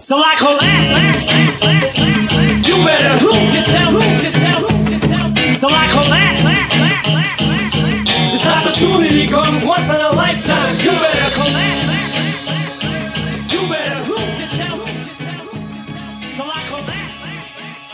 So 0.00 0.16
I 0.16 0.36
collapse, 0.38 0.90
last, 0.90 1.26
last, 1.26 1.64
last, 1.64 1.98
last, 1.98 2.30
last. 2.30 2.68
You 2.68 2.74
better 2.86 3.24
lose 3.26 3.52
yourself, 3.52 3.94
lose 3.94 4.22
yourself, 4.22 4.70
lose 4.70 4.92
yourself. 4.92 5.56
So 5.58 5.68
I 5.70 5.88
collapse, 5.90 6.40
last, 6.44 6.76
last, 6.78 7.10
last, 7.10 7.42
last, 7.42 7.74
last. 7.82 8.30
This 8.30 8.46
opportunity 8.46 9.26
comes 9.26 9.64
once 9.64 9.90
in 9.90 10.00
a 10.00 10.12
lifetime. 10.14 10.76
You 10.78 10.92
better 11.02 11.30
collapse, 11.34 11.86
last, 11.90 12.14
last, 12.14 12.46
last, 12.46 13.18
last. 13.18 13.52
You 13.52 13.68
better 13.68 14.08
lose 14.08 14.38
yourself, 14.38 14.86
lose 14.86 15.08
yourself, 15.08 15.52
lose 15.52 15.74
yourself. 15.76 16.32
So 16.32 16.44
I 16.46 16.62
collapse, 16.68 17.18
last, 17.18 17.58
last, 17.58 17.90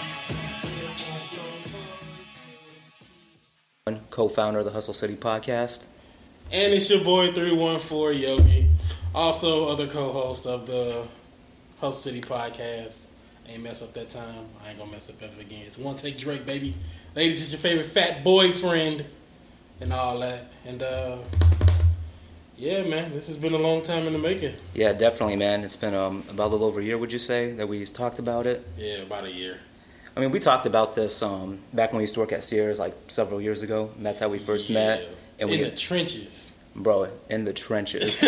last. 3.89 4.11
co-founder 4.11 4.59
of 4.59 4.67
the 4.67 4.73
Hustle 4.73 4.93
City 4.93 5.17
podcast. 5.17 5.87
And 6.53 6.75
it's 6.75 6.91
your 6.91 7.03
boy 7.03 7.33
314 7.33 8.21
Yogi. 8.21 8.69
Also, 9.15 9.69
other 9.69 9.87
co 9.87 10.13
host 10.13 10.47
of 10.47 10.67
the 10.67 11.07
Hustle 11.85 12.13
City 12.13 12.23
podcast. 12.23 13.05
Ain't 13.47 13.63
mess 13.63 13.83
up 13.83 13.93
that 13.93 14.09
time. 14.09 14.47
I 14.65 14.71
ain't 14.71 14.79
gonna 14.79 14.91
mess 14.91 15.11
up 15.11 15.23
ever 15.23 15.39
again. 15.39 15.65
It's 15.67 15.77
one 15.77 15.97
take 15.97 16.17
Drake, 16.17 16.47
baby. 16.47 16.75
Ladies, 17.15 17.43
it's 17.43 17.53
your 17.53 17.59
favorite 17.61 17.85
fat 17.85 18.25
boyfriend 18.25 19.05
and 19.83 19.93
all 19.93 20.19
that. 20.21 20.47
And 20.65 20.83
uh 20.83 21.19
yeah, 22.57 22.85
man, 22.85 23.13
this 23.13 23.27
has 23.27 23.37
been 23.37 23.53
a 23.53 23.59
long 23.59 23.83
time 23.83 24.07
in 24.07 24.15
the 24.15 24.19
making. 24.19 24.55
Yeah, 24.73 24.95
definitely, 24.95 25.37
man. 25.37 25.63
It's 25.63 25.77
been 25.77 25.93
um, 25.93 26.23
about 26.31 26.47
a 26.47 26.53
little 26.53 26.69
over 26.69 26.81
a 26.81 26.85
year, 26.85 26.97
would 26.97 27.13
you 27.13 27.19
say, 27.19 27.51
that 27.53 27.69
we 27.69 27.85
talked 27.85 28.19
about 28.21 28.47
it? 28.47 28.67
Yeah, 28.79 28.99
about 28.99 29.25
a 29.25 29.31
year. 29.31 29.59
I 30.17 30.21
mean, 30.21 30.31
we 30.31 30.39
talked 30.39 30.65
about 30.65 30.95
this 30.95 31.21
um, 31.21 31.59
back 31.73 31.91
when 31.91 31.99
we 31.99 32.05
used 32.05 32.15
to 32.15 32.21
work 32.21 32.31
at 32.33 32.45
Sears, 32.45 32.79
like 32.79 32.95
several 33.09 33.41
years 33.43 33.63
ago, 33.63 33.91
and 33.97 34.07
that's 34.07 34.21
how 34.21 34.29
we 34.29 34.39
first 34.39 34.71
Yeah. 34.71 34.79
met. 34.79 35.09
And 35.41 35.51
in 35.51 35.59
we, 35.59 35.65
the 35.69 35.77
trenches. 35.77 36.44
Bro, 36.75 37.09
in 37.29 37.45
the 37.45 37.53
trenches, 37.53 38.23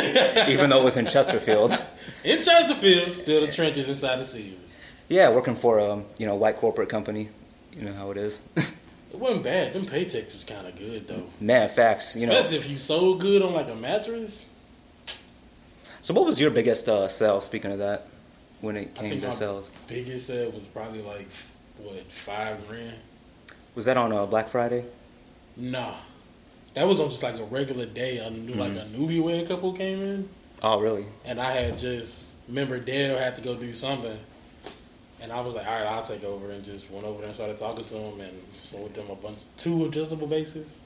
even 0.49 0.71
though 0.71 0.81
it 0.81 0.85
was 0.85 0.97
in 0.97 1.07
Chesterfield. 1.07 1.73
In 2.25 2.43
Chesterfield, 2.43 3.13
still 3.13 3.47
the 3.47 3.53
trenches 3.53 3.89
inside 3.89 4.17
the 4.17 4.25
Sears. 4.25 4.79
Yeah, 5.09 5.31
working 5.31 5.55
for 5.55 5.79
a 5.79 6.03
you 6.19 6.27
know 6.27 6.35
white 6.35 6.57
corporate 6.57 6.89
company. 6.89 7.29
You 7.77 7.83
know 7.83 7.93
how 7.95 8.11
it 8.11 8.17
is. 8.17 8.49
It 9.13 9.21
wasn't 9.21 9.45
bad. 9.45 9.73
Them 9.73 9.87
paychecks 9.87 10.35
was 10.35 10.45
kind 10.45 10.67
of 10.67 10.77
good 10.77 11.07
though. 11.09 11.23
man, 11.41 11.69
facts. 11.71 12.17
You 12.17 12.27
know. 12.27 12.37
Especially 12.37 12.59
if 12.59 12.69
you 12.69 12.77
sold 12.77 13.21
good 13.21 13.41
on 13.41 13.55
like 13.55 13.69
a 13.69 13.75
mattress. 13.75 14.45
So, 16.03 16.13
what 16.13 16.27
was 16.27 16.39
your 16.41 16.51
biggest 16.51 16.89
uh, 16.89 17.09
sell? 17.09 17.41
Speaking 17.41 17.73
of 17.73 17.79
that, 17.79 18.09
when 18.61 18.77
it 18.77 18.95
came 18.95 19.19
to 19.21 19.27
my 19.29 19.33
sales, 19.33 19.71
biggest 19.87 20.27
sale 20.27 20.51
was 20.51 20.67
probably 20.67 21.01
like 21.03 21.29
what 21.79 22.01
five 22.11 22.67
grand. 22.69 22.95
was 23.75 23.85
that 23.87 23.97
on 23.97 24.13
uh, 24.13 24.27
Black 24.27 24.49
Friday? 24.51 24.85
Nah, 25.57 25.95
that 26.77 26.87
was 26.87 27.01
on 27.01 27.11
just 27.11 27.23
like 27.25 27.37
a 27.39 27.45
regular 27.45 27.87
day. 27.87 28.25
I 28.25 28.29
knew 28.29 28.55
like 28.55 28.73
a 28.75 28.77
Mm-hmm. 28.85 29.05
newlywed 29.05 29.49
couple 29.49 29.73
came 29.73 30.01
in, 30.01 30.29
Oh, 30.63 30.79
really? 30.81 31.05
and 31.25 31.41
I 31.41 31.51
had 31.51 31.77
just 31.79 32.31
remember 32.49 32.79
Dale 32.79 33.19
had 33.19 33.35
to 33.37 33.43
go 33.43 33.57
do 33.57 33.75
something, 33.75 34.17
and 35.21 35.33
I 35.33 35.41
was 35.41 35.55
like, 35.55 35.67
all 35.67 35.73
right, 35.75 35.87
I'll 35.87 36.05
take 36.05 36.23
over, 36.23 36.51
and 36.51 36.63
just 36.65 36.89
went 36.91 37.05
over 37.05 37.19
there 37.19 37.27
and 37.27 37.35
started 37.35 37.57
talking 37.57 37.85
to 37.85 37.95
him 37.97 38.21
and 38.21 38.33
sold 38.55 38.95
them 38.95 39.11
a 39.11 39.15
bunch 39.17 39.41
two 39.57 39.87
adjustable 39.87 40.29
bases. 40.29 40.79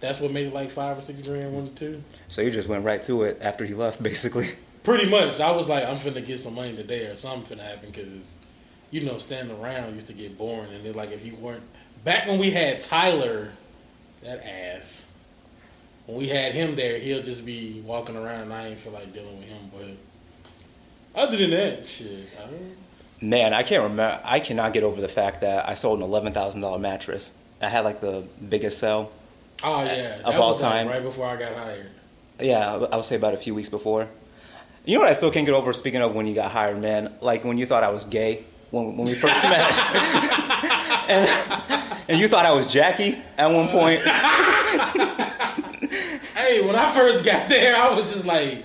That's 0.00 0.20
what 0.20 0.30
made 0.32 0.46
it 0.46 0.54
like 0.54 0.70
five 0.70 0.96
or 0.98 1.02
six 1.02 1.20
grand, 1.22 1.52
one 1.52 1.64
or 1.66 1.76
two. 1.76 2.02
So 2.28 2.40
you 2.42 2.50
just 2.50 2.68
went 2.68 2.84
right 2.84 3.02
to 3.04 3.22
it 3.24 3.38
after 3.40 3.64
he 3.64 3.74
left, 3.74 4.02
basically. 4.10 4.50
Pretty 4.84 5.08
much, 5.10 5.38
I 5.40 5.50
was 5.52 5.68
like, 5.68 5.84
I'm 5.84 5.96
finna 5.96 6.24
get 6.24 6.40
some 6.40 6.54
money 6.54 6.74
today, 6.74 7.06
or 7.06 7.16
something 7.16 7.58
finna 7.58 7.62
happen, 7.62 7.90
because 7.90 8.36
you 8.90 9.02
know, 9.02 9.18
standing 9.18 9.60
around 9.60 9.94
used 9.94 10.06
to 10.06 10.14
get 10.14 10.38
boring, 10.38 10.72
and 10.72 10.84
then 10.84 10.94
like 10.94 11.10
if 11.12 11.24
you 11.26 11.34
weren't 11.34 11.62
back 12.04 12.26
when 12.26 12.38
we 12.38 12.50
had 12.50 12.80
Tyler, 12.80 13.50
that 14.22 14.42
ass. 14.46 15.07
When 16.08 16.16
we 16.16 16.28
had 16.28 16.52
him 16.52 16.74
there, 16.74 16.98
he'll 16.98 17.22
just 17.22 17.44
be 17.44 17.82
walking 17.84 18.16
around, 18.16 18.40
and 18.40 18.54
I 18.54 18.68
ain't 18.68 18.80
feel 18.80 18.92
like 18.94 19.12
dealing 19.12 19.36
with 19.40 19.46
him. 19.46 19.70
But 21.14 21.20
other 21.22 21.36
than 21.36 21.50
that, 21.50 21.86
shit, 21.86 22.30
I 22.38 22.46
don't. 22.46 22.76
Man, 23.20 23.52
I 23.52 23.62
can't 23.62 23.82
remember. 23.82 24.18
I 24.24 24.40
cannot 24.40 24.72
get 24.72 24.84
over 24.84 25.02
the 25.02 25.08
fact 25.08 25.42
that 25.42 25.68
I 25.68 25.74
sold 25.74 25.98
an 25.98 26.04
eleven 26.06 26.32
thousand 26.32 26.62
dollar 26.62 26.78
mattress. 26.78 27.36
I 27.60 27.68
had 27.68 27.80
like 27.80 28.00
the 28.00 28.24
biggest 28.48 28.78
sell. 28.78 29.12
Oh 29.62 29.82
yeah, 29.84 30.20
Of 30.24 30.36
all 30.36 30.54
was, 30.54 30.62
like, 30.62 30.72
time. 30.72 30.88
right 30.88 31.02
before 31.02 31.26
I 31.26 31.36
got 31.36 31.52
hired. 31.52 31.90
Yeah, 32.40 32.74
I 32.90 32.96
would 32.96 33.04
say 33.04 33.16
about 33.16 33.34
a 33.34 33.36
few 33.36 33.54
weeks 33.54 33.68
before. 33.68 34.08
You 34.86 34.94
know 34.94 35.00
what 35.00 35.10
I 35.10 35.12
still 35.12 35.30
can't 35.30 35.44
get 35.44 35.54
over? 35.54 35.74
Speaking 35.74 36.00
of 36.00 36.14
when 36.14 36.26
you 36.26 36.34
got 36.34 36.52
hired, 36.52 36.80
man, 36.80 37.12
like 37.20 37.44
when 37.44 37.58
you 37.58 37.66
thought 37.66 37.84
I 37.84 37.90
was 37.90 38.06
gay 38.06 38.44
when 38.70 38.96
when 38.96 39.06
we 39.06 39.12
first 39.14 39.42
met, 39.44 39.70
and, 41.10 41.90
and 42.08 42.18
you 42.18 42.28
thought 42.28 42.46
I 42.46 42.52
was 42.52 42.72
Jackie 42.72 43.18
at 43.36 43.48
one 43.48 43.68
point. 43.68 44.00
Hey, 46.38 46.64
when 46.64 46.76
I 46.76 46.92
first 46.92 47.24
got 47.24 47.48
there, 47.48 47.74
I 47.74 47.92
was 47.94 48.12
just 48.12 48.24
like, 48.24 48.64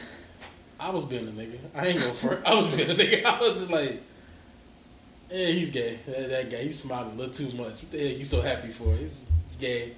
I 0.80 0.92
was 0.92 1.06
being 1.06 1.28
a 1.28 1.32
nigga. 1.32 1.58
I 1.74 1.88
ain't 1.88 2.00
going 2.00 2.14
for 2.14 2.40
I 2.48 2.54
was 2.54 2.68
being 2.76 2.92
a 2.92 2.94
nigga. 2.94 3.26
I 3.26 3.40
was 3.40 3.54
just 3.54 3.72
like, 3.72 4.00
yeah, 5.32 5.48
he's 5.48 5.72
gay. 5.72 5.98
That, 6.06 6.30
that 6.30 6.52
guy, 6.52 6.58
he's 6.58 6.80
smiling 6.80 7.14
a 7.14 7.16
little 7.16 7.34
too 7.34 7.46
much. 7.58 7.82
What 7.82 7.92
the 7.92 7.98
hell 7.98 8.18
you 8.20 8.26
so 8.26 8.42
happy 8.42 8.68
for? 8.68 8.94
He's, 8.96 9.26
he's 9.48 9.56
gay. 9.56 9.94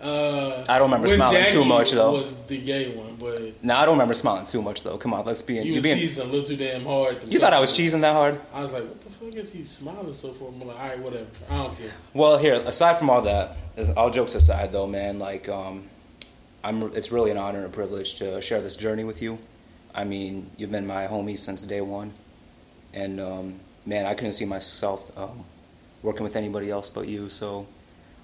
Uh, 0.00 0.64
I 0.68 0.78
don't 0.80 0.90
remember 0.90 1.06
smiling 1.06 1.52
too 1.52 1.64
much, 1.64 1.92
though. 1.92 2.12
Was 2.12 2.34
the 2.48 2.60
gay 2.60 2.94
one, 2.94 3.14
but 3.20 3.62
No, 3.64 3.76
I 3.76 3.86
don't 3.86 3.94
remember 3.94 4.12
smiling 4.14 4.44
too 4.44 4.60
much 4.60 4.82
though. 4.82 4.98
Come 4.98 5.14
on, 5.14 5.24
let's 5.24 5.40
be. 5.42 5.54
you 5.54 5.62
You, 5.62 5.74
was 5.74 5.84
being, 5.84 5.98
cheesing 5.98 6.20
a 6.20 6.24
little 6.24 6.44
too 6.44 6.56
damn 6.56 6.84
hard. 6.84 7.20
to 7.20 7.28
you 7.28 7.38
thought 7.38 7.52
I 7.54 7.60
was 7.60 7.72
cheesing 7.72 8.00
that 8.00 8.12
hard? 8.14 8.40
I 8.52 8.60
was 8.60 8.72
like, 8.72 8.82
what 8.82 9.00
the 9.00 9.10
fuck 9.10 9.34
is 9.34 9.52
he 9.52 9.62
smiling 9.62 10.14
so 10.14 10.32
for? 10.32 10.48
I'm 10.48 10.60
like, 10.66 10.78
all 10.78 10.88
right, 10.88 10.98
whatever. 10.98 11.26
I 11.48 11.62
don't 11.62 11.78
care. 11.78 11.92
Well, 12.12 12.36
here, 12.36 12.54
aside 12.56 12.98
from 12.98 13.08
all 13.10 13.22
that, 13.22 13.56
all 13.96 14.10
jokes 14.10 14.34
aside, 14.34 14.72
though, 14.72 14.86
man, 14.86 15.18
like, 15.18 15.48
um, 15.48 15.84
I'm. 16.66 16.82
It's 16.96 17.12
really 17.12 17.30
an 17.30 17.36
honor 17.36 17.58
and 17.58 17.66
a 17.66 17.70
privilege 17.70 18.16
to 18.16 18.40
share 18.40 18.60
this 18.60 18.74
journey 18.74 19.04
with 19.04 19.22
you. 19.22 19.38
I 19.94 20.02
mean, 20.02 20.50
you've 20.56 20.72
been 20.72 20.86
my 20.86 21.06
homie 21.06 21.38
since 21.38 21.62
day 21.62 21.80
one, 21.80 22.12
and 22.92 23.20
um, 23.20 23.60
man, 23.86 24.04
I 24.04 24.14
couldn't 24.14 24.32
see 24.32 24.46
myself 24.46 25.16
um, 25.16 25.44
working 26.02 26.24
with 26.24 26.34
anybody 26.34 26.68
else 26.68 26.90
but 26.90 27.06
you. 27.06 27.30
So, 27.30 27.68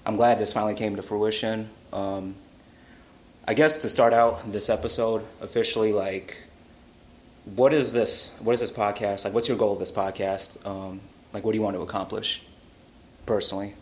I'm 0.05 0.17
glad 0.17 0.39
this 0.39 0.51
finally 0.51 0.75
came 0.75 0.97
to 0.97 1.01
fruition. 1.01 1.69
Um, 1.93 2.35
I 3.47 3.53
guess 3.53 3.81
to 3.81 3.87
start 3.87 4.11
out 4.11 4.51
this 4.51 4.69
episode 4.69 5.25
officially, 5.39 5.93
like, 5.93 6.35
what 7.45 7.73
is 7.73 7.93
this? 7.93 8.35
What 8.39 8.51
is 8.51 8.59
this 8.59 8.71
podcast? 8.71 9.23
Like, 9.23 9.33
what's 9.33 9.47
your 9.47 9.57
goal 9.57 9.71
of 9.71 9.79
this 9.79 9.91
podcast? 9.91 10.65
Um, 10.65 10.99
like, 11.31 11.45
what 11.45 11.53
do 11.53 11.57
you 11.57 11.63
want 11.63 11.77
to 11.77 11.81
accomplish 11.81 12.43
personally? 13.25 13.75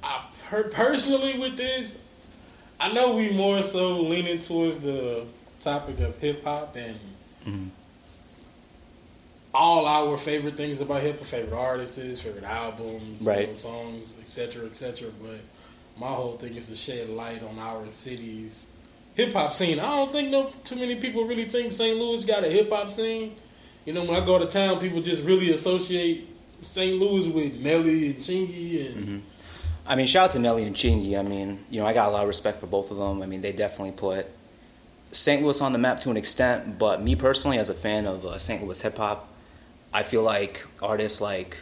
I 0.00 0.26
per- 0.48 0.70
personally 0.70 1.36
with 1.36 1.56
this, 1.56 2.00
I 2.80 2.92
know 2.92 3.14
we 3.16 3.30
more 3.30 3.62
so 3.62 4.00
leaning 4.00 4.38
towards 4.38 4.78
the 4.78 5.24
topic 5.60 5.98
of 6.00 6.18
hip 6.20 6.44
hop 6.44 6.76
and 6.76 6.96
Mhm. 7.46 7.68
all 9.54 9.86
our 9.86 10.16
favorite 10.16 10.56
things 10.56 10.80
about 10.80 11.02
hip 11.02 11.18
hop, 11.18 11.26
favorite 11.26 11.56
artists, 11.56 12.20
favorite 12.22 12.44
albums, 12.44 13.22
Right. 13.22 13.56
songs, 13.56 14.14
etc., 14.20 14.66
etc. 14.66 15.10
But 15.20 15.40
my 15.98 16.08
whole 16.14 16.36
thing 16.36 16.54
is 16.56 16.68
to 16.68 16.76
shed 16.76 17.10
light 17.10 17.42
on 17.42 17.58
our 17.58 17.84
city's 17.90 18.68
hip 19.14 19.32
hop 19.32 19.52
scene. 19.52 19.80
I 19.80 19.96
don't 19.96 20.12
think 20.12 20.30
no 20.30 20.52
too 20.64 20.76
many 20.76 20.96
people 20.96 21.24
really 21.24 21.46
think 21.46 21.72
St. 21.72 21.98
Louis 21.98 22.24
got 22.24 22.44
a 22.44 22.48
hip 22.48 22.70
hop 22.70 22.92
scene. 22.92 23.32
You 23.84 23.94
know, 23.94 24.04
when 24.04 24.20
I 24.22 24.24
go 24.24 24.38
to 24.38 24.46
town, 24.46 24.78
people 24.80 25.00
just 25.00 25.22
really 25.24 25.50
associate 25.52 26.28
St. 26.60 26.98
Louis 27.00 27.26
with 27.28 27.54
Nelly 27.60 28.06
and 28.08 28.16
Chingy 28.18 28.86
and. 28.86 28.96
Mm-hmm. 28.96 29.18
I 29.88 29.96
mean, 29.96 30.06
shout 30.06 30.26
out 30.26 30.30
to 30.32 30.38
Nelly 30.38 30.64
and 30.64 30.76
Chingy. 30.76 31.18
I 31.18 31.22
mean, 31.22 31.64
you 31.70 31.80
know, 31.80 31.86
I 31.86 31.94
got 31.94 32.08
a 32.08 32.12
lot 32.12 32.22
of 32.22 32.28
respect 32.28 32.60
for 32.60 32.66
both 32.66 32.90
of 32.90 32.98
them. 32.98 33.22
I 33.22 33.26
mean, 33.26 33.40
they 33.40 33.52
definitely 33.52 33.92
put 33.92 34.26
St. 35.12 35.42
Louis 35.42 35.60
on 35.62 35.72
the 35.72 35.78
map 35.78 36.00
to 36.00 36.10
an 36.10 36.18
extent. 36.18 36.78
But 36.78 37.02
me 37.02 37.16
personally, 37.16 37.58
as 37.58 37.70
a 37.70 37.74
fan 37.74 38.06
of 38.06 38.26
uh, 38.26 38.38
St. 38.38 38.62
Louis 38.62 38.80
hip 38.80 38.98
hop, 38.98 39.28
I 39.90 40.02
feel 40.02 40.22
like 40.22 40.62
artists 40.82 41.22
like 41.22 41.56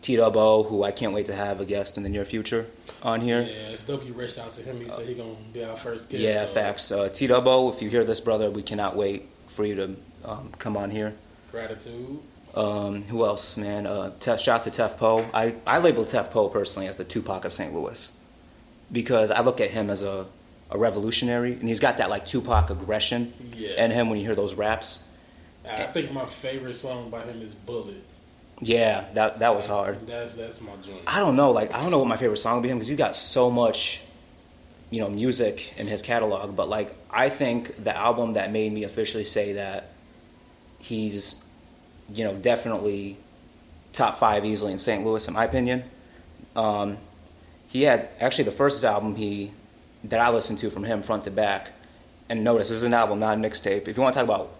T-Dubb-O, 0.00 0.62
who 0.62 0.82
I 0.82 0.92
can't 0.92 1.12
wait 1.12 1.26
to 1.26 1.34
have 1.34 1.60
a 1.60 1.66
guest 1.66 1.98
in 1.98 2.04
the 2.04 2.08
near 2.08 2.24
future 2.24 2.66
on 3.02 3.20
here. 3.20 3.42
Yeah, 3.42 3.68
it's 3.68 3.84
dope 3.84 4.06
you 4.06 4.14
reached 4.14 4.38
out 4.38 4.54
to 4.54 4.62
him. 4.62 4.80
He 4.80 4.88
said 4.88 5.06
he 5.06 5.14
gonna 5.14 5.34
be 5.52 5.62
our 5.62 5.76
first 5.76 6.08
guest. 6.08 6.22
Yeah, 6.22 6.46
so 6.46 6.52
facts. 6.54 6.90
Uh, 6.90 7.10
T-Dubb-O, 7.10 7.70
if 7.70 7.82
you 7.82 7.90
hear 7.90 8.04
this, 8.04 8.20
brother, 8.20 8.50
we 8.50 8.62
cannot 8.62 8.96
wait 8.96 9.28
for 9.48 9.66
you 9.66 9.74
to 9.74 9.96
um, 10.24 10.50
come 10.58 10.76
on 10.76 10.90
here. 10.90 11.14
Gratitude. 11.50 12.20
Um, 12.54 13.02
who 13.04 13.24
else, 13.24 13.56
man? 13.56 13.86
Uh, 13.86 14.12
Tef, 14.20 14.40
shout 14.40 14.66
out 14.66 14.72
to 14.72 14.82
Tef 14.82 14.96
Poe. 14.96 15.24
I, 15.34 15.54
I 15.66 15.78
label 15.78 16.04
Tef 16.04 16.30
Poe 16.30 16.48
personally 16.48 16.88
as 16.88 16.96
the 16.96 17.04
Tupac 17.04 17.44
of 17.44 17.52
St. 17.52 17.72
Louis 17.74 18.18
because 18.90 19.30
I 19.30 19.40
look 19.40 19.60
at 19.60 19.70
him 19.70 19.90
as 19.90 20.02
a, 20.02 20.26
a 20.70 20.78
revolutionary, 20.78 21.52
and 21.52 21.68
he's 21.68 21.80
got 21.80 21.98
that 21.98 22.10
like 22.10 22.26
Tupac 22.26 22.70
aggression 22.70 23.32
Yeah. 23.54 23.84
in 23.84 23.90
him 23.90 24.08
when 24.10 24.18
you 24.18 24.24
hear 24.24 24.34
those 24.34 24.54
raps. 24.54 25.04
I 25.68 25.84
think 25.84 26.10
my 26.12 26.24
favorite 26.24 26.74
song 26.74 27.10
by 27.10 27.20
him 27.22 27.42
is 27.42 27.54
Bullet. 27.54 28.02
Yeah, 28.60 29.04
that 29.12 29.38
that 29.40 29.54
was 29.54 29.66
hard. 29.66 30.04
That's 30.06 30.34
that's 30.34 30.60
my 30.62 30.72
joint. 30.82 31.02
I 31.06 31.20
don't 31.20 31.36
know, 31.36 31.52
like 31.52 31.72
I 31.74 31.80
don't 31.82 31.90
know 31.92 31.98
what 31.98 32.08
my 32.08 32.16
favorite 32.16 32.38
song 32.38 32.54
would 32.56 32.62
be 32.62 32.70
him 32.70 32.78
because 32.78 32.88
he's 32.88 32.96
got 32.98 33.14
so 33.14 33.50
much, 33.50 34.00
you 34.90 35.00
know, 35.00 35.08
music 35.10 35.74
in 35.78 35.86
his 35.86 36.02
catalog. 36.02 36.56
But 36.56 36.68
like, 36.68 36.92
I 37.10 37.28
think 37.28 37.84
the 37.84 37.94
album 37.94 38.32
that 38.32 38.50
made 38.50 38.72
me 38.72 38.82
officially 38.84 39.26
say 39.26 39.52
that 39.52 39.90
he's, 40.80 41.40
you 42.12 42.24
know, 42.24 42.34
definitely 42.34 43.16
top 43.92 44.18
five 44.18 44.44
easily 44.44 44.72
in 44.72 44.78
St. 44.78 45.04
Louis, 45.04 45.26
in 45.26 45.34
my 45.34 45.44
opinion. 45.44 45.84
Um, 46.56 46.98
he 47.68 47.82
had 47.82 48.08
actually 48.20 48.44
the 48.44 48.52
first 48.52 48.82
album 48.84 49.16
he 49.16 49.52
that 50.04 50.20
I 50.20 50.30
listened 50.30 50.58
to 50.60 50.70
from 50.70 50.84
him 50.84 51.02
front 51.02 51.24
to 51.24 51.30
back. 51.30 51.72
And 52.28 52.44
notice 52.44 52.68
this 52.68 52.78
is 52.78 52.82
an 52.82 52.94
album, 52.94 53.20
not 53.20 53.38
a 53.38 53.40
mixtape. 53.40 53.88
If 53.88 53.96
you 53.96 54.02
want 54.02 54.14
to 54.14 54.20
talk 54.20 54.26
about 54.26 54.50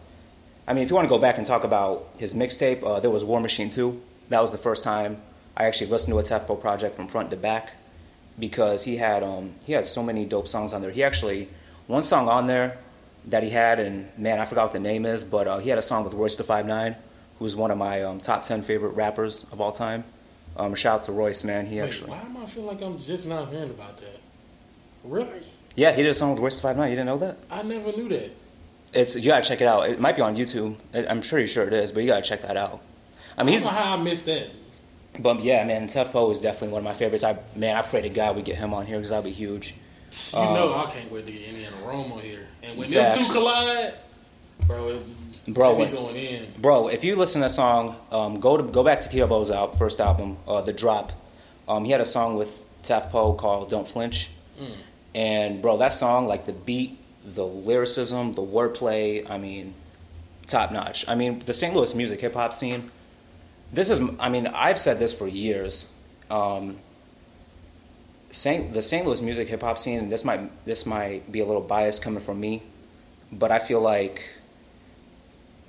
I 0.69 0.75
mean, 0.75 0.85
if 0.85 0.91
you 0.91 0.97
want 0.97 1.06
to 1.06 1.09
go 1.09 1.19
back 1.19 1.39
and 1.39 1.47
talk 1.47 1.65
about 1.65 2.09
his 2.19 2.35
mixtape, 2.35 2.85
uh, 2.85 3.00
there 3.00 3.11
was 3.11 3.25
War 3.25 3.41
Machine 3.41 3.71
2. 3.71 4.03
That 4.29 4.43
was 4.43 4.53
the 4.53 4.59
first 4.59 4.85
time 4.85 5.17
I 5.56 5.65
actually 5.65 5.87
listened 5.87 6.12
to 6.12 6.19
a 6.19 6.23
Tef 6.23 6.47
Poe 6.47 6.56
project 6.56 6.95
from 6.95 7.09
front 7.09 7.31
to 7.31 7.37
back 7.37 7.71
because 8.39 8.85
he 8.85 8.99
had 8.99 9.23
um, 9.23 9.55
he 9.65 9.73
had 9.73 9.87
so 9.87 10.03
many 10.03 10.27
dope 10.27 10.47
songs 10.47 10.75
on 10.75 10.83
there. 10.83 10.91
He 10.91 11.03
actually 11.03 11.49
one 11.87 12.03
song 12.03 12.29
on 12.29 12.49
there 12.49 12.77
that 13.29 13.43
he 13.43 13.49
had, 13.49 13.81
and 13.81 14.11
man, 14.19 14.41
I 14.41 14.45
forgot 14.45 14.65
what 14.65 14.73
the 14.75 14.79
name 14.79 15.06
is, 15.06 15.25
but 15.25 15.49
uh, 15.49 15.56
he 15.56 15.71
had 15.71 15.79
a 15.79 15.83
song 15.83 16.05
with 16.05 16.12
Royce 16.12 16.37
da 16.37 16.45
Five 16.45 16.67
Nine, 16.67 16.97
who's 17.38 17.55
one 17.56 17.70
of 17.70 17.79
my 17.79 18.02
um, 18.02 18.20
top 18.20 18.43
ten 18.43 18.62
favorite 18.62 18.90
rappers 18.90 19.44
of 19.52 19.61
all 19.61 19.73
time. 19.73 20.05
Um, 20.56 20.75
shout 20.75 21.00
out 21.00 21.05
to 21.06 21.12
Royce, 21.12 21.44
man. 21.44 21.67
He 21.67 21.76
Wait, 21.81 21.87
actually, 21.88 22.11
why 22.11 22.20
am 22.20 22.37
I 22.37 22.46
feeling 22.46 22.69
like 22.69 22.82
I'm 22.82 22.99
just 22.99 23.26
not 23.26 23.49
hearing 23.50 23.70
about 23.70 23.96
that? 23.99 24.20
Really? 25.05 25.40
yeah, 25.76 25.93
he 25.93 26.02
did 26.02 26.11
a 26.11 26.14
song 26.14 26.32
with 26.32 26.40
Royce 26.40 26.61
Five 26.61 26.76
Nine. 26.76 26.90
You 26.90 26.96
didn't 26.96 27.06
know 27.06 27.19
that? 27.19 27.37
I 27.50 27.62
never 27.62 27.93
knew 27.93 28.08
that. 28.08 28.31
It's 28.93 29.14
you 29.17 29.31
gotta 29.31 29.46
check 29.46 29.61
it 29.61 29.69
out. 29.69 29.88
It 29.88 30.00
might 30.00 30.17
be 30.17 30.23
on 30.23 30.37
YouTube. 30.37 30.76
I'm 30.94 31.20
pretty 31.23 31.46
sure 31.46 31.67
it 31.67 31.73
is, 31.73 31.93
but 31.93 32.00
you 32.00 32.08
gotta 32.08 32.23
check 32.23 32.43
that 32.43 32.56
out. 32.56 32.81
I 33.37 33.43
mean, 33.43 33.50
I 33.50 33.52
he's 33.52 33.62
don't 33.62 33.73
know 33.75 33.79
how 33.81 33.96
I 33.96 34.02
missed 34.02 34.26
that. 34.26 34.49
But 35.20 35.40
yeah, 35.43 35.64
man, 35.64 35.88
Tef 35.88 36.11
Poe 36.11 36.31
is 36.31 36.40
definitely 36.40 36.69
one 36.75 36.81
of 36.81 36.85
my 36.85 36.94
favorites. 36.94 37.23
I 37.25 37.38
man, 37.55 37.76
I 37.76 37.82
pray 37.82 38.00
to 38.02 38.08
God 38.08 38.35
we 38.37 38.43
get 38.43 38.56
him 38.56 38.73
on 38.75 38.87
here 38.87 38.96
because 38.96 39.11
that'd 39.11 39.25
be 39.25 39.31
huge. 39.32 39.75
You 40.32 40.38
Um, 40.40 40.55
know, 40.55 40.75
I 40.75 40.90
can't 40.90 41.11
wait 41.12 41.26
to 41.26 41.32
get 41.32 41.43
Indiana 41.43 41.76
Rome 41.85 42.12
on 42.12 42.20
here. 42.20 42.46
And 42.62 42.79
when 42.79 42.90
Facts. 42.90 43.17
them 43.17 43.25
two 43.25 43.32
collide, 43.32 43.94
bro, 44.67 44.88
it, 44.88 45.02
Bro, 45.55 45.73
they 45.75 45.79
when- 45.81 45.91
be 45.91 45.97
going 45.97 46.17
in. 46.17 46.47
Bro, 46.59 46.89
if 46.89 47.05
you 47.05 47.17
listen 47.17 47.41
to 47.41 47.47
that 47.49 47.55
song, 47.55 47.97
um, 48.12 48.41
go 48.41 48.56
to 48.56 48.62
go 48.62 48.83
back 48.85 49.00
to 49.03 49.09
T.O.'s 49.09 49.50
out 49.50 49.79
first 49.79 50.00
album, 50.00 50.37
uh, 50.47 50.61
The 50.61 50.73
Drop. 50.73 51.12
Um, 51.67 51.85
he 51.85 51.91
had 51.93 52.00
a 52.00 52.05
song 52.06 52.37
with 52.37 52.62
Tef 52.83 53.11
Poe 53.11 53.33
called 53.35 53.71
"Don't 53.71 53.87
Flinch," 53.89 54.31
Mm. 54.61 54.67
and 55.15 55.62
bro, 55.62 55.77
that 55.79 55.93
song, 55.93 56.27
like 56.27 56.47
the 56.47 56.53
beat, 56.53 56.99
the 57.25 57.47
lyricism, 57.47 58.35
the 58.35 58.43
wordplay, 58.43 59.29
I 59.29 59.39
mean, 59.39 59.75
top 60.47 60.73
notch. 60.73 61.06
I 61.09 61.15
mean, 61.15 61.43
the 61.45 61.53
St. 61.55 61.75
Louis 61.75 61.95
music 61.95 62.21
hip 62.21 62.35
hop 62.35 62.55
scene. 62.55 62.91
This 63.73 63.91
is, 63.91 64.00
I 64.19 64.29
mean, 64.31 64.47
I've 64.47 64.79
said 64.79 64.99
this 64.99 65.12
for 65.12 65.29
years. 65.29 65.93
Um, 66.31 66.79
Saint, 68.31 68.75
the 68.75 68.83
St. 68.83 69.06
Louis 69.06 69.21
music 69.23 69.49
hip 69.49 69.62
hop 69.62 69.79
scene. 69.79 70.11
This 70.11 70.25
might 70.25 70.65
this 70.65 70.85
might 70.87 71.31
be 71.33 71.41
a 71.41 71.47
little 71.47 71.62
biased 71.62 72.03
coming 72.03 72.23
from 72.23 72.39
me, 72.41 72.62
but 73.33 73.50
I 73.50 73.59
feel 73.59 73.81
like 73.81 74.23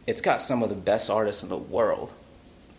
it's 0.09 0.21
got 0.21 0.41
some 0.41 0.63
of 0.63 0.69
the 0.69 0.75
best 0.75 1.11
artists 1.11 1.43
in 1.43 1.49
the 1.49 1.57
world. 1.57 2.11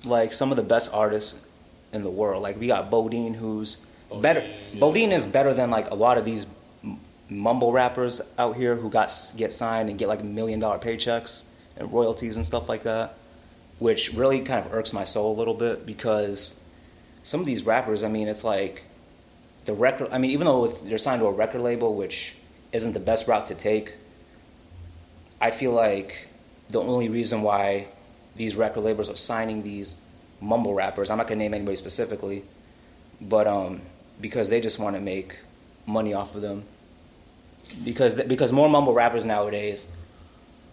Like 0.04 0.32
some 0.32 0.50
of 0.50 0.56
the 0.56 0.64
best 0.64 0.92
artists 0.92 1.46
in 1.92 2.02
the 2.02 2.10
world. 2.10 2.42
Like 2.42 2.58
we 2.58 2.66
got 2.66 2.90
Bodine, 2.90 3.34
who's 3.34 3.86
better. 4.20 4.40
Bodine, 4.40 4.56
yeah. 4.72 4.80
Bodine 4.80 5.12
is 5.12 5.26
better 5.26 5.54
than 5.54 5.70
like 5.70 5.90
a 5.90 5.94
lot 5.94 6.18
of 6.18 6.24
these 6.24 6.44
mumble 7.28 7.70
rappers 7.70 8.20
out 8.36 8.56
here 8.56 8.74
who 8.74 8.90
got 8.90 9.12
get 9.36 9.52
signed 9.52 9.88
and 9.88 9.96
get 9.96 10.08
like 10.08 10.24
million 10.24 10.58
dollar 10.58 10.78
paychecks 10.78 11.46
and 11.76 11.92
royalties 11.92 12.34
and 12.34 12.44
stuff 12.44 12.68
like 12.68 12.82
that. 12.82 13.14
Which 13.78 14.12
really 14.12 14.40
kind 14.40 14.66
of 14.66 14.74
irks 14.74 14.92
my 14.92 15.04
soul 15.04 15.32
a 15.32 15.36
little 15.38 15.54
bit 15.54 15.86
because 15.86 16.60
some 17.22 17.38
of 17.38 17.46
these 17.46 17.64
rappers, 17.64 18.02
I 18.02 18.08
mean, 18.08 18.26
it's 18.26 18.42
like 18.42 18.82
the 19.66 19.72
record. 19.72 20.08
I 20.10 20.18
mean, 20.18 20.32
even 20.32 20.46
though 20.46 20.64
it's, 20.64 20.80
they're 20.80 20.98
signed 20.98 21.20
to 21.20 21.26
a 21.26 21.32
record 21.32 21.60
label, 21.60 21.94
which 21.94 22.34
isn't 22.72 22.92
the 22.92 23.00
best 23.00 23.28
route 23.28 23.46
to 23.46 23.54
take, 23.54 23.92
I 25.40 25.52
feel 25.52 25.70
like 25.70 26.26
the 26.70 26.80
only 26.80 27.08
reason 27.08 27.42
why 27.42 27.86
these 28.36 28.56
record 28.56 28.82
labels 28.82 29.10
are 29.10 29.16
signing 29.16 29.62
these 29.62 30.00
mumble 30.40 30.74
rappers, 30.74 31.10
I'm 31.10 31.18
not 31.18 31.28
gonna 31.28 31.38
name 31.38 31.54
anybody 31.54 31.76
specifically, 31.76 32.42
but 33.20 33.46
um, 33.46 33.80
because 34.20 34.50
they 34.50 34.60
just 34.60 34.78
want 34.78 34.96
to 34.96 35.00
make 35.00 35.36
money 35.86 36.14
off 36.14 36.34
of 36.34 36.42
them. 36.42 36.64
Because 37.84 38.20
because 38.22 38.52
more 38.52 38.68
mumble 38.68 38.94
rappers 38.94 39.24
nowadays, 39.24 39.92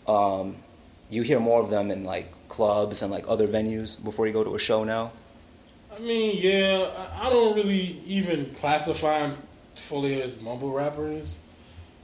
um, 0.08 0.56
you 1.10 1.22
hear 1.22 1.40
more 1.40 1.62
of 1.62 1.70
them 1.70 1.92
in 1.92 2.04
like 2.04 2.32
clubs 2.50 3.02
and 3.02 3.12
like 3.12 3.26
other 3.28 3.48
venues 3.48 4.04
before 4.04 4.28
you 4.28 4.34
go 4.34 4.44
to 4.44 4.56
a 4.56 4.60
show 4.60 4.84
now. 4.84 5.12
I 5.96 6.00
mean, 6.00 6.38
yeah, 6.38 6.90
I 7.20 7.30
don't 7.30 7.56
really 7.56 8.00
even 8.06 8.54
classify 8.56 9.20
them 9.20 9.38
fully 9.76 10.22
as 10.22 10.40
mumble 10.40 10.72
rappers. 10.72 11.40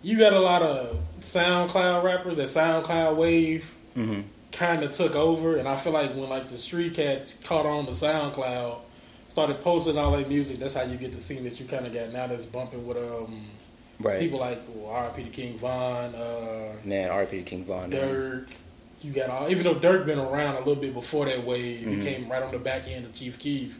You 0.01 0.17
got 0.17 0.33
a 0.33 0.39
lot 0.39 0.61
of 0.61 0.97
SoundCloud 1.21 2.03
rappers 2.03 2.37
that 2.37 2.47
SoundCloud 2.47 3.15
wave 3.15 3.73
Mm-hmm. 3.95 4.21
kind 4.51 4.83
of 4.83 4.91
took 4.91 5.15
over, 5.15 5.57
and 5.57 5.67
I 5.67 5.75
feel 5.77 5.93
like 5.93 6.11
when 6.11 6.29
like 6.29 6.47
the 6.49 6.57
street 6.57 6.93
cats 6.95 7.33
caught 7.43 7.65
on 7.65 7.85
to 7.85 7.91
SoundCloud, 7.91 8.77
started 9.27 9.61
posting 9.61 9.97
all 9.97 10.11
their 10.15 10.25
music. 10.27 10.57
That's 10.59 10.73
how 10.75 10.83
you 10.83 10.97
get 10.97 11.11
the 11.13 11.19
scene 11.19 11.43
that 11.43 11.59
you 11.59 11.65
kind 11.65 11.85
of 11.87 11.93
got 11.93 12.11
now. 12.11 12.27
That's 12.27 12.45
bumping 12.45 12.85
with 12.85 12.97
um 12.97 13.41
Right. 13.99 14.19
people 14.19 14.39
like 14.39 14.59
well, 14.73 14.91
R.I.P. 14.91 15.23
to 15.23 15.29
King 15.29 15.57
Von, 15.57 16.15
uh, 16.15 16.73
Man, 16.83 17.09
R.I.P. 17.09 17.37
to 17.37 17.43
King 17.43 17.63
Von. 17.63 17.89
man. 17.91 17.99
Durk. 17.99 18.47
You 19.01 19.11
got 19.11 19.29
all, 19.29 19.49
even 19.49 19.63
though 19.63 19.75
Durk 19.75 20.05
been 20.05 20.17
around 20.19 20.55
a 20.55 20.59
little 20.59 20.75
bit 20.75 20.93
before 20.93 21.25
that 21.25 21.43
wave, 21.43 21.85
Mhm. 21.85 21.97
he 21.97 22.03
came 22.03 22.29
right 22.29 22.41
on 22.41 22.51
the 22.51 22.57
back 22.59 22.87
end 22.87 23.05
of 23.05 23.13
Chief 23.13 23.37
Keef. 23.37 23.79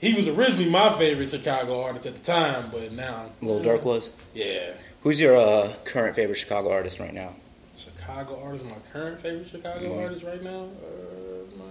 He 0.00 0.14
was 0.14 0.28
originally 0.28 0.70
my 0.70 0.90
favorite 0.96 1.28
Chicago 1.30 1.82
artist 1.82 2.06
at 2.06 2.14
the 2.14 2.20
time, 2.20 2.68
but 2.70 2.92
now 2.92 3.30
Lil 3.42 3.60
Durk 3.60 3.82
was. 3.82 4.14
Yeah, 4.34 4.72
Who's 5.02 5.20
your 5.20 5.36
uh, 5.36 5.72
current 5.84 6.14
favorite 6.16 6.36
Chicago 6.36 6.70
artist 6.70 6.98
right 7.00 7.12
now? 7.14 7.34
Chicago 7.76 8.40
artist. 8.44 8.64
My 8.64 8.72
current 8.92 9.20
favorite 9.20 9.48
Chicago 9.48 9.80
Mhm. 9.94 10.02
artist 10.02 10.24
right 10.24 10.42
now, 10.42 10.64
uh, 10.82 11.56
my, 11.58 11.64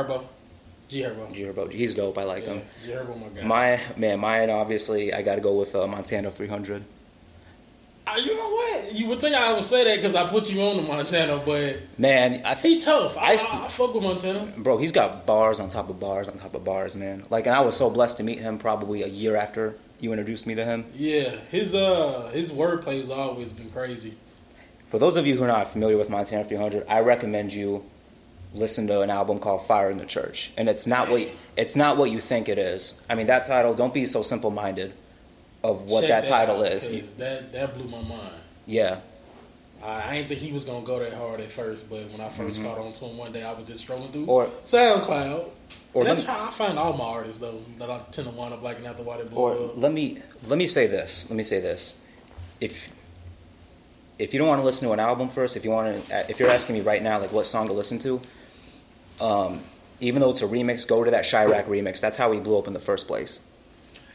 Herbo, 0.00 0.24
G 0.88 1.00
Herbo. 1.02 1.32
G 1.32 1.42
Herbo. 1.42 1.70
He's 1.70 1.94
dope. 1.94 2.16
I 2.18 2.24
like 2.24 2.44
yeah, 2.44 2.54
him. 2.54 2.62
G 2.82 2.90
Herbo, 2.90 3.20
my 3.20 3.28
guy. 3.28 3.46
My 3.46 3.80
man, 3.96 4.20
mine 4.20 4.50
obviously. 4.50 5.12
I 5.12 5.22
got 5.22 5.36
to 5.36 5.40
go 5.40 5.54
with 5.54 5.74
uh, 5.74 5.86
Montana 5.86 6.30
300. 6.30 6.84
Uh, 8.06 8.16
you 8.18 8.36
know 8.36 8.50
what? 8.50 8.92
You 8.92 9.08
would 9.08 9.20
think 9.20 9.34
I 9.34 9.54
would 9.54 9.64
say 9.64 9.82
that 9.84 9.96
because 9.96 10.14
I 10.14 10.28
put 10.28 10.52
you 10.52 10.60
on 10.60 10.76
to 10.76 10.82
Montana, 10.82 11.40
but 11.44 11.78
Man, 11.96 12.42
I 12.44 12.54
think 12.54 12.84
tough. 12.84 13.16
I, 13.16 13.20
I 13.20 13.26
I, 13.30 13.36
st- 13.36 13.62
I 13.62 13.68
fuck 13.68 13.94
with 13.94 14.02
Montana. 14.04 14.52
bro, 14.58 14.76
he's 14.76 14.92
got 14.92 15.24
bars 15.24 15.58
on 15.58 15.70
top 15.70 15.88
of 15.88 15.98
bars 15.98 16.28
on 16.28 16.36
top 16.38 16.54
of 16.54 16.64
bars, 16.64 16.96
man. 16.96 17.24
Like, 17.30 17.46
and 17.46 17.54
I 17.56 17.60
was 17.62 17.76
so 17.78 17.88
blessed 17.88 18.18
to 18.18 18.22
meet 18.22 18.40
him 18.40 18.58
probably 18.58 19.02
a 19.02 19.06
year 19.06 19.36
after 19.36 19.74
you 20.00 20.12
introduced 20.12 20.46
me 20.46 20.54
to 20.54 20.66
him. 20.66 20.84
Yeah, 20.94 21.30
his 21.50 21.74
uh 21.74 22.30
his 22.34 22.52
wordplay 22.52 23.00
has 23.00 23.08
always 23.10 23.54
been 23.54 23.70
crazy. 23.70 24.12
For 24.94 25.00
those 25.00 25.16
of 25.16 25.26
you 25.26 25.36
who 25.36 25.42
are 25.42 25.48
not 25.48 25.72
familiar 25.72 25.96
with 25.96 26.08
Montana 26.08 26.44
300, 26.44 26.86
I 26.88 27.00
recommend 27.00 27.52
you 27.52 27.82
listen 28.54 28.86
to 28.86 29.00
an 29.00 29.10
album 29.10 29.40
called 29.40 29.66
Fire 29.66 29.90
in 29.90 29.98
the 29.98 30.06
Church. 30.06 30.52
And 30.56 30.68
it's 30.68 30.86
not 30.86 31.10
what 31.10 31.28
it's 31.56 31.74
not 31.74 31.96
what 31.96 32.12
you 32.12 32.20
think 32.20 32.48
it 32.48 32.58
is. 32.58 33.04
I 33.10 33.16
mean, 33.16 33.26
that 33.26 33.44
title, 33.44 33.74
don't 33.74 33.92
be 33.92 34.06
so 34.06 34.22
simple-minded 34.22 34.92
of 35.64 35.90
what 35.90 36.02
Check 36.02 36.10
that, 36.10 36.24
title 36.26 36.62
out, 36.62 36.70
is. 36.70 37.14
that 37.14 37.52
that 37.52 37.74
blew 37.74 37.88
my 37.88 38.02
mind. 38.02 38.34
yeah. 38.66 39.00
I, 39.82 40.14
didn't 40.18 40.28
think 40.28 40.40
he 40.40 40.52
was 40.52 40.64
gonna 40.64 40.86
go 40.86 41.00
that 41.00 41.12
hard 41.14 41.40
at 41.40 41.50
first, 41.50 41.90
but 41.90 42.08
when 42.12 42.20
I 42.20 42.28
1st 42.28 42.62
caught 42.62 42.78
on 42.78 42.92
to 42.92 43.04
him 43.06 43.18
one 43.18 43.32
day, 43.32 43.42
I 43.42 43.52
was 43.52 43.66
just 43.66 43.84
scrolling 43.88 44.12
through 44.12 44.26
Mm-hmm. 44.26 44.30
Or 44.30 44.46
SoundCloud. 44.62 45.48
or 45.92 46.04
that's 46.04 46.24
let, 46.24 46.36
how 46.36 46.46
I 46.46 46.50
find 46.52 46.78
all 46.78 46.92
my 46.92 47.04
artists 47.04 47.38
though 47.38 47.60
that 47.78 47.90
I 47.90 47.98
tend 48.12 48.28
to 48.28 48.32
wind 48.32 48.54
up 48.54 48.62
liking 48.62 48.86
after 48.86 49.02
why 49.02 49.16
they 49.16 49.24
blew 49.24 49.38
or 49.38 49.54
up. 49.54 49.76
let 49.76 49.92
me 49.92 50.22
let 50.46 50.56
me 50.56 50.68
say 50.68 50.86
this. 50.86 51.28
Let 51.28 51.36
me 51.36 51.42
say 51.42 51.58
this. 51.58 52.00
If 52.60 52.92
if 54.18 54.32
you 54.32 54.38
don't 54.38 54.48
want 54.48 54.60
to 54.60 54.64
listen 54.64 54.86
to 54.88 54.92
an 54.94 55.00
album 55.00 55.28
first, 55.28 55.56
if 55.56 55.64
you 55.64 55.70
want 55.70 56.06
to, 56.08 56.30
if 56.30 56.38
you're 56.40 56.50
asking 56.50 56.74
me 56.76 56.80
right 56.82 57.02
now, 57.02 57.18
like 57.18 57.32
what 57.32 57.46
song 57.46 57.66
to 57.68 57.72
listen 57.72 57.98
to, 58.00 58.20
um, 59.20 59.60
even 60.00 60.20
though 60.20 60.30
it's 60.30 60.42
a 60.42 60.46
remix, 60.46 60.86
go 60.86 61.04
to 61.04 61.10
that 61.10 61.24
Chiraq 61.24 61.66
remix. 61.66 62.00
That's 62.00 62.16
how 62.16 62.32
he 62.32 62.40
blew 62.40 62.58
up 62.58 62.66
in 62.66 62.72
the 62.72 62.80
first 62.80 63.06
place. 63.06 63.46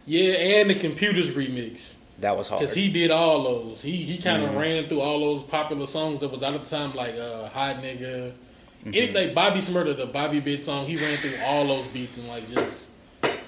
Yeah, 0.05 0.33
and 0.33 0.69
the 0.69 0.75
computers 0.75 1.31
remix 1.31 1.95
That 2.19 2.35
was 2.37 2.47
hard. 2.47 2.61
because 2.61 2.73
he 2.75 2.91
did 2.91 3.11
all 3.11 3.43
those. 3.43 3.81
He 3.81 3.91
he 3.97 4.17
kind 4.17 4.43
Mm-hmm. 4.43 4.55
of 4.55 4.61
ran 4.61 4.87
through 4.87 5.01
all 5.01 5.19
those 5.19 5.43
popular 5.43 5.85
songs 5.87 6.19
that 6.21 6.31
was 6.31 6.41
out 6.43 6.53
at 6.55 6.63
the 6.63 6.69
time, 6.69 6.93
like 6.95 7.15
uh, 7.15 7.47
"Hot 7.49 7.77
Nigga." 7.77 8.31
Mm-hmm. 8.31 8.87
Anything 8.93 9.33
Bobby 9.33 9.59
Shmurda, 9.59 9.97
the 9.97 10.05
Bobby 10.05 10.39
Bit 10.39 10.63
song, 10.63 10.85
he 10.85 10.95
ran 10.95 11.17
through 11.17 11.35
all 11.45 11.67
those 11.67 11.85
beats 11.87 12.17
and 12.17 12.27
like 12.29 12.47
just 12.47 12.89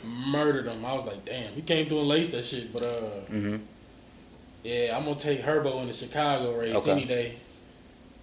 murdered 0.03 0.65
them. 0.65 0.83
I 0.83 0.93
was 0.93 1.05
like, 1.05 1.23
damn, 1.25 1.53
he 1.53 1.61
came 1.61 1.87
through 1.87 1.99
and 1.99 2.07
laced 2.09 2.31
that 2.33 2.43
shit. 2.45 2.73
But 2.73 2.83
uh, 2.83 2.99
hmm 3.29 3.55
Yeah, 4.63 4.95
I'm 4.97 5.05
gonna 5.05 5.19
take 5.19 5.41
Herbo 5.43 5.81
in 5.81 5.87
the 5.87 5.93
Chicago 5.93 6.57
race 6.57 6.75
Okay. 6.75 6.91
any 6.91 7.05
day. 7.05 7.33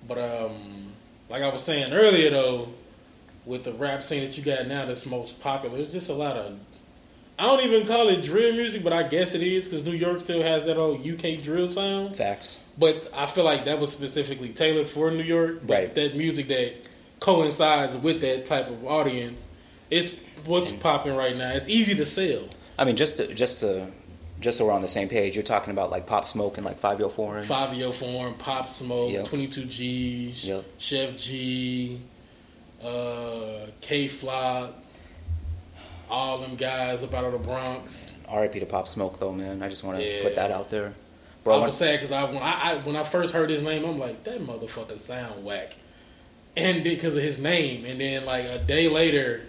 But 0.07 0.19
um, 0.19 0.93
like 1.29 1.43
I 1.43 1.53
was 1.53 1.63
saying 1.63 1.93
earlier 1.93 2.31
though, 2.31 2.69
with 3.45 3.65
the 3.65 3.73
rap 3.73 4.03
scene 4.03 4.25
that 4.25 4.37
you 4.39 4.45
got 4.45 4.67
now 4.67 4.85
that's 4.85 5.07
most 5.07 5.41
popular, 5.41 5.79
it's 5.79 5.93
just 5.93 6.11
a 6.11 6.15
lot 6.15 6.37
of. 6.37 6.59
I 7.41 7.45
don't 7.45 7.61
even 7.61 7.87
call 7.87 8.09
it 8.09 8.23
drill 8.25 8.53
music, 8.53 8.83
but 8.83 8.93
I 8.93 9.05
guess 9.05 9.33
it 9.35 9.43
is 9.43 9.67
because 9.69 9.85
New 9.85 9.93
York 9.93 10.21
still 10.21 10.43
has 10.43 10.65
that 10.65 10.77
old 10.77 11.07
UK 11.07 11.41
drill 11.41 11.69
sound. 11.69 12.17
Facts. 12.17 12.65
But 12.77 13.09
I 13.15 13.27
feel 13.27 13.45
like 13.45 13.65
that 13.67 13.79
was 13.79 13.93
specifically 13.93 14.49
tailored 14.49 14.89
for 14.89 15.11
New 15.13 15.23
York. 15.23 15.61
Right. 15.65 15.95
That 15.95 16.17
music 16.17 16.49
that 16.49 16.75
coincides 17.21 17.95
with 17.97 18.21
that 18.23 18.45
type 18.45 18.69
of 18.69 18.85
audience, 18.87 19.49
it's 19.91 20.17
what's 20.47 20.73
popping 20.73 21.15
right 21.15 21.37
now. 21.37 21.53
It's 21.53 21.69
easy 21.69 21.95
to 21.97 22.05
sell. 22.07 22.43
I 22.77 22.85
mean, 22.85 22.97
just 22.97 23.17
to 23.19 23.33
just 23.35 23.61
to 23.61 23.87
just 24.41 24.59
so 24.59 24.67
we're 24.67 24.73
on 24.73 24.83
the 24.83 24.89
same 24.89 25.09
page, 25.09 25.35
you're 25.35 25.43
talking 25.43 25.73
about 25.73 25.91
like 25.91 26.07
Pop 26.07 26.29
Smoke 26.29 26.57
and 26.59 26.65
like 26.65 26.81
Fivio 26.81 27.11
Foreign. 27.11 27.45
Five 27.45 27.75
Yo 27.75 27.91
Form, 27.93 28.35
Pop 28.35 28.69
Smoke, 28.69 29.13
Yep. 29.13 29.25
22 29.27 29.65
G's, 29.65 30.45
Yep. 30.47 30.65
Sheff 30.79 31.19
G, 31.19 32.01
uh, 32.85 33.67
Kay 33.81 34.09
Flock, 34.09 34.73
all 36.11 36.39
them 36.39 36.57
guys 36.57 37.03
up 37.03 37.13
out 37.15 37.25
of 37.25 37.33
the 37.33 37.39
Bronx. 37.39 38.13
R.I.P. 38.29 38.61
to 38.61 38.67
Pop 38.67 38.89
Smoke 38.89 39.19
though, 39.19 39.33
man. 39.33 39.63
I 39.63 39.69
just 39.69 39.85
want 39.85 39.99
to 39.99 40.05
Yeah. 40.05 40.23
put 40.23 40.35
that 40.37 40.51
out 40.51 40.71
there, 40.71 40.89
I 40.89 40.93
bro. 41.45 41.59
when- 41.59 41.67
was 41.69 41.77
sad 41.77 42.01
because 42.01 42.13
I 42.13 42.25
when 42.25 42.37
I, 42.43 42.73
I 42.73 42.75
when 42.79 42.95
I 42.97 43.05
first 43.05 43.33
heard 43.33 43.51
his 43.51 43.63
name, 43.63 43.85
I'm 43.85 43.99
like, 43.99 44.25
that 44.25 44.41
motherfucker 44.47 44.99
sound 44.99 45.45
whack. 45.45 45.75
and 46.57 46.83
because 46.83 47.15
of 47.15 47.23
his 47.23 47.39
name, 47.39 47.85
and 47.85 48.01
then 48.01 48.25
like 48.27 48.45
a 48.45 48.59
day 48.59 48.89
later, 48.89 49.43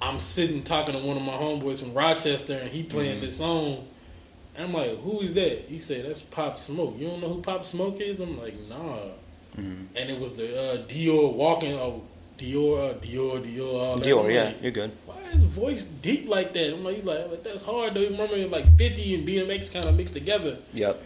I'm 0.00 0.18
sitting 0.18 0.62
talking 0.64 0.94
to 0.94 1.00
one 1.00 1.16
of 1.16 1.22
my 1.22 1.32
homeboys 1.34 1.78
from 1.80 1.94
Rochester, 1.94 2.54
and 2.58 2.68
he 2.70 2.82
playing 2.82 3.16
Mm-hmm. 3.16 3.24
this 3.24 3.36
song. 3.38 3.86
And 4.54 4.66
I'm 4.66 4.72
like, 4.72 4.98
"Who 5.00 5.20
is 5.20 5.34
that?" 5.34 5.64
He 5.68 5.78
said, 5.78 6.04
"That's 6.06 6.22
Pop 6.22 6.58
Smoke." 6.58 6.96
You 6.98 7.08
don't 7.08 7.20
know 7.20 7.28
who 7.32 7.40
Pop 7.42 7.64
Smoke 7.64 8.00
is? 8.00 8.20
I'm 8.20 8.38
like, 8.38 8.54
"Nah." 8.68 8.98
Mhm. 9.58 9.86
And 9.96 10.10
it 10.10 10.18
was 10.20 10.32
the 10.34 10.58
uh, 10.58 10.76
Dior 10.86 11.32
walking, 11.34 11.72
oh 11.74 12.02
Dior, 12.38 12.90
uh, 12.90 12.94
Dior, 12.94 13.38
Dior, 13.44 13.74
all 13.74 13.96
that. 13.96 14.06
Dior, 14.06 14.24
I'm 14.24 14.30
yeah, 14.30 14.44
like, 14.44 14.62
you're 14.62 14.72
good. 14.72 14.90
why 15.06 15.16
is 15.28 15.34
his 15.34 15.44
voice 15.44 15.84
deep 15.84 16.26
like 16.28 16.52
that? 16.54 16.72
I'm 16.72 16.82
like, 16.82 16.96
he's 16.96 17.04
like, 17.04 17.42
that's 17.42 17.62
hard 17.62 17.92
though. 17.94 18.02
Remember, 18.02 18.36
like 18.48 18.66
50 18.78 19.14
and 19.14 19.28
BMX 19.28 19.70
kind 19.72 19.88
of 19.88 19.94
mixed 19.94 20.14
together. 20.14 20.56
Yep, 20.72 21.02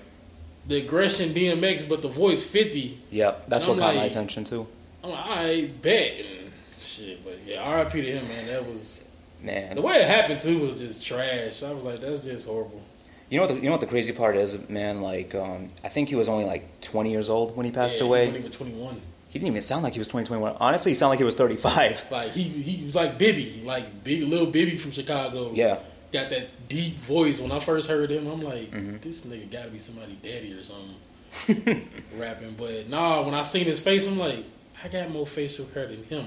The 0.69 0.77
aggression 0.79 1.31
BMX, 1.31 1.89
but 1.89 2.03
the 2.03 2.09
voice 2.09 2.47
50. 2.47 2.99
yep. 3.11 3.49
That's 3.49 3.65
And 3.65 3.77
what 3.79 3.83
I'm 3.89 3.95
caught 3.95 4.01
my 4.01 4.05
attention 4.07 4.45
too. 4.45 4.67
I'm 5.03 5.11
like, 5.11 5.27
I 5.27 5.65
bet. 5.83 6.13
And 6.21 6.51
shit, 6.81 7.25
but 7.25 7.39
yeah, 7.45 7.75
RIP 7.83 7.91
to 7.93 8.03
him, 8.03 8.29
man. 8.29 8.47
That 8.47 8.65
was 8.67 9.03
Man, 9.43 9.75
the 9.77 9.83
way 9.83 9.97
it 9.97 10.07
happened 10.09 10.39
too 10.41 10.61
was 10.67 10.79
just 10.79 11.05
trash. 11.05 11.63
I 11.65 11.73
was 11.73 11.83
like, 11.85 12.01
that's 12.01 12.23
just 12.25 12.47
horrible. 12.47 12.81
You 13.31 13.39
know 13.39 13.47
what? 13.47 13.55
The, 13.55 13.61
you 13.61 13.67
know 13.67 13.73
what 13.73 13.81
the 13.81 13.87
crazy 13.87 14.13
part 14.13 14.37
is, 14.37 14.69
man. 14.69 15.01
Like, 15.03 15.35
um, 15.35 15.69
I 15.85 15.89
think 15.89 16.09
he 16.09 16.15
was 16.15 16.29
only 16.29 16.45
like 16.45 16.81
20 16.83 17.11
years 17.11 17.29
old 17.29 17.57
when 17.57 17.67
he 17.67 17.73
passed 17.73 17.97
Yeah, 17.97 18.03
He 18.05 18.09
away. 18.09 18.27
wasn't 18.27 18.39
even 18.47 18.53
21. 18.53 19.01
He 19.29 19.39
didn't 19.41 19.49
even 19.49 19.63
sound 19.63 19.83
like 19.83 19.93
he 19.93 19.99
was 19.99 20.09
20, 20.09 20.27
21. 20.27 20.57
Honestly, 20.61 20.93
he 20.93 20.95
sounded 20.95 21.11
like 21.11 21.19
he 21.19 21.25
was 21.25 21.35
35. 21.37 22.07
Like 22.11 22.31
he 22.33 22.43
he 22.45 22.85
was 22.85 22.95
like 22.95 23.19
Bibby, 23.19 23.63
like 23.65 24.03
Bibby, 24.05 24.25
little 24.25 24.47
Bibby 24.47 24.77
from 24.79 24.93
Chicago. 24.93 25.51
Yeah, 25.53 25.79
got 26.13 26.31
that 26.31 26.49
deep 26.69 26.95
voice. 27.01 27.41
When 27.41 27.53
I 27.53 27.59
first 27.61 27.89
heard 27.89 28.11
him, 28.11 28.27
I'm 28.29 28.41
like, 28.41 28.71
Mhm. 28.71 29.01
this 29.03 29.27
nigga 29.27 29.51
got 29.51 29.65
to 29.65 29.71
be 29.71 29.79
somebody 29.79 30.17
daddy 30.23 30.53
or 30.55 30.63
something 30.63 31.87
rapping. 32.17 32.55
But 32.57 32.89
nah, 32.89 33.23
when 33.25 33.35
I 33.35 33.43
seen 33.43 33.65
his 33.67 33.83
face, 33.83 34.07
I'm 34.09 34.19
like, 34.19 34.45
I 34.83 34.89
got 34.89 35.11
more 35.11 35.27
facial 35.27 35.67
hair 35.75 35.87
than 35.87 36.03
him. 36.05 36.25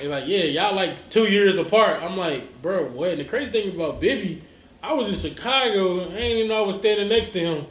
They 0.00 0.08
like, 0.08 0.24
yeah, 0.26 0.44
y'all 0.44 0.74
like 0.74 1.10
two 1.10 1.24
years 1.24 1.58
apart. 1.58 2.02
I'm 2.02 2.16
like, 2.16 2.60
bro, 2.62 2.84
what? 2.86 3.10
And 3.10 3.20
the 3.20 3.24
crazy 3.24 3.50
thing 3.50 3.74
about 3.74 4.00
Bibby, 4.00 4.42
I 4.82 4.92
was 4.94 5.08
in 5.08 5.14
Chicago. 5.30 6.00
I 6.10 6.14
ain't 6.14 6.36
even 6.36 6.48
know 6.48 6.62
I 6.62 6.66
was 6.66 6.76
standing 6.76 7.08
next 7.08 7.30
to 7.30 7.38
him. 7.40 7.66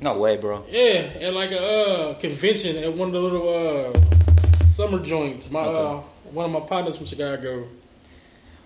no 0.00 0.18
way, 0.18 0.36
bro. 0.36 0.64
Yeah, 0.68 1.08
at 1.20 1.34
like 1.34 1.50
a 1.52 1.60
uh, 1.62 2.14
convention 2.14 2.76
at 2.78 2.92
one 2.94 3.08
of 3.08 3.12
the 3.14 3.20
little 3.20 3.48
uh, 3.48 4.64
summer 4.66 4.98
joints. 5.04 5.50
My 5.50 5.60
uh, 5.60 6.00
one 6.32 6.46
of 6.46 6.50
my 6.52 6.60
partners 6.66 6.96
from 6.96 7.06
Chicago. 7.06 7.66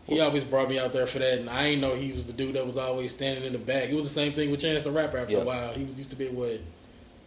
He 0.06 0.20
always 0.20 0.44
brought 0.44 0.68
me 0.68 0.78
out 0.78 0.92
there 0.92 1.06
for 1.06 1.18
that, 1.18 1.38
and 1.40 1.50
I 1.50 1.64
ain't 1.66 1.80
know 1.80 1.96
he 1.96 2.12
was 2.12 2.28
the 2.28 2.32
dude 2.32 2.54
that 2.54 2.64
was 2.64 2.76
always 2.76 3.12
standing 3.12 3.42
in 3.42 3.52
the 3.52 3.58
back. 3.58 3.88
It 3.90 3.94
was 3.94 4.04
the 4.04 4.10
same 4.10 4.32
thing 4.34 4.52
with 4.52 4.60
Chance 4.60 4.84
the 4.84 4.92
Rapper. 4.92 5.18
After 5.18 5.32
Yeah. 5.32 5.38
a 5.40 5.44
while, 5.44 5.72
he 5.74 5.84
was 5.84 5.98
used 5.98 6.10
to 6.10 6.16
be 6.16 6.28
what 6.28 6.60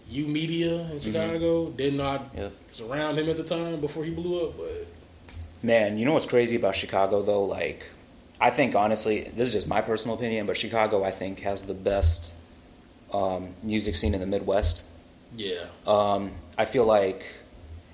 YOUmedia 0.09 0.89
in 0.91 0.99
Chicago. 1.01 1.69
Didn't 1.71 1.97
know 1.97 2.05
I 2.07 2.19
Yeah. 2.39 2.49
was 2.71 2.79
around 2.81 3.19
him 3.19 3.29
at 3.29 3.35
the 3.37 3.43
time 3.43 3.81
before 3.81 4.05
he 4.05 4.11
blew 4.11 4.45
up. 4.47 4.57
But 4.57 4.87
Man, 5.61 5.97
you 5.97 6.05
know 6.05 6.13
what's 6.13 6.25
crazy 6.25 6.55
about 6.55 6.73
Chicago 6.73 7.21
though? 7.21 7.43
Like, 7.43 7.83
I 8.41 8.49
think 8.51 8.75
honestly, 8.75 9.23
this 9.35 9.47
is 9.49 9.53
just 9.53 9.67
my 9.67 9.81
personal 9.81 10.15
opinion, 10.15 10.45
but 10.45 10.55
Chicago, 10.57 11.03
I 11.03 11.11
think, 11.11 11.39
has 11.41 11.63
the 11.63 11.73
best 11.73 12.31
um, 13.13 13.49
music 13.63 13.95
scene 13.95 14.13
in 14.13 14.19
the 14.19 14.25
Midwest. 14.25 14.83
yeah, 15.35 15.65
Um, 15.85 16.31
I 16.57 16.65
feel 16.65 16.85
like, 16.85 17.23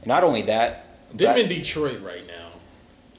not 0.05 0.23
only 0.23 0.43
that, 0.43 0.85
them 1.13 1.37
in 1.37 1.47
Detroit 1.49 2.01
right 2.01 2.25
now. 2.27 2.49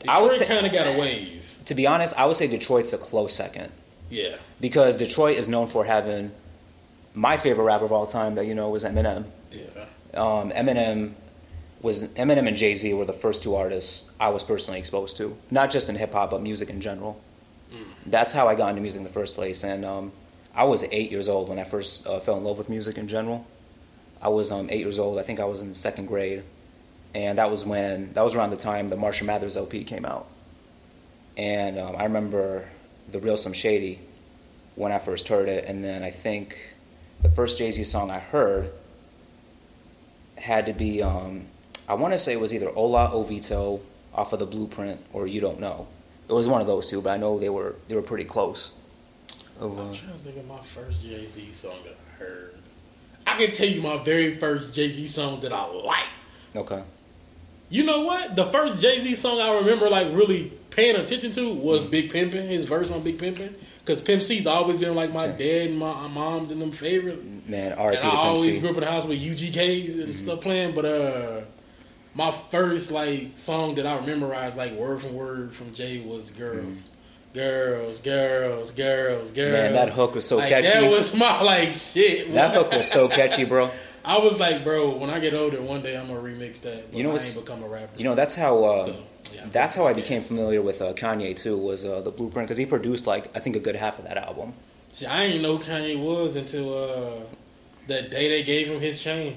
I 0.09 0.23
would 0.23 0.31
Detroit 0.31 0.49
kind 0.49 0.67
of 0.67 0.73
got 0.73 0.87
a 0.87 0.99
wave. 0.99 1.57
to 1.67 1.75
be 1.75 1.87
honest, 1.87 2.15
I 2.17 2.27
would 2.27 2.37
say 2.37 2.47
Detroit's 2.47 2.93
a 2.93 2.99
close 2.99 3.35
second 3.35 3.73
Yeah, 4.11 4.37
because 4.61 4.97
Detroit 4.97 5.37
is 5.37 5.49
known 5.49 5.67
for 5.67 5.85
having 5.85 6.31
my 7.15 7.39
favorite 7.39 7.65
rapper 7.65 7.87
of 7.87 7.93
all 7.93 8.07
time 8.07 8.35
that 8.37 8.47
you 8.47 8.55
know 8.55 8.69
was 8.69 8.85
Eminem. 8.85 9.25
yeah. 9.51 9.87
Um, 10.15 10.51
Eminem 10.53 11.15
was 11.87 12.03
Eminem 12.15 12.49
and 12.49 12.57
Jay 12.57 12.75
Z 12.75 12.93
were 12.95 13.05
the 13.05 13.13
first 13.13 13.45
two 13.45 13.55
artists 13.55 14.11
I 14.19 14.31
was 14.31 14.43
personally 14.43 14.81
exposed 14.81 15.17
to, 15.19 15.39
not 15.53 15.71
just 15.71 15.89
in 15.89 15.95
hip 15.95 16.13
hop 16.13 16.33
but 16.33 16.43
music 16.43 16.69
in 16.69 16.81
general. 16.81 17.23
That's 18.05 18.33
how 18.33 18.49
I 18.49 18.57
got 18.57 18.71
into 18.71 18.83
music 18.83 18.99
in 18.99 19.05
the 19.05 19.13
first 19.13 19.37
place, 19.37 19.63
and 19.63 19.85
um, 19.85 20.13
I 20.53 20.65
was 20.65 20.83
eight 20.91 21.13
years 21.13 21.29
old 21.29 21.49
when 21.49 21.61
I 21.61 21.65
first 21.65 22.05
uh, 22.07 22.19
fell 22.19 22.37
in 22.39 22.45
love 22.45 22.59
with 22.59 22.69
music 22.69 22.99
in 22.99 23.07
general. 23.07 23.47
I 24.21 24.29
was 24.31 24.51
um, 24.51 24.69
eight 24.69 24.81
years 24.81 24.99
old. 24.99 25.19
I 25.19 25.23
think 25.23 25.39
I 25.39 25.45
was 25.45 25.63
in 25.63 25.75
second 25.75 26.07
grade, 26.07 26.43
and 27.15 27.39
that 27.39 27.53
was 27.53 27.65
when 27.65 28.13
that 28.15 28.23
was 28.23 28.35
around 28.35 28.51
the 28.51 28.57
time 28.57 28.89
the 28.89 28.97
Marshall 28.97 29.29
Mathers 29.29 29.57
LP 29.57 29.85
came 29.85 30.05
out. 30.05 30.27
And 31.37 31.79
um, 31.79 31.95
I 31.97 32.03
remember 32.03 32.69
the 33.13 33.21
real 33.21 33.37
Slim 33.37 33.55
Shady 33.55 34.01
when 34.75 34.91
I 34.91 34.99
first 34.99 35.29
heard 35.29 35.49
it, 35.49 35.67
and 35.67 35.85
then 35.85 36.03
I 36.03 36.11
think 36.11 36.59
the 37.23 37.31
first 37.31 37.59
Jay 37.59 37.71
Z 37.71 37.85
song 37.85 38.11
I 38.11 38.19
heard 38.19 38.73
had 40.37 40.67
to 40.67 40.73
be 40.73 41.01
um, 41.03 41.47
I 41.89 41.95
want 41.95 42.15
to 42.15 42.19
say 42.19 42.33
it 42.33 42.41
was 42.41 42.53
either 42.53 42.69
Hola' 42.71 43.11
Hovito 43.13 43.81
off 44.15 44.33
of 44.33 44.39
the 44.39 44.47
Blueprint 44.47 45.01
or 45.13 45.27
You 45.27 45.41
Don't 45.41 45.61
Know. 45.61 45.87
It 46.29 46.33
was 46.33 46.49
one 46.49 46.61
of 46.61 46.67
those 46.67 46.89
two, 46.91 47.01
but 47.01 47.11
I 47.11 47.17
know 47.17 47.39
they 47.39 47.49
were 47.49 47.77
they 47.89 47.95
were 47.95 48.03
pretty 48.03 48.25
close. 48.25 48.77
Of, 49.61 49.79
I'm 49.79 49.95
trying 49.95 50.13
to 50.13 50.19
think 50.19 50.37
of 50.37 50.47
my 50.49 50.59
first 50.61 51.03
Jay 51.03 51.25
Z 51.25 51.53
song 51.53 51.77
that 51.85 51.95
I 51.95 52.19
heard. 52.19 52.55
I 53.27 53.37
can 53.37 53.51
tell 53.53 53.69
you 53.69 53.81
my 53.81 53.97
very 54.03 54.37
first 54.37 54.75
Jay 54.75 54.91
Z 54.91 55.07
song 55.07 55.41
that 55.41 55.53
I 55.53 55.65
like. 55.67 56.05
okay, 56.57 56.83
You 57.71 57.85
know 57.85 58.01
what? 58.03 58.35
The 58.37 58.45
first 58.45 58.83
Jay 58.83 58.99
Z 58.99 59.15
song 59.15 59.41
I 59.41 59.55
remember 59.55 59.89
like 59.89 60.09
really 60.13 60.53
paying 60.71 60.97
attention 60.97 61.31
to 61.33 61.55
was 61.55 61.85
Big 61.85 62.11
Pimpin', 62.13 62.49
his 62.49 62.65
verse 62.67 62.91
on 62.91 63.03
Big 63.03 63.19
Pimpin'. 63.19 63.55
Because 63.79 64.01
Pimp 64.01 64.25
C's 64.25 64.49
always 64.49 64.81
been 64.81 64.97
like 64.97 65.13
my 65.13 65.29
dad 65.29 65.69
and 65.69 65.79
my 65.79 66.09
mom's 66.09 66.51
and 66.51 66.61
them 66.61 66.73
favorite. 66.73 67.25
man, 67.49 67.71
And 67.71 67.81
R.I.P. 67.81 67.99
I 67.99 68.03
to 68.03 68.11
Pimp 68.11 68.15
always 68.19 68.59
grew 68.59 68.71
up 68.71 68.77
in 68.79 68.83
a 68.83 68.91
house 68.91 69.07
with 69.07 69.21
UGKs 69.21 70.03
and 70.03 70.19
stuff 70.19 70.41
playing. 70.41 70.75
But 70.75 70.85
uh, 70.85 71.41
my 72.17 72.31
first 72.31 72.91
like 72.91 73.37
song 73.37 73.75
that 73.75 73.87
I 73.87 74.05
memorized 74.05 74.57
like 74.57 74.73
word 74.73 75.03
for 75.03 75.09
word 75.09 75.53
from 75.53 75.75
Jay 75.75 76.01
was 76.01 76.31
"Girls." 76.31 76.89
Girls, 77.35 77.99
girls, 77.99 78.71
girls, 78.71 79.31
girls. 79.31 79.53
Man, 79.53 79.75
that 79.75 79.91
hook 79.91 80.15
was 80.15 80.27
so 80.27 80.39
Like, 80.39 80.49
catchy. 80.49 80.69
That 80.69 80.91
was 80.91 81.15
my 81.15 81.43
like 81.43 81.75
shit. 81.75 82.33
That 82.33 82.55
hook 82.55 82.73
was 82.73 82.91
so 82.91 83.09
catchy, 83.09 83.45
bro. 83.45 83.71
I 84.07 84.19
was 84.19 84.41
like, 84.41 84.65
bro, 84.65 84.97
when 84.97 85.11
I 85.11 85.21
get 85.21 85.35
older, 85.35 85.61
one 85.61 85.83
day 85.83 85.99
I'm 85.99 86.07
gonna 86.07 86.21
remix 86.21 86.63
that. 86.63 86.91
But 86.91 86.97
You 86.97 87.03
know 87.03 87.11
I 87.11 87.19
ain't 87.19 87.35
become 87.35 87.63
a 87.63 87.69
rapper. 87.69 87.99
You 87.99 88.05
know, 88.05 88.15
that's 88.15 88.35
how 88.35 88.65
uh, 88.65 88.87
So, 88.87 89.03
yeah. 89.35 89.47
that's 89.53 89.75
how 89.75 89.87
I 89.87 89.93
became 89.93 90.23
familiar 90.23 90.63
with 90.63 90.81
uh, 90.81 90.95
Kanye 90.95 91.37
too. 91.37 91.59
Was 91.59 91.85
uh, 91.85 92.01
the 92.01 92.11
Blueprint 92.11 92.49
because 92.49 92.57
he 92.57 92.65
produced 92.65 93.07
like 93.07 93.37
I 93.37 93.41
think 93.41 93.55
a 93.55 93.61
good 93.61 93.77
half 93.77 93.99
of 93.99 94.07
that 94.07 94.17
album. 94.17 94.55
See, 94.91 95.05
I 95.05 95.27
didn't 95.27 95.43
know 95.43 95.59
who 95.59 95.63
Kanye 95.63 96.03
was 96.03 96.37
until 96.37 96.73
uh, 96.73 97.21
that 97.89 98.11
day 98.11 98.29
they 98.29 98.45
gave 98.45 98.69
him 98.69 98.81
his 98.81 99.03
chain. 99.03 99.37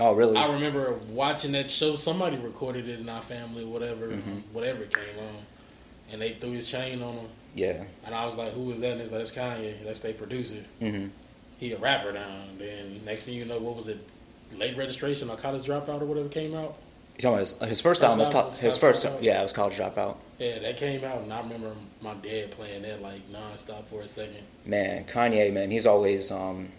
Oh, 0.00 0.12
really? 0.14 0.36
I 0.36 0.52
remember 0.52 0.94
watching 1.10 1.52
that 1.52 1.68
show. 1.70 1.96
Somebody 1.96 2.36
recorded 2.38 2.88
it 2.88 3.00
in 3.00 3.08
our 3.08 3.20
family, 3.22 3.64
whatever, 3.64 4.08
Mhm. 4.08 4.42
whatever 4.52 4.84
came 4.84 5.18
on, 5.18 5.36
and 6.10 6.20
they 6.22 6.32
threw 6.32 6.52
his 6.52 6.68
chain 6.70 7.02
on 7.02 7.14
him. 7.14 7.28
yeah. 7.54 7.84
And 8.06 8.14
I 8.14 8.24
was 8.26 8.34
like, 8.34 8.52
"Who 8.54 8.70
is 8.72 8.80
that?" 8.80 8.92
And 8.92 9.00
it's 9.02 9.10
like, 9.12 9.20
"That's 9.20 9.32
Kanye. 9.32 9.84
That's 9.84 10.00
their 10.00 10.14
producer. 10.14 10.64
hmm 10.80 11.06
He 11.60 11.72
a 11.72 11.76
rapper 11.78 12.10
now." 12.12 12.42
And 12.48 12.58
then 12.58 13.00
next 13.04 13.26
thing 13.26 13.34
you 13.34 13.44
know, 13.44 13.58
what 13.58 13.76
was 13.76 13.88
it? 13.88 13.98
Late 14.56 14.76
registration 14.76 15.30
or 15.30 15.36
college 15.36 15.64
dropout 15.64 16.00
or 16.00 16.06
whatever 16.06 16.28
came 16.28 16.54
out. 16.54 16.74
You 17.16 17.22
talking 17.22 17.38
his, 17.40 17.58
his 17.58 17.80
first, 17.80 17.82
First 17.82 18.02
album? 18.02 18.18
Was 18.20 18.30
called, 18.30 18.50
was 18.52 18.58
his 18.58 18.78
first, 18.78 19.04
Dropout? 19.04 19.22
yeah, 19.22 19.40
it 19.40 19.42
was 19.42 19.52
College 19.52 19.76
Dropout. 19.76 20.16
Yeah, 20.38 20.58
that 20.60 20.78
came 20.78 21.04
out, 21.04 21.18
and 21.18 21.32
I 21.32 21.40
remember 21.42 21.72
my 22.00 22.14
dad 22.14 22.50
playing 22.52 22.82
that 22.82 23.02
like 23.02 23.20
nonstop 23.30 23.84
for 23.84 24.00
a 24.00 24.08
second. 24.08 24.42
Man, 24.64 25.04
Kanye, 25.04 25.52
man, 25.52 25.70
he's 25.70 25.86
always 25.86 26.30
um, 26.32 26.70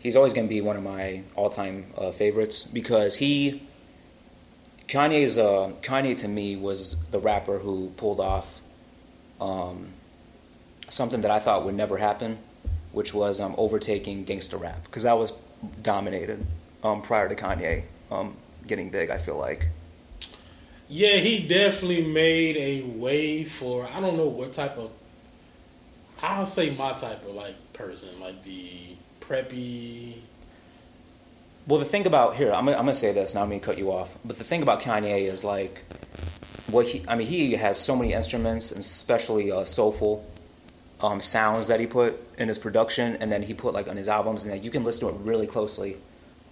he's 0.00 0.16
always 0.16 0.34
gonna 0.34 0.48
be 0.48 0.60
one 0.60 0.76
of 0.76 0.82
my 0.82 1.22
all-time 1.36 1.86
uh, 1.96 2.10
favorites 2.10 2.64
because 2.66 3.16
he 3.16 3.62
Kanye's 4.88 5.38
uh, 5.38 5.70
Kanye 5.82 6.16
to 6.18 6.28
me 6.28 6.56
was 6.56 6.96
the 7.12 7.20
rapper 7.20 7.58
who 7.58 7.90
pulled 7.96 8.18
off 8.18 8.60
um, 9.40 9.90
something 10.88 11.20
that 11.20 11.30
I 11.30 11.38
thought 11.38 11.64
would 11.64 11.76
never 11.76 11.96
happen, 11.96 12.38
which 12.90 13.14
was 13.14 13.40
um, 13.40 13.54
overtaking 13.56 14.24
gangster 14.24 14.56
rap 14.56 14.82
because 14.84 15.04
that 15.04 15.16
was 15.16 15.32
dominated 15.82 16.44
um, 16.82 17.02
prior 17.02 17.28
to 17.28 17.36
Kanye 17.36 17.84
um, 18.10 18.36
getting 18.66 18.90
big. 18.90 19.10
I 19.10 19.18
feel 19.18 19.36
like. 19.36 19.68
Yeah, 20.88 21.18
he 21.18 21.46
definitely 21.46 22.02
made 22.02 22.56
a 22.56 22.82
way 22.82 23.44
for 23.44 23.86
I 23.94 24.00
don't 24.00 24.16
know 24.16 24.26
what 24.26 24.52
type 24.52 24.76
of 24.76 24.90
I'll 26.20 26.46
say 26.46 26.70
my 26.70 26.94
type 26.94 27.24
of 27.24 27.34
like 27.34 27.72
person, 27.72 28.08
like 28.20 28.42
the 28.42 28.89
preppy 29.30 30.14
Well, 31.66 31.78
the 31.78 31.84
thing 31.86 32.06
about 32.06 32.36
here, 32.36 32.52
I'm, 32.52 32.64
gonna- 32.64 32.76
I'm 32.78 32.84
gonna 32.84 32.94
say 32.94 33.12
this. 33.12 33.34
Now 33.34 33.42
I'm 33.42 33.48
gonna 33.48 33.60
cut 33.60 33.78
you 33.78 33.92
off. 33.92 34.16
But 34.24 34.38
the 34.38 34.44
thing 34.44 34.62
about 34.62 34.82
Kanye 34.82 35.30
is 35.30 35.44
like, 35.44 35.84
what 36.68 36.86
he, 36.86 37.04
I 37.06 37.14
mean, 37.14 37.26
he 37.28 37.52
has 37.52 37.78
so 37.78 37.94
many 37.94 38.12
instruments, 38.12 38.72
and 38.72 38.80
especially 38.80 39.52
uh, 39.52 39.64
soulful 39.64 40.24
um, 41.00 41.20
sounds 41.20 41.68
that 41.68 41.78
he 41.80 41.86
put 41.86 42.18
in 42.38 42.48
his 42.48 42.58
production, 42.58 43.16
and 43.20 43.30
then 43.30 43.42
he 43.42 43.54
put 43.54 43.72
like 43.72 43.88
on 43.88 43.96
his 43.96 44.08
albums, 44.08 44.42
and 44.44 44.52
like, 44.52 44.64
you 44.64 44.70
can 44.70 44.82
listen 44.84 45.08
to 45.08 45.14
it 45.14 45.20
really 45.20 45.46
closely 45.46 45.96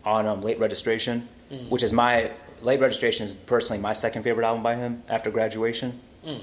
on 0.05 0.27
um, 0.27 0.43
Late 0.43 0.59
Registration, 0.61 1.27
Mm. 1.51 1.71
which 1.71 1.83
is 1.83 1.95
my 1.95 2.31
Late 2.61 2.79
Registration 2.79 3.25
is 3.25 3.33
personally 3.33 3.81
my 3.81 3.95
second 3.95 4.23
favorite 4.23 4.45
album 4.45 4.63
by 4.63 4.75
him 4.77 5.03
after 5.09 5.31
Graduation. 5.31 5.99
Mm. 6.27 6.43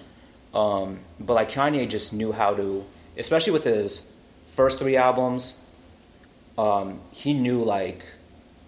Um, 0.60 1.00
but 1.20 1.36
like 1.36 1.52
Kanye 1.52 1.88
just 1.88 2.12
knew 2.12 2.32
how 2.32 2.56
to, 2.56 2.84
especially 3.16 3.54
with 3.54 3.66
his 3.66 4.12
first 4.56 4.80
three 4.80 4.98
albums, 4.98 5.62
um, 6.58 7.00
he 7.12 7.34
knew 7.34 7.64
like 7.64 8.06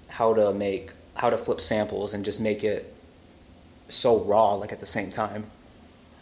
how 0.07 0.33
to 0.33 0.53
make 0.53 0.91
how 1.15 1.29
to 1.29 1.37
flip 1.37 1.59
samples 1.61 2.13
and 2.13 2.23
just 2.25 2.39
make 2.39 2.63
it 2.63 2.93
so 3.89 4.19
raw, 4.23 4.53
like 4.55 4.71
at 4.71 4.79
the 4.79 4.85
same 4.85 5.11
time. 5.11 5.45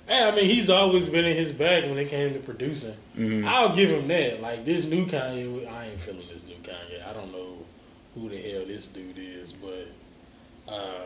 Yeah, 0.08 0.30
I 0.32 0.36
mean, 0.36 0.46
he's 0.46 0.70
always 0.70 1.10
been 1.10 1.26
in 1.26 1.36
his 1.36 1.52
bag 1.52 1.90
when 1.90 1.98
it 1.98 2.10
came 2.10 2.34
to 2.34 2.40
producing. 2.40 2.94
Mhm. 3.18 3.46
I'll 3.48 3.76
give 3.76 3.90
him 3.90 4.08
that. 4.10 4.40
Like 4.42 4.64
this 4.64 4.86
new 4.86 5.06
Kanye, 5.08 5.68
I 5.68 5.88
ain't 5.88 6.00
feeling 6.00 6.28
this 6.32 6.46
new 6.46 6.56
Kanye. 6.62 7.08
I 7.10 7.14
don't 7.14 7.32
know 7.32 7.58
who 8.14 8.30
the 8.30 8.38
hell 8.38 8.66
this 8.66 8.88
dude 8.88 9.18
is, 9.18 9.52
but 9.52 9.88
uh, 10.72 11.06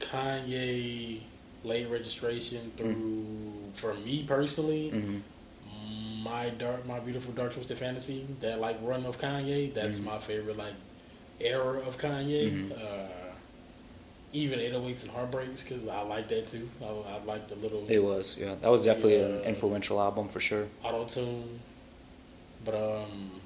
Kanye 0.00 1.20
late 1.62 1.88
registration 1.88 2.72
through 2.76 3.70
for 3.74 3.94
me 3.94 4.24
personally. 4.26 4.90
hmm 4.90 5.18
My 6.22 6.50
dark, 6.50 6.86
my 6.86 7.00
beautiful 7.00 7.32
dark 7.32 7.54
twisted 7.54 7.78
fantasy. 7.78 8.26
That 8.40 8.60
like 8.60 8.78
run 8.82 9.04
of 9.06 9.18
Kanye. 9.20 9.72
That's 9.72 10.00
Mhm. 10.00 10.04
my 10.04 10.18
favorite 10.18 10.56
like 10.56 10.74
era 11.40 11.78
of 11.80 11.98
Kanye. 11.98 12.68
Mhm. 12.68 12.72
Uh, 12.72 13.06
even 14.32 14.60
808s 14.60 15.02
and 15.02 15.12
Heartbreaks 15.12 15.62
because 15.64 15.88
I 15.88 16.02
like 16.02 16.28
that 16.28 16.46
too. 16.48 16.68
I, 16.82 16.86
I 16.86 17.18
like 17.24 17.48
the 17.48 17.56
little 17.56 17.84
It 17.88 17.98
was, 18.02 18.38
yeah. 18.38 18.54
That 18.60 18.70
was 18.70 18.84
definitely 18.84 19.16
an 19.16 19.40
influential 19.42 20.00
album 20.00 20.28
for 20.28 20.40
sure. 20.40 20.68
auto 20.84 21.04
tune. 21.06 21.60
But 22.64 22.74
um, 22.74 23.40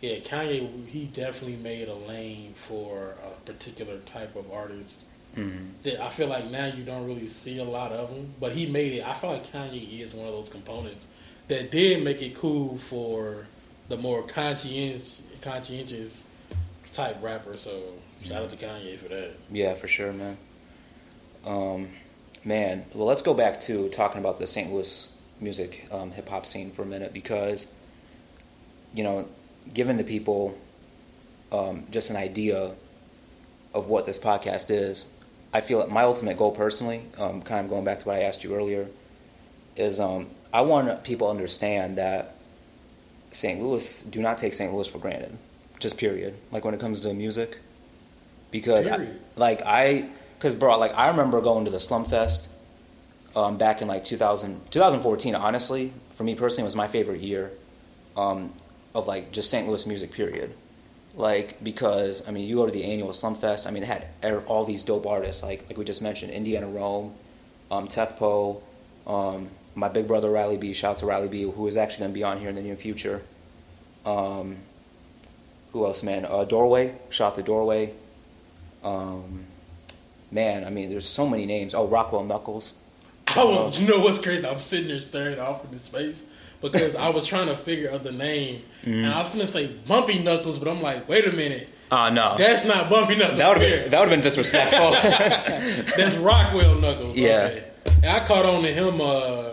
yeah, 0.00 0.16
Kanye 0.16 0.86
he 0.88 1.04
definitely 1.04 1.56
made 1.56 1.88
a 1.88 1.94
lane 1.94 2.54
for 2.54 3.14
a 3.24 3.30
particular 3.46 3.98
type 4.00 4.34
of 4.36 4.50
artist. 4.50 5.04
Hmm 5.34 5.50
That 5.82 6.02
I 6.02 6.08
feel 6.10 6.28
like 6.28 6.50
now 6.50 6.66
you 6.66 6.84
don't 6.84 7.06
really 7.06 7.28
see 7.28 7.58
a 7.58 7.64
lot 7.64 7.92
of 7.92 8.10
them, 8.10 8.34
but 8.40 8.52
he 8.52 8.66
made 8.66 8.94
it. 8.94 9.06
I 9.06 9.14
feel 9.14 9.30
like 9.30 9.46
Kanye 9.50 10.00
is 10.00 10.14
one 10.14 10.26
of 10.26 10.34
those 10.34 10.48
components 10.48 11.08
that 11.48 11.70
did 11.70 12.02
make 12.04 12.22
it 12.22 12.34
cool 12.34 12.78
for 12.78 13.46
the 13.88 13.96
more 13.96 14.22
conscientious, 14.22 15.22
conscientious 15.40 16.24
type 16.92 17.16
rapper. 17.22 17.56
So 17.56 17.80
shout 18.22 18.42
out 18.42 18.50
to 18.50 18.56
Kanye 18.56 18.96
for 18.98 19.08
that. 19.08 19.32
Yeah, 19.50 19.74
for 19.74 19.88
sure, 19.88 20.12
man. 20.12 20.36
Um, 21.44 21.88
man, 22.44 22.84
well, 22.94 23.06
let's 23.06 23.22
go 23.22 23.34
back 23.34 23.60
to 23.62 23.88
talking 23.88 24.20
about 24.20 24.38
the 24.38 24.46
St. 24.46 24.72
Louis 24.72 25.16
music 25.40 25.88
um, 25.90 26.12
hip 26.12 26.28
hop 26.28 26.46
scene 26.46 26.70
for 26.70 26.82
a 26.82 26.86
minute 26.86 27.12
because, 27.12 27.66
you 28.94 29.02
know, 29.02 29.28
giving 29.72 29.96
the 29.96 30.04
people 30.04 30.56
um, 31.50 31.84
just 31.90 32.10
an 32.10 32.16
idea 32.16 32.72
of 33.74 33.86
what 33.88 34.06
this 34.06 34.18
podcast 34.18 34.70
is, 34.70 35.06
I 35.52 35.60
feel 35.60 35.80
that 35.80 35.90
my 35.90 36.02
ultimate 36.02 36.38
goal 36.38 36.52
personally, 36.52 37.02
um, 37.18 37.42
kind 37.42 37.64
of 37.64 37.70
going 37.70 37.84
back 37.84 37.98
to 38.00 38.04
what 38.06 38.16
I 38.16 38.22
asked 38.22 38.42
you 38.42 38.54
earlier, 38.54 38.86
is 39.76 40.00
um, 40.00 40.28
I 40.52 40.62
want 40.62 41.04
people 41.04 41.26
to 41.26 41.30
understand 41.30 41.98
that 41.98 42.36
St. 43.32 43.62
Louis, 43.62 44.04
do 44.04 44.20
not 44.20 44.38
take 44.38 44.52
St. 44.54 44.72
Louis 44.72 44.88
for 44.88 44.98
granted, 44.98 45.36
just 45.78 45.98
period. 45.98 46.34
Like 46.50 46.64
when 46.64 46.74
it 46.74 46.80
comes 46.80 47.00
to 47.00 47.12
music, 47.12 47.58
because 48.50 48.86
I, 48.86 49.08
like 49.36 49.62
I, 49.64 50.08
because 50.38 50.54
bro, 50.54 50.78
like 50.78 50.94
I 50.94 51.08
remember 51.08 51.40
going 51.40 51.64
to 51.66 51.70
the 51.70 51.80
Slum 51.80 52.04
Fest 52.04 52.48
um, 53.34 53.58
back 53.58 53.82
in 53.82 53.88
like 53.88 54.04
2000, 54.04 54.70
2014. 54.70 55.34
Honestly, 55.34 55.92
for 56.14 56.24
me 56.24 56.34
personally, 56.34 56.64
was 56.64 56.76
my 56.76 56.88
favorite 56.88 57.20
year 57.20 57.50
um, 58.16 58.52
of 58.94 59.06
like 59.06 59.32
just 59.32 59.50
St. 59.50 59.66
Louis 59.66 59.86
music. 59.86 60.12
Period. 60.12 60.54
Like 61.14 61.62
because 61.62 62.26
I 62.26 62.30
mean, 62.30 62.48
you 62.48 62.56
go 62.56 62.66
to 62.66 62.72
the 62.72 62.84
annual 62.84 63.12
Slum 63.12 63.34
Fest. 63.34 63.66
I 63.66 63.70
mean, 63.70 63.82
it 63.82 63.86
had 63.86 64.06
er- 64.24 64.44
all 64.46 64.64
these 64.64 64.82
dope 64.82 65.06
artists 65.06 65.42
like 65.42 65.64
like 65.68 65.76
we 65.76 65.84
just 65.84 66.02
mentioned, 66.02 66.32
Indiana 66.32 66.66
Rome, 66.66 67.14
um, 67.70 67.88
um, 69.06 69.48
my 69.74 69.88
big 69.88 70.06
brother 70.06 70.30
Riley 70.30 70.56
B. 70.56 70.72
Shout 70.72 70.92
out 70.92 70.98
to 70.98 71.06
Riley 71.06 71.28
B. 71.28 71.42
Who 71.42 71.66
is 71.66 71.76
actually 71.76 72.00
going 72.00 72.10
to 72.12 72.14
be 72.14 72.24
on 72.24 72.38
here 72.38 72.48
in 72.48 72.54
the 72.54 72.62
near 72.62 72.76
future. 72.76 73.22
Um, 74.04 74.56
who 75.72 75.86
else, 75.86 76.02
man? 76.02 76.24
Uh, 76.24 76.44
Doorway. 76.44 76.94
Shout 77.10 77.32
out 77.32 77.34
to 77.36 77.42
Doorway. 77.42 77.92
Um, 78.84 79.44
man, 80.30 80.64
I 80.64 80.70
mean, 80.70 80.90
there's 80.90 81.08
so 81.08 81.26
many 81.26 81.46
names. 81.46 81.74
Oh, 81.74 81.86
Rockwell 81.86 82.24
Knuckles. 82.24 82.74
I 83.36 83.44
was, 83.44 83.80
you 83.80 83.88
know 83.88 84.00
what's 84.00 84.20
crazy? 84.20 84.46
I'm 84.46 84.60
sitting 84.60 84.88
there 84.88 85.00
staring 85.00 85.38
off 85.38 85.64
into 85.64 85.78
space 85.78 86.24
because 86.60 86.94
I 86.94 87.08
was 87.10 87.26
trying 87.26 87.48
to 87.48 87.56
figure 87.56 87.90
out 87.90 88.04
the 88.04 88.12
name, 88.12 88.62
and 88.84 89.06
I 89.06 89.20
was 89.20 89.30
gonna 89.30 89.46
say 89.46 89.66
Bumpy 89.86 90.18
Knuckles, 90.22 90.58
but 90.58 90.68
I'm 90.68 90.80
like, 90.82 91.08
wait 91.08 91.26
a 91.26 91.32
minute, 91.32 91.68
Oh 91.90 92.08
no, 92.08 92.36
that's 92.38 92.64
not 92.64 92.88
Bumpy 92.88 93.16
Knuckles. 93.16 93.38
that 93.38 93.48
would 93.48 93.58
have 93.62 93.80
been 93.82 93.90
that 93.90 94.00
would 94.00 94.08
have 94.08 94.16
been 94.16 94.20
disrespectful. 94.22 94.92
That's 95.96 96.16
Rockwell 96.16 96.76
Knuckles. 96.76 97.16
Yeah. 97.18 97.50
Okay. 97.50 97.64
And 98.02 98.06
I 98.06 98.24
caught 98.26 98.46
on 98.46 98.62
to 98.62 98.68
him. 98.72 99.00
Uh, 99.00 99.50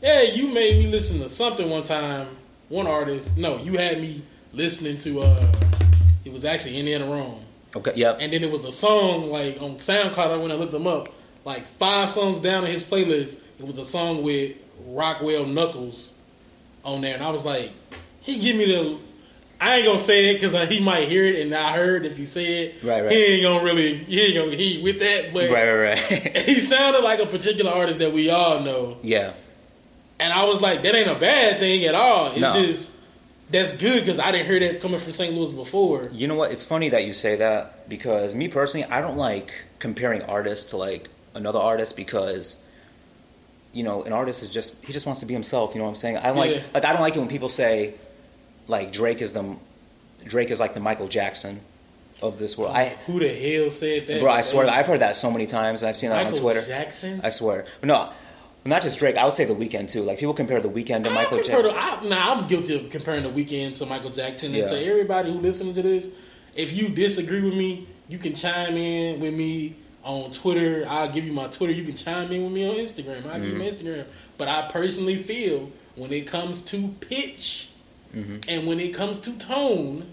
yeah, 0.00 0.22
you 0.22 0.48
made 0.48 0.78
me 0.78 0.90
listen 0.90 1.18
to 1.20 1.28
something 1.28 1.68
one 1.68 1.82
time. 1.82 2.28
One 2.68 2.86
artist. 2.86 3.36
No, 3.36 3.58
you 3.58 3.76
had 3.78 4.00
me 4.00 4.22
listening 4.52 4.96
to. 4.98 5.22
Uh, 5.22 5.52
it 6.24 6.32
was 6.32 6.44
actually 6.44 6.78
Indiana 6.78 7.06
Rome. 7.06 7.42
okay, 7.74 7.92
yep. 7.96 8.18
And 8.20 8.32
then 8.32 8.44
it 8.44 8.50
was 8.52 8.64
a 8.64 8.70
song 8.72 9.30
like 9.30 9.60
on 9.60 9.76
SoundCloud. 9.76 10.18
I 10.18 10.36
went 10.36 10.52
and 10.52 10.60
looked 10.60 10.72
them 10.72 10.86
up. 10.86 11.08
Like 11.44 11.66
five 11.66 12.10
songs 12.10 12.40
down 12.40 12.64
in 12.64 12.70
his 12.70 12.84
playlist, 12.84 13.40
it 13.58 13.66
was 13.66 13.78
a 13.78 13.84
song 13.84 14.22
with 14.22 14.56
Rockwell 14.86 15.46
Knuckles 15.46 16.14
on 16.84 17.00
there, 17.00 17.14
and 17.14 17.22
I 17.22 17.30
was 17.30 17.44
like, 17.44 17.70
he 18.20 18.38
give 18.38 18.56
me 18.56 18.66
the. 18.66 18.98
I 19.62 19.76
ain't 19.76 19.84
gonna 19.86 19.98
say 19.98 20.30
it 20.30 20.34
because 20.34 20.54
uh, 20.54 20.64
he 20.66 20.80
might 20.82 21.06
hear 21.08 21.24
it, 21.24 21.36
and 21.40 21.54
I 21.54 21.76
heard 21.76 22.06
if 22.06 22.18
you 22.18 22.24
say 22.24 22.62
it, 22.64 22.82
Right, 22.82 23.02
right. 23.02 23.10
he 23.10 23.16
ain't 23.24 23.42
gonna 23.42 23.62
really, 23.62 23.94
he 23.96 24.20
ain't 24.22 24.34
gonna 24.34 24.56
he 24.56 24.80
with 24.82 25.00
that. 25.00 25.34
But 25.34 25.50
Right, 25.50 25.70
right, 25.70 26.10
right. 26.10 26.36
he 26.46 26.54
sounded 26.60 27.02
like 27.02 27.20
a 27.20 27.26
particular 27.26 27.70
artist 27.70 27.98
that 27.98 28.12
we 28.14 28.30
all 28.30 28.60
know, 28.60 28.96
yeah, 29.02 29.32
and 30.18 30.32
I 30.32 30.44
was 30.44 30.60
like, 30.62 30.82
that 30.82 30.94
ain't 30.94 31.10
a 31.10 31.14
bad 31.14 31.58
thing 31.58 31.84
at 31.84 31.94
all. 31.94 32.32
It 32.32 32.40
No. 32.40 32.52
just 32.52 32.96
that's 33.50 33.76
good 33.76 34.00
because 34.00 34.18
I 34.18 34.30
didn't 34.32 34.46
hear 34.46 34.60
that 34.60 34.80
coming 34.80 34.98
from 35.00 35.12
St. 35.12 35.34
Louis 35.34 35.52
before. 35.52 36.08
you 36.12 36.26
know 36.28 36.36
what? 36.36 36.52
It's 36.52 36.64
funny 36.64 36.88
that 36.90 37.04
you 37.04 37.12
say 37.12 37.36
that 37.36 37.86
because 37.88 38.34
me 38.34 38.48
personally, 38.48 38.86
I 38.86 39.00
don't 39.02 39.16
like 39.18 39.52
comparing 39.78 40.22
artists 40.22 40.70
to 40.70 40.76
like 40.78 41.08
another 41.34 41.58
artist 41.58 41.96
because 41.96 42.66
you 43.72 43.82
know 43.84 44.02
an 44.02 44.12
artist 44.12 44.42
is 44.42 44.50
just 44.50 44.84
he 44.84 44.92
just 44.92 45.06
wants 45.06 45.20
to 45.20 45.26
be 45.26 45.34
himself. 45.34 45.74
You 45.74 45.78
know 45.78 45.84
what 45.84 45.90
I'm 45.90 45.94
saying? 45.96 46.16
I 46.18 46.28
don't 46.28 46.36
like 46.36 46.56
Yeah. 46.56 46.62
like 46.74 46.84
I 46.84 46.92
don't 46.92 47.02
like 47.02 47.16
it 47.16 47.18
when 47.20 47.28
people 47.28 47.48
say 47.48 47.94
like 48.68 48.92
Drake 48.92 49.20
is 49.22 49.32
the 49.32 49.56
Drake 50.24 50.50
is 50.50 50.60
like 50.60 50.74
the 50.74 50.80
Michael 50.80 51.08
Jackson 51.08 51.60
of 52.22 52.38
this 52.38 52.58
world. 52.58 52.74
I 52.76 52.90
Who 53.06 53.18
the 53.18 53.28
hell 53.28 53.70
said 53.70 54.06
that? 54.06 54.20
bro, 54.20 54.30
I 54.32 54.42
swear 54.42 54.68
I've 54.68 54.86
heard 54.86 55.00
that 55.00 55.16
so 55.16 55.30
many 55.30 55.46
times. 55.46 55.82
I've 55.82 55.96
seen 55.96 56.10
that 56.10 56.24
Michael 56.24 56.36
on 56.38 56.42
Twitter. 56.42 56.66
Jackson. 56.66 57.20
I 57.24 57.30
swear. 57.30 57.64
No, 57.82 58.10
not 58.66 58.82
just 58.82 58.98
Drake. 58.98 59.16
I 59.16 59.24
would 59.24 59.34
say 59.34 59.44
the 59.46 59.54
Weeknd 59.54 59.88
too. 59.90 60.02
Like 60.02 60.18
people 60.18 60.34
compare 60.34 60.60
the 60.60 60.68
Weeknd 60.68 61.04
to 61.04 61.10
I 61.10 61.14
Michael 61.14 61.38
Jackson. 61.38 61.62
the, 61.62 61.70
I, 61.72 62.04
nah, 62.04 62.34
I'm 62.34 62.48
guilty 62.48 62.76
of 62.76 62.90
comparing 62.90 63.22
the 63.22 63.30
Weeknd 63.30 63.78
to 63.78 63.86
Michael 63.86 64.10
Jackson. 64.10 64.52
Yeah. 64.52 64.62
And 64.62 64.70
to 64.72 64.84
everybody 64.84 65.32
who 65.32 65.38
listening 65.38 65.72
to 65.74 65.82
this, 65.82 66.08
if 66.54 66.72
you 66.74 66.88
disagree 66.90 67.40
with 67.40 67.54
me, 67.54 67.86
you 68.08 68.18
can 68.18 68.34
chime 68.34 68.76
in 68.76 69.20
with 69.20 69.32
me 69.32 69.76
on 70.04 70.30
Twitter. 70.32 70.86
I'll 70.88 71.10
give 71.10 71.24
you 71.24 71.32
my 71.32 71.46
Twitter. 71.48 71.72
You 71.72 71.84
can 71.84 71.94
chime 71.96 72.30
in 72.32 72.42
with 72.44 72.52
me 72.52 72.68
on 72.68 72.76
Instagram. 72.76 73.26
I'll 73.26 73.40
give 73.40 73.50
you 73.50 73.56
my 73.58 73.66
Mm-hmm. 73.66 73.86
Instagram. 73.86 74.04
But 74.38 74.48
I 74.48 74.68
personally 74.70 75.16
feel 75.22 75.70
when 75.96 76.12
it 76.12 76.26
comes 76.26 76.62
to 76.66 76.88
pitch 77.00 77.66
Mm-hmm. 78.14 78.38
and 78.48 78.66
when 78.66 78.80
it 78.80 78.92
comes 78.92 79.20
to 79.20 79.38
tone 79.38 80.10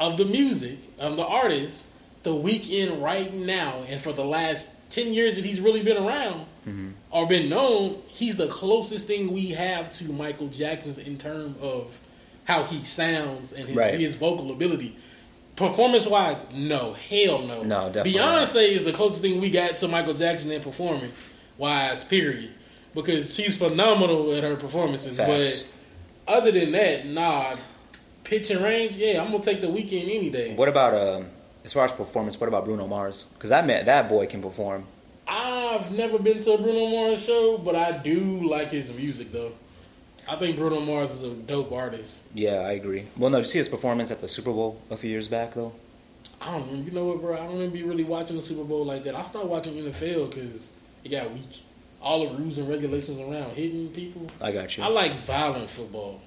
of 0.00 0.16
the 0.18 0.24
music 0.24 0.78
of 0.98 1.16
the 1.16 1.24
artist, 1.24 1.84
the 2.24 2.32
Weeknd 2.32 3.00
right 3.00 3.32
now 3.32 3.84
and 3.88 4.00
for 4.00 4.12
the 4.12 4.24
last 4.24 4.74
ten 4.90 5.14
years 5.14 5.36
that 5.36 5.44
he's 5.44 5.60
really 5.60 5.82
been 5.82 5.96
around 5.96 6.46
Mm-hmm. 6.66 6.88
or 7.12 7.28
been 7.28 7.48
known, 7.48 8.02
he's 8.08 8.36
the 8.36 8.48
closest 8.48 9.06
thing 9.06 9.32
we 9.32 9.50
have 9.50 9.92
to 9.98 10.10
Michael 10.12 10.48
Jackson 10.48 10.98
in 11.06 11.16
terms 11.16 11.56
of 11.62 11.96
how 12.42 12.64
he 12.64 12.78
sounds 12.78 13.52
and 13.52 13.66
his, 13.66 13.76
Right. 13.76 13.94
his 14.00 14.16
vocal 14.16 14.50
ability. 14.50 14.96
Performance 15.56 16.06
wise, 16.06 16.44
no, 16.52 16.92
hell 16.92 17.40
no. 17.40 17.62
No, 17.62 17.86
definitely 17.86 18.12
Beyonce 18.12 18.68
is 18.68 18.84
the 18.84 18.92
closest 18.92 19.22
thing 19.22 19.40
we 19.40 19.50
got 19.50 19.78
to 19.78 19.88
Michael 19.88 20.12
Jackson 20.12 20.52
in 20.52 20.62
performance 20.62 21.32
wise, 21.56 22.04
period. 22.04 22.52
Because 22.94 23.34
she's 23.34 23.56
phenomenal 23.56 24.34
at 24.34 24.42
her 24.42 24.56
performances. 24.56 25.16
Facts. 25.16 25.72
But 26.26 26.32
other 26.32 26.52
than 26.52 26.72
that, 26.72 27.06
nah. 27.06 27.56
Pitch 28.24 28.50
and 28.50 28.62
range, 28.62 28.96
yeah, 28.96 29.22
I'm 29.22 29.30
gonna 29.30 29.42
take 29.42 29.60
the 29.60 29.68
Weeknd 29.68 30.02
any 30.02 30.30
day. 30.30 30.54
What 30.54 30.68
about 30.68 30.94
um, 30.94 31.26
as 31.64 31.72
far 31.72 31.84
as 31.84 31.92
performance? 31.92 32.38
What 32.40 32.48
about 32.48 32.64
Bruno 32.64 32.86
Mars? 32.86 33.24
Because 33.34 33.52
I 33.52 33.62
man, 33.62 33.86
that 33.86 34.08
boy 34.08 34.26
can 34.26 34.42
perform. 34.42 34.84
I've 35.28 35.92
never 35.92 36.18
been 36.18 36.38
to 36.40 36.52
a 36.52 36.58
Bruno 36.58 36.88
Mars 36.88 37.24
show, 37.24 37.56
but 37.58 37.76
I 37.76 37.92
do 37.92 38.48
like 38.48 38.72
his 38.72 38.92
music 38.92 39.32
though. 39.32 39.52
I 40.28 40.36
think 40.36 40.56
Bruno 40.56 40.80
Mars 40.80 41.10
is 41.12 41.22
a 41.22 41.30
dope 41.30 41.70
artist. 41.72 42.24
Yeah, 42.34 42.56
I 42.60 42.72
agree. 42.72 43.06
Well, 43.16 43.30
no, 43.30 43.38
you 43.38 43.44
see 43.44 43.58
his 43.58 43.68
performance 43.68 44.10
at 44.10 44.20
the 44.20 44.28
Super 44.28 44.52
Bowl 44.52 44.80
a 44.90 44.96
few 44.96 45.10
years 45.10 45.28
back 45.28 45.54
though? 45.54 45.72
I 46.40 46.58
don't 46.58 46.70
know, 46.72 46.82
you 46.84 46.90
know 46.90 47.04
what, 47.06 47.20
bro? 47.20 47.34
I 47.34 47.46
don't 47.46 47.56
even 47.56 47.70
be 47.70 47.82
really 47.82 48.04
watching 48.04 48.36
the 48.36 48.42
Super 48.42 48.64
Bowl 48.64 48.84
like 48.84 49.04
that. 49.04 49.14
I 49.14 49.22
stopped 49.22 49.46
watching 49.46 49.74
NFL 49.74 50.30
because 50.34 50.70
it 51.04 51.08
got 51.10 51.30
weak. 51.32 51.62
All 52.02 52.28
the 52.28 52.34
rules 52.34 52.58
and 52.58 52.68
regulations 52.68 53.18
around 53.20 53.50
hitting 53.52 53.88
people. 53.88 54.26
I 54.40 54.52
got 54.52 54.76
you. 54.76 54.82
I 54.84 54.88
like 54.88 55.14
violent 55.16 55.70
football. 55.70 56.20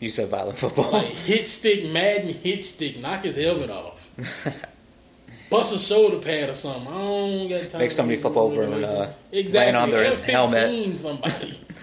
you 0.00 0.10
said 0.10 0.28
violent 0.28 0.58
football. 0.58 0.90
Like 0.92 1.06
hit 1.06 1.48
stick, 1.48 1.90
Madden 1.90 2.34
hit 2.34 2.64
stick, 2.64 2.98
knock 3.00 3.24
his 3.24 3.36
helmet 3.36 3.70
off. 3.70 4.10
Bust 5.50 5.74
a 5.74 5.78
shoulder 5.78 6.18
pad 6.18 6.50
or 6.50 6.54
something. 6.54 6.88
I 6.92 6.98
don't 6.98 7.48
got 7.48 7.70
time. 7.70 7.80
Make 7.80 7.90
somebody 7.92 8.20
flip 8.20 8.36
over 8.36 8.62
and 8.62 8.74
and, 8.74 8.84
uh, 8.84 9.08
exactly. 9.32 9.72
land 9.72 9.76
on 9.76 9.90
their 9.90 10.12
F-15 10.12 10.24
helmet. 10.26 10.98
somebody 10.98 11.60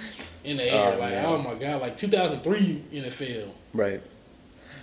in 0.43 0.58
the 0.58 0.63
air. 0.63 0.93
Oh, 0.95 0.99
like, 0.99 1.12
man. 1.12 1.25
oh 1.25 1.38
my 1.39 1.54
god, 1.56 1.82
like 1.82 1.97
2003 1.97 2.84
NFL. 2.93 3.49
right. 3.73 4.01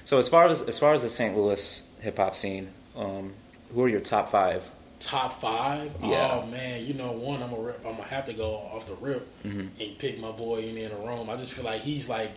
So 0.04 0.16
as 0.18 0.28
far 0.28 0.46
as 0.46 0.62
as 0.62 0.78
far 0.78 0.94
as 0.94 1.02
the 1.02 1.08
St. 1.08 1.36
Louis 1.36 1.90
hip 2.00 2.16
hop 2.16 2.34
scene, 2.36 2.68
um, 2.96 3.34
Who 3.74 3.84
are 3.84 3.88
your 3.88 4.00
top 4.00 4.30
five? 4.30 4.64
Top 5.00 5.40
five? 5.40 5.94
Yeah. 6.02 6.30
Oh 6.42 6.46
man, 6.46 6.84
you 6.86 6.94
know 6.94 7.12
one. 7.12 7.42
I'm 7.42 7.50
gonna 7.50 7.74
I'm 7.84 7.92
gonna 7.96 8.02
have 8.04 8.24
to 8.24 8.32
go 8.32 8.54
off 8.54 8.86
the 8.86 8.94
rip 8.94 9.26
Mhm. 9.44 9.68
and 9.78 9.98
pick 9.98 10.18
my 10.18 10.30
boy 10.32 10.60
in 10.62 10.76
in 10.78 10.90
room. 11.04 11.28
I 11.30 11.36
just 11.36 11.52
feel 11.52 11.64
like 11.64 11.82
he's 11.82 12.08
like 12.08 12.32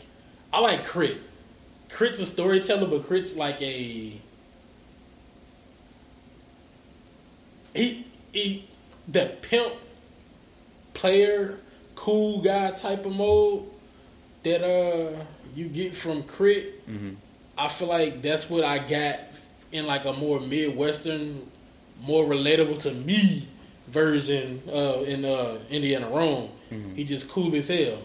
I 0.54 0.60
like 0.60 0.84
Crit. 0.84 1.18
Crit's 1.90 2.20
a 2.20 2.26
storyteller, 2.26 2.88
but 2.88 3.08
Crit's 3.08 3.36
like 3.38 3.62
a 3.62 4.14
he 7.74 8.06
he 8.34 8.68
the 9.08 9.32
pimp 9.42 9.74
player 10.94 11.58
cool 12.02 12.42
guy 12.42 12.72
type 12.72 13.06
of 13.06 13.16
mode 13.16 13.64
that 14.44 14.64
uh 14.64 15.16
you 15.56 15.68
get 15.68 15.94
from 15.96 16.24
Crit. 16.24 16.88
Mm-hmm. 16.90 17.12
I 17.58 17.68
feel 17.68 17.88
like 17.90 18.22
that's 18.24 18.50
what 18.50 18.64
I 18.64 18.80
got 18.80 19.20
in 19.72 19.86
like 19.86 20.06
a 20.06 20.14
more 20.14 20.40
midwestern, 20.40 21.46
more 22.02 22.26
relatable 22.26 22.80
to 22.80 22.92
me 22.92 23.48
version 23.88 24.62
uh, 24.68 25.04
in 25.06 25.26
uh, 25.26 25.60
Indiana 25.70 26.08
Rome. 26.10 26.50
Mhm. 26.72 26.96
He 26.96 27.04
just 27.04 27.30
cool 27.30 27.54
as 27.56 27.68
hell. 27.68 27.98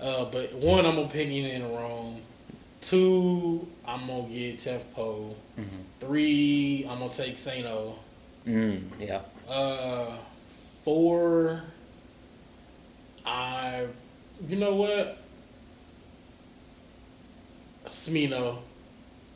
Uh, 0.00 0.24
but 0.26 0.52
one, 0.54 0.84
I'm 0.84 0.96
gonna 0.96 1.08
pick 1.08 1.28
Indiana 1.28 1.68
Rome. 1.68 2.20
Two, 2.82 3.66
I'm 3.86 4.06
gonna 4.06 4.28
get 4.28 4.58
Tef 4.58 4.80
Poe. 4.94 5.34
Mm-hmm. 5.58 5.76
Three, 6.00 6.86
I'm 6.90 6.98
gonna 6.98 7.12
take 7.12 7.36
Saino. 7.36 7.94
Mm, 8.46 8.82
yeah. 9.00 9.20
Uh, 9.48 10.14
four, 10.84 11.62
I, 13.28 13.86
you 14.48 14.56
know 14.56 14.74
what? 14.74 15.18
Smino. 17.86 18.58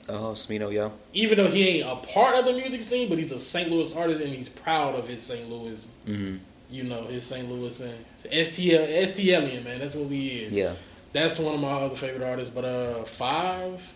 Oh, 0.09 0.33
Smino, 0.35 0.73
yeah. 0.73 0.91
even 1.15 1.39
though 1.39 1.49
he 1.51 1.69
ain't 1.81 1.89
a 1.89 1.95
part 2.13 2.37
of 2.37 2.45
the 2.45 2.53
music 2.53 2.83
scene, 2.83 3.09
but 3.09 3.19
he's 3.19 3.31
a 3.33 3.39
St. 3.39 3.71
Louis 3.71 3.95
artist 3.95 4.21
and 4.21 4.35
he's 4.35 4.49
proud 4.49 4.95
of 4.97 5.07
his 5.09 5.23
St. 5.23 5.49
Louis, 5.49 5.89
Mm-hmm. 6.09 6.37
you 6.71 6.83
know, 6.85 7.05
his 7.05 7.25
St. 7.25 7.49
Louis 7.51 7.81
and 7.81 8.05
STL 8.25 8.89
STLian 8.89 9.65
man. 9.65 9.79
That's 9.79 9.95
what 9.95 10.09
we 10.09 10.27
is. 10.29 10.53
Yeah. 10.53 10.75
That's 11.13 11.39
one 11.39 11.55
of 11.55 11.61
my 11.61 11.71
other 11.73 11.95
favorite 11.95 12.27
artists. 12.27 12.53
But 12.53 12.65
uh, 12.65 13.05
five, 13.05 13.93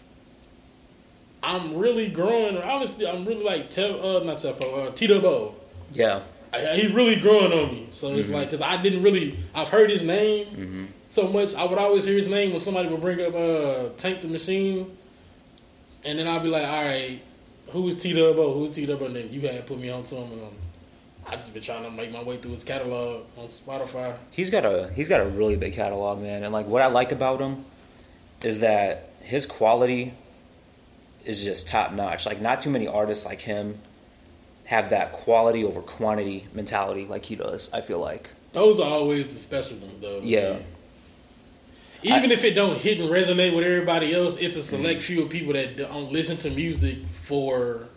I'm 1.43 1.77
really 1.77 2.09
growing. 2.09 2.57
Honestly, 2.57 3.07
I'm 3.07 3.25
really 3.25 3.43
like 3.43 3.71
Tef, 3.71 3.93
uh, 3.93 4.25
not 4.25 4.37
Tefo, 4.37 4.89
uh, 4.89 4.93
T-Dubb-O. 4.93 5.55
Yeah. 5.93 6.21
He's 6.75 6.93
really 6.93 7.17
growing 7.17 7.53
on 7.53 7.73
me. 7.73 7.87
So 7.91 8.15
it's 8.15 8.29
Mhm. 8.29 8.35
like 8.35 8.47
because 8.51 8.61
I 8.63 8.81
didn't 8.83 9.03
really, 9.03 9.37
I've 9.55 9.69
heard 9.69 9.91
his 9.91 10.03
name 10.03 10.47
Mm-hmm. 10.47 10.85
so 11.09 11.29
much. 11.29 11.55
I 11.55 11.65
would 11.65 11.79
always 11.79 12.05
hear 12.05 12.17
his 12.17 12.29
name 12.29 12.53
when 12.53 12.61
somebody 12.61 12.89
would 12.89 13.01
bring 13.01 13.21
up 13.25 13.35
uh, 13.35 13.89
Tank 13.99 14.23
the 14.23 14.29
Machine, 14.29 14.87
and 16.05 16.19
then 16.19 16.27
I'd 16.27 16.43
be 16.43 16.49
like, 16.49 16.67
all 16.67 16.85
right, 16.85 17.21
who's 17.71 17.97
T-Dubb-O? 17.97 18.55
Who's 18.55 18.75
T-Dubb-O? 18.75 19.07
And 19.07 19.17
then 19.17 19.29
you 19.33 19.41
had 19.43 19.67
put 19.67 19.79
me 19.79 19.91
on 19.91 20.03
to 20.05 20.15
him, 20.17 20.33
and 20.33 20.43
um, 20.43 20.49
I 21.27 21.37
just 21.37 21.53
been 21.53 21.63
trying 21.63 21.83
to 21.83 21.91
make 21.91 22.13
my 22.13 22.23
way 22.23 22.37
through 22.37 22.53
his 22.53 22.65
catalog 22.65 23.23
on 23.37 23.47
Spotify. 23.47 24.17
He's 24.31 24.49
got 24.51 24.65
a 24.65 24.91
he's 24.95 25.09
got 25.09 25.21
a 25.21 25.25
really 25.27 25.57
big 25.57 25.75
catalog, 25.75 26.21
man. 26.23 26.45
And 26.45 26.53
like 26.53 26.67
what 26.67 26.83
I 26.83 26.87
like 26.87 27.11
about 27.13 27.41
him 27.41 27.65
is 28.43 28.61
that 28.61 29.11
his 29.23 29.45
quality 29.47 30.13
is 31.25 31.43
just 31.43 31.67
top 31.67 31.93
notch. 31.93 32.25
Like 32.27 32.41
not 32.41 32.61
too 32.61 32.71
many 32.71 32.87
artists 32.87 33.27
like 33.27 33.41
him 33.41 33.79
have 34.67 34.91
that 34.91 35.13
quality 35.13 35.65
over 35.65 35.81
quantity 35.81 36.47
mentality 36.53 37.07
like 37.07 37.25
he 37.25 37.37
does. 37.37 37.73
I 37.73 37.81
feel 37.81 37.99
like. 37.99 38.29
Those 38.53 38.81
are 38.81 38.91
always 38.91 39.33
the 39.33 39.39
special 39.39 39.79
ones, 39.79 40.01
though. 40.01 40.21
Yeah. 40.23 40.59
Even 42.03 42.31
if 42.31 42.45
it 42.45 42.55
don't 42.55 42.77
hit 42.77 43.01
and 43.01 43.11
resonate 43.11 43.55
with 43.55 43.65
everybody 43.65 44.15
else, 44.15 44.37
it's 44.37 44.57
a 44.57 44.63
select 44.63 45.03
few 45.03 45.23
of 45.23 45.31
people 45.31 45.55
that 45.55 45.77
don't 45.77 46.13
listen 46.13 46.37
to 46.39 46.51
music 46.51 46.99
for 47.23 47.89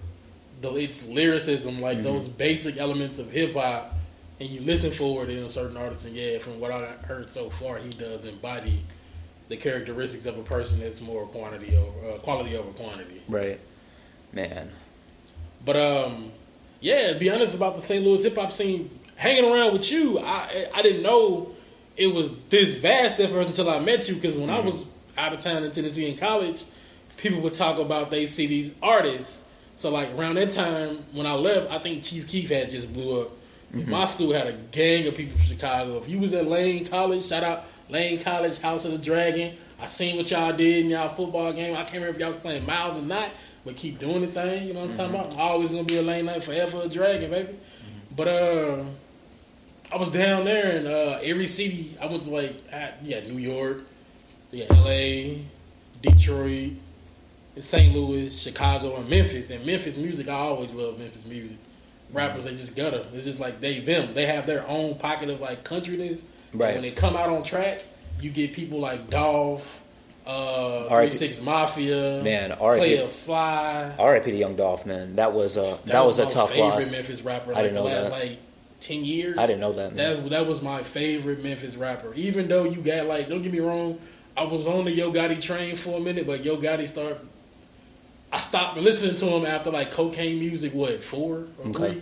the 0.61 0.73
its 0.75 1.07
lyricism, 1.07 1.79
like 1.79 2.01
those 2.01 2.27
basic 2.27 2.77
elements 2.77 3.19
of 3.19 3.31
hip 3.31 3.53
hop, 3.53 3.93
and 4.39 4.49
you 4.49 4.61
listen 4.61 4.91
for 4.91 5.23
it 5.23 5.29
in 5.29 5.43
a 5.43 5.49
certain 5.49 5.77
artist. 5.77 6.05
And 6.05 6.15
yeah, 6.15 6.39
from 6.39 6.59
what 6.59 6.71
I 6.71 6.85
heard 7.05 7.29
so 7.29 7.49
far, 7.49 7.77
he 7.77 7.89
does 7.91 8.25
embody 8.25 8.81
the 9.47 9.57
characteristics 9.57 10.25
of 10.25 10.37
a 10.37 10.43
person 10.43 10.79
that's 10.79 11.01
more 11.01 11.25
quantity 11.25 11.75
over 11.75 12.09
uh, 12.09 12.17
quality 12.19 12.55
over 12.55 12.71
quantity. 12.71 13.21
Right. 13.27 13.59
Man. 14.31 14.71
But 15.63 15.75
um, 15.75 16.31
yeah, 16.81 17.13
be 17.13 17.29
honest 17.29 17.55
about 17.55 17.75
the 17.75 17.81
St. 17.81 18.03
Louis 18.03 18.23
hip 18.23 18.35
hop 18.35 18.51
scene, 18.51 18.89
hanging 19.15 19.49
around 19.51 19.73
with 19.73 19.91
you, 19.91 20.19
I 20.19 20.67
I 20.73 20.81
didn't 20.81 21.03
know 21.03 21.51
it 21.97 22.07
was 22.07 22.31
this 22.49 22.75
vast 22.75 23.19
at 23.19 23.29
first 23.29 23.49
until 23.49 23.69
I 23.69 23.79
met 23.79 24.07
you. 24.07 24.15
Because 24.15 24.35
when 24.35 24.49
I 24.49 24.57
mm-hmm. 24.57 24.67
was 24.67 24.85
out 25.17 25.33
of 25.33 25.41
town 25.41 25.63
in 25.63 25.71
Tennessee 25.71 26.09
in 26.09 26.17
college, 26.17 26.63
people 27.17 27.41
would 27.41 27.53
talk 27.53 27.77
about 27.77 28.09
they 28.09 28.25
see 28.25 28.47
these 28.47 28.75
artists. 28.81 29.45
So 29.75 29.91
like 29.91 30.09
around 30.17 30.35
that 30.35 30.51
time 30.51 31.03
when 31.11 31.25
I 31.25 31.33
left, 31.33 31.71
I 31.71 31.79
think 31.79 32.03
Chief 32.03 32.27
Keef 32.27 32.49
had 32.49 32.69
just 32.69 32.91
blew 32.93 33.21
up. 33.21 33.31
Mm-hmm. 33.73 33.91
My 33.91 34.05
school 34.05 34.33
had 34.33 34.47
a 34.47 34.53
gang 34.53 35.07
of 35.07 35.15
people 35.15 35.37
from 35.37 35.45
Chicago. 35.45 35.97
If 35.97 36.09
you 36.09 36.19
was 36.19 36.33
at 36.33 36.47
Lane 36.47 36.87
College, 36.87 37.23
shout 37.23 37.43
out 37.43 37.65
Lane 37.89 38.19
College, 38.19 38.59
House 38.59 38.85
of 38.85 38.93
the 38.93 38.97
Dragon. 38.97 39.55
I 39.79 39.87
seen 39.87 40.17
what 40.17 40.29
y'all 40.31 40.51
did 40.53 40.85
in 40.85 40.91
y'all 40.91 41.09
football 41.09 41.53
game. 41.53 41.73
I 41.73 41.83
can't 41.83 41.95
remember 41.95 42.15
if 42.15 42.19
y'all 42.19 42.31
was 42.31 42.41
playing 42.41 42.65
Miles 42.65 42.97
or 42.97 43.05
not, 43.05 43.29
but 43.65 43.75
keep 43.75 43.99
doing 43.99 44.21
the 44.21 44.27
thing. 44.27 44.67
You 44.67 44.73
know 44.73 44.81
what 44.81 44.89
I'm 44.89 44.95
talking 44.95 45.15
about? 45.15 45.33
I'm 45.33 45.39
always 45.39 45.71
gonna 45.71 45.83
be 45.83 45.97
a 45.97 46.01
Lane 46.01 46.25
Knight, 46.25 46.43
forever 46.43 46.81
a 46.83 46.89
Dragon, 46.89 47.31
baby. 47.31 47.55
But 48.15 48.27
uh, 48.27 48.83
I 49.91 49.97
was 49.97 50.11
down 50.11 50.45
there, 50.45 50.77
and 50.77 50.87
uh, 50.87 51.19
every 51.23 51.47
city 51.47 51.95
I 52.01 52.05
went 52.07 52.23
to, 52.23 52.29
like, 52.29 52.55
yeah, 53.03 53.21
New 53.21 53.37
York, 53.37 53.79
yeah, 54.51 54.65
L.A., 54.69 55.43
Detroit, 56.01 56.73
St. 57.57 57.93
Louis, 57.95 58.37
Chicago, 58.37 58.95
and 58.97 59.09
Memphis. 59.09 59.49
And 59.49 59.65
Memphis 59.65 59.97
music, 59.97 60.27
I 60.27 60.33
always 60.33 60.73
love 60.73 60.99
Memphis 60.99 61.25
music. 61.25 61.57
Rappers, 62.11 62.45
they 62.45 62.51
just 62.51 62.75
gutter. 62.75 63.05
It's 63.13 63.25
just 63.25 63.39
like 63.39 63.61
they 63.61 63.79
them. 63.79 64.13
They 64.13 64.25
have 64.25 64.47
their 64.47 64.67
own 64.67 64.95
pocket 64.95 65.29
of 65.29 65.41
like 65.41 65.63
countryness. 65.63 66.23
Right. 66.53 66.73
When 66.73 66.81
they 66.81 66.91
come 66.91 67.15
out 67.15 67.29
on 67.29 67.43
track, 67.43 67.83
you 68.19 68.31
get 68.31 68.53
people 68.53 68.79
like 68.79 69.09
Dolph, 69.09 69.78
uh, 70.29 70.95
Three. 70.95 71.09
Six 71.11 71.41
Mafia, 71.41 72.21
Man, 72.23 72.51
R.I.P. 72.51 72.95
Playa 72.95 73.07
Fly. 73.07 73.95
R.I.P. 73.97 74.31
to 74.31 74.37
Young 74.37 74.55
Dolph, 74.55 74.85
man. 74.85 75.15
That 75.15 75.33
was 75.33 75.57
a 75.57 75.61
that, 75.87 76.05
was, 76.05 76.19
a 76.19 76.25
my 76.25 76.31
tough 76.31 76.49
favorite 76.51 76.67
loss. 76.69 76.91
Memphis 76.95 77.21
rapper. 77.21 77.53
I 77.55 77.61
didn't 77.63 77.73
the 77.75 77.79
know 77.81 77.85
last 77.87 78.09
that. 78.09 78.11
like 78.11 78.37
ten 78.79 79.03
years. 79.05 79.37
I 79.37 79.45
didn't 79.47 79.61
know 79.61 79.73
that, 79.73 79.95
man. 79.95 80.23
That 80.23 80.29
that 80.29 80.47
was 80.47 80.61
my 80.61 80.83
favorite 80.83 81.43
Memphis 81.43 81.75
rapper. 81.75 82.13
Even 82.15 82.47
though 82.47 82.63
you 82.65 82.81
got 82.81 83.07
like, 83.07 83.27
don't 83.29 83.41
get 83.41 83.51
me 83.51 83.59
wrong, 83.59 83.99
I 84.37 84.43
was 84.43 84.67
on 84.67 84.85
the 84.85 84.91
Yo 84.91 85.11
Gotti 85.11 85.41
train 85.41 85.75
for 85.75 85.97
a 85.97 85.99
minute, 85.99 86.27
but 86.27 86.43
Yo 86.43 86.57
Gotti 86.57 86.87
start. 86.87 87.19
I 88.31 88.39
stopped 88.39 88.77
listening 88.77 89.15
to 89.15 89.25
him 89.25 89.45
after 89.45 89.71
like 89.71 89.89
cocaine 89.89 90.39
music. 90.39 90.73
What 90.73 91.01
four 91.01 91.47
or 91.57 91.69
Okay. 91.69 91.93
three, 91.93 92.01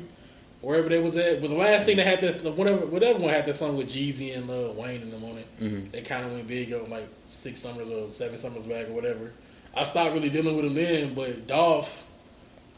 wherever 0.67 0.89
they 0.89 0.99
was 0.99 1.15
at. 1.15 1.39
But 1.39 1.49
the 1.49 1.55
last 1.55 1.85
thing 1.85 1.95
that 1.95 2.05
had 2.05 2.19
this, 2.19 2.43
whatever, 2.43 2.85
whatever 2.87 3.19
one 3.19 3.29
had 3.29 3.45
that 3.45 3.53
song 3.55 3.77
with 3.77 3.87
Jeezy 3.87 4.35
and 4.37 4.49
Lil 4.49 4.73
Wayne 4.73 5.01
in 5.01 5.11
the 5.11 5.17
morning. 5.17 5.45
it. 5.61 5.63
Mhm. 5.63 5.91
They 5.91 6.01
kind 6.01 6.25
of 6.25 6.33
went 6.33 6.45
big 6.45 6.73
on 6.73 6.89
like 6.89 7.07
six 7.25 7.59
summers 7.59 7.89
or 7.89 8.09
seven 8.09 8.37
summers 8.37 8.65
back 8.65 8.89
or 8.89 8.91
whatever. 8.91 9.31
I 9.73 9.85
stopped 9.85 10.13
really 10.13 10.29
dealing 10.29 10.57
with 10.57 10.65
them 10.65 10.73
then, 10.73 11.13
but 11.13 11.47
Dolph, 11.47 12.03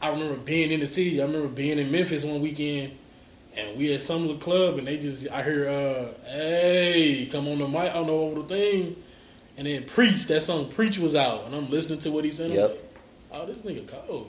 I 0.00 0.10
remember 0.10 0.36
being 0.36 0.70
in 0.70 0.78
the 0.78 0.86
city. 0.86 1.20
I 1.20 1.24
remember 1.26 1.48
being 1.48 1.80
in 1.80 1.90
Memphis 1.90 2.22
one 2.24 2.40
weekend, 2.40 2.92
and 3.56 3.76
we 3.76 3.92
at 3.92 4.02
some 4.02 4.20
little 4.22 4.36
club, 4.38 4.78
and 4.78 4.86
they 4.86 4.96
just 4.96 5.28
I 5.28 5.42
hear, 5.42 5.68
uh, 5.68 6.30
"Hey, 6.30 7.28
come 7.32 7.48
on 7.48 7.58
the 7.58 7.66
mic, 7.66 7.90
I 7.90 7.94
don't 7.94 8.06
know 8.06 8.20
over 8.20 8.42
the 8.42 8.54
thing," 8.54 8.96
and 9.56 9.66
then 9.66 9.82
preach 9.82 10.26
that 10.26 10.42
song. 10.42 10.68
Preach 10.68 10.96
was 10.98 11.16
out, 11.16 11.46
and 11.46 11.56
I'm 11.56 11.68
listening 11.68 11.98
to 12.00 12.12
what 12.12 12.24
he's 12.24 12.36
saying. 12.36 12.52
Yep. 12.52 12.70
like, 13.32 13.40
oh, 13.42 13.46
this 13.46 13.62
nigga 13.62 13.84
cold. 13.88 14.28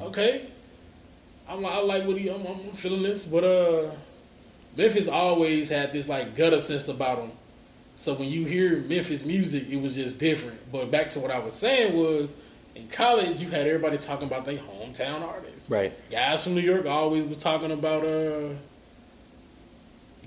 Okay, 0.00 0.42
I'm 1.48 1.62
like, 1.62 1.74
I 1.74 1.80
like 1.80 2.06
what 2.06 2.16
he. 2.16 2.28
I'm, 2.28 2.46
I'm 2.46 2.72
feeling 2.72 3.02
this, 3.02 3.24
but 3.24 3.44
uh, 3.44 3.90
Memphis 4.76 5.08
always 5.08 5.68
had 5.68 5.92
this 5.92 6.08
like 6.08 6.34
gutter 6.36 6.60
sense 6.60 6.88
about 6.88 7.18
him. 7.18 7.32
So 7.96 8.14
when 8.14 8.28
you 8.28 8.44
hear 8.44 8.78
Memphis 8.78 9.24
music, 9.24 9.68
it 9.70 9.80
was 9.80 9.94
just 9.94 10.18
different. 10.18 10.72
But 10.72 10.90
back 10.90 11.10
to 11.10 11.20
what 11.20 11.30
I 11.30 11.38
was 11.38 11.54
saying 11.54 11.96
was, 11.96 12.34
in 12.74 12.88
college, 12.88 13.40
you 13.40 13.50
had 13.50 13.66
everybody 13.66 13.98
talking 13.98 14.26
about 14.26 14.44
their 14.44 14.58
hometown 14.58 15.22
artists. 15.22 15.70
Right. 15.70 15.92
Guys 16.10 16.44
from 16.44 16.54
New 16.54 16.60
York 16.60 16.86
always 16.86 17.24
was 17.24 17.38
talking 17.38 17.70
about 17.70 18.04
uh 18.04 18.48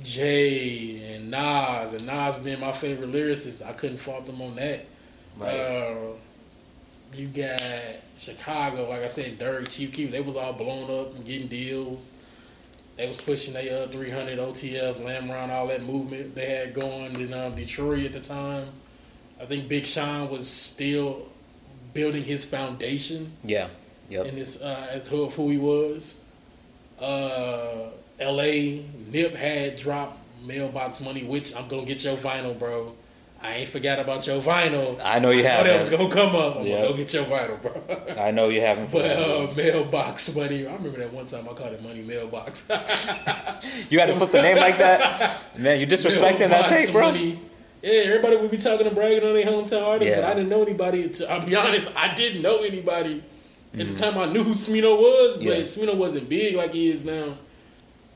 Jay 0.03 1.15
and 1.15 1.32
Nas, 1.32 1.93
and 1.93 2.06
Nas 2.06 2.38
being 2.38 2.60
my 2.60 2.71
favorite 2.71 3.12
lyricist. 3.12 3.65
I 3.65 3.73
couldn't 3.73 3.97
fault 3.97 4.25
them 4.27 4.41
on 4.41 4.56
that. 4.56 4.86
Right. 5.38 5.60
Uh, 5.60 5.95
you 7.13 7.27
got 7.27 7.62
Chicago, 8.17 8.89
like 8.89 9.03
I 9.03 9.08
said, 9.08 9.38
Durk, 9.38 9.69
Chief 9.69 9.91
Keef. 9.93 10.12
They 10.12 10.21
was 10.21 10.36
all 10.36 10.53
blown 10.53 10.89
up 10.89 11.15
and 11.15 11.25
getting 11.25 11.47
deals. 11.47 12.12
They 12.95 13.08
was 13.08 13.17
pushing 13.17 13.53
their 13.53 13.84
uh, 13.84 13.88
300 13.88 14.39
OTF, 14.39 14.95
Lamron, 14.95 15.49
all 15.49 15.67
that 15.67 15.84
movement 15.84 16.34
they 16.34 16.47
had 16.47 16.73
going 16.73 17.19
in 17.19 17.34
um, 17.34 17.56
Detroit 17.56 18.06
at 18.06 18.13
the 18.13 18.19
time. 18.19 18.67
I 19.39 19.45
think 19.45 19.67
Big 19.67 19.86
Sean 19.86 20.30
was 20.30 20.49
still 20.49 21.27
building 21.93 22.23
his 22.23 22.43
foundation 22.43 23.32
yeah. 23.43 23.67
Yep. 24.10 24.25
in 24.27 24.36
this 24.36 24.62
uh, 24.62 24.88
as 24.91 25.08
who, 25.08 25.30
who 25.30 25.49
he 25.49 25.60
was. 25.60 26.19
Uh, 26.99 27.89
L.A. 28.19 28.84
Nip 29.12 29.36
had 29.36 29.75
dropped 29.75 30.17
Mailbox 30.43 31.01
Money, 31.01 31.23
which 31.23 31.56
I'm 31.56 31.67
gonna 31.67 31.86
get 31.86 32.03
your 32.03 32.17
vinyl, 32.17 32.58
bro. 32.58 32.93
I 33.41 33.58
ain't 33.58 33.69
forgot 33.69 34.00
about 34.00 34.26
your 34.26 34.41
vinyl. 34.41 35.00
I 35.04 35.19
know 35.19 35.30
you 35.30 35.43
haven't. 35.43 35.67
that 35.67 35.80
was 35.80 35.89
gonna 35.89 36.10
come 36.10 36.36
up. 36.36 36.58
I'm 36.58 36.63
gonna 36.63 36.88
go 36.88 36.93
get 36.95 37.13
your 37.13 37.23
vinyl, 37.26 37.62
bro. 37.62 38.15
I 38.23 38.32
know 38.32 38.50
you 38.50 38.62
haven't. 38.62 38.91
but 38.91 39.06
uh, 39.12 39.54
mailbox 39.56 40.36
money. 40.36 40.65
I 40.67 40.73
remember 40.73 40.97
that 41.00 41.13
one 41.13 41.28
time 41.28 41.47
I 41.47 41.54
called 41.54 41.73
it 41.73 41.84
money 41.84 42.02
mailbox. 42.02 42.67
you 43.89 44.00
had 44.00 44.08
to 44.08 44.15
flip 44.17 44.32
the 44.32 44.41
name 44.41 44.58
like 44.58 44.78
that, 44.80 45.41
man. 45.58 45.80
You 45.80 45.86
disrespecting 45.88 46.50
that 46.50 46.67
tape, 46.67 46.91
bro. 46.91 47.08
money. 47.12 47.39
Yeah, 47.84 47.91
everybody 48.06 48.38
would 48.38 48.50
be 48.52 48.58
talking 48.58 48.88
and 48.88 48.95
bragging 48.95 49.23
on 49.23 49.34
their 49.36 49.45
hometown 49.45 49.84
artists, 49.88 50.10
Yeah. 50.10 50.21
but 50.21 50.32
I 50.32 50.34
didn't 50.34 50.50
know 50.50 50.63
anybody. 50.63 51.08
To, 51.10 51.32
I'll 51.32 51.45
be 51.45 51.56
honest, 51.56 51.91
I 51.95 52.15
didn't 52.15 52.41
know 52.41 52.63
anybody 52.63 53.21
at 53.80 53.88
the 53.88 53.93
Mm. 53.93 54.00
time. 54.00 54.17
I 54.17 54.26
knew 54.26 54.43
who 54.43 54.52
Smino 54.56 54.97
was, 54.97 55.36
but 55.38 55.43
Yeah. 55.45 55.58
Smino 55.62 55.95
wasn't 55.95 56.28
big 56.28 56.56
like 56.56 56.71
he 56.73 56.89
is 56.89 57.06
now. 57.06 57.38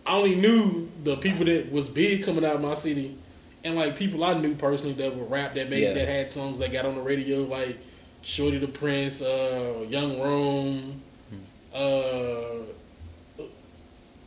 I 0.06 0.16
only 0.18 0.34
knew 0.36 0.90
the 1.04 1.16
people 1.18 1.46
that 1.46 1.72
was 1.72 1.88
big 1.88 2.24
coming 2.26 2.44
out 2.44 2.56
of 2.56 2.62
my 2.62 2.74
city, 2.74 3.16
and 3.64 3.76
like 3.76 3.96
people 3.98 4.24
I 4.24 4.34
knew 4.40 4.56
personally 4.56 4.94
that 4.96 5.16
would 5.16 5.30
rap 5.30 5.54
that 5.56 5.70
made 5.70 5.84
Yeah. 5.84 5.94
that 5.94 6.08
had 6.08 6.32
songs 6.32 6.60
that 6.60 6.72
got 6.72 6.86
on 6.86 6.96
the 6.96 7.02
radio, 7.02 7.44
like 7.44 7.78
Shorty 8.24 8.58
the 8.60 8.68
Prince, 8.68 9.22
uh, 9.22 9.86
Young 9.90 10.20
Rome, 10.20 11.02
Mm. 11.34 11.40
uh, 11.74 13.44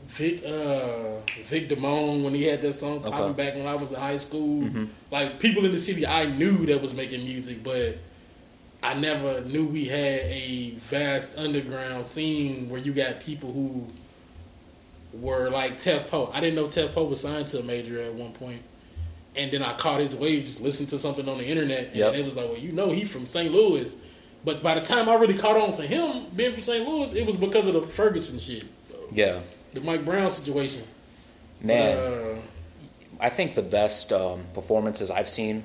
Vic 0.07 0.45
uh, 0.45 1.21
Vic 1.49 1.69
Damone 1.69 2.23
when 2.23 2.35
he 2.35 2.45
had 2.45 2.61
that 2.63 2.75
song 2.75 3.01
popping 3.01 3.19
Okay. 3.21 3.33
back 3.45 3.55
when 3.57 3.67
I 3.67 3.75
was 3.75 3.91
in 3.91 3.99
high 3.99 4.19
school. 4.19 4.63
Mhm. 4.65 4.89
Like 5.11 5.41
people 5.41 5.65
in 5.65 5.73
the 5.73 5.79
city 5.79 6.07
I 6.07 6.27
knew 6.27 6.67
that 6.67 6.81
was 6.83 6.95
making 6.95 7.25
music, 7.25 7.63
but 7.65 7.97
I 8.83 8.95
never 8.95 9.41
knew 9.41 9.65
we 9.65 9.87
had 9.87 10.21
a 10.27 10.75
vast 10.89 11.37
underground 11.39 12.05
scene 12.07 12.69
where 12.69 12.81
you 12.81 12.93
got 12.93 13.21
people 13.21 13.51
who 13.53 13.87
were 15.19 15.49
like 15.49 15.79
Tef 15.81 16.09
Poe. 16.09 16.31
I 16.33 16.41
didn't 16.41 16.57
know 16.57 16.67
Tef 16.67 16.93
Poe 16.93 17.05
was 17.05 17.21
signed 17.23 17.49
to 17.49 17.61
a 17.61 17.63
major 17.63 18.01
at 18.01 18.15
one 18.15 18.33
point. 18.33 18.61
And 19.37 19.51
then 19.51 19.63
I 19.63 19.73
caught 19.75 20.01
his 20.01 20.15
wave 20.15 20.45
just 20.45 20.61
listening 20.61 20.89
to 20.91 20.99
something 20.99 21.29
on 21.29 21.39
the 21.39 21.45
internet. 21.47 21.87
And 21.89 21.97
Yep. 21.97 22.15
it 22.15 22.25
was 22.25 22.37
like, 22.37 22.49
well, 22.49 22.59
you 22.59 22.73
know, 22.73 22.91
he 22.91 23.05
from 23.05 23.27
St. 23.27 23.53
Louis. 23.53 23.97
But 24.45 24.63
by 24.63 24.75
the 24.75 24.81
time 24.81 25.09
I 25.09 25.15
really 25.15 25.37
caught 25.39 25.57
on 25.57 25.73
to 25.75 25.83
him 25.83 26.27
being 26.37 26.53
from 26.53 26.63
St. 26.63 26.87
Louis, 26.89 27.13
it 27.15 27.27
was 27.27 27.37
because 27.37 27.67
of 27.67 27.75
the 27.75 27.83
Ferguson 27.83 28.39
shit. 28.39 28.65
So 28.83 28.95
Yeah, 29.13 29.41
the 29.73 29.81
Mike 29.81 30.05
Brown 30.05 30.31
situation. 30.31 30.83
man. 31.61 31.97
Uh, 31.99 32.37
I 33.21 33.31
think 33.31 33.55
the 33.55 33.63
best 33.63 34.13
um, 34.13 34.45
performances 34.55 35.11
I've 35.11 35.29
seen 35.31 35.65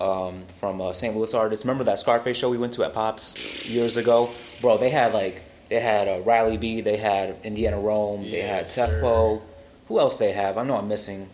um, 0.00 0.42
from 0.58 0.80
uh, 0.80 0.92
St. 0.92 1.14
Louis 1.16 1.32
artists. 1.34 1.64
Remember 1.64 1.84
that 1.84 1.98
Scarface 2.00 2.36
show 2.36 2.50
we 2.50 2.58
went 2.58 2.74
to 2.74 2.84
at 2.84 2.94
Pops 2.94 3.68
years 3.70 3.96
ago, 3.96 4.30
bro? 4.60 4.76
They 4.78 4.90
had 4.90 5.12
like 5.14 5.42
they 5.68 5.78
had 5.80 6.08
uh, 6.08 6.20
Riley 6.20 6.56
B, 6.56 6.80
they 6.80 6.96
had 6.96 7.36
Indiana 7.44 7.78
Rome, 7.78 8.22
they 8.22 8.40
had 8.42 8.64
Yes. 8.66 8.76
Tef 8.76 9.00
Poe. 9.00 9.42
Who 9.88 10.00
else 10.00 10.16
they 10.16 10.32
have? 10.32 10.58
I 10.58 10.64
know 10.64 10.76
I'm 10.76 10.88
missing 10.88 11.28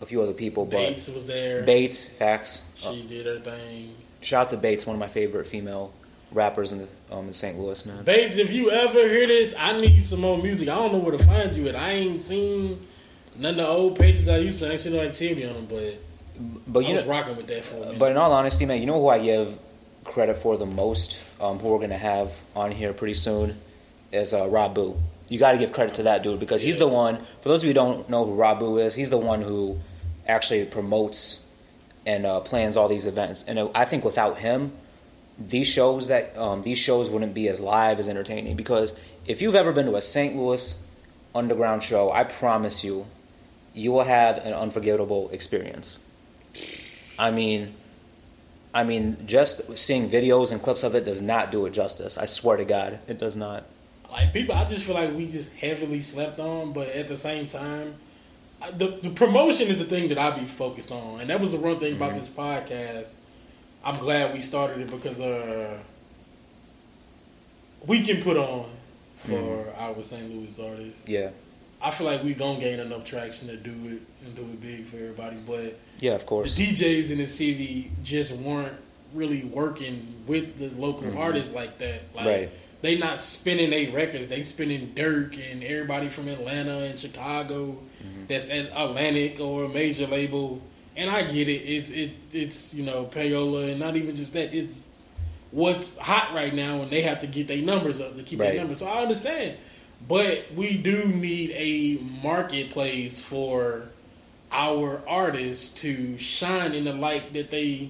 a 0.00 0.06
few 0.06 0.22
other 0.22 0.32
people, 0.32 0.64
but 0.64 0.76
Bates 0.76 1.08
was 1.08 1.26
there. 1.26 1.62
Bates, 1.62 2.08
facts. 2.08 2.70
Uh, 2.84 2.92
She 2.92 3.02
did 3.06 3.26
her 3.26 3.38
thing. 3.40 3.94
shout 4.20 4.46
out 4.46 4.50
to 4.50 4.56
Bates, 4.56 4.86
one 4.86 4.94
of 4.96 5.00
my 5.00 5.08
favorite 5.08 5.46
female 5.46 5.92
rappers 6.32 6.72
in 6.72 6.78
the, 6.78 6.88
um, 7.14 7.26
in 7.28 7.32
St. 7.32 7.58
Louis, 7.58 7.86
man. 7.86 8.04
Bates, 8.04 8.36
if 8.36 8.52
you 8.52 8.70
ever 8.70 9.08
hear 9.08 9.26
this, 9.26 9.54
I 9.58 9.78
need 9.78 10.04
some 10.04 10.20
more 10.20 10.36
music. 10.36 10.68
I 10.68 10.74
don't 10.74 10.92
know 10.92 10.98
where 10.98 11.16
to 11.16 11.24
find 11.24 11.54
you 11.56 11.68
at. 11.68 11.76
I 11.76 11.92
ain't 11.92 12.20
seen 12.20 12.84
none 13.36 13.52
of 13.52 13.56
the 13.56 13.66
old 13.66 13.98
pages 13.98 14.28
I 14.28 14.38
used 14.38 14.58
to. 14.60 14.68
I 14.68 14.72
ain't 14.72 14.80
seen 14.80 14.92
no 14.92 15.00
activity 15.00 15.46
on 15.46 15.54
them, 15.54 15.66
but 15.66 15.94
But 16.66 16.84
I 16.84 16.88
you 16.88 16.94
was 16.96 17.04
know, 17.04 17.10
rocking 17.10 17.36
with 17.36 17.46
that 17.46 17.64
for 17.64 17.76
a 17.76 17.80
minute. 17.80 17.98
But 17.98 18.10
in 18.12 18.18
all 18.18 18.32
honesty, 18.32 18.66
man, 18.66 18.80
you 18.80 18.86
know 18.86 19.00
who 19.00 19.08
I 19.08 19.18
give 19.20 19.58
credit 20.04 20.36
for 20.36 20.56
the 20.58 20.66
most, 20.66 21.18
um, 21.40 21.58
who 21.58 21.68
we're 21.68 21.78
gonna 21.80 21.96
have 21.96 22.32
on 22.54 22.70
here 22.72 22.92
pretty 22.92 23.14
soon, 23.14 23.56
is 24.12 24.34
uh, 24.34 24.46
Rob 24.48 24.74
Boo. 24.74 24.96
You 25.28 25.38
got 25.38 25.52
to 25.52 25.58
give 25.58 25.72
credit 25.72 25.94
to 25.96 26.04
that 26.04 26.22
dude 26.22 26.38
because 26.38 26.62
he's 26.62 26.78
the 26.78 26.86
one. 26.86 27.18
For 27.42 27.48
those 27.48 27.62
of 27.62 27.64
you 27.64 27.70
who 27.70 27.74
don't 27.74 28.08
know 28.08 28.24
who 28.24 28.36
Rabu 28.36 28.82
is, 28.82 28.94
he's 28.94 29.10
the 29.10 29.18
one 29.18 29.42
who 29.42 29.78
actually 30.26 30.64
promotes 30.64 31.48
and 32.04 32.24
uh, 32.24 32.40
plans 32.40 32.76
all 32.76 32.88
these 32.88 33.06
events. 33.06 33.44
And 33.44 33.58
uh, 33.58 33.68
I 33.74 33.84
think 33.84 34.04
without 34.04 34.38
him, 34.38 34.72
these 35.38 35.66
shows 35.66 36.08
that 36.08 36.36
um, 36.38 36.62
these 36.62 36.78
shows 36.78 37.10
wouldn't 37.10 37.34
be 37.34 37.48
as 37.48 37.60
live 37.60 37.98
as 37.98 38.08
entertaining. 38.08 38.56
Because 38.56 38.98
if 39.26 39.42
you've 39.42 39.56
ever 39.56 39.72
been 39.72 39.86
to 39.86 39.96
a 39.96 40.00
St. 40.00 40.36
Louis 40.36 40.84
underground 41.34 41.82
show, 41.82 42.12
I 42.12 42.24
promise 42.24 42.84
you, 42.84 43.06
you 43.74 43.92
will 43.92 44.04
have 44.04 44.38
an 44.38 44.52
unforgettable 44.52 45.28
experience. 45.30 46.10
I 47.18 47.30
mean, 47.30 47.74
I 48.72 48.84
mean, 48.84 49.16
just 49.26 49.76
seeing 49.76 50.08
videos 50.08 50.52
and 50.52 50.62
clips 50.62 50.84
of 50.84 50.94
it 50.94 51.04
does 51.04 51.20
not 51.20 51.50
do 51.50 51.66
it 51.66 51.70
justice. 51.70 52.16
I 52.16 52.26
swear 52.26 52.56
to 52.56 52.64
God, 52.64 53.00
it 53.08 53.18
does 53.18 53.36
not. 53.36 53.64
Like 54.16 54.32
people, 54.32 54.54
I 54.54 54.64
just 54.64 54.84
feel 54.84 54.94
like 54.94 55.14
we 55.14 55.26
just 55.28 55.52
heavily 55.54 56.00
slept 56.00 56.40
on. 56.40 56.72
But 56.72 56.88
at 56.88 57.06
the 57.08 57.16
same 57.16 57.46
time, 57.46 57.94
I- 58.60 58.70
the 58.72 58.88
the 59.02 59.10
promotion 59.10 59.68
is 59.68 59.78
the 59.78 59.84
thing 59.84 60.08
that 60.08 60.18
I 60.18 60.30
be 60.38 60.46
focused 60.46 60.90
on, 60.90 61.20
and 61.20 61.28
that 61.30 61.40
was 61.40 61.52
the 61.52 61.58
one 61.58 61.78
thing 61.78 61.92
about 61.94 62.12
Mhm. 62.14 62.18
this 62.20 62.28
podcast. 62.28 63.14
I'm 63.84 63.98
glad 63.98 64.34
we 64.34 64.40
started 64.42 64.80
it 64.80 64.90
because 64.90 65.20
uh, 65.20 65.76
we 67.86 68.02
can 68.02 68.22
put 68.22 68.36
on 68.36 68.66
for 69.18 69.32
Mhm. 69.32 69.78
our 69.80 70.02
St. 70.02 70.28
Louis 70.34 70.58
artists. 70.58 71.06
Yeah, 71.08 71.30
I 71.80 71.90
feel 71.90 72.06
like 72.06 72.24
we 72.24 72.34
gonna 72.34 72.58
gain 72.60 72.80
enough 72.80 73.04
traction 73.04 73.48
to 73.48 73.56
do 73.56 73.70
it 73.70 74.00
and 74.24 74.34
do 74.34 74.42
it 74.42 74.60
big 74.60 74.86
for 74.86 74.96
everybody. 74.96 75.36
But 75.46 75.78
yeah, 76.00 76.12
of 76.14 76.20
the 76.20 76.26
course. 76.26 76.56
DJs 76.56 77.10
in 77.10 77.18
the 77.18 77.26
city 77.26 77.90
just 78.02 78.32
weren't 78.32 78.72
really 79.14 79.44
working 79.44 80.14
with 80.26 80.58
the 80.58 80.68
local 80.80 81.08
Mhm. 81.10 81.16
artists 81.18 81.54
like 81.54 81.78
that. 81.78 82.00
Like 82.14 82.26
Right. 82.26 82.50
They 82.86 82.96
not 82.96 83.18
spinning 83.18 83.70
their 83.70 83.90
records, 83.90 84.28
they 84.28 84.44
spinning 84.44 84.92
Durk 84.94 85.36
and 85.50 85.64
everybody 85.64 86.06
from 86.08 86.28
Atlanta 86.28 86.84
and 86.84 86.96
Chicago 86.96 87.78
Mhm. 88.00 88.28
that's 88.28 88.48
at 88.48 88.66
Atlantic 88.76 89.40
or 89.40 89.64
a 89.64 89.68
major 89.68 90.06
label. 90.06 90.62
And 90.96 91.10
I 91.10 91.22
get 91.24 91.48
it. 91.48 91.62
It's 91.64 91.90
it 91.90 92.10
it's 92.32 92.72
you 92.74 92.84
know 92.84 93.06
payola 93.12 93.70
and 93.72 93.80
not 93.80 93.96
even 93.96 94.14
just 94.14 94.34
that. 94.34 94.54
It's 94.54 94.84
what's 95.50 95.98
hot 95.98 96.32
right 96.32 96.54
now, 96.54 96.80
and 96.80 96.88
they 96.88 97.00
have 97.00 97.18
to 97.22 97.26
get 97.26 97.48
their 97.48 97.60
numbers 97.60 98.00
up 98.00 98.16
to 98.16 98.22
keep 98.22 98.38
their 98.38 98.54
numbers. 98.54 98.78
So 98.78 98.86
I 98.86 99.02
understand, 99.02 99.56
but 100.06 100.44
we 100.54 100.76
do 100.76 101.06
need 101.06 101.50
a 101.56 101.98
marketplace 102.22 103.18
for 103.18 103.88
our 104.52 105.02
artists 105.08 105.80
to 105.80 106.16
shine 106.18 106.72
in 106.72 106.84
the 106.84 106.92
light 106.92 107.32
that 107.32 107.50
they 107.50 107.88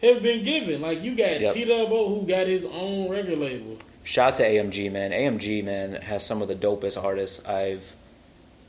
have 0.00 0.22
been 0.22 0.42
given. 0.42 0.80
Like 0.80 1.02
you 1.02 1.14
got 1.14 1.38
Yep. 1.38 1.52
T-Dubb-O 1.52 2.14
who 2.18 2.26
got 2.26 2.46
his 2.46 2.64
own 2.64 3.10
record 3.10 3.36
label. 3.38 3.76
Shout 4.06 4.28
out 4.28 4.34
to 4.36 4.44
AMG, 4.44 4.92
man. 4.92 5.10
AMG, 5.10 5.64
man, 5.64 5.94
has 5.94 6.24
some 6.24 6.40
of 6.40 6.46
the 6.46 6.54
dopest 6.54 7.02
artists 7.02 7.44
I've 7.44 7.82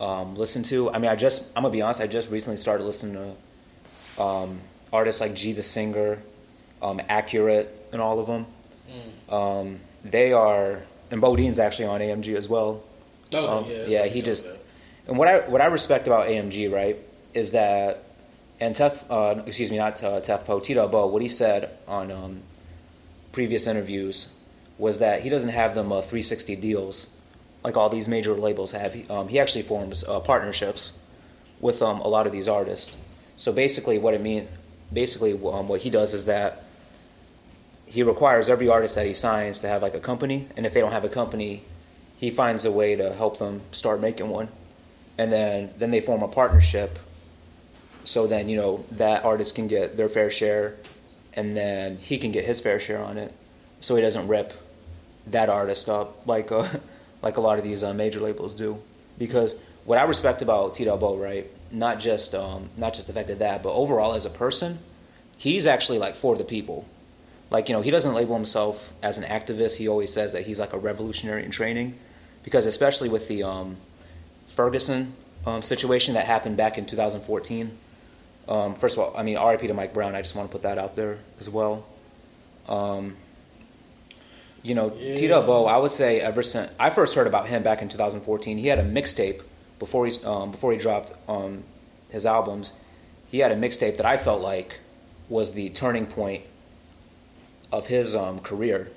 um, 0.02 0.36
listened 0.36 0.66
to. 0.66 0.90
I 0.90 0.98
mean, 0.98 1.12
I 1.12 1.16
just, 1.16 1.56
I'm 1.56 1.62
gonna 1.62 1.72
be 1.72 1.84
honest, 1.84 2.02
I 2.02 2.08
just 2.08 2.32
recently 2.32 2.58
started 2.58 2.86
listening 2.86 3.36
to 4.18 4.24
um, 4.24 4.60
artists 4.92 5.22
like 5.22 5.36
G 5.36 5.54
the 5.54 5.62
Singer, 5.62 6.18
um, 6.82 7.00
Accurate, 7.08 7.72
and 7.92 8.02
all 8.02 8.20
of 8.20 8.26
them. 8.26 8.48
Mm. 9.30 9.32
Um, 9.32 9.80
they 10.04 10.34
are, 10.34 10.82
and 11.12 11.22
Bodine's 11.22 11.60
actually 11.60 11.86
on 11.86 12.02
AMG 12.02 12.36
as 12.36 12.50
well. 12.50 12.82
Okay, 13.32 13.46
Um, 13.46 13.66
yeah, 13.70 13.86
yeah, 13.86 14.06
he 14.08 14.24
just- 14.24 14.48
me. 14.48 14.54
And 15.08 15.18
what 15.20 15.28
I 15.28 15.40
what 15.48 15.62
I 15.62 15.66
respect 15.68 16.08
about 16.08 16.28
AMG, 16.28 16.68
right, 16.74 16.98
is 17.36 17.52
that 17.52 18.04
and 18.60 18.74
Tef, 18.74 19.04
uh, 19.10 19.44
excuse 19.46 19.70
me, 19.70 19.78
not 19.78 20.04
uh, 20.04 20.20
Tef 20.20 20.46
Poe, 20.46 20.60
T-Dubb-O, 20.60 21.06
what 21.08 21.22
he 21.22 21.28
said 21.28 21.78
on 21.88 22.12
um, 22.12 22.42
previous 23.32 23.68
interviews 23.68 24.34
was 24.78 25.00
that 25.00 25.22
he 25.22 25.30
doesn't 25.30 25.50
have 25.50 25.76
them 25.76 25.92
uh, 25.92 26.02
360 26.02 26.56
deals 26.58 27.18
like 27.64 27.76
all 27.76 27.90
these 27.90 28.08
major 28.08 28.34
labels 28.34 28.72
have. 28.72 28.94
He, 28.94 29.06
um, 29.10 29.28
he 29.28 29.40
actually 29.40 29.64
forms 29.64 30.04
uh, 30.04 30.20
partnerships 30.20 31.04
with 31.60 31.82
um, 31.82 32.00
a 32.02 32.08
lot 32.08 32.26
of 32.26 32.32
these 32.32 32.48
artists. 32.48 32.96
So 33.36 33.52
basically, 33.52 33.98
what 33.98 34.14
it 34.14 34.22
mean, 34.22 34.48
basically, 34.92 35.34
um, 35.34 35.68
what 35.68 35.82
he 35.82 35.90
does 35.90 36.14
is 36.14 36.26
that 36.26 36.64
he 37.86 38.04
requires 38.04 38.50
every 38.50 38.70
artist 38.70 38.96
that 38.96 39.06
he 39.06 39.14
signs 39.14 39.60
to 39.60 39.68
have 39.68 39.82
like 39.82 39.96
a 39.96 40.00
company, 40.00 40.48
and 40.56 40.66
if 40.66 40.74
they 40.74 40.80
don't 40.80 40.92
have 40.92 41.04
a 41.04 41.10
company, 41.10 41.64
he 42.18 42.30
finds 42.30 42.66
a 42.66 42.72
way 42.72 42.96
to 42.96 43.14
help 43.14 43.38
them 43.38 43.62
start 43.72 44.00
making 44.00 44.30
one, 44.30 44.48
and 45.18 45.32
then 45.32 45.72
then 45.78 45.92
they 45.92 46.02
form 46.02 46.24
a 46.24 46.28
partnership. 46.28 47.00
So 48.04 48.28
then 48.28 48.50
you 48.50 48.58
know 48.58 48.86
that 48.92 49.26
artist 49.26 49.56
can 49.56 49.68
get 49.68 49.98
their 49.98 50.10
fair 50.10 50.32
share, 50.32 50.76
and 51.34 51.56
then 51.56 51.98
he 51.98 52.18
can 52.18 52.32
get 52.32 52.46
his 52.46 52.60
fair 52.60 52.80
share 52.80 53.04
on 53.04 53.18
it, 53.18 53.34
so 53.82 53.96
he 53.96 54.02
doesn't 54.02 54.28
rip 54.28 54.54
that 55.32 55.50
artist 55.50 55.90
up 55.90 56.26
like 56.26 56.52
uh, 56.52 56.68
like 57.22 57.38
a 57.38 57.42
lot 57.42 57.58
of 57.58 57.64
these 57.64 57.84
uh, 57.84 57.94
major 57.94 58.20
labels 58.20 58.56
do. 58.56 58.82
Because 59.18 59.60
what 59.86 59.98
I 59.98 60.04
respect 60.04 60.42
about 60.42 60.76
T-Dubb-O, 60.76 61.18
right, 61.18 61.50
not 61.72 62.00
just 62.00 62.36
um, 62.36 62.70
not 62.78 62.94
just 62.94 63.08
the 63.08 63.14
fact 63.14 63.30
of 63.30 63.40
that, 63.40 63.64
but 63.64 63.74
overall 63.74 64.14
as 64.14 64.26
a 64.26 64.30
person, 64.30 64.78
he's 65.38 65.66
actually 65.66 66.00
like 66.00 66.16
for 66.16 66.36
the 66.36 66.44
people. 66.44 66.88
Like 67.50 67.70
you 67.70 67.74
know, 67.74 67.82
he 67.82 67.92
doesn't 67.92 68.14
label 68.14 68.36
himself 68.36 68.92
as 69.02 69.18
an 69.18 69.24
activist. 69.24 69.78
He 69.78 69.88
always 69.88 70.12
says 70.12 70.34
that 70.34 70.46
he's 70.46 70.60
like 70.60 70.74
a 70.74 70.78
revolutionary 70.78 71.44
in 71.44 71.52
training, 71.52 71.98
because 72.44 72.66
especially 72.66 73.10
with 73.10 73.28
the 73.28 73.44
um, 73.44 73.78
Ferguson 74.48 75.14
um, 75.46 75.62
situation 75.62 76.16
that 76.16 76.26
happened 76.26 76.58
back 76.58 76.78
in 76.78 76.86
2014. 76.86 77.72
Um, 78.50 78.76
first 78.76 78.98
of 78.98 79.04
all, 79.04 79.18
I 79.18 79.24
mean, 79.24 79.38
RIP 79.38 79.62
to 79.62 79.74
Mike 79.74 79.94
Brown. 79.94 80.16
I 80.16 80.22
just 80.22 80.36
want 80.36 80.50
to 80.50 80.52
put 80.52 80.64
that 80.64 80.78
out 80.78 80.96
there 80.96 81.20
as 81.40 81.50
well. 81.50 81.86
Um, 82.68 83.16
you 84.68 84.76
know, 84.76 84.94
Yeah. 85.00 85.16
T-Dubb-O, 85.16 85.66
I 85.66 85.78
would 85.78 85.92
say 85.92 86.20
ever 86.20 86.44
since 86.44 86.70
I 86.80 86.90
first 86.90 87.16
heard 87.16 87.28
about 87.28 87.48
him 87.48 87.64
back 87.64 87.82
in 87.82 87.88
2014, 87.90 88.58
he 88.58 88.68
had 88.68 88.80
a 88.80 88.84
mixtape 88.84 89.42
before 89.80 90.06
he 90.06 90.24
um, 90.26 90.52
before 90.52 90.72
he 90.74 90.78
dropped 90.78 91.14
um, 91.30 91.64
his 92.12 92.26
albums. 92.26 92.74
He 93.32 93.40
had 93.40 93.52
a 93.52 93.56
mixtape 93.56 93.98
that 93.98 94.06
I 94.06 94.18
felt 94.18 94.42
like 94.42 94.80
was 95.30 95.54
the 95.54 95.70
turning 95.70 96.06
point 96.06 96.44
of 97.72 97.88
his 97.88 98.16
um, 98.16 98.40
career 98.40 98.92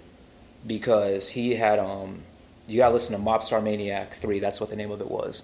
because 0.67 1.31
he 1.31 1.55
had 1.55 1.79
um, 1.79 2.21
you 2.67 2.77
gotta 2.79 2.95
listen 2.95 3.17
to 3.19 3.23
Mobstar 3.25 3.63
Maniac 3.63 4.15
three. 4.15 4.41
That's 4.41 4.61
what 4.61 4.71
the 4.71 4.77
name 4.77 4.91
of 4.91 5.01
it 5.01 5.11
was. 5.11 5.43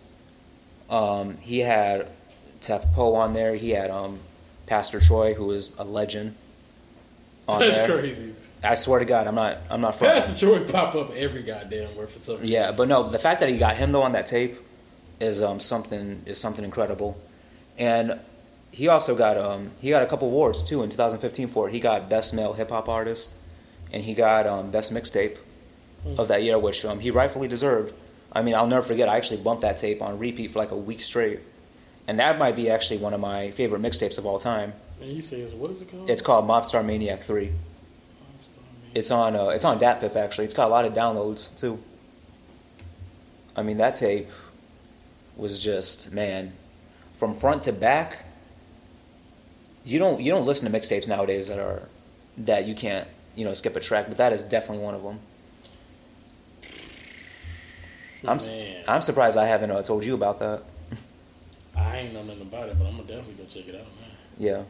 Um, 0.91 1.37
he 1.39 1.61
had 1.61 2.09
Tef 2.61 2.93
Poe 2.93 3.15
on 3.15 3.33
there. 3.33 3.55
He 3.55 3.71
had 3.71 3.91
um, 3.91 4.19
Pastor 4.67 5.01
Troy, 5.01 5.35
who 5.35 5.47
was 5.47 5.73
a 5.79 5.85
legend. 5.85 6.35
On 7.49 7.61
That's 7.61 7.79
there. 7.79 7.99
crazy. 7.99 8.35
I 8.63 8.75
swear 8.75 8.99
to 8.99 9.05
God, 9.05 9.27
I'm 9.27 9.35
not. 9.35 9.59
I'm 9.71 9.81
not 9.81 9.97
from. 9.97 10.09
Pastor 10.09 10.47
Troy 10.47 10.65
pop 10.65 10.95
up 10.95 11.15
every 11.15 11.43
goddamn 11.43 11.95
word 11.97 12.11
for 12.11 12.19
some 12.21 12.37
reason. 12.37 12.49
Yeah, 12.49 12.73
but 12.73 12.89
no, 12.89 13.09
the 13.09 13.19
fact 13.19 13.41
that 13.41 13.49
he 13.49 13.59
got 13.59 13.77
him 13.77 13.93
though 13.93 14.03
on 14.03 14.13
that 14.13 14.27
tape 14.27 14.59
is 15.21 15.43
um, 15.43 15.61
something 15.61 16.23
is 16.27 16.39
something 16.39 16.65
incredible, 16.65 17.21
and 17.79 18.19
he 18.71 18.89
also 18.89 19.15
got 19.15 19.37
um, 19.37 19.71
he 19.81 19.91
got 19.91 20.03
a 20.03 20.07
couple 20.07 20.29
awards 20.29 20.65
too 20.65 20.83
in 20.83 20.91
2015 20.91 21.49
for 21.49 21.69
it. 21.69 21.73
He 21.73 21.81
got 21.81 22.09
best 22.09 22.35
male 22.35 22.53
hip 22.53 22.71
hop 22.71 22.89
artist, 22.89 23.35
and 23.93 24.03
he 24.03 24.15
got 24.15 24.47
um, 24.47 24.71
best 24.71 24.93
mixtape 24.93 25.37
of 26.19 26.29
that 26.29 26.43
year, 26.43 26.59
which 26.59 26.85
um, 26.85 27.01
he 27.01 27.11
rightfully 27.11 27.49
deserved. 27.49 27.93
I 28.33 28.43
mean, 28.43 28.55
I'll 28.55 28.67
never 28.67 28.83
forget. 28.83 29.09
I 29.09 29.17
actually 29.17 29.39
bumped 29.43 29.63
that 29.63 29.79
tape 29.79 30.03
on 30.03 30.19
repeat 30.19 30.53
for 30.53 30.59
like 30.59 30.71
a 30.71 30.77
week 30.77 31.03
straight, 31.03 31.41
and 32.07 32.19
that 32.21 32.39
might 32.39 32.57
be 32.57 32.71
actually 32.71 32.99
one 32.99 33.15
of 33.15 33.21
my 33.21 33.51
favorite 33.53 33.83
mixtapes 33.83 34.19
of 34.19 34.27
all 34.27 34.39
time. 34.39 34.73
And 35.01 35.11
you 35.11 35.21
say, 35.21 35.45
what 35.47 35.71
is 35.71 35.83
it 35.83 35.91
called? 35.91 36.09
It's 36.09 36.23
called 36.23 36.47
Mobstar 36.47 36.85
Maniac 36.85 37.23
Three. 37.23 37.53
It's 38.97 39.11
on 39.11 39.37
uh, 39.37 39.49
it's 39.49 39.67
on 39.67 39.79
DatPiff 39.79 40.17
actually. 40.17 40.47
It's 40.47 40.55
got 40.55 40.69
a 40.69 40.71
lot 40.71 40.87
of 40.87 40.95
downloads 40.95 41.61
too. 41.61 41.79
I 43.55 43.63
mean 43.63 43.77
that 43.77 43.97
tape 43.97 44.31
was 45.37 45.63
just 45.63 46.13
man, 46.13 46.55
from 47.19 47.35
front 47.35 47.65
to 47.65 47.75
back. 47.75 48.25
You 49.85 49.99
don't 49.99 50.19
you 50.19 50.31
don't 50.31 50.47
listen 50.47 50.73
to 50.73 50.79
mixtapes 50.79 51.07
nowadays 51.07 51.49
that 51.49 51.59
are 51.59 51.91
that 52.39 52.65
you 52.65 52.75
can't 52.75 53.07
you 53.35 53.45
know 53.45 53.53
skip 53.53 53.77
a 53.77 53.81
track, 53.81 54.07
but 54.09 54.17
that 54.17 54.33
is 54.33 54.43
definitely 54.45 54.83
one 54.83 54.95
of 54.95 55.03
them. 55.03 55.19
I'm 58.27 58.39
Man. 58.39 58.85
I'm 58.89 59.03
surprised 59.03 59.37
I 59.37 59.47
haven't 59.47 59.73
uh, 59.73 59.83
told 59.83 60.07
you 60.07 60.15
about 60.15 60.39
that. 60.39 60.63
I 61.77 61.99
ain't 61.99 62.15
know 62.15 62.23
nothing 62.23 62.41
about 62.41 62.71
it, 62.71 62.79
but 62.79 62.87
I'm 62.87 62.97
gonna 62.97 63.07
definitely 63.07 63.35
go 63.35 63.45
check 63.45 63.69
it 63.69 63.75
out, 63.75 63.85
man. 64.01 64.11
Yeah. 64.39 64.63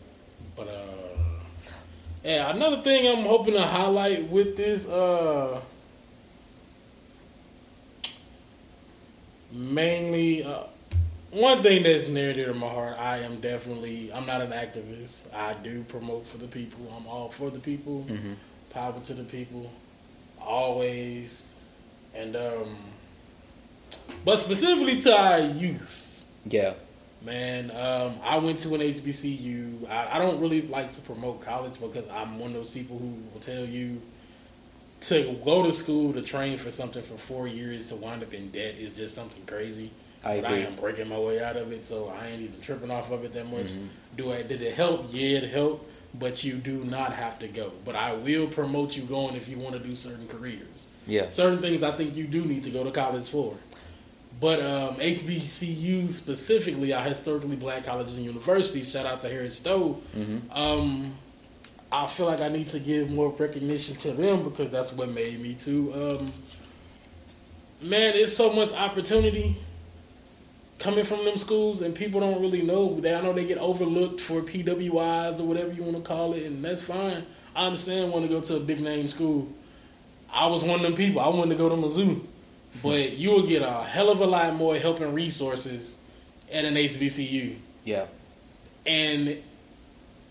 But 0.57 0.67
uh, 0.67 1.16
yeah, 2.27 2.51
another 2.51 2.83
thing 2.83 3.07
I'm 3.07 3.25
hoping 3.25 3.55
to 3.55 3.63
highlight 3.63 4.29
with 4.29 4.57
this 4.57 4.89
uh, 4.89 5.61
mainly 9.53 10.43
uh, 10.45 10.65
one 11.31 11.63
thing 11.63 11.83
that's 11.83 12.09
near 12.09 12.33
dear 12.33 12.47
to 12.47 12.55
my 12.55 12.69
heart. 12.69 12.97
I 12.99 13.19
am 13.19 13.41
definitely 13.41 14.13
I'm 14.13 14.27
not 14.27 14.41
an 14.41 14.51
activist. 14.51 15.33
I 15.35 15.55
do 15.55 15.85
promote 15.85 16.27
for 16.27 16.39
the 16.39 16.47
people. 16.49 16.93
I'm 16.97 17.07
all 17.07 17.29
for 17.29 17.51
the 17.51 17.61
people. 17.61 18.03
hmm 18.03 18.33
Power 18.71 19.01
to 19.07 19.15
the 19.15 19.25
people, 19.25 19.71
always, 20.39 21.55
and 22.15 22.37
um, 22.37 22.77
but 24.23 24.39
specifically 24.39 25.01
to 25.01 25.17
our 25.17 25.39
youth. 25.41 26.25
Yeah. 26.45 26.75
Man, 27.31 27.73
um, 27.73 28.15
I 28.23 28.39
went 28.39 28.61
to 28.61 28.75
an 28.77 28.81
HBCU. 28.81 29.91
I, 29.91 30.17
I 30.17 30.19
don't 30.21 30.41
really 30.41 30.63
like 30.63 30.95
to 30.95 31.01
promote 31.01 31.41
college 31.41 31.73
because 31.81 32.09
I'm 32.09 32.39
one 32.39 32.51
of 32.51 32.55
those 32.55 32.71
people 32.71 33.01
who 33.01 33.15
will 33.35 33.41
tell 33.41 33.65
you 33.65 34.01
to 35.01 35.37
go 35.45 35.65
to 35.65 35.73
school 35.73 36.13
to 36.13 36.23
train 36.23 36.57
for 36.57 36.71
something 36.71 37.03
for 37.03 37.15
four 37.19 37.49
years 37.49 37.89
to 37.89 37.97
wind 37.97 38.23
up 38.23 38.33
in 38.33 38.51
debt 38.51 38.77
is 38.79 38.97
just 38.97 39.17
something 39.17 39.45
crazy. 39.45 39.91
I 40.25 40.41
but 40.41 40.53
I 40.53 40.59
am 40.59 40.77
breaking 40.77 41.09
my 41.09 41.19
way 41.19 41.43
out 41.43 41.57
of 41.57 41.73
it, 41.73 41.85
so 41.85 42.15
I 42.17 42.29
ain't 42.29 42.43
even 42.43 42.61
tripping 42.61 42.93
off 42.93 43.11
of 43.11 43.25
it 43.25 43.35
that 43.35 43.47
much. 43.51 43.67
Mhm. 43.73 43.89
Do 44.17 44.33
I? 44.33 44.43
Did 44.43 44.63
it 44.63 44.75
help? 44.75 45.09
Yeah, 45.13 45.39
it 45.39 45.51
helped, 45.51 45.91
but 46.15 46.45
you 46.45 46.55
do 46.55 46.85
not 46.85 47.13
have 47.13 47.41
to 47.41 47.49
go. 47.49 47.73
But 47.85 47.97
I 47.97 48.13
will 48.13 48.47
promote 48.47 48.97
you 48.97 49.03
going 49.03 49.35
if 49.35 49.49
you 49.49 49.59
want 49.59 49.75
to 49.75 49.81
do 49.81 49.97
certain 49.97 50.29
careers 50.29 50.87
Yeah. 51.09 51.29
certain 51.31 51.59
things 51.59 51.83
I 51.83 51.91
think 51.91 52.15
you 52.17 52.25
do 52.29 52.45
need 52.45 52.63
to 52.65 52.71
go 52.71 52.85
to 52.85 52.93
college 52.93 53.29
for. 53.29 53.55
But 54.39 54.61
um, 54.61 54.97
HBCUs 54.97 56.11
specifically 56.11 56.93
are 56.93 57.03
historically 57.03 57.57
black 57.57 57.85
colleges 57.85 58.17
and 58.17 58.27
universities. 58.27 58.91
Shout 58.91 59.07
out 59.07 59.21
to 59.21 59.29
Harris-Stowe. 59.29 59.95
hmm 60.13 60.39
Um, 60.53 61.15
I 61.91 62.07
feel 62.07 62.27
like 62.27 62.41
I 62.41 62.49
need 62.49 62.67
to 62.69 62.81
give 62.81 63.11
more 63.11 63.31
recognition 63.31 63.97
to 63.99 64.13
them 64.13 64.43
because 64.43 64.71
that's 64.71 64.93
what 64.93 65.09
made 65.09 65.41
me 65.41 65.55
too. 65.55 65.93
Um, 65.95 66.33
man, 67.81 68.15
it's 68.17 68.37
so 68.37 68.53
much 68.53 68.73
opportunity 68.75 69.57
coming 70.79 71.05
from 71.05 71.25
them 71.25 71.39
schools, 71.39 71.81
and 71.81 71.95
people 71.95 72.21
don't 72.21 72.43
really 72.43 72.63
know. 72.63 73.01
They, 73.01 73.15
I 73.15 73.21
know 73.23 73.33
they 73.33 73.47
get 73.47 73.59
overlooked 73.59 74.21
for 74.21 74.43
PWIs 74.43 75.41
or 75.41 75.45
whatever 75.45 75.73
you 75.73 75.83
want 75.83 75.97
to 75.97 76.03
call 76.03 76.35
it, 76.35 76.45
and 76.45 76.63
that's 76.63 76.83
fine. 76.83 77.25
I 77.55 77.67
understand 77.67 78.13
wanting 78.13 78.29
to 78.29 78.35
go 78.35 78.41
to 78.43 78.57
a 78.57 78.61
big 78.61 78.81
name 78.81 79.09
school. 79.09 79.49
I 80.31 80.47
was 80.49 80.63
one 80.65 80.77
of 80.81 80.83
them 80.83 80.95
people. 80.95 81.21
I 81.21 81.29
wanted 81.29 81.51
to 81.53 81.57
go 81.57 81.69
to 81.71 81.75
Mizzou, 81.77 82.21
but 82.83 83.13
you 83.17 83.31
will 83.31 83.47
get 83.47 83.63
a 83.63 83.85
hell 83.85 84.11
of 84.11 84.21
a 84.21 84.27
lot 84.27 84.55
more 84.55 84.77
help 84.77 85.01
and 85.01 85.15
resources 85.15 85.99
at 86.53 86.65
an 86.65 86.75
HBCU. 86.75 87.57
Yeah. 87.85 88.07
And 88.85 89.43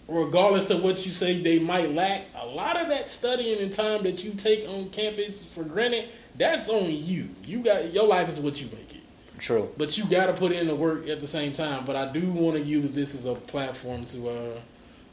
regardless 0.08 0.70
of 0.70 0.84
what 0.84 1.06
you 1.06 1.12
say 1.12 1.42
they 1.42 1.60
might 1.60 1.92
lack, 1.92 2.24
a 2.36 2.46
lot 2.46 2.78
of 2.80 2.90
that 2.90 3.12
studying 3.12 3.62
and 3.62 3.74
time 3.74 4.04
that 4.04 4.24
you 4.24 4.32
take 4.32 4.68
on 4.68 4.90
campus 4.90 5.44
for 5.44 5.64
granted, 5.64 6.10
that's 6.38 6.70
on 6.70 6.92
you. 6.92 7.30
You 7.44 7.60
got 7.60 7.94
your 7.94 8.08
life 8.08 8.30
is 8.30 8.40
what 8.40 8.62
you 8.62 8.68
make 8.68 8.96
it. 8.96 9.02
True. 9.38 9.70
But 9.78 9.98
you 9.98 10.06
got 10.06 10.28
to 10.28 10.34
put 10.34 10.52
in 10.52 10.68
the 10.68 10.76
work 10.76 11.08
at 11.08 11.20
the 11.20 11.28
same 11.28 11.54
time. 11.54 11.86
But 11.86 11.96
I 11.96 12.12
do 12.12 12.30
want 12.30 12.58
to 12.58 12.62
use 12.62 12.96
this 12.96 13.14
as 13.16 13.26
a 13.26 13.36
platform 13.36 14.06
to 14.06 14.30
uh, 14.30 14.60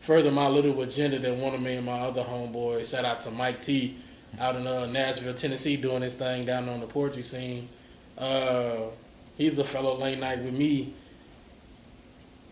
further 0.00 0.30
my 0.30 0.48
little 0.48 0.80
agenda 0.82 1.18
that 1.18 1.36
one 1.36 1.54
of 1.54 1.60
me 1.60 1.76
and 1.76 1.86
my 1.86 2.00
other 2.00 2.22
homeboy, 2.22 2.88
shout 2.88 3.04
out 3.04 3.22
to 3.22 3.30
Mike 3.30 3.60
T, 3.62 3.96
out 4.40 4.56
in 4.56 4.66
uh, 4.66 4.86
Nashville, 4.86 5.34
Tennessee, 5.34 5.76
doing 5.76 6.02
his 6.02 6.14
thing 6.14 6.44
down 6.44 6.68
on 6.68 6.80
the 6.80 6.86
poetry 6.86 7.22
scene. 7.22 7.68
Uh, 8.16 8.76
he's 9.36 9.58
a 9.58 9.64
fellow 9.64 9.96
late 9.96 10.18
night 10.18 10.40
with 10.40 10.54
me 10.54 10.94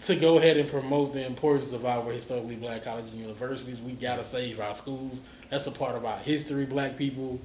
to 0.03 0.17
go 0.17 0.39
ahead 0.39 0.57
and 0.57 0.69
promote 0.69 1.13
the 1.13 1.25
importance 1.27 1.73
of 1.73 1.85
our 1.85 2.11
historically 2.11 2.57
black 2.57 2.85
colleges 2.85 3.13
and 3.13 3.23
universities. 3.23 3.81
We 3.81 3.93
got 3.93 4.17
to 4.17 4.25
save 4.25 4.59
our 4.61 4.75
schools. 4.75 5.21
That's 5.51 5.67
a 5.67 5.71
part 5.73 5.95
of 5.95 6.05
our 6.07 6.19
history, 6.19 6.65
black 6.65 6.97
people. 6.97 7.39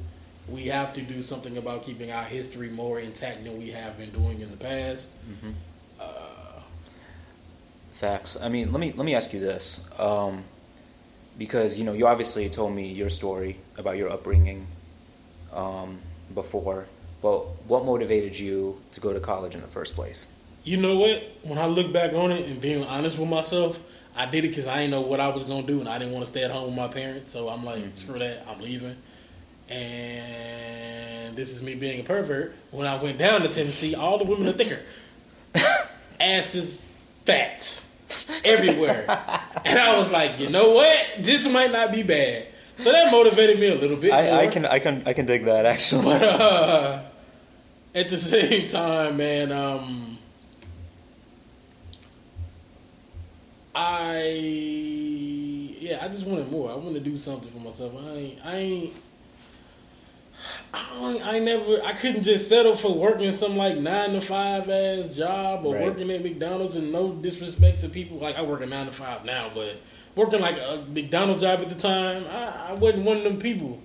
We 0.47 0.65
have 0.67 0.93
to 0.93 1.01
do 1.01 1.21
something 1.21 1.57
about 1.57 1.83
keeping 1.83 2.11
our 2.11 2.23
history 2.23 2.69
more 2.69 2.99
intact 2.99 3.43
than 3.43 3.57
we 3.57 3.71
have 3.71 3.97
been 3.97 4.11
doing 4.11 4.39
in 4.41 4.51
the 4.51 4.57
past. 4.57 5.11
hmm 5.41 5.51
Uh, 5.99 6.05
Facts. 7.95 8.39
I 8.41 8.49
mean, 8.49 8.71
let 8.71 8.79
me 8.79 8.91
let 8.91 9.05
me 9.05 9.15
ask 9.15 9.33
you 9.33 9.39
this, 9.39 9.89
um, 9.97 10.43
because 11.37 11.77
you 11.77 11.85
know 11.85 11.93
you 11.93 12.07
obviously 12.07 12.49
told 12.49 12.73
me 12.75 12.91
your 12.91 13.09
story 13.09 13.57
about 13.77 13.97
your 13.97 14.09
upbringing 14.09 14.67
um, 15.53 15.99
before, 16.33 16.85
but 17.21 17.39
what 17.67 17.85
motivated 17.85 18.37
you 18.37 18.81
to 18.93 19.01
go 19.01 19.13
to 19.13 19.19
college 19.19 19.55
in 19.55 19.61
the 19.61 19.67
first 19.67 19.95
place? 19.95 20.31
you 20.65 20.77
know 20.77 20.97
what? 20.97 21.23
When 21.43 21.57
I 21.57 21.67
look 21.67 21.93
back 21.93 22.13
on 22.13 22.31
it 22.31 22.49
and 22.49 22.59
being 22.59 22.83
honest 22.83 23.17
with 23.17 23.29
myself, 23.29 23.79
I 24.15 24.25
did 24.25 24.43
it 24.43 24.49
because 24.49 24.67
I 24.67 24.77
didn't 24.77 24.91
know 24.91 25.01
what 25.01 25.19
I 25.19 25.29
was 25.29 25.43
going 25.43 25.65
to 25.65 25.67
do 25.71 25.79
and 25.79 25.87
I 25.87 25.99
didn't 25.99 26.13
want 26.13 26.25
to 26.25 26.31
stay 26.31 26.43
at 26.43 26.51
home 26.51 26.65
with 26.65 26.75
my 26.75 26.87
parents. 26.87 27.31
So 27.31 27.47
I'm 27.47 27.63
like, 27.63 27.83
screw 27.93 28.19
that, 28.19 28.45
I'm 28.49 28.59
leaving. 28.59 28.97
And 29.69 31.35
this 31.35 31.55
is 31.55 31.63
me 31.63 31.75
being 31.75 32.01
a 32.01 32.03
pervert. 32.03 32.55
When 32.71 32.87
I 32.87 33.01
went 33.01 33.19
down 33.19 33.41
to 33.41 33.49
Tennessee, 33.49 33.93
all 33.95 34.17
the 34.17 34.23
women 34.23 34.47
are 34.47 34.53
thicker. 34.53 34.79
Asses 36.19 36.85
fat 37.25 37.83
everywhere. 38.43 39.05
and 39.75 39.83
I 39.95 39.99
was 39.99 40.11
like, 40.11 40.39
you 40.39 40.49
know 40.49 40.71
what? 40.71 40.97
This 41.19 41.47
might 41.47 41.71
not 41.71 41.91
be 41.91 42.03
bad. 42.03 42.47
So 42.77 42.91
that 42.91 43.11
motivated 43.11 43.59
me 43.59 43.71
a 43.71 43.75
little 43.75 43.97
bit. 43.97 44.11
I, 44.11 44.43
I 44.43 44.47
can 44.47 44.65
I 44.65 44.79
can 44.79 45.03
I 45.05 45.13
can 45.13 45.25
dig 45.25 45.45
that 45.45 45.65
actually. 45.65 46.03
But 46.03 46.23
uh, 46.23 47.03
at 47.95 48.09
the 48.09 48.17
same 48.17 48.67
time, 48.67 49.17
man, 49.17 49.51
um, 49.51 50.17
I 53.73 54.23
yeah, 55.85 55.99
I 56.03 56.07
just 56.09 56.25
wanted 56.25 56.51
more. 56.51 56.71
I 56.71 56.75
want 56.75 56.95
to 56.95 56.99
do 56.99 57.15
something 57.15 57.49
for 57.49 57.59
myself. 57.59 57.93
I 57.95 58.11
ain't, 58.15 58.45
I 58.45 58.55
ain't. 58.57 58.93
I, 60.73 61.19
I 61.23 61.39
never, 61.39 61.81
I 61.83 61.93
couldn't 61.93 62.23
just 62.23 62.49
settle 62.49 62.75
for 62.75 62.93
working 62.93 63.31
some 63.31 63.55
like 63.57 63.77
nine 63.77 64.13
to 64.13 64.21
five 64.21 64.69
ass 64.69 65.07
job 65.15 65.65
or 65.65 65.73
Right. 65.75 65.83
working 65.83 66.11
at 66.11 66.23
McDonald's. 66.23 66.75
And 66.75 66.91
no 66.91 67.11
disrespect 67.13 67.79
to 67.81 67.89
people, 67.89 68.17
like 68.17 68.35
I 68.37 68.41
work 68.41 68.61
at 68.61 68.69
nine 68.69 68.85
to 68.87 68.91
five 68.91 69.23
now, 69.25 69.49
but 69.53 69.77
working 70.15 70.41
like 70.41 70.57
a 70.57 70.83
McDonald's 70.89 71.41
job 71.41 71.61
at 71.61 71.69
the 71.69 71.75
time, 71.75 72.25
I, 72.29 72.69
I 72.69 72.73
wasn't 72.73 73.03
one 73.05 73.17
of 73.17 73.23
them 73.23 73.37
people. 73.39 73.81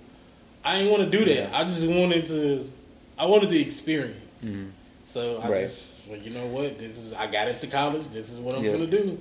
I 0.63 0.77
didn't 0.77 0.91
want 0.91 1.09
to 1.11 1.17
do 1.17 1.25
that. 1.25 1.49
Yeah. 1.49 1.57
I 1.57 1.63
just 1.63 1.85
wanted 1.87 2.25
to. 2.25 2.69
I 3.17 3.25
wanted 3.25 3.49
the 3.49 3.61
experience. 3.61 4.43
Mhm. 4.43 4.71
So 5.05 5.39
I 5.41 5.49
Right. 5.49 5.61
just, 5.61 6.07
well, 6.07 6.19
you 6.19 6.29
know 6.31 6.45
what? 6.47 6.77
This 6.77 6.97
is. 6.97 7.13
I 7.13 7.27
got 7.27 7.47
into 7.47 7.67
college. 7.67 8.07
This 8.07 8.29
is 8.31 8.39
what 8.39 8.55
I'm 8.55 8.63
Yeah. 8.63 8.71
gonna 8.73 8.85
do. 8.87 9.19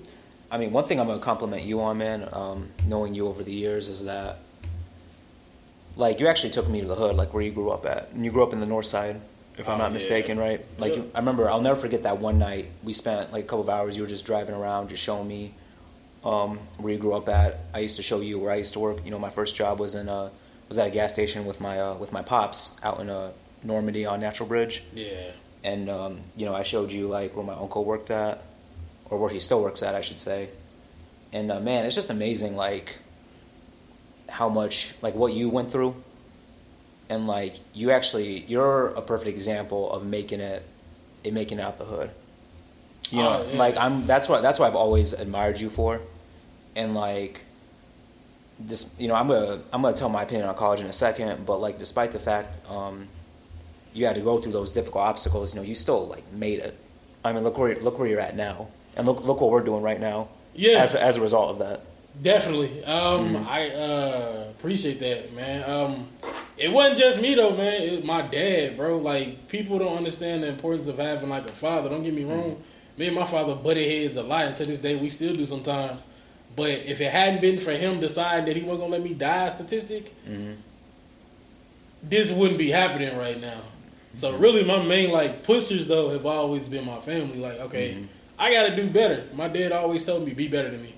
I 0.50 0.58
mean, 0.58 0.72
one 0.72 0.84
thing 0.84 0.98
I'm 1.00 1.06
gonna 1.06 1.18
compliment 1.20 1.62
you 1.62 1.80
on, 1.80 1.96
man, 1.98 2.28
um, 2.32 2.68
knowing 2.86 3.14
you 3.14 3.26
over 3.28 3.42
the 3.42 3.52
years, 3.52 3.88
is 3.88 4.04
that 4.04 4.38
like 5.96 6.20
you 6.20 6.28
actually 6.28 6.50
took 6.50 6.68
me 6.68 6.80
to 6.80 6.86
the 6.86 6.94
hood, 6.94 7.16
like 7.16 7.32
where 7.34 7.42
you 7.42 7.50
grew 7.52 7.70
up 7.70 7.84
at, 7.86 8.10
and 8.12 8.24
you 8.24 8.30
grew 8.30 8.42
up 8.42 8.52
in 8.52 8.60
the 8.60 8.66
north 8.66 8.86
side, 8.86 9.20
if 9.58 9.68
I'm 9.68 9.74
Oh, 9.74 9.78
not 9.78 9.88
yeah. 9.88 9.94
mistaken, 9.94 10.38
right? 10.38 10.64
Like 10.78 10.92
Yeah. 10.92 10.98
you, 11.02 11.10
I 11.14 11.18
remember, 11.18 11.50
I'll 11.50 11.60
never 11.60 11.78
forget 11.78 12.02
that 12.04 12.18
one 12.18 12.38
night 12.38 12.68
we 12.82 12.92
spent 12.92 13.32
like 13.32 13.44
a 13.44 13.46
couple 13.46 13.62
of 13.62 13.68
hours. 13.68 13.96
You 13.96 14.02
were 14.02 14.08
just 14.08 14.24
driving 14.24 14.54
around, 14.54 14.88
just 14.88 15.02
showing 15.02 15.28
me 15.28 15.54
um, 16.24 16.58
where 16.78 16.92
you 16.92 16.98
grew 16.98 17.12
up 17.14 17.28
at. 17.28 17.60
I 17.74 17.78
used 17.80 17.96
to 17.96 18.02
show 18.02 18.20
you 18.20 18.38
where 18.38 18.50
I 18.52 18.56
used 18.56 18.72
to 18.74 18.78
work. 18.80 19.04
You 19.04 19.10
know, 19.10 19.18
my 19.18 19.30
first 19.30 19.54
job 19.56 19.78
was 19.80 19.94
in 19.94 20.08
a 20.08 20.30
was 20.68 20.78
at 20.78 20.86
a 20.86 20.90
gas 20.90 21.12
station 21.12 21.44
with 21.46 21.60
my 21.60 21.80
uh, 21.80 21.94
with 21.94 22.12
my 22.12 22.22
pops 22.22 22.78
out 22.84 23.00
in 23.00 23.10
uh, 23.10 23.32
Normandy 23.64 24.06
on 24.06 24.20
Natural 24.20 24.48
Bridge, 24.48 24.84
Yeah. 24.94 25.32
and 25.64 25.90
um, 25.90 26.20
you 26.36 26.46
know 26.46 26.54
I 26.54 26.62
showed 26.62 26.92
you 26.92 27.08
like 27.08 27.34
where 27.34 27.44
my 27.44 27.54
uncle 27.54 27.84
worked 27.84 28.10
at, 28.10 28.42
or 29.10 29.18
where 29.18 29.30
he 29.30 29.40
still 29.40 29.62
works 29.62 29.82
at, 29.82 29.94
I 29.96 30.00
should 30.00 30.18
say. 30.20 30.48
And 31.32 31.50
uh, 31.50 31.58
man, 31.60 31.86
it's 31.86 31.94
just 31.96 32.08
amazing, 32.10 32.54
like 32.56 32.96
how 34.30 34.48
much 34.48 34.94
like 35.02 35.14
what 35.14 35.32
you 35.32 35.48
went 35.48 35.70
through, 35.70 35.94
and 37.08 37.26
like 37.26 37.56
you 37.74 37.90
actually 37.90 38.40
you're 38.42 38.88
a 38.88 39.02
perfect 39.02 39.28
example 39.28 39.90
of 39.92 40.04
making 40.04 40.40
it, 40.40 40.62
it 41.24 41.32
making 41.34 41.58
it 41.58 41.62
out 41.62 41.78
the 41.78 41.84
hood. 41.84 42.10
You 43.10 43.18
know, 43.22 43.44
Oh, 43.44 43.50
yeah. 43.50 43.58
like 43.58 43.76
I'm. 43.76 44.06
That's 44.06 44.28
what. 44.28 44.42
That's 44.42 44.58
what 44.58 44.66
I've 44.68 44.76
always 44.76 45.12
admired 45.12 45.58
you 45.58 45.68
for, 45.68 46.00
and 46.76 46.94
like, 46.94 47.40
this. 48.60 48.94
You 48.98 49.08
know, 49.08 49.14
I'm 49.14 49.26
gonna. 49.26 49.60
I'm 49.72 49.82
gonna 49.82 49.96
tell 49.96 50.08
my 50.08 50.22
opinion 50.22 50.48
on 50.48 50.54
college 50.54 50.80
in 50.80 50.86
a 50.86 50.92
second. 50.92 51.44
But 51.44 51.60
like, 51.60 51.78
despite 51.78 52.12
the 52.12 52.20
fact, 52.20 52.58
um, 52.70 53.08
you 53.92 54.06
had 54.06 54.14
to 54.14 54.20
go 54.20 54.38
through 54.38 54.52
those 54.52 54.70
difficult 54.70 55.02
obstacles. 55.04 55.52
You 55.54 55.60
know, 55.60 55.66
you 55.66 55.74
still 55.74 56.06
like 56.06 56.30
made 56.32 56.60
it. 56.60 56.78
I 57.24 57.32
mean, 57.32 57.42
look 57.42 57.58
where 57.58 57.74
look 57.80 57.98
where 57.98 58.06
you're 58.06 58.20
at 58.20 58.36
now, 58.36 58.68
and 58.96 59.06
look 59.06 59.24
look 59.24 59.40
what 59.40 59.50
we're 59.50 59.64
doing 59.64 59.82
right 59.82 60.00
now. 60.00 60.28
Yeah. 60.54 60.78
As 60.82 60.94
as 60.94 61.16
a 61.16 61.20
result 61.20 61.50
of 61.50 61.58
that. 61.60 61.80
Definitely. 62.20 62.84
Um, 62.84 63.34
Mm-hmm. 63.34 63.48
I 63.48 63.70
uh, 63.70 64.44
appreciate 64.50 65.00
that, 65.00 65.32
man. 65.34 65.68
Um, 65.68 66.08
it 66.58 66.70
wasn't 66.70 66.98
just 66.98 67.20
me 67.22 67.34
though, 67.34 67.56
man. 67.56 67.82
It 67.82 67.96
was 67.96 68.04
my 68.04 68.22
dad, 68.22 68.76
bro. 68.76 68.98
Like 68.98 69.48
people 69.48 69.78
don't 69.78 69.96
understand 69.96 70.42
the 70.42 70.48
importance 70.48 70.88
of 70.88 70.98
having 70.98 71.28
like 71.30 71.44
a 71.46 71.52
father. 71.52 71.88
Don't 71.88 72.02
get 72.02 72.12
me 72.14 72.22
Mm-hmm. 72.22 72.30
wrong. 72.30 72.62
Me 72.98 73.06
and 73.06 73.16
my 73.16 73.24
father 73.24 73.54
butted 73.54 73.88
heads 73.88 74.16
a 74.16 74.22
lot, 74.22 74.44
and 74.44 74.54
to 74.56 74.66
this 74.66 74.78
day 74.80 74.94
we 74.96 75.08
still 75.08 75.34
do 75.34 75.46
sometimes. 75.46 76.06
But 76.56 76.70
if 76.70 77.00
it 77.00 77.10
hadn't 77.10 77.40
been 77.40 77.58
for 77.58 77.70
him 77.72 78.00
deciding 78.00 78.44
that 78.46 78.56
he 78.56 78.62
wasn't 78.62 78.80
gonna 78.80 78.92
let 78.92 79.02
me 79.02 79.14
die 79.14 79.48
statistic, 79.48 80.12
Mm-hmm. 80.28 80.52
this 82.02 82.32
wouldn't 82.32 82.58
be 82.58 82.70
happening 82.70 83.16
right 83.16 83.40
now. 83.40 83.60
So 84.14 84.32
Mm-hmm. 84.32 84.42
really, 84.42 84.64
my 84.64 84.82
main 84.84 85.10
like 85.10 85.44
pushers 85.44 85.86
though 85.86 86.10
have 86.10 86.26
always 86.26 86.68
been 86.68 86.84
my 86.84 86.98
family. 87.00 87.38
Like, 87.38 87.60
okay, 87.60 87.92
Mm-hmm. 87.94 88.04
I 88.38 88.52
got 88.54 88.70
to 88.70 88.76
do 88.76 88.88
better. 88.88 89.24
My 89.34 89.48
dad 89.48 89.70
always 89.70 90.02
told 90.02 90.24
me, 90.24 90.32
be 90.32 90.48
better 90.48 90.70
than 90.70 90.82
me. 90.82 90.94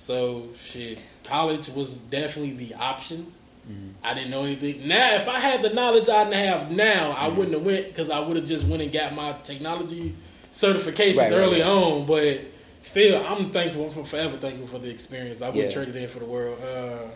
So 0.00 0.48
shit, 0.58 0.98
college 1.24 1.68
was 1.68 1.98
definitely 1.98 2.54
the 2.66 2.74
option. 2.74 3.32
Mm-hmm. 3.70 3.88
I 4.02 4.14
didn't 4.14 4.30
know 4.30 4.44
anything. 4.44 4.88
Now, 4.88 5.14
if 5.16 5.28
I 5.28 5.38
had 5.38 5.60
the 5.62 5.70
knowledge 5.70 6.08
I 6.08 6.24
have 6.34 6.70
now, 6.72 7.12
Mm-hmm. 7.12 7.22
I 7.24 7.28
wouldn't 7.28 7.52
have 7.54 7.64
went 7.64 7.86
because 7.88 8.10
I 8.10 8.18
would 8.18 8.36
have 8.36 8.46
just 8.46 8.66
went 8.66 8.82
and 8.82 8.90
got 8.92 9.14
my 9.14 9.34
technology 9.44 10.14
certifications 10.52 11.16
Right, 11.18 11.30
right, 11.30 11.32
early 11.32 11.60
right. 11.60 11.68
on. 11.68 12.06
But 12.06 12.40
still, 12.82 13.24
I'm 13.24 13.50
thankful. 13.50 13.90
I'm 13.94 14.04
forever 14.04 14.36
thankful 14.38 14.66
for 14.66 14.78
the 14.78 14.88
experience. 14.90 15.42
I 15.42 15.50
wouldn't 15.50 15.66
Yeah. 15.66 15.70
trade 15.84 15.88
it 15.94 15.96
in 15.96 16.08
for 16.08 16.18
the 16.18 16.24
world. 16.24 16.58
Uh, 16.62 17.08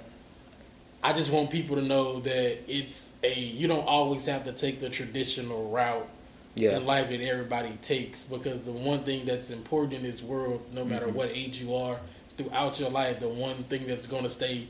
I 1.02 1.12
just 1.14 1.30
want 1.32 1.50
people 1.50 1.76
to 1.76 1.82
know 1.82 2.20
that 2.20 2.58
it's 2.70 3.12
a 3.22 3.32
you 3.34 3.66
don't 3.66 3.86
always 3.86 4.26
have 4.26 4.44
to 4.44 4.52
take 4.52 4.80
the 4.80 4.88
traditional 4.90 5.70
route 5.70 6.06
Yeah. 6.54 6.76
in 6.76 6.86
life 6.86 7.08
that 7.08 7.20
everybody 7.22 7.72
takes 7.82 8.24
because 8.24 8.62
the 8.62 8.72
one 8.72 9.00
thing 9.00 9.24
that's 9.24 9.50
important 9.50 9.94
in 9.94 10.02
this 10.02 10.22
world, 10.22 10.60
no 10.72 10.84
matter 10.84 11.06
Mm-hmm. 11.06 11.16
what 11.16 11.30
age 11.32 11.60
you 11.60 11.74
are, 11.74 11.98
throughout 12.36 12.80
your 12.80 12.90
life, 12.90 13.20
the 13.20 13.28
one 13.28 13.64
thing 13.64 13.86
that's 13.86 14.06
going 14.06 14.24
to 14.24 14.30
stay, 14.30 14.66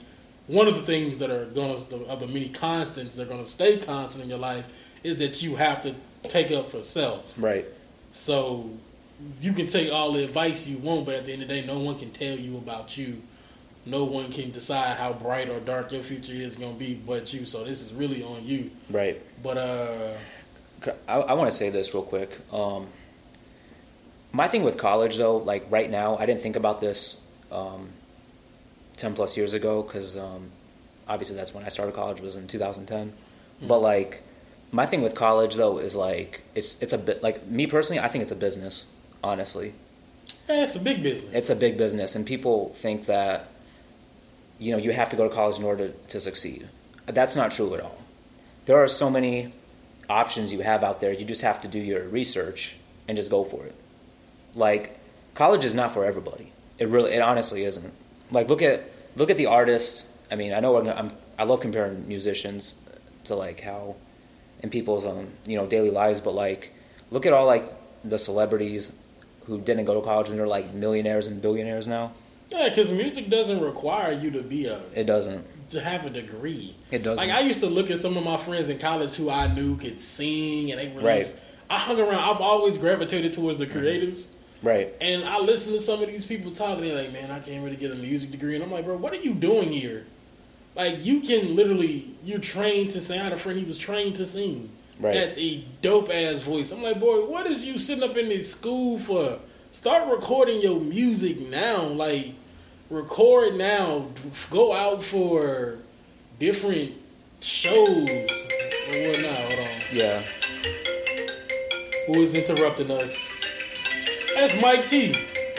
one 0.47 0.69
of 0.69 0.75
the 0.75 0.83
things 0.83 1.19
that 1.19 1.31
are 1.31 1.47
going 1.47 1.85
to, 1.87 1.97
of 2.07 2.21
the 2.21 2.27
many 2.27 2.49
constants 2.49 3.15
that 3.15 3.23
are 3.23 3.31
going 3.31 3.45
to 3.45 3.51
stay 3.51 3.79
constant 3.79 4.25
in 4.25 4.31
your 4.31 4.39
life 4.39 4.67
is 5.03 5.19
that 5.19 5.43
you 5.43 5.57
have 5.57 5.83
to 5.83 5.95
take 6.29 6.51
up 6.51 6.71
for 6.71 6.83
self. 6.83 7.25
Right. 7.39 7.67
So 8.13 8.71
you 9.41 9.53
can 9.53 9.67
take 9.67 9.93
all 9.93 10.13
the 10.13 10.25
advice 10.25 10.67
you 10.67 10.79
want, 10.79 11.07
but 11.07 11.15
at 11.15 11.27
the 11.27 11.33
end 11.33 11.43
of 11.43 11.49
the 11.49 11.61
day, 11.61 11.67
no 11.67 11.79
one 11.79 11.99
can 11.99 12.11
tell 12.11 12.37
you 12.39 12.57
about 12.57 12.97
you. 12.97 13.23
No 13.87 14.05
one 14.05 14.33
can 14.33 14.51
decide 14.51 14.97
how 14.97 15.13
bright 15.13 15.51
or 15.51 15.61
dark 15.61 15.93
your 15.93 16.03
future 16.03 16.33
is 16.33 16.57
going 16.57 16.73
to 16.73 16.79
be 16.79 16.95
but 16.95 17.33
you. 17.35 17.45
So 17.45 17.65
this 17.65 17.83
is 17.83 17.93
really 17.93 18.23
on 18.23 18.47
you. 18.47 18.71
Right. 18.89 19.21
But 19.43 19.59
uh, 19.59 20.13
I, 21.07 21.15
I 21.17 21.33
want 21.35 21.51
to 21.51 21.57
say 21.57 21.69
this 21.69 21.93
real 21.93 22.03
quick. 22.03 22.31
Um, 22.53 22.87
my 24.33 24.49
thing 24.49 24.63
with 24.63 24.79
college, 24.79 25.17
though, 25.17 25.37
like 25.37 25.67
right 25.71 25.91
now, 25.91 26.17
I 26.17 26.25
didn't 26.27 26.43
think 26.43 26.57
about 26.57 26.81
this 26.81 27.21
um, 27.55 27.89
ten 28.97 29.15
plus 29.15 29.37
years 29.37 29.55
ago 29.55 29.83
because 29.83 30.17
um, 30.17 30.51
obviously 31.09 31.37
that's 31.37 31.55
when 31.55 31.65
I 31.65 31.69
started 31.69 31.95
college 31.95 32.21
was 32.21 32.37
in 32.37 32.47
2010. 32.47 33.13
But 33.63 33.81
like, 33.81 34.23
my 34.73 34.87
thing 34.87 35.03
with 35.03 35.15
college 35.15 35.55
though 35.55 35.79
is 35.79 35.95
like 35.95 36.43
it's 36.55 36.81
it's 36.83 36.93
a 36.93 36.99
bit 36.99 37.23
like 37.23 37.47
me 37.47 37.67
personally, 37.67 38.01
I 38.01 38.09
think 38.09 38.23
it's 38.23 38.33
a 38.33 38.37
business. 38.37 38.95
Honestly, 39.23 39.73
yeah, 40.49 40.65
it's 40.65 40.77
a 40.77 40.81
big 40.81 41.03
business. 41.03 41.35
it's 41.35 41.51
a 41.51 41.57
big 41.57 41.79
business, 41.79 42.15
and 42.15 42.27
people 42.27 42.71
think 42.75 43.07
that 43.07 43.49
you 44.59 44.73
know 44.73 44.79
you 44.79 44.93
have 44.93 45.09
to 45.11 45.17
go 45.17 45.29
to 45.29 45.35
college 45.35 45.59
in 45.59 45.65
order 45.65 45.89
to, 45.89 45.95
to 46.09 46.21
succeed. 46.21 46.69
That's 47.07 47.37
not 47.37 47.53
true 47.53 47.75
at 47.75 47.81
all. 47.81 47.99
There 48.67 48.77
are 48.77 48.89
so 48.89 49.09
many 49.09 49.53
options 50.11 50.53
you 50.53 50.61
have 50.61 50.83
out 50.83 51.01
there. 51.01 51.13
You 51.13 51.25
just 51.25 51.43
have 51.43 51.61
to 51.63 51.69
do 51.69 51.79
your 51.79 52.03
research 52.03 52.77
and 53.09 53.17
just 53.17 53.31
go 53.31 53.45
for 53.45 53.65
it. 53.65 53.75
Like 54.55 54.99
college 55.35 55.65
is 55.65 55.75
not 55.75 55.93
for 55.93 56.05
everybody. 56.05 56.53
It 56.79 56.89
really, 56.89 57.13
it 57.13 57.21
honestly 57.23 57.65
isn't. 57.65 57.93
Like 58.31 58.49
look 58.49 58.63
at 58.63 58.85
look 59.17 59.31
at 59.31 59.37
the 59.37 59.47
artist. 59.47 60.07
I 60.31 60.37
mean, 60.37 60.53
I 60.53 60.61
know 60.61 60.77
I'm, 60.77 60.89
I'm 60.89 61.13
I 61.39 61.45
love 61.45 61.61
comparing 61.61 62.07
musicians 62.09 62.81
to 63.25 63.35
like 63.37 63.61
how 63.61 63.97
in 64.63 64.71
people's 64.71 65.07
um 65.07 65.29
you 65.47 65.57
know 65.57 65.67
daily 65.67 65.91
lives, 65.91 66.21
but 66.21 66.35
like 66.35 66.73
look 67.11 67.27
at 67.27 67.33
all 67.33 67.47
like 67.47 67.65
the 68.05 68.19
celebrities 68.19 69.01
who 69.47 69.61
didn't 69.61 69.85
go 69.85 69.95
to 69.95 70.01
college 70.01 70.29
and 70.29 70.39
they're 70.39 70.47
like 70.47 70.73
millionaires 70.75 71.27
and 71.27 71.41
billionaires 71.41 71.87
now. 71.87 72.13
Yeah, 72.51 72.69
because 72.69 72.93
music 72.93 73.29
doesn't 73.29 73.61
require 73.61 74.13
you 74.13 74.31
to 74.33 74.43
be 74.43 74.67
a 74.67 74.81
It 74.95 75.05
doesn't. 75.05 75.45
to 75.71 75.81
have 75.81 76.07
a 76.07 76.11
degree. 76.11 76.75
It 76.91 77.03
doesn't. 77.03 77.27
Like 77.27 77.35
I 77.37 77.41
used 77.41 77.61
to 77.61 77.67
look 77.67 77.91
at 77.91 77.99
some 77.99 78.17
of 78.17 78.25
my 78.25 78.37
friends 78.37 78.69
in 78.69 78.79
college 78.79 79.15
who 79.17 79.31
I 79.31 79.47
knew 79.53 79.77
could 79.77 80.01
sing, 80.01 80.71
and 80.73 80.81
they 80.81 80.89
were. 80.89 81.01
Right. 81.07 81.41
I 81.71 81.79
hung 81.79 81.99
around. 81.99 82.15
I've 82.15 82.41
always 82.43 82.77
gravitated 82.79 83.33
towards 83.33 83.59
the 83.59 83.67
creatives, 83.67 84.27
right. 84.65 84.93
and 85.01 85.25
I 85.25 85.39
listen 85.39 85.73
to 85.75 85.81
some 85.81 86.03
of 86.03 86.09
these 86.09 86.27
people 86.27 86.51
talking. 86.51 86.85
They're 86.85 87.03
like, 87.03 87.13
"Man, 87.13 87.31
I 87.31 87.41
can't 87.41 87.65
really 87.65 87.77
get 87.77 87.93
a 87.93 87.97
music 87.97 88.31
degree," 88.31 88.55
and 88.55 88.65
I'm 88.65 88.71
like, 88.71 88.85
"Bro, 88.85 88.97
what 88.97 89.13
are 89.13 89.17
you 89.17 89.35
doing 89.35 89.71
here? 89.71 90.05
Like, 90.75 91.05
you 91.05 91.21
can 91.21 91.55
literally 91.55 92.15
you're 92.25 92.41
trained 92.41 92.91
to 92.91 93.01
sing." 93.01 93.21
I 93.21 93.25
had 93.25 93.33
a 93.33 93.37
friend; 93.37 93.59
he 93.59 93.65
was 93.65 93.79
trained 93.79 94.17
to 94.17 94.27
sing. 94.27 94.71
Right. 94.99 95.17
At 95.17 95.39
a 95.39 95.65
dope 95.83 96.11
ass 96.11 96.43
voice. 96.43 96.71
I'm 96.71 96.83
like, 96.83 97.01
boy, 97.01 97.27
what 97.27 97.47
is 97.47 97.65
you 97.65 97.79
sitting 97.79 98.05
up 98.09 98.17
in 98.17 98.29
this 98.29 98.51
school 98.51 98.99
for? 98.99 99.39
Start 99.73 100.09
recording 100.09 100.61
your 100.61 100.81
music 100.81 101.41
now. 101.41 101.83
Like, 101.83 102.35
record 102.91 103.57
now. 103.57 104.07
Go 104.51 104.73
out 104.73 105.03
for 105.03 105.79
different 106.39 106.93
shows 107.41 108.09
or 108.09 109.09
whatnot. 109.09 109.37
Hold 109.37 109.59
on. 109.59 109.69
Yeah. 109.93 110.23
Who 112.07 112.23
is 112.23 112.35
interrupting 112.35 112.91
us? 112.91 113.44
That's 114.35 114.61
Mike 114.61 114.87
T. 114.89 115.15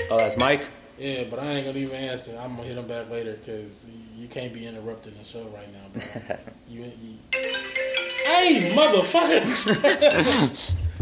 Oh, 0.09 0.17
that's 0.17 0.37
Mike. 0.37 0.65
Yeah, 0.97 1.25
but 1.29 1.39
I 1.39 1.53
ain't 1.53 1.65
gonna 1.65 1.77
even 1.77 1.95
answer. 1.95 2.37
I'm 2.39 2.55
gonna 2.55 2.67
hit 2.67 2.77
him 2.77 2.87
back 2.87 3.09
later 3.09 3.33
because 3.33 3.85
you 4.15 4.27
can't 4.27 4.53
be 4.53 4.65
interrupting 4.65 5.13
the 5.17 5.23
show 5.25 5.43
right 5.45 5.67
now, 5.73 5.87
bro. 5.93 6.37
you, 6.69 6.83
you... 6.83 7.17
Hey, 7.33 8.71
motherfucker! 8.73 9.43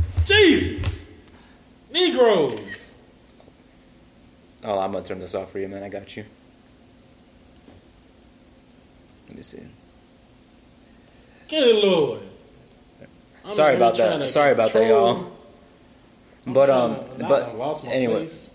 Jesus, 0.25 1.09
Negroes. 1.91 2.95
Oh, 4.63 4.79
I'm 4.79 4.93
gonna 4.93 5.03
turn 5.03 5.19
this 5.19 5.35
off 5.35 5.51
for 5.51 5.59
you, 5.59 5.67
man. 5.67 5.83
I 5.83 5.89
got 5.89 6.15
you. 6.15 6.25
Let 9.27 9.37
me 9.37 9.43
see. 9.43 9.61
Good 11.49 11.83
lord. 11.83 12.21
I'm 13.45 13.51
Sorry 13.51 13.75
about 13.75 13.97
that. 13.97 14.29
Sorry 14.29 14.53
about 14.53 14.71
that, 14.73 14.87
y'all. 14.87 15.32
I'm 16.45 16.53
But 16.53 16.69
um, 16.69 16.95
to- 16.95 17.25
but 17.27 17.85
anyway, 17.85 18.15
place. 18.15 18.49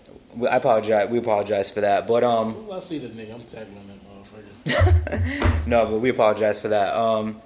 I 0.49 0.55
apologize. 0.57 1.09
We 1.09 1.17
apologize 1.17 1.69
for 1.69 1.81
that. 1.81 2.07
But 2.07 2.23
um, 2.23 2.69
I 2.71 2.79
see 2.79 2.99
the 2.99 3.07
nigga, 3.07 3.33
I'm 3.33 3.43
tackling 3.43 3.87
that 3.87 3.99
motherfucker. 4.05 5.65
no, 5.67 5.85
but 5.85 5.99
we 5.99 6.09
apologize 6.09 6.59
for 6.59 6.67
that. 6.69 6.95
Um, 6.95 7.41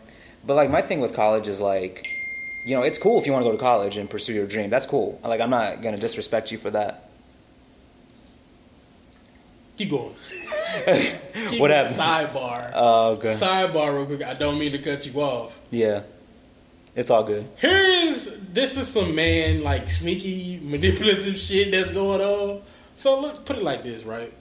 but 0.46 0.56
like 0.56 0.70
my 0.70 0.82
thing 0.82 1.00
with 1.00 1.14
college 1.14 1.48
is 1.48 1.62
like, 1.62 2.06
you 2.66 2.76
know, 2.76 2.82
it's 2.84 2.98
cool 2.98 3.20
if 3.20 3.26
you 3.26 3.32
want 3.32 3.44
to 3.46 3.50
go 3.50 3.56
to 3.56 3.62
college 3.62 3.98
and 3.98 4.10
pursue 4.10 4.34
your 4.34 4.48
dream. 4.48 4.70
That's 4.70 4.86
cool. 4.86 5.20
Like 5.24 5.40
I'm 5.40 5.50
not 5.50 5.82
gonna 5.82 5.98
disrespect 5.98 6.52
you 6.52 6.58
for 6.58 6.72
that. 6.72 7.10
Keep 9.78 9.90
going. 9.90 10.14
Keep 11.50 11.60
What 11.60 11.72
happened? 11.72 11.96
Sidebar. 11.96 12.72
Oh, 12.76 13.12
okay. 13.14 13.34
Sidebar, 13.34 13.96
real 13.96 14.06
quick. 14.06 14.24
I 14.24 14.34
don't 14.36 14.60
mean 14.60 14.72
to 14.72 14.78
cut 14.78 15.06
you 15.06 15.20
off. 15.20 15.58
Yeah, 15.72 16.04
it's 16.96 17.10
all 17.10 17.24
good. 17.24 17.48
Here's 17.58 18.36
this 18.38 18.78
is 18.78 18.88
some 18.88 19.16
man 19.16 19.64
like 19.64 19.90
sneaky 19.90 20.60
manipulative 20.64 21.38
shit 21.38 21.72
that's 21.72 21.92
going 21.92 22.22
on. 22.22 22.62
So 22.96 23.20
look, 23.20 23.46
put 23.46 23.58
it 23.58 23.64
like 23.64 23.84
this, 23.84 24.04
right? 24.04 24.32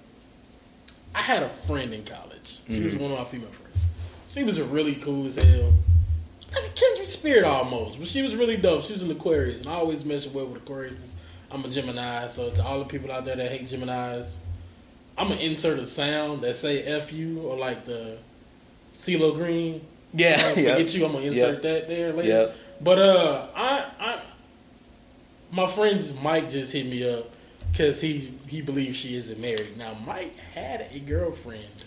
I 1.14 1.22
had 1.22 1.42
a 1.42 1.48
friend 1.48 1.92
in 1.92 2.05
college. 2.05 2.61
She 2.68 2.82
was 2.82 2.94
mm-hmm. 2.94 3.03
one 3.03 3.12
of 3.12 3.18
my 3.18 3.24
female 3.24 3.48
friends. 3.48 3.84
She 4.30 4.44
was 4.44 4.59
a 4.59 4.64
really 4.64 4.94
cool 4.96 5.26
as 5.26 5.36
hell. 5.36 5.72
Like 6.53 6.66
a 6.66 6.74
kindred 6.74 7.09
spirit 7.09 7.44
almost, 7.44 7.98
but 7.98 8.09
she 8.09 8.22
was 8.22 8.36
really 8.36 8.57
dope. 8.57 8.82
She's 8.82 9.03
an 9.03 9.11
Aquarius, 9.11 9.61
and 9.61 9.70
I 9.70 9.74
always 9.74 10.05
measure 10.05 10.30
well 10.30 10.46
with 10.46 10.62
Aquarius. 10.62 11.16
I'm 11.50 11.64
a 11.64 11.68
Gemini, 11.68 12.28
so 12.28 12.50
to 12.50 12.64
all 12.64 12.78
the 12.78 12.84
people 12.84 13.11
out 13.11 13.24
there 13.24 13.36
that 13.36 13.50
hate 13.50 13.64
Geminis, 13.64 14.38
I'm 15.16 15.28
gonna 15.28 15.40
insert 15.40 15.78
a 15.78 15.86
sound 15.86 16.42
that 16.42 16.57
say 16.57 16.82
"f 16.82 17.12
you" 17.12 17.40
or 17.40 17.57
like 17.57 17.84
the 17.84 18.18
CeeLo 18.94 19.34
Green. 19.34 19.82
Yeah, 20.12 20.34
uh, 20.34 20.60
yeah. 20.60 20.74
forget 20.74 20.94
you. 20.94 21.06
I'm 21.06 21.12
gonna 21.12 21.24
insert 21.24 21.62
that 21.62 21.88
there 21.88 22.12
later. 22.12 22.28
Yep. 22.28 22.56
But 22.80 22.98
uh, 22.98 23.46
I, 23.54 23.86
I, 24.00 24.20
my 25.50 25.66
friend 25.66 26.02
Mike 26.22 26.50
just 26.50 26.72
hit 26.72 26.86
me 26.86 27.08
up 27.10 27.30
because 27.70 28.00
he 28.00 28.32
he 28.48 28.60
believes 28.60 28.96
she 28.96 29.16
isn't 29.16 29.40
married. 29.40 29.76
Now 29.76 29.96
Mike 30.04 30.36
had 30.36 30.88
a 30.92 30.98
girlfriend 30.98 31.84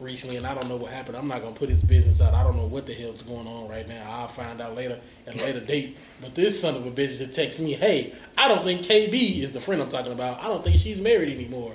recently, 0.00 0.36
and 0.36 0.46
I 0.46 0.54
don't 0.54 0.68
know 0.68 0.76
what 0.76 0.92
happened. 0.92 1.16
I'm 1.16 1.28
not 1.28 1.42
gonna 1.42 1.54
put 1.54 1.68
his 1.68 1.82
business 1.82 2.20
out. 2.20 2.34
I 2.34 2.42
don't 2.42 2.56
know 2.56 2.66
what 2.66 2.86
the 2.86 2.94
hell's 2.94 3.22
going 3.22 3.46
on 3.46 3.68
right 3.68 3.86
now. 3.86 4.02
I'll 4.08 4.28
find 4.28 4.60
out 4.60 4.74
later 4.74 4.98
at 5.26 5.40
a 5.40 5.44
later 5.44 5.60
date. 5.60 5.96
But 6.20 6.34
this 6.34 6.60
son 6.60 6.74
of 6.74 6.86
a 6.86 6.90
bitch 6.90 7.18
just 7.18 7.34
texts 7.34 7.60
me, 7.60 7.74
"Hey, 7.74 8.14
I 8.36 8.48
don't 8.48 8.64
think 8.64 8.82
KB 8.82 9.42
is 9.42 9.52
the 9.52 9.60
friend 9.60 9.80
I'm 9.80 9.88
talking 9.88 10.12
about. 10.12 10.40
I 10.40 10.48
don't 10.48 10.64
think 10.64 10.76
she's 10.76 11.00
married 11.00 11.32
anymore." 11.34 11.74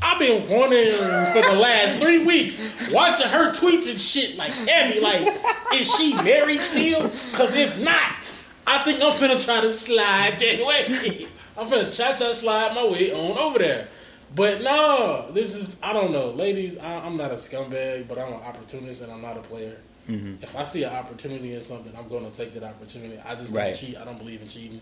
I've 0.00 0.18
been 0.18 0.48
wondering 0.48 0.90
for 0.92 1.42
the 1.42 1.54
last 1.56 2.00
three 2.00 2.24
weeks, 2.24 2.60
watching 2.92 3.28
her 3.28 3.50
tweets 3.52 3.88
and 3.90 4.00
shit 4.00 4.36
like 4.36 4.50
heavy. 4.52 5.00
Like, 5.00 5.36
is 5.74 5.92
she 5.94 6.14
married 6.14 6.62
still? 6.62 7.02
Because 7.02 7.54
if 7.54 7.78
not, 7.78 8.34
I 8.66 8.82
think 8.84 9.00
I'm 9.02 9.12
finna 9.12 9.44
try 9.44 9.60
to 9.60 9.72
slide 9.74 10.38
that 10.38 10.66
way. 10.66 11.26
I'm 11.56 11.68
finna 11.68 11.94
cha 11.96 12.14
cha 12.16 12.32
slide 12.32 12.74
my 12.74 12.84
way 12.86 13.12
on 13.12 13.36
over 13.38 13.58
there. 13.58 13.88
But 14.34 14.62
no, 14.62 15.30
this 15.32 15.54
is 15.54 15.76
I 15.82 15.92
don't 15.92 16.10
know, 16.10 16.30
ladies. 16.30 16.78
I, 16.78 16.96
I'm 17.04 17.16
not 17.16 17.30
a 17.30 17.34
scumbag, 17.36 18.08
but 18.08 18.18
I'm 18.18 18.28
an 18.32 18.40
opportunist 18.40 19.02
and 19.02 19.12
I'm 19.12 19.20
not 19.22 19.36
a 19.36 19.42
player. 19.42 19.76
Mm-hmm. 20.08 20.42
If 20.42 20.56
I 20.56 20.64
see 20.64 20.82
an 20.82 20.92
opportunity 20.92 21.54
in 21.54 21.64
something, 21.64 21.92
I'm 21.96 22.08
going 22.08 22.28
to 22.28 22.36
take 22.36 22.54
that 22.54 22.64
opportunity. 22.64 23.20
I 23.24 23.34
just 23.36 23.52
Right. 23.52 23.66
don't 23.66 23.76
cheat. 23.76 23.96
I 23.98 24.04
don't 24.04 24.18
believe 24.18 24.42
in 24.42 24.48
cheating. 24.48 24.80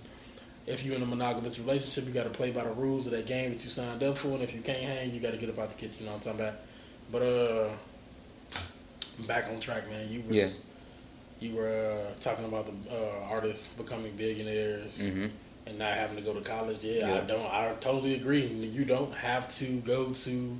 If 0.70 0.84
you're 0.84 0.94
in 0.96 1.02
a 1.02 1.06
monogamous 1.06 1.58
relationship, 1.58 2.06
you 2.06 2.12
got 2.12 2.24
to 2.24 2.30
play 2.30 2.50
by 2.50 2.64
the 2.64 2.70
rules 2.70 3.06
of 3.06 3.12
that 3.12 3.26
game 3.26 3.50
that 3.52 3.64
you 3.64 3.70
signed 3.70 4.02
up 4.02 4.16
for, 4.18 4.28
and 4.28 4.42
if 4.42 4.54
you 4.54 4.60
can't 4.60 4.82
hang, 4.82 5.12
you 5.12 5.20
got 5.20 5.32
to 5.32 5.36
get 5.38 5.48
up 5.50 5.58
out 5.58 5.68
the 5.70 5.74
kitchen. 5.74 5.96
You 6.00 6.06
know 6.06 6.12
what 6.12 6.26
I'm 6.26 6.36
talking 6.38 6.40
about? 6.40 6.54
But 7.12 7.22
uh, 7.22 7.68
back 9.26 9.48
on 9.48 9.60
track, 9.60 9.88
man. 9.90 10.08
You 10.10 10.22
was 10.26 10.36
Yeah. 10.36 10.48
you 11.48 11.56
were 11.56 12.06
uh, 12.08 12.14
talking 12.20 12.44
about 12.44 12.66
the 12.66 12.94
uh, 12.94 13.24
artists 13.30 13.66
becoming 13.68 14.12
billionaires 14.16 14.96
Mm-hmm. 14.98 15.26
and 15.66 15.78
not 15.78 15.92
having 15.94 16.16
to 16.16 16.22
go 16.22 16.32
to 16.34 16.40
college. 16.40 16.82
Yeah, 16.84 17.14
I 17.22 17.26
don't. 17.26 17.46
I 17.46 17.74
totally 17.80 18.14
agree. 18.14 18.46
You 18.46 18.84
don't 18.84 19.12
have 19.14 19.48
to 19.58 19.66
go 19.80 20.12
to 20.12 20.58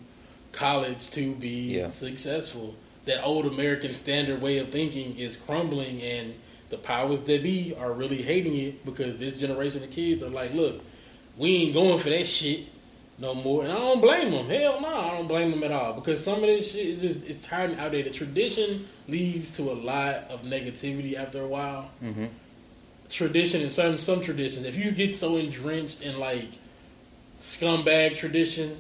college 0.53 1.11
to 1.13 1.35
be 1.35 1.77
Yeah. 1.79 1.89
successful. 1.89 2.75
That 3.07 3.23
old 3.25 3.47
American 3.47 3.95
standard 3.95 4.43
way 4.43 4.59
of 4.59 4.69
thinking 4.69 5.19
is 5.19 5.37
crumbling, 5.37 6.03
and 6.03 6.35
the 6.71 6.79
powers 6.79 7.21
that 7.23 7.43
be 7.43 7.75
are 7.79 7.93
really 7.93 8.23
hating 8.23 8.57
it 8.57 8.85
because 8.87 9.19
this 9.19 9.39
generation 9.41 9.83
of 9.83 9.91
kids 9.91 10.23
are 10.23 10.31
like, 10.31 10.55
"Look, 10.55 10.81
we 11.37 11.57
ain't 11.57 11.75
going 11.75 11.99
for 11.99 12.11
that 12.11 12.27
shit 12.27 12.61
no 13.19 13.35
more." 13.35 13.65
And 13.65 13.73
I 13.73 13.77
don't 13.77 14.01
blame 14.01 14.31
them. 14.31 14.47
Hell 14.49 14.81
no, 14.81 14.89
I 14.89 15.11
don't 15.17 15.29
blame 15.29 15.51
them 15.51 15.63
at 15.65 15.73
all 15.73 15.93
because 15.95 16.23
some 16.25 16.37
of 16.37 16.43
this 16.43 16.73
shit 16.73 16.87
is 16.87 17.01
just 17.01 17.27
it's 17.29 17.47
and 17.53 17.79
outdated. 17.79 18.15
Tradition 18.15 18.87
leads 19.09 19.51
to 19.57 19.71
a 19.71 19.75
lot 19.75 20.15
of 20.31 20.43
negativity 20.43 21.15
after 21.17 21.43
a 21.43 21.47
while 21.49 21.91
Mm-hmm. 22.03 22.27
tradition 23.11 23.61
and 23.63 23.73
some 23.73 23.99
some 23.99 24.21
traditions. 24.21 24.65
If 24.67 24.77
you 24.77 24.93
get 24.93 25.17
so 25.17 25.37
entrenched 25.37 26.03
in 26.03 26.19
like 26.21 26.49
scumbag 27.41 28.17
tradition, 28.17 28.77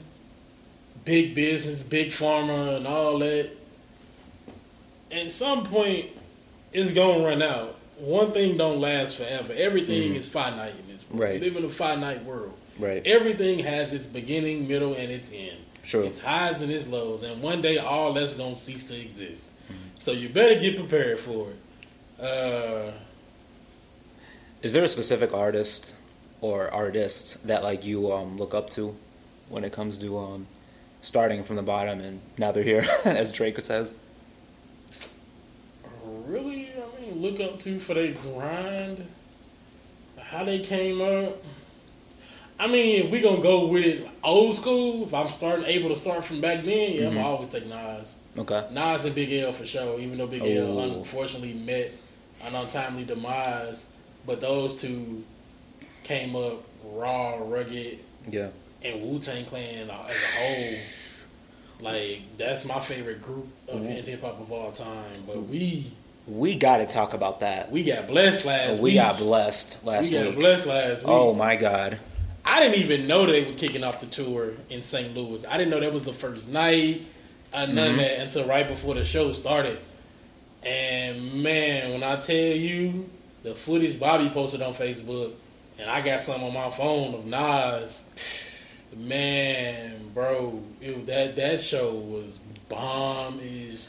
big 1.04 1.34
business, 1.34 1.82
big 1.82 2.10
pharma, 2.10 2.76
and 2.76 2.86
all 2.86 3.18
that, 3.18 3.50
at 5.10 5.32
some 5.32 5.64
point 5.64 6.10
it's 6.72 6.92
gonna 6.92 7.24
run 7.24 7.42
out. 7.42 7.76
One 8.00 8.32
thing 8.32 8.56
don't 8.56 8.80
last 8.80 9.16
forever. 9.16 9.52
Everything 9.56 10.12
Mhm. 10.14 10.16
is 10.18 10.26
finite 10.28 10.72
in 10.78 10.94
this 10.94 11.04
world. 11.10 11.20
Right. 11.20 11.40
We 11.40 11.46
live 11.50 11.56
in 11.56 11.64
a 11.64 11.68
finite 11.68 12.24
world. 12.24 12.52
Right. 12.78 13.02
Everything 13.06 13.58
has 13.60 13.92
its 13.92 14.06
beginning, 14.06 14.66
middle, 14.68 14.94
and 14.94 15.10
its 15.12 15.30
end. 15.32 15.58
Sure. 15.82 16.04
Its 16.04 16.20
highs 16.20 16.62
and 16.62 16.70
its 16.72 16.86
lows, 16.86 17.22
and 17.22 17.42
one 17.42 17.60
day 17.62 17.78
all 17.78 18.12
that's 18.12 18.34
gonna 18.34 18.56
cease 18.56 18.86
to 18.88 18.98
exist. 19.00 19.48
So 19.98 20.12
you 20.12 20.28
better 20.30 20.58
get 20.58 20.76
prepared 20.76 21.18
for 21.20 21.48
it. 21.50 22.24
Uh, 22.24 22.92
Is 24.62 24.72
there 24.74 24.84
a 24.84 24.88
specific 24.88 25.32
artist 25.32 25.94
or 26.42 26.70
artists 26.70 27.34
that 27.44 27.62
like 27.62 27.84
you 27.84 28.12
um, 28.12 28.36
look 28.38 28.54
up 28.54 28.68
to 28.70 28.94
when 29.48 29.64
it 29.64 29.72
comes 29.72 29.98
to 29.98 30.18
um, 30.18 30.46
starting 31.02 31.44
from 31.44 31.56
the 31.56 31.62
bottom 31.62 32.00
and 32.00 32.20
now 32.38 32.52
they're 32.52 32.62
here, 32.62 32.86
as 33.04 33.32
Drake 33.32 33.58
says? 33.60 33.94
really, 36.26 36.69
look 37.20 37.40
up 37.40 37.58
to 37.60 37.78
for 37.78 37.94
their 37.94 38.12
grind, 38.12 39.06
how 40.18 40.44
they 40.44 40.60
came 40.60 41.00
up. 41.00 41.42
I 42.58 42.66
mean, 42.66 43.06
if 43.06 43.10
we 43.10 43.20
gonna 43.20 43.40
go 43.42 43.66
with 43.66 43.84
it 43.84 44.06
old 44.22 44.54
school, 44.54 45.04
if 45.04 45.14
I'm 45.14 45.28
starting 45.28 45.64
able 45.66 45.88
to 45.90 45.96
start 45.96 46.24
from 46.24 46.40
back 46.40 46.64
then, 46.64 46.92
yeah, 46.92 47.06
I'm 47.06 47.12
Mhm. 47.12 47.14
gonna 47.16 47.26
always 47.26 47.48
take 47.48 47.66
Nas. 47.66 48.14
Okay. 48.38 48.64
Nas 48.70 49.04
and 49.04 49.14
Big 49.14 49.32
L 49.32 49.52
for 49.52 49.64
sure, 49.66 49.98
even 49.98 50.18
though 50.18 50.26
Big 50.26 50.42
L 50.42 50.78
Oh. 50.78 50.82
unfortunately 50.98 51.54
met 51.54 51.92
an 52.42 52.54
untimely 52.54 53.04
demise, 53.04 53.86
but 54.26 54.40
those 54.40 54.74
two 54.80 55.24
came 56.04 56.36
up 56.36 56.62
raw, 56.84 57.36
rugged, 57.38 57.98
Yeah. 58.30 58.48
and 58.82 59.02
Wu 59.02 59.18
Tang 59.20 59.44
Clan 59.46 59.90
as 59.90 59.90
a 59.90 60.40
whole. 60.40 60.78
Like 61.80 62.20
that's 62.36 62.66
my 62.66 62.78
favorite 62.80 63.22
group 63.22 63.48
of 63.68 63.80
Mhm. 63.80 64.04
hip 64.04 64.20
hop 64.20 64.38
of 64.40 64.52
all 64.52 64.70
time. 64.70 65.24
But 65.26 65.48
we 65.48 65.86
We 66.30 66.54
got 66.54 66.76
to 66.76 66.86
talk 66.86 67.12
about 67.12 67.40
that. 67.40 67.72
we 67.72 67.82
got 67.82 68.06
blessed 68.06 68.44
last 68.44 68.78
we 68.78 68.90
week. 68.90 68.94
got 68.94 69.18
blessed 69.18 69.84
last 69.84 70.10
we 70.10 70.16
got 70.16 70.26
week. 70.28 70.36
blessed 70.36 70.66
last 70.66 70.98
week. 71.02 71.08
Oh 71.08 71.34
my 71.34 71.56
God. 71.56 71.98
I 72.44 72.60
didn't 72.60 72.76
even 72.82 73.06
know 73.08 73.26
they 73.26 73.44
were 73.44 73.52
kicking 73.56 73.82
off 73.84 74.00
the 74.00 74.06
tour 74.06 74.50
in 74.70 74.82
St. 74.82 75.14
Louis. 75.16 75.44
I 75.46 75.56
didn't 75.58 75.70
know 75.70 75.80
that 75.80 75.92
was 75.92 76.02
the 76.04 76.12
first 76.12 76.48
night. 76.48 77.02
I 77.52 77.66
none 77.66 77.76
Mhm. 77.76 77.92
of 77.94 77.96
that 77.98 78.20
until 78.20 78.44
right 78.46 78.66
before 78.68 78.94
the 78.94 79.04
show 79.04 79.32
started. 79.32 79.78
And 80.62 81.42
man, 81.42 81.90
when 81.92 82.02
I 82.04 82.16
tell 82.16 82.36
you 82.36 83.10
the 83.42 83.54
footage 83.54 83.98
Bobby 83.98 84.28
posted 84.28 84.62
on 84.62 84.72
Facebook, 84.74 85.32
and 85.80 85.90
I 85.90 86.00
got 86.00 86.22
some 86.22 86.44
on 86.44 86.52
my 86.54 86.70
phone 86.70 87.14
of 87.14 87.26
Nas, 87.26 88.02
man, 88.96 90.10
bro, 90.14 90.62
it, 90.80 91.06
that 91.06 91.36
that 91.36 91.60
show 91.60 91.92
was 91.92 92.38
bomb 92.68 93.40
is 93.42 93.88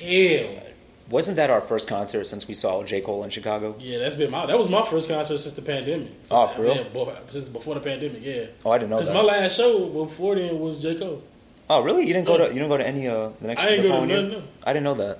hell. 0.00 0.62
Wasn't 1.10 1.36
that 1.36 1.50
our 1.50 1.60
first 1.60 1.88
concert 1.88 2.24
since 2.24 2.46
we 2.46 2.54
saw 2.54 2.84
J. 2.84 3.00
Cole 3.00 3.24
in 3.24 3.30
Chicago? 3.30 3.74
Yeah, 3.80 3.98
that's 3.98 4.14
been 4.14 4.30
my 4.30 4.46
that 4.46 4.56
was 4.58 4.68
my 4.68 4.86
first 4.86 5.08
concert 5.08 5.38
since 5.38 5.54
the 5.54 5.62
pandemic. 5.62 6.08
Oh, 6.30 6.46
for 6.46 6.62
real? 6.62 6.76
Yeah, 6.76 7.18
since 7.30 7.48
before 7.48 7.74
the 7.74 7.80
pandemic, 7.80 8.20
yeah. 8.22 8.46
Oh, 8.64 8.70
I 8.70 8.78
didn't 8.78 8.90
know 8.90 8.96
Because 8.96 9.12
my 9.12 9.20
last 9.22 9.56
show 9.56 9.86
before 9.88 10.36
then 10.36 10.58
was 10.60 10.80
J 10.80 10.96
Cole. 10.96 11.22
oh, 11.68 11.82
really? 11.82 12.06
You 12.06 12.12
didn't 12.12 12.26
go 12.26 12.38
to 12.38 12.44
you 12.44 12.54
didn't 12.54 12.68
go 12.68 12.76
to 12.76 12.86
any 12.86 13.08
uh 13.08 13.30
the 13.40 13.48
next 13.48 13.62
I 13.62 13.68
ain't 13.70 13.82
the 13.82 13.88
go 13.88 14.00
to 14.00 14.06
none. 14.06 14.30
No. 14.30 14.42
I 14.62 14.72
didn't 14.72 14.84
know 14.84 14.94
that. 14.94 15.18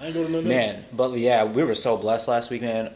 I 0.00 0.06
ain't 0.06 0.14
go 0.14 0.24
to 0.24 0.30
none. 0.30 0.46
Man, 0.46 0.84
but 0.92 1.12
yeah, 1.18 1.42
we 1.44 1.64
were 1.64 1.74
so 1.74 1.96
blessed 1.96 2.28
last 2.28 2.50
week, 2.50 2.62
man. 2.62 2.92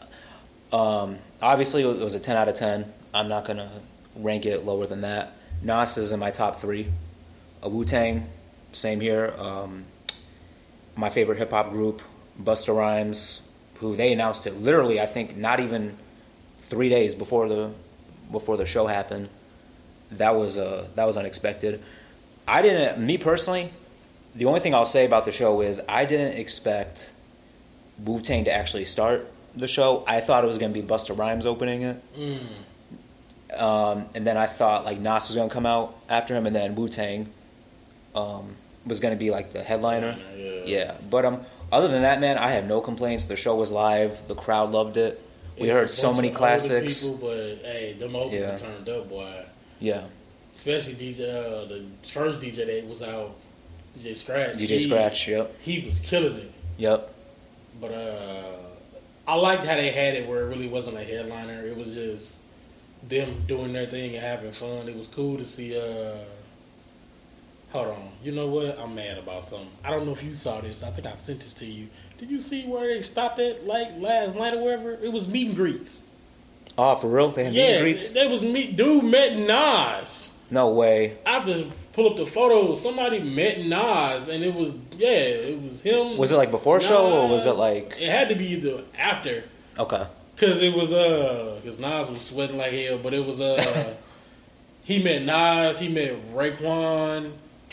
Um, 0.71 1.19
obviously, 1.41 1.83
it 1.83 1.99
was 1.99 2.15
a 2.15 2.19
10 2.19 2.35
out 2.35 2.47
of 2.47 2.55
10. 2.55 2.91
I'm 3.13 3.27
not 3.27 3.45
going 3.45 3.57
to 3.57 3.69
rank 4.15 4.45
it 4.45 4.65
lower 4.65 4.87
than 4.87 5.01
that. 5.01 5.33
Nas 5.61 5.97
is 5.97 6.11
in 6.11 6.19
my 6.19 6.31
top 6.31 6.59
three. 6.59 6.87
A 7.61 7.69
Wu 7.69 7.85
Tang, 7.85 8.27
same 8.71 8.99
here. 8.99 9.35
Um, 9.37 9.85
my 10.95 11.09
favorite 11.09 11.37
hip 11.37 11.51
hop 11.51 11.69
group, 11.71 12.01
Busta 12.41 12.75
Rhymes, 12.75 13.47
who 13.75 13.95
they 13.95 14.11
announced 14.11 14.47
it 14.47 14.55
literally, 14.61 14.99
I 14.99 15.05
think, 15.05 15.35
not 15.37 15.59
even 15.59 15.97
three 16.69 16.89
days 16.89 17.15
before 17.15 17.47
the 17.49 17.71
before 18.31 18.57
the 18.57 18.65
show 18.65 18.87
happened. 18.87 19.29
That 20.11 20.35
was 20.35 20.57
uh, 20.57 20.87
that 20.95 21.05
was 21.05 21.17
unexpected. 21.17 21.81
I 22.47 22.61
didn't, 22.61 22.99
me 23.05 23.17
personally, 23.17 23.69
the 24.35 24.45
only 24.45 24.59
thing 24.59 24.73
I'll 24.73 24.85
say 24.85 25.05
about 25.05 25.25
the 25.25 25.31
show 25.31 25.61
is 25.61 25.79
I 25.87 26.05
didn't 26.05 26.37
expect 26.37 27.11
Wu 28.03 28.19
Tang 28.21 28.43
to 28.45 28.51
actually 28.51 28.85
start 28.85 29.31
the 29.55 29.67
show. 29.67 30.03
I 30.07 30.19
thought 30.19 30.43
it 30.43 30.47
was 30.47 30.57
going 30.57 30.73
to 30.73 30.81
be 30.81 30.85
Busta 30.85 31.17
Rhymes 31.17 31.45
opening 31.45 31.83
it, 31.83 32.01
Mm. 32.17 33.61
um, 33.61 34.05
and 34.15 34.25
then 34.25 34.35
I 34.37 34.47
thought 34.47 34.85
like 34.85 34.99
Nas 34.99 35.27
was 35.27 35.35
going 35.35 35.47
to 35.49 35.53
come 35.53 35.65
out 35.65 35.95
after 36.09 36.35
him, 36.35 36.45
and 36.47 36.55
then 36.55 36.75
Wu 36.75 36.89
Tang 36.89 37.27
um, 38.15 38.55
was 38.85 38.99
going 38.99 39.13
to 39.13 39.19
be 39.19 39.29
like 39.31 39.53
the 39.53 39.63
headliner. 39.63 40.17
Yeah. 40.35 40.49
Yeah, 40.65 40.95
but 41.09 41.25
um, 41.25 41.45
other 41.73 41.87
than 41.87 42.03
that, 42.03 42.19
man, 42.21 42.37
I 42.37 42.51
have 42.51 42.65
no 42.65 42.81
complaints. 42.81 43.25
The 43.25 43.35
show 43.35 43.55
was 43.55 43.71
live. 43.71 44.27
The 44.27 44.35
crowd 44.35 44.71
loved 44.71 44.97
it. 44.97 45.19
We 45.59 45.69
It's 45.69 45.75
heard 45.77 45.91
so 45.91 46.13
many 46.13 46.29
classics. 46.31 47.03
People, 47.07 47.27
but 47.29 47.65
hey, 47.65 47.93
them 47.99 48.15
openers 48.15 48.61
Yeah. 48.61 48.67
turned 48.69 48.89
up, 48.89 49.09
boy. 49.09 49.45
Yeah, 49.79 50.03
Especially 50.53 50.93
DJ, 50.93 51.21
uh, 51.29 51.65
the 51.65 51.83
first 52.07 52.41
DJ 52.41 52.65
that 52.81 52.87
was 52.87 53.01
out, 53.01 53.35
DJ 53.97 54.15
Scratch. 54.15 54.55
DJ 54.57 54.67
he, 54.67 54.79
Scratch. 54.81 55.27
Yep, 55.27 55.61
He 55.61 55.85
was 55.87 55.99
killing 55.99 56.37
it. 56.37 56.51
yep. 56.77 57.13
But 57.81 57.91
uh, 57.91 58.43
I 59.27 59.35
liked 59.35 59.65
how 59.65 59.75
they 59.75 59.89
had 59.91 60.13
it 60.15 60.27
where 60.27 60.41
it 60.43 60.47
really 60.49 60.67
wasn't 60.67 60.97
a 60.97 61.03
headliner. 61.03 61.65
It 61.65 61.75
was 61.75 61.93
just 61.95 62.37
them 63.07 63.43
doing 63.47 63.73
their 63.73 63.85
thing 63.87 64.15
and 64.15 64.23
having 64.23 64.51
fun. 64.51 64.87
It 64.87 64.95
was 64.95 65.07
cool 65.07 65.37
to 65.37 65.45
see. 65.45 65.77
Uh, 65.77 66.15
hold 67.73 67.87
on, 67.87 68.09
you 68.23 68.31
know 68.31 68.47
what? 68.47 68.79
I'm 68.79 68.95
mad 68.95 69.17
about 69.17 69.43
something. 69.43 69.67
I 69.83 69.89
don't 69.91 70.05
know 70.05 70.13
if 70.13 70.23
you 70.23 70.33
saw 70.33 70.61
this. 70.61 70.83
I 70.83 70.91
think 70.91 71.07
I 71.07 71.15
sent 71.15 71.41
this 71.41 71.53
to 71.55 71.65
you. 71.65 71.89
Did 72.19 72.29
you 72.31 72.39
see 72.39 72.63
where 72.65 72.87
they 72.87 73.01
stopped 73.01 73.39
at 73.39 73.65
like 73.67 73.89
last 73.97 74.35
night 74.35 74.53
or 74.53 74.63
wherever? 74.63 74.91
It 74.93 75.11
was 75.11 75.27
meet 75.27 75.47
and 75.47 75.55
greets. 75.57 76.03
Oh, 76.77 76.95
for 76.95 77.07
real? 77.07 77.29
They 77.31 77.43
had 77.45 77.53
meet 77.53 77.61
and 77.61 77.81
greets. 77.83 78.11
that 78.11 78.29
was 78.29 78.41
meet. 78.43 78.75
Dude 78.77 79.03
met 79.03 79.35
Nas. 79.35 80.33
No 80.49 80.69
way. 80.69 81.17
I 81.25 81.31
have 81.39 81.45
to 81.45 81.67
pull 81.93 82.09
up 82.09 82.15
the 82.17 82.27
photo. 82.27 82.75
Somebody 82.75 83.19
met 83.19 83.59
Nas, 83.59 84.27
and 84.27 84.43
it 84.43 84.53
was 84.53 84.75
yeah, 84.97 85.09
it 85.09 85.61
was 85.61 85.81
him. 85.81 86.17
Was 86.17 86.31
it 86.31 86.35
like 86.37 86.51
before 86.51 86.79
show 86.79 87.11
or 87.23 87.27
was 87.29 87.45
it 87.47 87.53
like 87.53 87.95
It 87.99 88.09
had 88.09 88.29
to 88.29 88.35
be 88.35 88.55
the 88.55 88.83
after, 88.97 89.43
okay? 89.79 90.05
cause 90.37 90.61
it 90.61 90.73
was 90.75 90.91
uh, 90.93 91.59
cause 91.63 91.79
Nas 91.79 92.09
was 92.11 92.21
sweating 92.23 92.57
like 92.57 92.71
hell, 92.71 92.99
but 92.99 93.13
it 93.13 93.25
was 93.25 93.41
uh, 93.41 93.95
he 94.83 95.03
met 95.03 95.23
Nas, 95.23 95.79
he 95.79 95.89
met 95.89 96.13
Raekwon. 96.33 97.31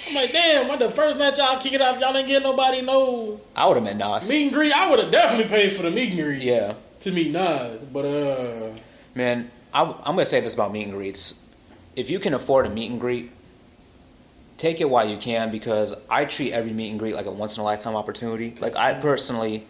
I'm 0.08 0.14
like, 0.14 0.32
damn, 0.32 0.68
what 0.68 0.78
the 0.78 0.90
first 0.90 1.18
night 1.18 1.36
y'all 1.36 1.60
kick 1.60 1.72
it 1.74 1.80
off, 1.82 2.00
y'all 2.00 2.12
didn't 2.12 2.28
get 2.28 2.42
nobody 2.42 2.80
no 2.80 3.40
I 3.54 3.66
would 3.68 3.76
have 3.76 3.84
met 3.84 3.96
Nas. 3.96 4.28
meet 4.28 4.44
and 4.44 4.52
greet. 4.52 4.72
I 4.72 4.88
would 4.90 4.98
have 4.98 5.10
definitely 5.12 5.48
paid 5.48 5.72
for 5.72 5.82
the 5.82 5.90
meet 5.90 6.10
and 6.12 6.22
greet 6.22 6.42
Yeah, 6.42 6.74
to 7.00 7.12
meet 7.12 7.30
Nas, 7.32 7.84
but 7.84 8.04
uh, 8.04 8.70
man. 9.14 9.50
I'm, 9.72 9.90
I'm 9.98 10.16
gonna 10.16 10.26
say 10.26 10.40
this 10.40 10.54
about 10.54 10.72
meet 10.72 10.82
and 10.82 10.92
greets. 10.92 11.46
If 11.94 12.10
you 12.10 12.18
can 12.18 12.34
afford 12.34 12.66
a 12.66 12.70
meet 12.70 12.90
and 12.90 12.98
greet, 13.00 13.30
take 14.56 14.80
it 14.80 14.90
while 14.90 15.08
you 15.08 15.16
can 15.16 15.52
because 15.52 15.94
I 16.10 16.24
treat 16.24 16.52
every 16.52 16.72
meet 16.72 16.90
and 16.90 16.98
greet 16.98 17.14
like 17.14 17.26
a 17.26 17.30
once 17.30 17.56
in 17.56 17.60
a 17.60 17.64
lifetime 17.64 17.94
opportunity. 17.94 18.56
Like 18.58 18.74
I 18.74 18.94
personally 18.94 19.64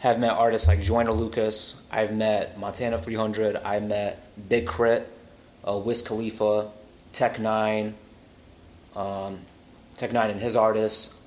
have 0.00 0.18
met 0.18 0.32
artists 0.32 0.68
like 0.68 0.82
Joyner 0.82 1.12
Lucas. 1.12 1.86
I've 1.90 2.12
met 2.12 2.58
Montana 2.58 2.98
300. 2.98 3.56
I 3.56 3.80
met 3.80 4.22
Big 4.48 4.68
K.R.I.T., 4.68 5.04
uh, 5.66 5.78
Wiz 5.78 6.02
Khalifa, 6.02 6.70
Tech 7.14 7.36
N9ne, 7.36 7.94
um, 8.94 9.38
Tech 9.96 10.10
N9ne 10.10 10.30
and 10.32 10.40
his 10.40 10.56
artists. 10.56 11.22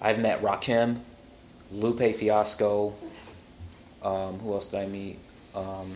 I've 0.00 0.18
met 0.18 0.42
Rakim, 0.42 1.00
Lupe 1.72 2.14
Fiasco. 2.14 2.94
Um, 4.02 4.38
who 4.40 4.52
else 4.52 4.70
did 4.70 4.80
I 4.80 4.86
meet? 4.86 5.18
Um, 5.54 5.94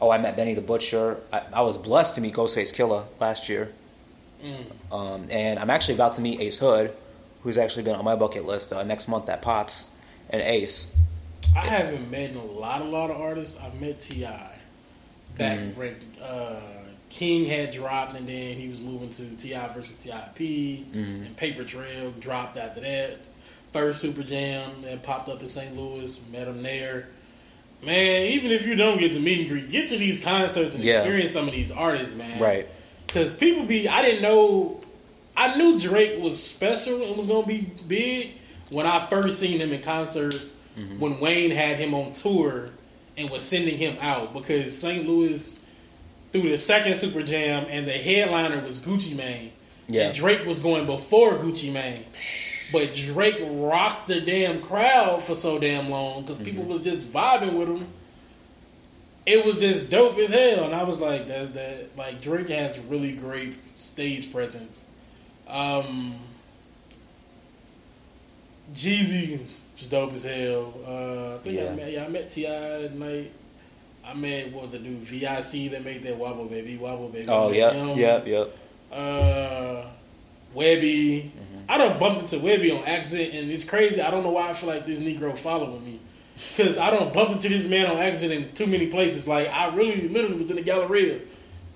oh, 0.00 0.10
I 0.10 0.18
met 0.18 0.36
Benny 0.36 0.54
the 0.54 0.60
Butcher. 0.60 1.18
I, 1.32 1.42
I 1.52 1.62
was 1.62 1.78
blessed 1.78 2.16
to 2.16 2.20
meet 2.20 2.34
Ghostface 2.34 2.74
Killah 2.74 3.04
last 3.20 3.48
year. 3.48 3.72
mm, 4.44 4.92
Um, 4.92 5.26
and 5.30 5.58
I'm 5.58 5.70
actually 5.70 5.94
about 5.94 6.14
to 6.14 6.20
meet 6.20 6.40
Ace 6.40 6.58
Hood, 6.58 6.92
who's 7.42 7.56
actually 7.56 7.84
been 7.84 7.94
on 7.94 8.04
my 8.04 8.16
bucket 8.16 8.44
list 8.44 8.72
uh, 8.72 8.82
next 8.82 9.08
month 9.08 9.28
at 9.28 9.40
Pops. 9.42 9.90
And 10.30 10.42
Ace, 10.42 10.94
I 11.56 11.60
haven't 11.60 12.10
met 12.10 12.34
a 12.34 12.40
lot, 12.40 12.82
a 12.82 12.84
lot 12.84 13.10
of 13.10 13.18
artists. 13.18 13.58
I've 13.58 13.80
met 13.80 14.00
T.I. 14.00 14.56
back 15.38 15.58
when 15.76 15.96
uh, 16.20 16.60
King 17.10 17.46
had 17.46 17.72
dropped, 17.72 18.16
and 18.16 18.28
then 18.28 18.56
he 18.56 18.68
was 18.68 18.80
moving 18.80 19.10
to 19.10 19.24
T.I. 19.36 19.68
versus 19.68 19.96
Tip, 20.02 20.12
Mhm. 20.38 20.94
and 20.94 21.36
Paper 21.36 21.64
Trail 21.64 22.12
dropped 22.20 22.56
after 22.56 22.80
that. 22.80 23.18
First 23.72 24.00
Super 24.00 24.22
Jam 24.22 24.70
that 24.82 25.02
popped 25.02 25.28
up 25.28 25.40
in 25.42 25.48
St. 25.48 25.76
Louis, 25.76 26.18
met 26.32 26.48
him 26.48 26.62
there. 26.62 27.08
Man, 27.82 28.26
even 28.26 28.50
if 28.50 28.66
you 28.66 28.74
don't 28.74 28.98
get 28.98 29.12
to 29.12 29.20
meet 29.20 29.40
and 29.40 29.48
greet, 29.48 29.70
get 29.70 29.88
to 29.90 29.96
these 29.98 30.22
concerts 30.22 30.74
and 30.74 30.82
Yeah. 30.82 30.98
experience 30.98 31.32
some 31.32 31.46
of 31.48 31.54
these 31.54 31.70
artists, 31.70 32.14
man. 32.14 32.38
right? 32.40 32.66
Because 33.06 33.32
people 33.34 33.64
be, 33.64 33.86
I 33.88 34.02
didn't 34.02 34.22
know, 34.22 34.80
I 35.36 35.56
knew 35.56 35.78
Drake 35.78 36.20
was 36.20 36.42
special 36.42 37.02
and 37.06 37.16
was 37.16 37.26
going 37.28 37.42
to 37.44 37.48
be 37.48 37.66
big 37.86 38.30
when 38.70 38.84
I 38.86 39.06
first 39.06 39.38
seen 39.38 39.60
him 39.60 39.72
in 39.72 39.80
concert 39.82 40.34
when 40.98 41.18
Wayne 41.18 41.50
had 41.50 41.76
him 41.78 41.92
on 41.94 42.12
tour 42.12 42.70
and 43.16 43.28
was 43.30 43.42
sending 43.42 43.78
him 43.78 43.96
out 44.00 44.32
because 44.32 44.76
St. 44.78 45.08
Louis 45.08 45.57
through 46.32 46.48
the 46.50 46.58
second 46.58 46.96
Super 46.96 47.22
Jam 47.22 47.66
and 47.70 47.86
the 47.86 47.92
headliner 47.92 48.60
was 48.60 48.78
Gucci 48.78 49.16
Mane. 49.16 49.52
Yeah. 49.88 50.06
And 50.08 50.14
Drake 50.14 50.46
was 50.46 50.60
going 50.60 50.86
before 50.86 51.34
Gucci 51.34 51.72
Mane. 51.72 52.04
But 52.72 52.94
Drake 52.94 53.38
rocked 53.42 54.08
the 54.08 54.20
damn 54.20 54.60
crowd 54.60 55.22
for 55.22 55.34
so 55.34 55.58
damn 55.58 55.88
long 55.88 56.22
because 56.22 56.38
people 56.38 56.64
was 56.64 56.82
just 56.82 57.10
vibing 57.10 57.58
with 57.58 57.68
him. 57.68 57.86
It 59.24 59.44
was 59.44 59.58
just 59.58 59.90
dope 59.90 60.18
as 60.18 60.30
hell, 60.30 60.64
and 60.64 60.74
I 60.74 60.84
was 60.84 61.00
like, 61.00 61.28
"That 61.28 61.52
that 61.54 61.96
like 61.98 62.22
Drake 62.22 62.48
has 62.48 62.78
really 62.78 63.12
great 63.12 63.54
stage 63.76 64.32
presence." 64.32 64.86
Um, 65.46 66.14
Jeezy 68.74 69.40
was 69.76 69.86
dope 69.86 70.12
as 70.14 70.24
hell. 70.24 70.74
Uh, 70.86 71.34
I 71.34 71.38
think 71.38 71.60
I 71.60 71.74
met 71.74 71.92
yeah 71.92 72.04
I 72.04 72.08
met 72.08 72.30
T.I. 72.30 72.50
that 72.50 72.94
night. 72.94 73.32
I 74.08 74.14
met 74.14 74.50
what 74.52 74.62
was 74.64 74.74
it 74.74 74.82
dude 74.82 75.00
VIC 75.00 75.72
that 75.72 75.84
made 75.84 76.02
that 76.04 76.16
Wobble 76.16 76.46
Baby 76.46 76.78
Wobble 76.78 77.10
Baby. 77.10 77.28
Oh, 77.28 77.52
yeah, 77.52 77.94
yep, 77.94 78.26
yep. 78.26 78.56
Uh, 78.90 79.86
Webbie. 80.54 81.24
Mm-hmm. 81.24 81.58
I 81.68 81.76
don't 81.76 82.00
bumped 82.00 82.22
into 82.22 82.36
Webbie 82.36 82.74
on 82.74 82.84
accident, 82.84 83.34
and 83.34 83.50
it's 83.50 83.64
crazy. 83.64 84.00
I 84.00 84.10
don't 84.10 84.22
know 84.22 84.30
why 84.30 84.48
I 84.48 84.54
feel 84.54 84.70
like 84.70 84.86
this 84.86 85.00
Negro 85.00 85.36
following 85.36 85.84
me. 85.84 86.00
Because 86.56 86.78
I 86.78 86.88
don't 86.88 87.12
bump 87.12 87.32
into 87.32 87.50
this 87.50 87.66
man 87.66 87.90
on 87.90 87.98
accident 87.98 88.46
in 88.46 88.54
too 88.54 88.66
many 88.66 88.86
places. 88.86 89.28
Like, 89.28 89.48
I 89.48 89.74
really, 89.74 90.08
literally 90.08 90.38
was 90.38 90.48
in 90.48 90.56
the 90.56 90.62
Galleria 90.62 91.20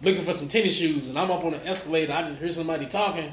looking 0.02 0.24
for 0.24 0.32
some 0.32 0.48
tennis 0.48 0.74
shoes, 0.74 1.08
and 1.08 1.18
I'm 1.18 1.30
up 1.30 1.44
on 1.44 1.52
the 1.52 1.66
escalator. 1.66 2.14
I 2.14 2.22
just 2.22 2.38
hear 2.38 2.50
somebody 2.50 2.86
talking, 2.86 3.30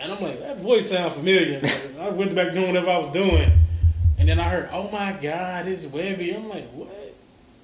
and 0.00 0.12
I'm 0.12 0.22
like, 0.22 0.40
that 0.40 0.60
voice 0.60 0.88
sounds 0.88 1.14
familiar. 1.14 1.60
I 2.00 2.08
went 2.08 2.34
back 2.34 2.54
doing 2.54 2.68
whatever 2.68 2.90
I 2.90 2.98
was 2.98 3.12
doing, 3.12 3.52
and 4.16 4.28
then 4.28 4.40
I 4.40 4.48
heard, 4.48 4.70
oh 4.72 4.90
my 4.90 5.12
God, 5.12 5.66
it's 5.66 5.84
Webbie. 5.84 6.34
I'm 6.34 6.48
like, 6.48 6.70
what? 6.70 7.01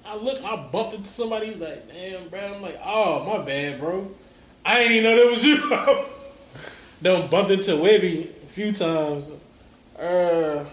I 0.09 0.15
look, 0.15 0.43
I 0.43 0.55
bumped 0.55 0.95
into 0.95 1.07
somebody. 1.07 1.47
He's 1.47 1.59
like, 1.59 1.87
damn, 1.87 2.29
bro. 2.29 2.39
I'm 2.55 2.61
like, 2.63 2.79
oh, 2.83 3.23
my 3.25 3.45
bad, 3.45 3.79
bro. 3.79 4.09
I 4.65 4.79
ain't 4.79 4.91
even 4.91 5.03
know 5.03 5.15
that 5.15 5.29
was 5.29 5.45
you. 5.45 6.05
Done 7.03 7.29
bumped 7.29 7.51
into 7.51 7.71
Webbie 7.73 8.23
a 8.23 8.47
few 8.47 8.71
times. 8.71 9.31
Uh, 9.97 10.65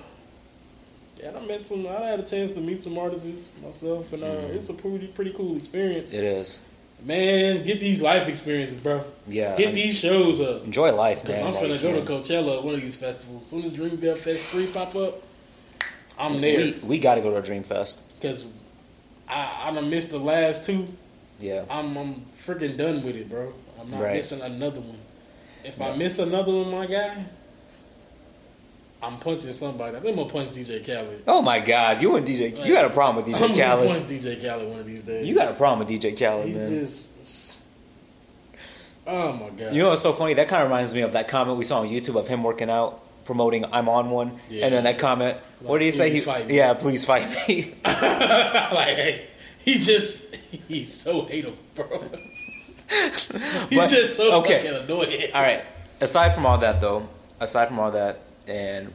yeah, 1.23 1.33
I 1.37 1.45
met 1.45 1.63
some. 1.63 1.87
I 1.87 2.01
had 2.01 2.21
a 2.21 2.23
chance 2.23 2.53
to 2.53 2.61
meet 2.61 2.83
some 2.83 2.97
artists 2.97 3.51
myself, 3.63 4.11
and 4.15 4.25
uh, 4.25 4.55
it's 4.55 4.71
a 4.71 4.75
pretty 4.75 5.09
pretty 5.09 5.33
cool 5.33 5.57
experience. 5.57 6.15
It 6.15 6.25
is. 6.25 6.67
Man, 7.05 7.63
get 7.65 7.79
these 7.79 8.01
life 8.01 8.29
experiences, 8.29 8.79
bro. 8.79 9.05
Yeah. 9.29 9.55
Get 9.57 9.75
these 9.75 9.99
shows 9.99 10.41
up. 10.41 10.65
Enjoy 10.65 10.95
life, 10.95 11.29
man. 11.29 11.47
I'm 11.47 11.55
finna 11.55 11.81
go 11.81 12.03
to. 12.03 12.11
Coachella, 12.11 12.63
one 12.63 12.75
of 12.75 12.81
these 12.81 12.97
festivals. 12.97 13.43
As 13.43 13.49
soon 13.49 13.65
as 13.65 13.73
Dreamville 13.73 14.17
Fest 14.17 14.45
three 14.47 14.67
pop 14.69 14.97
up, 14.97 15.23
I'm 16.19 16.41
there. 16.41 16.59
We, 16.59 16.73
we 16.83 16.99
got 16.99 17.17
to 17.17 17.21
go 17.21 17.31
to 17.31 17.37
a 17.37 17.43
Dream 17.43 17.65
Fest. 17.65 18.03
Cause 18.23 18.47
I 19.29 19.69
I 19.69 19.75
done 19.75 19.91
missed 19.91 20.11
the 20.11 20.19
last 20.19 20.67
two. 20.67 20.89
Yeah. 21.41 21.65
I'm 21.71 21.97
I'm 21.97 22.15
freaking 22.37 22.77
done 22.77 23.03
with 23.05 23.17
it, 23.17 23.29
bro. 23.29 23.53
I'm 23.81 23.91
not 23.91 24.03
Right. 24.03 24.15
missing 24.15 24.41
another 24.41 24.81
one. 24.81 24.99
If 25.65 25.81
I 25.81 25.95
miss 25.97 26.19
another 26.19 26.53
one, 26.53 26.71
my 26.71 26.87
guy, 26.87 27.25
I'm 29.03 29.19
punching 29.19 29.53
somebody. 29.53 29.97
I 29.97 30.01
think 30.01 30.17
I'm 30.17 30.23
gonna 30.27 30.33
punch 30.33 30.49
DJ 30.57 30.85
Khaled. 30.85 31.23
Oh 31.27 31.43
my 31.43 31.61
God, 31.61 32.01
you 32.01 32.17
and 32.17 32.27
DJ, 32.27 32.65
you 32.67 32.73
got 32.73 32.85
a 32.85 32.91
problem 32.91 33.17
with 33.25 33.27
DJ 33.35 33.43
I'm 33.43 33.51
DJ 33.51 33.57
gonna 33.59 33.75
Khaled. 33.77 33.89
punch 33.91 34.05
DJ 34.05 34.41
Khaled 34.41 34.69
one 34.71 34.81
of 34.81 34.87
these 34.87 35.03
days. 35.03 35.27
You 35.27 35.35
got 35.35 35.51
a 35.51 35.55
problem 35.55 35.81
with 35.81 35.89
DJ 35.89 36.17
Khaled, 36.19 36.47
He's 36.47 36.57
man. 36.57 36.71
just. 36.71 37.09
Oh 39.07 39.33
my 39.35 39.51
god. 39.51 39.73
You 39.75 39.83
know 39.83 39.91
what's 39.91 40.03
so 40.03 40.13
funny? 40.13 40.35
That 40.35 40.49
kind 40.49 40.63
of 40.63 40.69
reminds 40.69 40.93
me 40.95 41.03
of 41.03 41.13
that 41.13 41.29
comment 41.29 41.59
we 41.59 41.65
saw 41.65 41.81
on 41.81 41.89
YouTube 41.89 42.17
of 42.19 42.27
him 42.27 42.43
working 42.43 42.71
out, 42.71 43.01
promoting 43.27 43.65
"I'm 43.67 43.89
on 43.89 44.11
one," 44.11 44.41
Yeah. 44.49 44.65
and 44.67 44.75
then 44.75 44.85
that 44.85 44.99
comment. 44.99 45.37
what 45.61 45.79
did 45.79 45.87
he 45.87 45.91
say? 45.93 46.11
He, 46.11 46.55
yeah, 46.57 46.73
please 46.75 47.05
fight 47.05 47.29
me. 47.49 47.75
like 47.85 49.23
he 49.59 49.75
just 49.79 50.35
he's 50.69 50.95
so 50.95 51.23
hateable, 51.23 51.57
bro. 51.75 51.87
he's 53.69 53.79
But- 53.79 53.91
just 53.91 54.17
so 54.17 54.37
okay. 54.41 54.63
fucking 54.65 54.85
annoying. 54.85 55.31
all 55.35 55.43
right. 55.43 55.65
Aside 56.01 56.35
from 56.35 56.45
all 56.47 56.59
that, 56.59 56.81
though, 56.81 57.09
aside 57.41 57.69
from 57.69 57.79
all 57.79 57.91
that, 57.93 58.21
and 58.47 58.93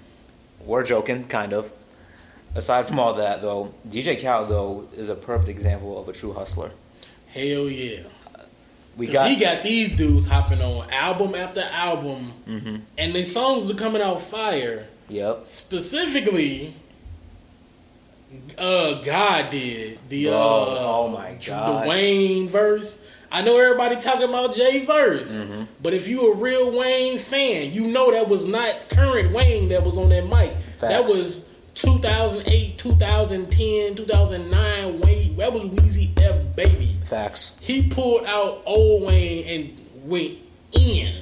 we're 0.66 0.84
joking, 0.84 1.28
kind 1.28 1.54
of. 1.54 1.72
Aside 2.54 2.88
from 2.88 3.00
all 3.00 3.14
that, 3.16 3.42
though, 3.42 3.74
DJ 3.88 4.22
Khaled 4.22 4.50
though 4.50 4.88
is 4.96 5.08
a 5.10 5.16
perfect 5.16 5.50
example 5.50 5.98
of 6.00 6.10
a 6.10 6.14
true 6.14 6.34
hustler. 6.34 6.72
Hell 7.28 7.70
yeah. 7.70 8.02
We 8.98 9.08
got 9.08 9.30
he 9.30 9.36
got 9.38 9.64
these 9.64 9.96
dudes 9.96 10.26
hopping 10.28 10.62
on 10.62 10.90
album 10.92 11.34
after 11.36 11.62
album, 11.62 12.32
hmm 12.46 12.76
and 12.98 13.16
their 13.16 13.26
songs 13.26 13.70
are 13.72 13.76
coming 13.76 14.02
out 14.02 14.22
fire. 14.22 14.88
Yep. 15.10 15.46
Specifically, 15.48 16.74
uh, 18.58 19.02
God 19.02 19.52
did 19.52 20.00
the 20.10 20.26
Bro, 20.28 20.34
uh, 20.34 20.78
oh 20.80 21.08
my 21.10 21.38
God. 21.46 21.86
the 21.86 21.90
Wayne 21.90 22.48
verse. 22.48 23.02
I 23.34 23.42
know 23.42 23.58
everybody 23.58 23.96
talking 23.96 24.28
about 24.28 24.54
Jay 24.56 24.86
verse, 24.86 25.40
Mm-hmm. 25.40 25.64
but 25.82 25.94
if 25.94 26.08
you 26.10 26.32
a 26.32 26.36
real 26.36 26.78
Wayne 26.78 27.18
fan, 27.18 27.72
you 27.72 27.88
know 27.88 28.12
that 28.12 28.28
was 28.28 28.46
not 28.46 28.90
current 28.90 29.32
Wayne 29.34 29.70
that 29.70 29.84
was 29.84 29.98
on 29.98 30.10
that 30.10 30.28
mic. 30.28 30.54
That 30.80 31.04
was 31.04 31.48
2008, 31.76 32.78
2010, 32.78 33.96
2009 33.96 35.00
Wayne. 35.00 35.38
That 35.38 35.54
was 35.54 35.64
Weezy 35.64 36.10
F 36.22 36.56
baby. 36.56 36.91
Facts. 37.12 37.60
He 37.62 37.90
pulled 37.90 38.24
out 38.24 38.62
old 38.66 39.04
Wayne 39.04 39.46
and 39.46 40.10
went 40.10 40.38
in. 40.72 41.14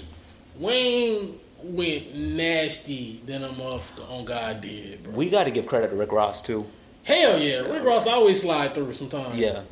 Wayne 0.60 1.40
went 1.64 2.16
nasty 2.16 3.22
than 3.26 3.44
a 3.44 3.48
motherfucker 3.50 4.08
on 4.08 4.24
God 4.24 4.62
did, 4.62 5.04
bro. 5.04 5.14
We 5.14 5.32
got 5.32 5.46
to 5.46 5.52
give 5.52 5.66
credit 5.66 5.90
to 5.90 5.96
Rick 5.96 6.12
Ross 6.12 6.44
too. 6.44 6.68
Hell 7.02 7.40
yeah, 7.40 7.62
Rick 7.62 7.84
Ross 7.84 8.06
always 8.06 8.40
slide 8.40 8.76
through 8.76 8.94
sometimes. 8.94 9.36
Yeah. 9.36 9.64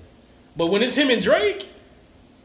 but 0.55 0.67
when 0.67 0.81
it's 0.81 0.95
him 0.95 1.11
and 1.11 1.21
Drake, 1.21 1.69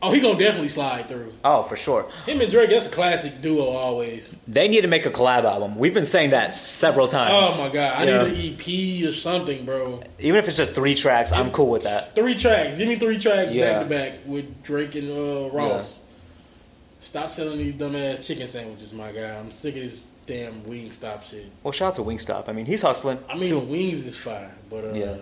oh, 0.02 0.12
he 0.12 0.20
gonna 0.20 0.38
definitely 0.38 0.68
slide 0.68 1.06
through. 1.08 1.32
Oh, 1.44 1.62
for 1.62 1.76
sure. 1.76 2.10
Him 2.26 2.40
and 2.40 2.50
Drake, 2.50 2.70
that's 2.70 2.88
a 2.88 2.90
classic 2.90 3.40
duo 3.40 3.64
always. 3.70 4.34
They 4.48 4.68
need 4.68 4.80
to 4.82 4.88
make 4.88 5.06
a 5.06 5.10
collab 5.10 5.44
album. 5.44 5.76
We've 5.76 5.94
been 5.94 6.04
saying 6.04 6.30
that 6.30 6.54
several 6.54 7.08
times. 7.08 7.32
Oh 7.34 7.64
my 7.66 7.72
god, 7.72 7.94
I 8.00 8.04
Yeah. 8.04 8.24
need 8.24 8.58
an 8.58 8.58
EP 8.60 9.08
or 9.08 9.12
something, 9.12 9.64
bro. 9.64 10.02
Even 10.18 10.38
if 10.38 10.48
it's 10.48 10.56
just 10.56 10.74
three 10.74 10.94
tracks, 10.94 11.32
I'm 11.32 11.50
cool 11.52 11.68
with 11.70 11.82
that. 11.84 12.14
Three 12.14 12.34
tracks. 12.34 12.78
Give 12.78 12.88
me 12.88 12.96
three 12.96 13.18
tracks 13.18 13.52
Yeah. 13.54 13.72
back 13.74 13.82
to 13.82 13.88
back 13.94 14.12
with 14.26 14.62
Drake 14.62 14.94
and 14.96 15.10
uh, 15.10 15.50
Ross. 15.50 16.00
Stop 17.00 17.30
selling 17.30 17.58
these 17.58 17.74
dumbass 17.74 18.26
chicken 18.26 18.46
sandwiches, 18.46 18.92
my 18.92 19.10
guy. 19.12 19.36
I'm 19.38 19.50
sick 19.50 19.74
of 19.76 19.82
this 19.82 20.06
damn 20.26 20.64
wing 20.68 20.92
stop 20.92 21.24
shit. 21.24 21.46
Well, 21.64 21.72
shout 21.72 21.88
out 21.88 21.96
to 21.96 22.02
Wingstop. 22.02 22.48
I 22.48 22.52
mean, 22.52 22.64
he's 22.64 22.82
hustling. 22.82 23.18
I 23.28 23.34
mean, 23.36 23.48
too. 23.50 23.58
wings 23.58 24.06
is 24.06 24.16
fine, 24.16 24.50
but 24.70 24.84
uh, 24.84 24.92
Yeah. 24.92 25.14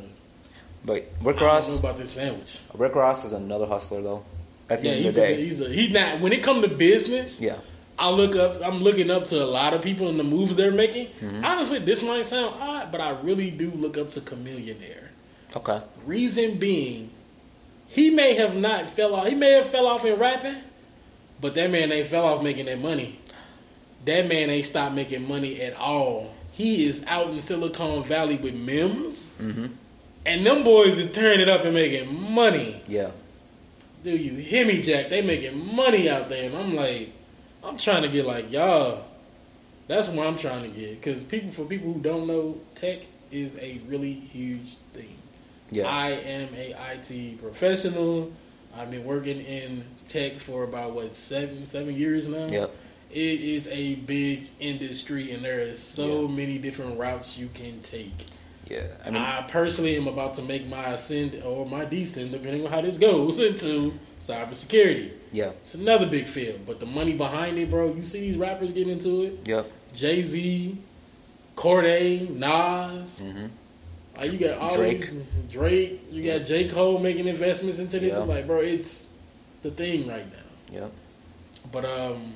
But 0.84 0.94
Rick 0.94 1.08
I 1.10 1.22
don't 1.22 1.36
know 1.40 1.46
Ross, 1.46 1.80
about 1.80 1.96
this 1.98 2.10
sandwich. 2.12 2.58
Rick 2.74 2.94
Ross 2.94 3.24
is 3.24 3.32
another 3.32 3.66
hustler 3.66 4.02
though. 4.02 4.24
At 4.70 4.80
the 4.80 4.86
Yeah, 4.86 4.92
end 4.92 4.98
of 5.00 5.04
he's 5.06 5.14
the 5.16 5.24
a, 5.24 5.34
he's 5.36 5.60
a 5.60 5.68
he's 5.68 5.90
not 5.90 6.20
when 6.20 6.32
it 6.32 6.42
comes 6.42 6.62
to 6.62 6.68
business. 6.74 7.40
yeah, 7.40 7.56
I 7.98 8.08
look 8.10 8.36
up. 8.36 8.60
I'm 8.64 8.82
looking 8.82 9.10
up 9.10 9.24
to 9.26 9.42
a 9.42 9.44
lot 9.44 9.74
of 9.74 9.82
people 9.82 10.08
in 10.08 10.16
the 10.16 10.24
moves 10.24 10.56
they're 10.56 10.70
making. 10.72 11.08
Mm-hmm. 11.20 11.44
Honestly, 11.44 11.80
this 11.80 12.02
might 12.02 12.24
sound 12.26 12.54
odd, 12.60 12.90
but 12.92 13.00
I 13.00 13.10
really 13.20 13.50
do 13.50 13.70
look 13.72 13.98
up 13.98 14.10
to 14.10 14.20
Chamillionaire. 14.20 15.08
okay, 15.56 15.82
Reason 16.06 16.56
being, 16.58 17.10
he 17.88 18.10
may 18.10 18.34
have 18.34 18.56
not 18.56 18.88
fell 18.88 19.14
off. 19.14 19.26
He 19.26 19.34
may 19.34 19.50
have 19.52 19.68
fell 19.68 19.86
off 19.88 20.04
in 20.04 20.18
rapping, 20.18 20.56
but 21.40 21.54
that 21.56 21.70
man 21.70 21.90
ain't 21.92 22.06
fell 22.06 22.24
off 22.24 22.42
making 22.42 22.66
that 22.66 22.78
money. 22.80 23.18
That 24.06 24.28
man 24.28 24.48
ain't 24.48 24.64
stopped 24.66 24.94
making 24.94 25.26
money 25.28 25.60
at 25.60 25.74
all. 25.76 26.32
He 26.52 26.86
is 26.86 27.04
out 27.06 27.30
in 27.30 27.40
Silicon 27.42 28.04
Valley 28.04 28.36
with 28.36 28.54
Mims, 28.54 29.34
hmm 29.36 29.66
and 30.26 30.44
them 30.44 30.62
boys 30.64 30.98
is 30.98 31.10
turning 31.12 31.40
it 31.40 31.48
up 31.48 31.64
and 31.64 31.72
making 31.74 32.30
money. 32.32 32.80
yeah, 32.86 33.10
Do 34.02 34.10
you 34.10 34.34
hear 34.36 34.66
me, 34.66 34.80
Jack? 34.80 35.10
They 35.10 35.20
making 35.22 35.74
money 35.74 36.08
out 36.08 36.28
there, 36.28 36.44
and 36.48 36.56
I'm 36.56 36.74
like, 36.74 37.12
I'm 37.62 37.76
trying 37.76 38.02
to 38.02 38.08
get 38.08 38.26
like 38.26 38.50
y'all. 38.50 39.04
That's 39.88 40.08
what 40.08 40.26
I'm 40.26 40.36
trying 40.38 40.62
to 40.62 40.68
get 40.70 41.00
because 41.00 41.22
people, 41.24 41.50
for 41.50 41.64
people 41.64 41.92
who 41.92 42.00
don't 42.00 42.26
know, 42.26 42.56
tech 42.74 43.00
is 43.30 43.58
a 43.58 43.80
really 43.88 44.12
huge 44.12 44.76
thing. 44.94 45.16
yeah, 45.70 45.86
I 45.86 46.10
am 46.10 46.48
a 46.54 46.74
IT 46.94 47.40
professional. 47.42 48.32
I've 48.76 48.90
been 48.90 49.04
working 49.04 49.40
in 49.40 49.84
tech 50.08 50.38
for 50.38 50.62
about 50.64 50.92
what 50.92 51.14
seven 51.14 51.66
seven 51.66 51.94
years 51.94 52.28
now. 52.28 52.46
Yep. 52.46 52.76
It 53.10 53.40
is 53.40 53.66
a 53.68 53.96
big 53.96 54.46
industry, 54.60 55.32
and 55.32 55.44
there 55.44 55.58
is 55.60 55.80
so 55.80 56.22
Yeah. 56.22 56.28
many 56.28 56.58
different 56.58 56.98
routes 56.98 57.36
you 57.36 57.48
can 57.52 57.80
take. 57.82 58.26
Yeah. 58.68 58.84
I 59.04 59.10
mean, 59.10 59.20
I, 59.22 59.42
personally 59.48 59.96
am 59.96 60.06
about 60.06 60.34
to 60.34 60.42
make 60.42 60.66
my 60.68 60.92
ascend 60.92 61.42
or 61.44 61.66
my 61.66 61.84
descend, 61.84 62.30
depending 62.32 62.64
on 62.64 62.70
how 62.70 62.80
this 62.80 62.98
goes, 62.98 63.38
into 63.50 63.94
cybersecurity. 64.24 65.10
yeah, 65.32 65.50
It's 65.62 65.74
another 65.74 66.06
big 66.06 66.26
field, 66.26 66.60
but 66.66 66.78
the 66.78 66.86
money 66.86 67.14
behind 67.14 67.58
it, 67.58 67.68
bro. 67.70 67.92
You 67.94 68.04
see 68.04 68.20
these 68.20 68.36
rappers 68.36 68.70
getting 68.72 68.92
into 68.92 69.22
it. 69.24 69.38
yep. 69.44 69.70
Jay 69.92 70.22
Z, 70.22 70.78
Cordae, 71.56 72.28
Nas. 72.30 73.18
hmm 73.18 73.46
Uh, 74.18 74.24
you 74.24 74.38
got 74.38 74.58
all 74.58 74.76
Drake. 74.76 75.00
these 75.00 75.22
Drake. 75.50 76.00
You 76.12 76.22
got 76.24 76.44
J 76.46 76.68
Cole 76.68 76.98
making 76.98 77.26
investments 77.26 77.78
into 77.78 77.98
this. 77.98 78.12
Yeah. 78.12 78.20
It's 78.20 78.28
like, 78.28 78.46
bro, 78.46 78.58
it's 78.60 79.08
the 79.62 79.70
thing 79.70 80.06
right 80.06 80.26
now. 80.30 80.74
Yep. 80.80 80.92
But 81.72 81.84
um, 81.86 82.34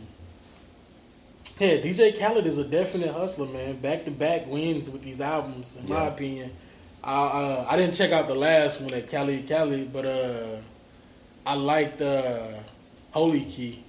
yeah, 1.58 1.76
DJ 1.78 2.18
Khaled 2.18 2.46
is 2.46 2.58
a 2.58 2.64
definite 2.64 3.12
hustler, 3.12 3.46
man. 3.46 3.76
Back 3.76 4.04
to 4.04 4.10
back 4.10 4.46
wins 4.46 4.90
with 4.90 5.02
these 5.02 5.20
albums, 5.20 5.76
in 5.76 5.88
my 5.88 6.06
opinion. 6.06 6.50
I 7.02 7.14
uh, 7.14 7.66
I 7.68 7.76
didn't 7.76 7.94
check 7.94 8.12
out 8.12 8.26
the 8.28 8.34
last 8.34 8.80
one 8.80 8.94
at 8.94 9.10
Khaled 9.10 9.48
Khaled, 9.48 9.92
but 9.92 10.06
uh, 10.06 10.56
I 11.46 11.54
liked 11.54 12.00
uh, 12.00 12.48
Holy 13.12 13.44
Key, 13.44 13.84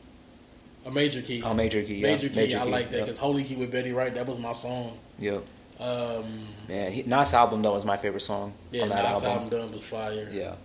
a 0.85 0.91
major 0.91 1.21
key. 1.21 1.41
Oh, 1.41 1.53
Major 1.53 1.81
Key. 1.81 1.95
Yeah. 1.95 2.07
Major 2.07 2.29
Key, 2.29 2.55
I 2.55 2.63
like 2.63 2.91
that 2.91 3.01
because 3.01 3.17
Holy 3.17 3.43
Key 3.43 3.55
with 3.55 3.71
Betty 3.71 3.91
Wright, 3.91 4.13
that 4.13 4.27
was 4.27 4.37
my 4.39 4.51
song. 4.51 4.97
Yep. 5.19 5.43
Um, 5.79 6.47
Man, 6.69 6.91
he, 6.91 7.03
Nas 7.03 7.33
album 7.33 7.61
though 7.61 7.73
was 7.73 7.83
my 7.83 7.97
favorite 7.97 8.21
song 8.21 8.53
yeah, 8.71 8.83
on 8.83 8.89
that 8.89 9.03
Nas 9.03 9.25
album. 9.25 9.43
album 9.43 9.59
done 9.59 9.71
was 9.73 9.83
fire. 9.83 10.29
Yeah, 10.31 10.55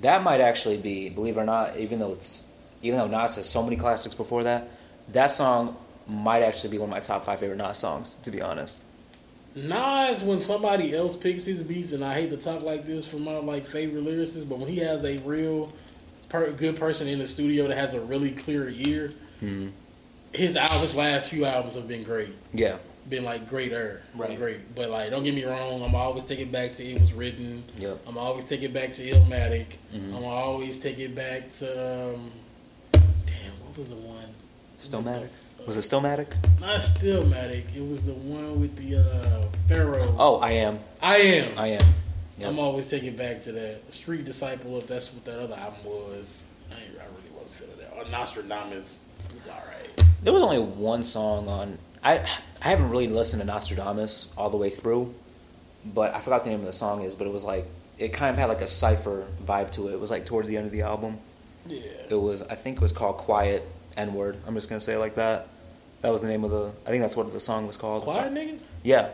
that 0.00 0.22
might 0.22 0.40
actually 0.40 0.78
be, 0.78 1.08
believe 1.08 1.36
it 1.36 1.40
or 1.40 1.44
not, 1.44 1.76
even 1.76 1.98
though 1.98 2.12
it's 2.12 2.46
even 2.82 2.98
though 2.98 3.08
Nas 3.08 3.36
has 3.36 3.48
so 3.48 3.62
many 3.62 3.76
classics 3.76 4.14
before 4.14 4.44
that, 4.44 4.70
that 5.08 5.30
song 5.30 5.76
might 6.08 6.42
actually 6.42 6.70
be 6.70 6.78
one 6.78 6.88
of 6.88 6.94
my 6.94 7.00
top 7.00 7.24
five 7.26 7.40
favorite 7.40 7.56
Nas 7.58 7.78
songs. 7.78 8.14
To 8.24 8.30
be 8.30 8.40
honest, 8.42 8.84
Nas, 9.54 10.22
when 10.22 10.40
somebody 10.40 10.94
else 10.94 11.14
picks 11.16 11.44
his 11.44 11.62
beats, 11.62 11.92
and 11.92 12.02
I 12.04 12.14
hate 12.14 12.30
to 12.30 12.36
talk 12.38 12.62
like 12.62 12.86
this 12.86 13.06
for 13.06 13.16
my 13.18 13.36
like 13.36 13.66
favorite 13.66 14.04
lyricists, 14.04 14.48
but 14.48 14.58
when 14.58 14.68
he 14.68 14.78
has 14.78 15.04
a 15.04 15.18
real 15.18 15.72
per- 16.30 16.50
good 16.52 16.76
person 16.76 17.06
in 17.06 17.18
the 17.18 17.26
studio 17.26 17.68
that 17.68 17.76
has 17.76 17.92
a 17.94 18.00
really 18.00 18.30
clear 18.30 18.68
ear, 18.70 19.12
Hmm. 19.40 19.68
his 20.32 20.56
albums, 20.56 20.94
last 20.94 21.28
few 21.30 21.44
albums 21.44 21.74
have 21.74 21.86
been 21.88 22.02
great, 22.04 22.30
yeah, 22.54 22.76
been 23.08 23.24
like 23.24 23.48
greater, 23.50 24.00
Right. 24.14 24.38
great. 24.38 24.74
But 24.74 24.88
like, 24.88 25.10
don't 25.10 25.24
get 25.24 25.34
me 25.34 25.44
wrong, 25.44 25.82
I'm 25.82 25.94
always 25.94 26.24
take 26.24 26.38
it 26.38 26.50
back 26.50 26.74
to 26.76 26.84
it 26.88 26.98
was 26.98 27.12
written. 27.12 27.64
yep, 27.78 27.98
I'm 28.06 28.16
always 28.16 28.46
take 28.46 28.62
it 28.62 28.72
back 28.72 28.92
to 28.94 29.02
Illmatic. 29.02 29.66
Mhm. 29.94 30.16
I'm 30.16 30.24
always 30.24 30.78
take 30.78 30.98
it 30.98 31.14
back 31.14 31.52
to 31.58 32.14
um, 32.14 32.30
damn, 32.92 33.52
what 33.66 33.76
was 33.76 33.90
the 33.90 33.96
one? 33.96 34.28
Stillmatic. 34.78 35.28
Was 35.66 35.76
it 35.76 35.80
Stillmatic? 35.80 36.26
Not 36.60 36.80
Stillmatic. 36.80 37.74
It 37.74 37.88
was 37.88 38.02
the 38.02 38.14
one 38.14 38.60
with 38.60 38.76
the 38.76 38.98
uh, 39.00 39.46
Pharaoh. 39.68 40.14
Oh, 40.18 40.40
I 40.40 40.52
am. 40.52 40.80
I 41.00 41.18
am. 41.18 41.58
I 41.58 41.66
am. 41.68 41.82
Yep. 42.38 42.48
I'm 42.48 42.58
always 42.58 42.88
taking 42.88 43.14
back 43.16 43.42
to 43.42 43.52
that 43.52 43.92
Street 43.92 44.24
Disciple. 44.24 44.76
If 44.78 44.88
that's 44.88 45.12
what 45.12 45.24
that 45.26 45.38
other 45.38 45.54
album 45.54 45.84
was, 45.84 46.42
I, 46.70 46.74
I 46.74 47.04
really 47.04 47.30
wasn't 47.32 47.54
feeling 47.54 47.76
that. 47.78 47.92
Or 47.96 48.10
Nostradamus 48.10 48.98
was 49.34 49.48
all 49.48 49.62
right. 49.68 50.06
There 50.22 50.32
was 50.32 50.42
only 50.42 50.58
one 50.58 51.02
song 51.04 51.46
on. 51.48 51.78
I 52.02 52.18
I 52.60 52.68
haven't 52.68 52.90
really 52.90 53.08
listened 53.08 53.40
to 53.42 53.46
Nostradamus 53.46 54.34
all 54.36 54.50
the 54.50 54.56
way 54.56 54.70
through, 54.70 55.14
but 55.84 56.14
I 56.14 56.20
forgot 56.20 56.42
the 56.42 56.50
name 56.50 56.60
of 56.60 56.66
the 56.66 56.72
song 56.72 57.02
is. 57.02 57.14
But 57.14 57.28
it 57.28 57.32
was 57.32 57.44
like 57.44 57.66
it 57.98 58.12
kind 58.12 58.32
of 58.32 58.38
had 58.38 58.46
like 58.46 58.62
a 58.62 58.66
cipher 58.66 59.26
vibe 59.44 59.70
to 59.72 59.88
it. 59.88 59.92
It 59.92 60.00
was 60.00 60.10
like 60.10 60.26
towards 60.26 60.48
the 60.48 60.56
end 60.56 60.66
of 60.66 60.72
the 60.72 60.82
album. 60.82 61.18
Yeah. 61.68 61.80
It 62.10 62.20
was 62.20 62.42
I 62.42 62.56
think 62.56 62.78
it 62.78 62.82
was 62.82 62.92
called 62.92 63.18
Quiet 63.18 63.62
N 63.96 64.14
Word. 64.14 64.36
I'm 64.46 64.54
just 64.54 64.68
gonna 64.68 64.80
say 64.80 64.94
it 64.94 64.98
like 64.98 65.14
that. 65.14 65.46
That 66.02 66.10
was 66.12 66.20
the 66.20 66.28
name 66.28 66.44
of 66.44 66.50
the. 66.50 66.70
I 66.86 66.90
think 66.90 67.02
that's 67.02 67.16
what 67.16 67.32
the 67.32 67.40
song 67.40 67.66
was 67.66 67.76
called. 67.76 68.02
Quiet 68.02 68.32
nigga. 68.34 68.58
Yeah, 68.82 69.10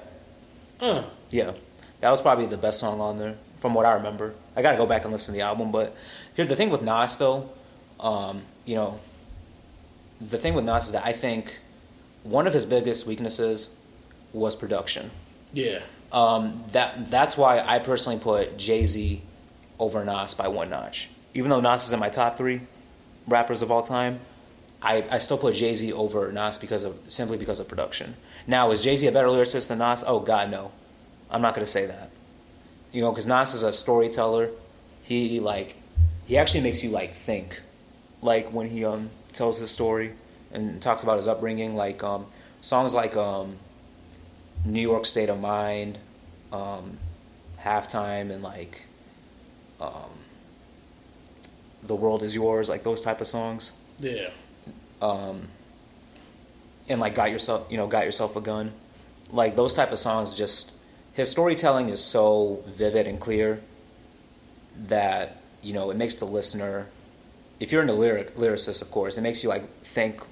Uh. 0.80 1.02
yeah. 1.30 1.52
That 2.00 2.10
was 2.10 2.20
probably 2.20 2.46
the 2.46 2.56
best 2.56 2.78
song 2.80 3.00
on 3.00 3.16
there, 3.18 3.34
from 3.60 3.74
what 3.74 3.84
I 3.84 3.92
remember. 3.94 4.34
I 4.56 4.62
gotta 4.62 4.76
go 4.76 4.86
back 4.86 5.02
and 5.04 5.12
listen 5.12 5.34
to 5.34 5.38
the 5.38 5.44
album. 5.44 5.70
But 5.72 5.94
here, 6.34 6.46
the 6.46 6.56
thing 6.56 6.70
with 6.70 6.82
Nas 6.82 7.16
though, 7.18 7.50
um, 8.00 8.42
you 8.64 8.76
know, 8.76 8.98
the 10.20 10.38
thing 10.38 10.54
with 10.54 10.64
Nas 10.64 10.86
is 10.86 10.92
that 10.92 11.04
I 11.04 11.12
think 11.12 11.56
one 12.22 12.46
of 12.46 12.54
his 12.54 12.64
biggest 12.64 13.06
weaknesses 13.06 13.78
was 14.32 14.54
production. 14.56 15.10
Yeah. 15.52 15.80
Um, 16.12 16.64
that 16.72 17.10
that's 17.10 17.36
why 17.36 17.60
I 17.60 17.80
personally 17.80 18.18
put 18.18 18.56
Jay 18.56 18.84
Z 18.86 19.20
over 19.78 20.04
Nas 20.04 20.34
by 20.34 20.48
one 20.48 20.70
notch. 20.70 21.10
Even 21.34 21.50
though 21.50 21.60
Nas 21.60 21.86
is 21.86 21.92
in 21.92 22.00
my 22.00 22.08
top 22.08 22.38
three 22.38 22.62
rappers 23.26 23.60
of 23.60 23.70
all 23.70 23.82
time, 23.82 24.20
I, 24.80 25.04
I 25.10 25.18
still 25.18 25.38
put 25.38 25.54
Jay 25.54 25.74
Z 25.74 25.92
over 25.92 26.30
Nas 26.32 26.58
because 26.58 26.84
of 26.84 26.96
simply 27.08 27.36
because 27.36 27.60
of 27.60 27.68
production. 27.68 28.14
Now, 28.46 28.70
is 28.70 28.82
Jay 28.82 28.96
Z 28.96 29.06
a 29.06 29.12
better 29.12 29.28
lyricist 29.28 29.68
than 29.68 29.78
Nas? 29.78 30.04
Oh 30.06 30.20
God, 30.20 30.50
no. 30.50 30.70
I'm 31.30 31.42
not 31.42 31.54
to 31.54 31.66
say 31.66 31.86
that. 31.86 32.10
You 32.92 33.02
know, 33.02 33.10
because 33.10 33.26
Nas 33.26 33.54
is 33.54 33.62
a 33.62 33.72
storyteller. 33.72 34.50
He 35.02 35.40
like 35.40 35.76
he 36.26 36.36
actually 36.38 36.60
makes 36.60 36.84
you 36.84 36.90
like 36.90 37.14
think, 37.14 37.60
like 38.22 38.52
when 38.52 38.68
he 38.68 38.84
um 38.84 39.10
tells 39.32 39.58
his 39.58 39.70
story 39.70 40.12
and 40.52 40.80
talks 40.80 41.02
about 41.02 41.16
his 41.16 41.26
upbringing. 41.26 41.74
Like 41.76 42.02
um 42.02 42.26
songs 42.60 42.94
like 42.94 43.16
um 43.16 43.56
New 44.64 44.80
York 44.80 45.06
State 45.06 45.28
of 45.28 45.40
Mind, 45.40 45.98
um, 46.52 46.98
halftime, 47.60 48.30
and 48.30 48.42
like 48.42 48.86
um, 49.80 50.10
the 51.82 51.94
world 51.94 52.22
is 52.22 52.34
yours, 52.34 52.68
like 52.68 52.82
those 52.82 53.00
type 53.00 53.20
of 53.20 53.26
songs. 53.26 53.78
Yeah. 53.98 54.30
Um, 55.00 55.48
and 56.88 57.00
like 57.00 57.14
got 57.14 57.30
yourself, 57.30 57.70
you 57.70 57.76
know, 57.76 57.86
got 57.86 58.04
yourself 58.04 58.36
a 58.36 58.40
gun, 58.40 58.72
like 59.32 59.56
those 59.56 59.74
type 59.74 59.92
of 59.92 59.98
songs. 59.98 60.34
Just 60.34 60.72
his 61.12 61.30
storytelling 61.30 61.88
is 61.88 62.02
so 62.02 62.62
vivid 62.66 63.06
and 63.06 63.20
clear 63.20 63.60
that 64.86 65.36
you 65.62 65.74
know 65.74 65.90
it 65.90 65.96
makes 65.96 66.16
the 66.16 66.24
listener. 66.24 66.86
If 67.60 67.72
you're 67.72 67.82
into 67.82 67.94
lyric 67.94 68.36
lyricist, 68.36 68.82
of 68.82 68.90
course, 68.90 69.18
it 69.18 69.22
makes 69.22 69.42
you 69.42 69.48
like 69.48 69.68
think 69.82 70.22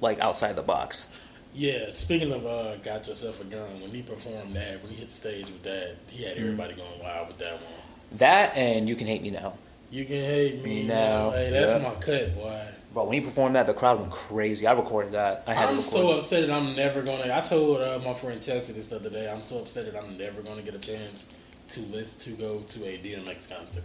like 0.00 0.20
outside 0.20 0.56
the 0.56 0.62
box. 0.62 1.16
Yeah. 1.54 1.90
Speaking 1.90 2.32
of 2.32 2.46
uh, 2.46 2.76
got 2.76 3.06
yourself 3.06 3.40
a 3.40 3.44
gun. 3.44 3.80
When 3.80 3.90
he 3.90 4.02
performed 4.02 4.54
that, 4.56 4.82
when 4.82 4.90
he 4.92 4.98
hit 4.98 5.08
the 5.08 5.14
stage 5.14 5.46
with 5.46 5.62
that, 5.62 5.96
he 6.08 6.24
had 6.24 6.36
everybody 6.36 6.74
going 6.74 7.00
wild 7.00 7.28
with 7.28 7.38
that 7.38 7.54
one. 7.54 8.18
That 8.18 8.56
and 8.56 8.88
you 8.88 8.96
can 8.96 9.06
hate 9.06 9.22
me 9.22 9.30
now. 9.30 9.54
You 9.90 10.04
can 10.06 10.24
hate 10.24 10.62
me 10.62 10.86
Now, 10.86 10.94
now. 10.94 11.30
Hey, 11.32 11.50
that's 11.50 11.72
yeah. 11.72 11.88
my 11.88 11.94
cut, 11.96 12.34
boy. 12.34 12.64
But 12.94 13.06
when 13.06 13.14
he 13.14 13.20
performed 13.26 13.56
that, 13.56 13.66
the 13.66 13.72
crowd 13.74 14.00
went 14.00 14.12
crazy. 14.12 14.66
I 14.66 14.72
recorded 14.72 15.12
that. 15.12 15.44
I 15.46 15.54
had 15.54 15.68
I'm 15.70 15.80
so 15.80 16.16
upset 16.18 16.46
that 16.46 16.54
I'm 16.54 16.76
never 16.76 17.00
gonna. 17.02 17.32
I 17.34 17.40
told 17.40 17.80
uh, 17.80 17.98
my 18.04 18.12
friend 18.14 18.42
Chelsea 18.42 18.74
this 18.74 18.88
the 18.88 18.96
other 18.96 19.08
day. 19.10 19.30
I'm 19.30 19.42
so 19.42 19.60
upset 19.60 19.90
that 19.90 20.02
I'm 20.02 20.18
never 20.18 20.42
gonna 20.42 20.62
get 20.62 20.74
a 20.74 20.78
chance 20.78 21.30
to 21.70 21.80
list 21.80 22.20
to 22.22 22.30
go 22.32 22.60
to 22.60 22.84
a 22.84 22.98
DMX 22.98 23.48
concert. 23.48 23.84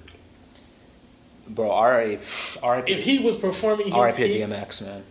Bro, 1.48 1.72
R.I.P. 1.72 2.92
If 2.92 3.04
he 3.04 3.20
was 3.20 3.38
performing 3.38 3.94
R.I.P. 3.94 4.22
DMX, 4.42 4.86
man. 4.86 5.04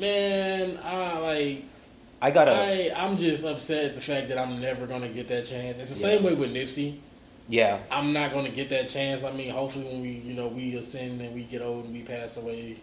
man, 0.00 0.80
I 0.82 1.18
like. 1.18 1.64
I 2.20 2.30
gotta. 2.32 2.50
I 2.52 2.90
I'm 2.96 3.16
just 3.18 3.44
upset 3.44 3.84
at 3.84 3.94
the 3.94 4.00
fact 4.00 4.28
that 4.30 4.38
I'm 4.38 4.60
never 4.60 4.86
gonna 4.86 5.08
get 5.08 5.28
that 5.28 5.46
chance. 5.46 5.78
It's 5.78 5.94
the 5.94 6.00
Yeah. 6.08 6.16
same 6.16 6.24
way 6.24 6.34
with 6.34 6.52
Nipsey. 6.52 6.96
yeah, 7.48 7.78
I'm 7.92 8.12
not 8.12 8.32
gonna 8.32 8.48
get 8.48 8.70
that 8.70 8.88
chance. 8.88 9.22
I 9.22 9.30
mean, 9.30 9.50
hopefully 9.50 9.84
when 9.84 10.02
we 10.02 10.10
you 10.10 10.34
know 10.34 10.48
we 10.48 10.74
ascend 10.74 11.20
and 11.20 11.32
we 11.32 11.44
get 11.44 11.62
old 11.62 11.84
and 11.84 11.94
we 11.94 12.02
pass 12.02 12.36
away, 12.38 12.78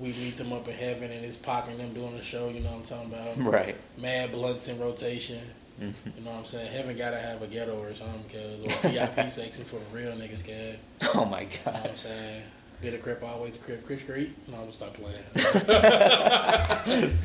we 0.00 0.08
meet 0.08 0.36
them 0.36 0.52
up 0.52 0.66
in 0.68 0.74
heaven 0.74 1.10
and 1.10 1.24
it's 1.24 1.36
popping 1.36 1.78
them 1.78 1.92
doing 1.92 2.16
the 2.16 2.22
show. 2.24 2.48
You 2.48 2.60
know 2.60 2.70
what 2.70 2.78
I'm 2.78 2.84
talking 2.84 3.12
about? 3.12 3.52
Right. 3.52 3.76
Mad 3.98 4.32
blunts 4.32 4.68
in 4.68 4.78
rotation. 4.78 5.40
Mm-hmm. 5.80 6.10
You 6.18 6.24
know 6.24 6.30
what 6.32 6.38
I'm 6.40 6.44
saying? 6.44 6.70
Heaven 6.72 6.96
gotta 6.96 7.18
have 7.18 7.42
a 7.42 7.46
ghetto 7.46 7.80
or 7.82 7.94
something, 7.94 8.24
cause 8.30 8.84
or 8.84 8.88
VIP 8.90 9.30
section 9.30 9.64
for 9.64 9.76
the 9.76 9.96
real 9.96 10.12
niggas, 10.12 10.44
cause 10.46 11.14
Oh 11.14 11.24
my 11.24 11.44
god. 11.44 11.50
you 11.66 11.72
know 11.72 11.80
what. 11.80 11.90
I'm 11.90 11.96
saying? 11.96 12.42
Bit 12.82 12.94
of 12.94 13.02
crip 13.02 13.22
always 13.22 13.56
crip, 13.58 13.86
Chris 13.86 14.02
Street. 14.02 14.34
No, 14.48 14.54
I'm 14.54 14.60
gonna 14.62 14.72
stop 14.72 14.94
playing. 14.94 15.22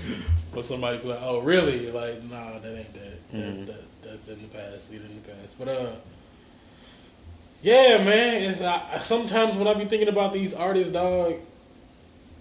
but 0.54 0.66
somebody 0.66 1.00
be 1.00 1.08
like, 1.08 1.20
"Oh, 1.22 1.40
really?" 1.42 1.92
Like, 1.92 2.24
nah, 2.26 2.60
that 2.60 2.78
ain't 2.78 2.94
that. 2.94 3.32
Mhm. 3.34 3.66
That, 3.66 3.74
that. 3.74 3.84
That's 4.04 4.28
in 4.30 4.40
the 4.42 4.48
past. 4.50 4.92
Leave 4.92 5.02
it 5.02 5.10
in 5.10 5.16
the 5.22 5.28
past. 5.28 5.58
But 5.60 5.68
uh, 5.68 5.92
yeah, 7.64 7.98
man. 8.04 8.44
It's 8.44 8.62
I, 8.62 9.00
sometimes 9.00 9.56
when 9.58 9.68
I 9.68 9.74
be 9.74 9.86
thinking 9.86 10.08
about 10.10 10.32
these 10.32 10.54
artists, 10.54 10.94
dog, 10.94 11.34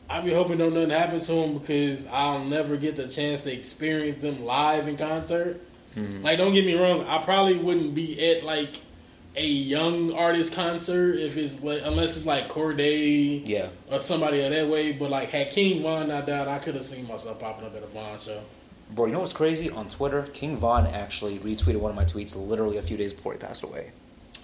I 0.08 0.20
be 0.20 0.32
hoping 0.32 0.58
don't 0.58 0.72
nothing 0.74 0.90
happen 0.90 1.20
to 1.20 1.32
them 1.32 1.58
because 1.58 2.06
I'll 2.06 2.44
never 2.44 2.76
get 2.76 2.96
the 2.96 3.08
chance 3.08 3.42
to 3.44 3.52
experience 3.52 4.18
them 4.18 4.44
live 4.44 4.86
in 4.88 4.96
concert. 4.96 5.60
Mhm. 5.96 6.22
Like, 6.22 6.38
don't 6.38 6.54
get 6.54 6.64
me 6.64 6.74
wrong, 6.74 7.04
I 7.08 7.18
probably 7.18 7.56
wouldn't 7.56 7.94
be 7.94 8.30
at 8.30 8.44
like 8.44 8.68
a 9.34 9.44
young 9.46 10.12
artist 10.12 10.54
concert 10.54 11.18
if 11.18 11.36
it's 11.36 11.60
like, 11.62 11.82
unless 11.84 12.16
it's 12.16 12.24
like 12.26 12.48
Cordae 12.48 13.46
Yeah. 13.46 13.66
or 13.90 14.00
somebody 14.00 14.40
of 14.42 14.50
that 14.50 14.68
way. 14.68 14.92
But 14.92 15.10
like, 15.10 15.30
had 15.30 15.50
King 15.50 15.82
Von 15.82 16.08
not 16.08 16.26
died, 16.26 16.48
I 16.48 16.58
could 16.58 16.74
have 16.74 16.84
seen 16.84 17.06
myself 17.08 17.38
popping 17.40 17.66
up 17.66 17.74
at 17.76 17.82
a 17.82 17.86
Von 17.86 18.18
show. 18.18 18.40
Bro, 18.94 19.06
you 19.06 19.12
know 19.12 19.20
what's 19.20 19.32
crazy? 19.32 19.68
On 19.70 19.88
Twitter, 19.88 20.22
King 20.32 20.56
Von 20.58 20.86
actually 20.86 21.38
retweeted 21.38 21.78
one 21.80 21.90
of 21.90 21.96
my 21.96 22.04
tweets 22.04 22.36
literally 22.36 22.76
a 22.76 22.82
few 22.82 22.96
days 22.96 23.12
before 23.12 23.32
he 23.32 23.38
passed 23.38 23.64
away. 23.64 23.90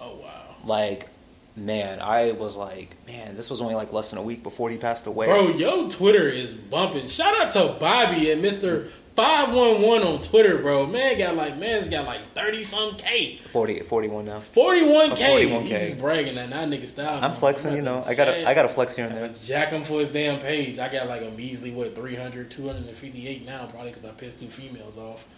Oh 0.01 0.15
wow, 0.21 0.41
Like, 0.65 1.07
man, 1.55 1.99
I 1.99 2.31
was 2.31 2.57
like, 2.57 2.95
man, 3.07 3.35
this 3.35 3.49
was 3.49 3.61
only 3.61 3.75
like 3.75 3.93
less 3.93 4.09
than 4.09 4.19
a 4.19 4.23
week 4.23 4.43
before 4.43 4.69
he 4.69 4.77
passed 4.77 5.07
away. 5.07 5.27
bro, 5.27 5.49
yo, 5.49 5.89
Twitter 5.89 6.27
is 6.27 6.53
bumping. 6.53 7.07
Shout 7.07 7.39
out 7.39 7.51
to 7.51 7.75
Bobby 7.79 8.31
and 8.31 8.41
Mister 8.41 8.87
Five 9.15 9.53
One 9.53 9.81
One 9.81 10.01
on 10.01 10.21
Twitter, 10.21 10.57
bro. 10.57 10.87
Man 10.87 11.17
got 11.19 11.35
like 11.35 11.57
man's 11.57 11.87
got 11.87 12.05
like 12.05 12.21
thirty 12.33 12.63
some 12.63 12.95
k. 12.95 13.37
40, 13.37 13.81
41 13.81 14.25
now. 14.25 14.39
41k. 14.39 15.15
41K. 15.15 15.63
He 15.63 15.69
just 15.69 15.99
bragging 15.99 16.35
that 16.35 16.49
that 16.49 16.67
nigga 16.67 16.87
style. 16.87 17.23
I'm 17.23 17.33
flexing, 17.35 17.75
you 17.75 17.83
know. 17.83 18.03
I 18.07 18.15
gotta, 18.15 18.47
I 18.47 18.55
gotta 18.55 18.69
flex 18.69 18.95
here 18.95 19.05
and 19.05 19.15
there. 19.15 19.29
Jack 19.29 19.69
him 19.69 19.83
for 19.83 19.99
his 19.99 20.09
damn 20.09 20.39
page. 20.39 20.79
I 20.79 20.91
got 20.91 21.07
like 21.07 21.21
a 21.21 21.29
measly 21.29 21.69
what 21.71 21.93
300, 21.95 22.49
258 22.49 23.45
now, 23.45 23.67
probably 23.67 23.91
because 23.91 24.05
I 24.05 24.11
pissed 24.11 24.39
two 24.39 24.47
females 24.47 24.97
off. 24.97 25.27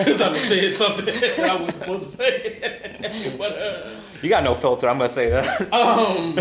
Because 0.00 0.20
I 0.20 0.38
said 0.38 0.72
something 0.74 1.08
I 1.40 1.56
was 1.56 1.74
supposed 1.74 2.10
to 2.12 2.16
say. 2.18 3.34
but 3.38 3.52
uh, 3.52 3.90
You 4.22 4.28
got 4.28 4.44
no 4.44 4.54
filter. 4.54 4.88
I'm 4.88 4.98
gonna 4.98 5.08
say 5.08 5.30
that. 5.30 5.72
um, 5.72 6.38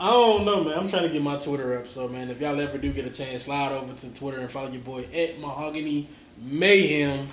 I 0.00 0.10
don't 0.10 0.44
know, 0.44 0.62
man. 0.62 0.78
I'm 0.78 0.88
trying 0.88 1.02
to 1.02 1.08
get 1.08 1.22
my 1.22 1.36
Twitter 1.36 1.76
up. 1.78 1.88
So, 1.88 2.08
man, 2.08 2.30
if 2.30 2.40
y'all 2.40 2.58
ever 2.60 2.78
do 2.78 2.92
get 2.92 3.04
a 3.04 3.10
chance, 3.10 3.44
slide 3.44 3.72
over 3.72 3.92
to 3.92 4.14
Twitter 4.14 4.38
and 4.38 4.50
follow 4.50 4.70
your 4.70 4.80
boy 4.80 5.04
at 5.12 5.40
Mahogany 5.40 6.08
Mayhem. 6.40 7.28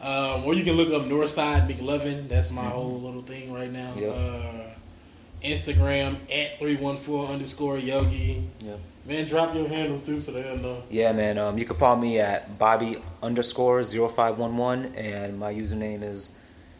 Um, 0.00 0.44
or 0.44 0.54
you 0.54 0.64
can 0.64 0.74
look 0.74 0.92
up 0.92 1.08
Northside 1.08 1.68
McLovin. 1.68 2.28
That's 2.28 2.50
my 2.50 2.64
whole 2.64 3.00
little 3.00 3.22
thing 3.22 3.52
right 3.52 3.70
now. 3.70 3.94
Yep. 3.96 4.14
Uh, 4.16 5.46
Instagram 5.46 6.14
at 6.30 6.58
314 6.58 7.32
underscore 7.32 7.78
yogi. 7.78 8.44
Yeah. 8.60 8.74
Man, 9.04 9.26
drop 9.26 9.54
your 9.54 9.68
handles 9.68 10.04
too 10.04 10.20
so 10.20 10.32
they'll 10.32 10.56
know. 10.56 10.82
Yeah, 10.88 11.12
man. 11.12 11.38
Um, 11.38 11.58
you 11.58 11.64
can 11.64 11.76
follow 11.76 12.00
me 12.00 12.20
at 12.20 12.58
Bobby 12.58 12.98
underscore 13.22 13.82
zero 13.82 14.08
five 14.08 14.38
one 14.38 14.56
one, 14.56 14.86
and 14.96 15.38
my 15.38 15.52
username 15.52 16.04
is, 16.04 16.36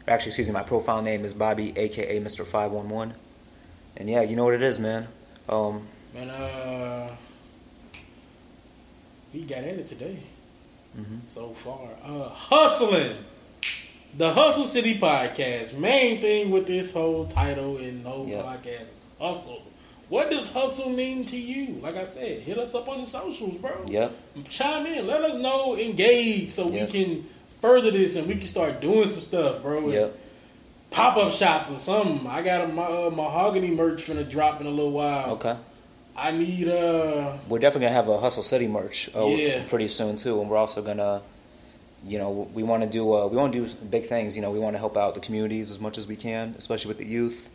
actually, 0.06 0.30
excuse 0.30 0.46
me, 0.46 0.54
my 0.54 0.62
profile 0.62 1.02
name 1.02 1.24
is 1.24 1.34
Bobby, 1.34 1.76
aka 1.76 2.20
One 2.20 2.88
One. 2.88 3.14
And 4.02 4.10
yeah, 4.10 4.22
you 4.22 4.34
know 4.34 4.42
what 4.42 4.54
it 4.54 4.62
is, 4.62 4.80
man. 4.80 5.06
Um, 5.48 5.86
Man, 6.12 6.28
uh, 6.28 7.14
we 9.32 9.42
got 9.42 9.58
at 9.58 9.78
it 9.78 9.86
today 9.86 10.18
mhm. 10.98 11.24
so 11.24 11.50
far. 11.50 11.88
Uh, 12.04 12.28
hustling. 12.28 13.16
The 14.18 14.34
Hustle 14.34 14.64
City 14.64 14.98
podcast. 14.98 15.78
Main 15.78 16.20
thing 16.20 16.50
with 16.50 16.66
this 16.66 16.92
whole 16.92 17.26
title 17.26 17.76
and 17.76 18.04
whole 18.04 18.26
Yep. 18.26 18.44
podcast, 18.44 18.88
hustle. 19.20 19.62
What 20.08 20.30
does 20.30 20.52
hustle 20.52 20.90
mean 20.90 21.24
to 21.26 21.36
you? 21.36 21.78
Like 21.80 21.96
I 21.96 22.02
said, 22.02 22.40
hit 22.40 22.58
us 22.58 22.74
up 22.74 22.88
on 22.88 23.02
the 23.02 23.06
socials, 23.06 23.56
bro. 23.58 23.84
Yep. 23.86 24.12
Chime 24.48 24.86
in. 24.86 25.06
Let 25.06 25.22
us 25.22 25.38
know. 25.38 25.76
Engage 25.78 26.50
so 26.50 26.68
Yep. 26.68 26.92
we 26.92 26.92
can 27.04 27.28
further 27.60 27.92
this 27.92 28.16
and 28.16 28.26
we 28.26 28.34
can 28.34 28.46
start 28.46 28.80
doing 28.80 29.08
some 29.08 29.20
stuff, 29.22 29.62
bro. 29.62 29.88
Yep. 29.88 30.18
Pop 30.92 31.16
up 31.16 31.32
shops 31.32 31.70
or 31.70 31.76
something. 31.76 32.26
I 32.26 32.42
got 32.42 32.60
a 32.62 32.64
uh, 32.64 33.10
mahogany 33.10 33.70
merch 33.70 34.02
finna 34.02 34.28
drop 34.28 34.60
in 34.60 34.66
a 34.66 34.70
little 34.70 34.92
while. 34.92 35.30
Okay. 35.32 35.56
I 36.16 36.30
need 36.32 36.68
uh 36.68 37.38
We're 37.48 37.58
definitely 37.58 37.86
gonna 37.86 37.94
have 37.96 38.08
a 38.08 38.18
Hustle 38.20 38.42
City 38.42 38.68
merch 38.68 39.08
uh, 39.16 39.24
Yeah. 39.26 39.64
pretty 39.68 39.88
soon 39.88 40.16
too, 40.16 40.40
and 40.42 40.50
we're 40.50 40.58
also 40.58 40.82
gonna, 40.82 41.22
you 42.06 42.18
know, 42.18 42.30
we 42.52 42.62
want 42.62 42.82
to 42.82 42.88
do 42.88 43.14
uh, 43.14 43.26
we 43.26 43.36
want 43.38 43.52
to 43.54 43.66
do 43.66 43.74
big 43.90 44.04
things. 44.06 44.36
You 44.36 44.42
know, 44.42 44.50
we 44.50 44.58
want 44.58 44.74
to 44.74 44.78
help 44.78 44.96
out 44.98 45.14
the 45.14 45.20
communities 45.20 45.70
as 45.70 45.80
much 45.80 45.96
as 45.96 46.06
we 46.06 46.16
can, 46.16 46.54
especially 46.58 46.88
with 46.88 46.98
the 46.98 47.06
youth. 47.06 47.50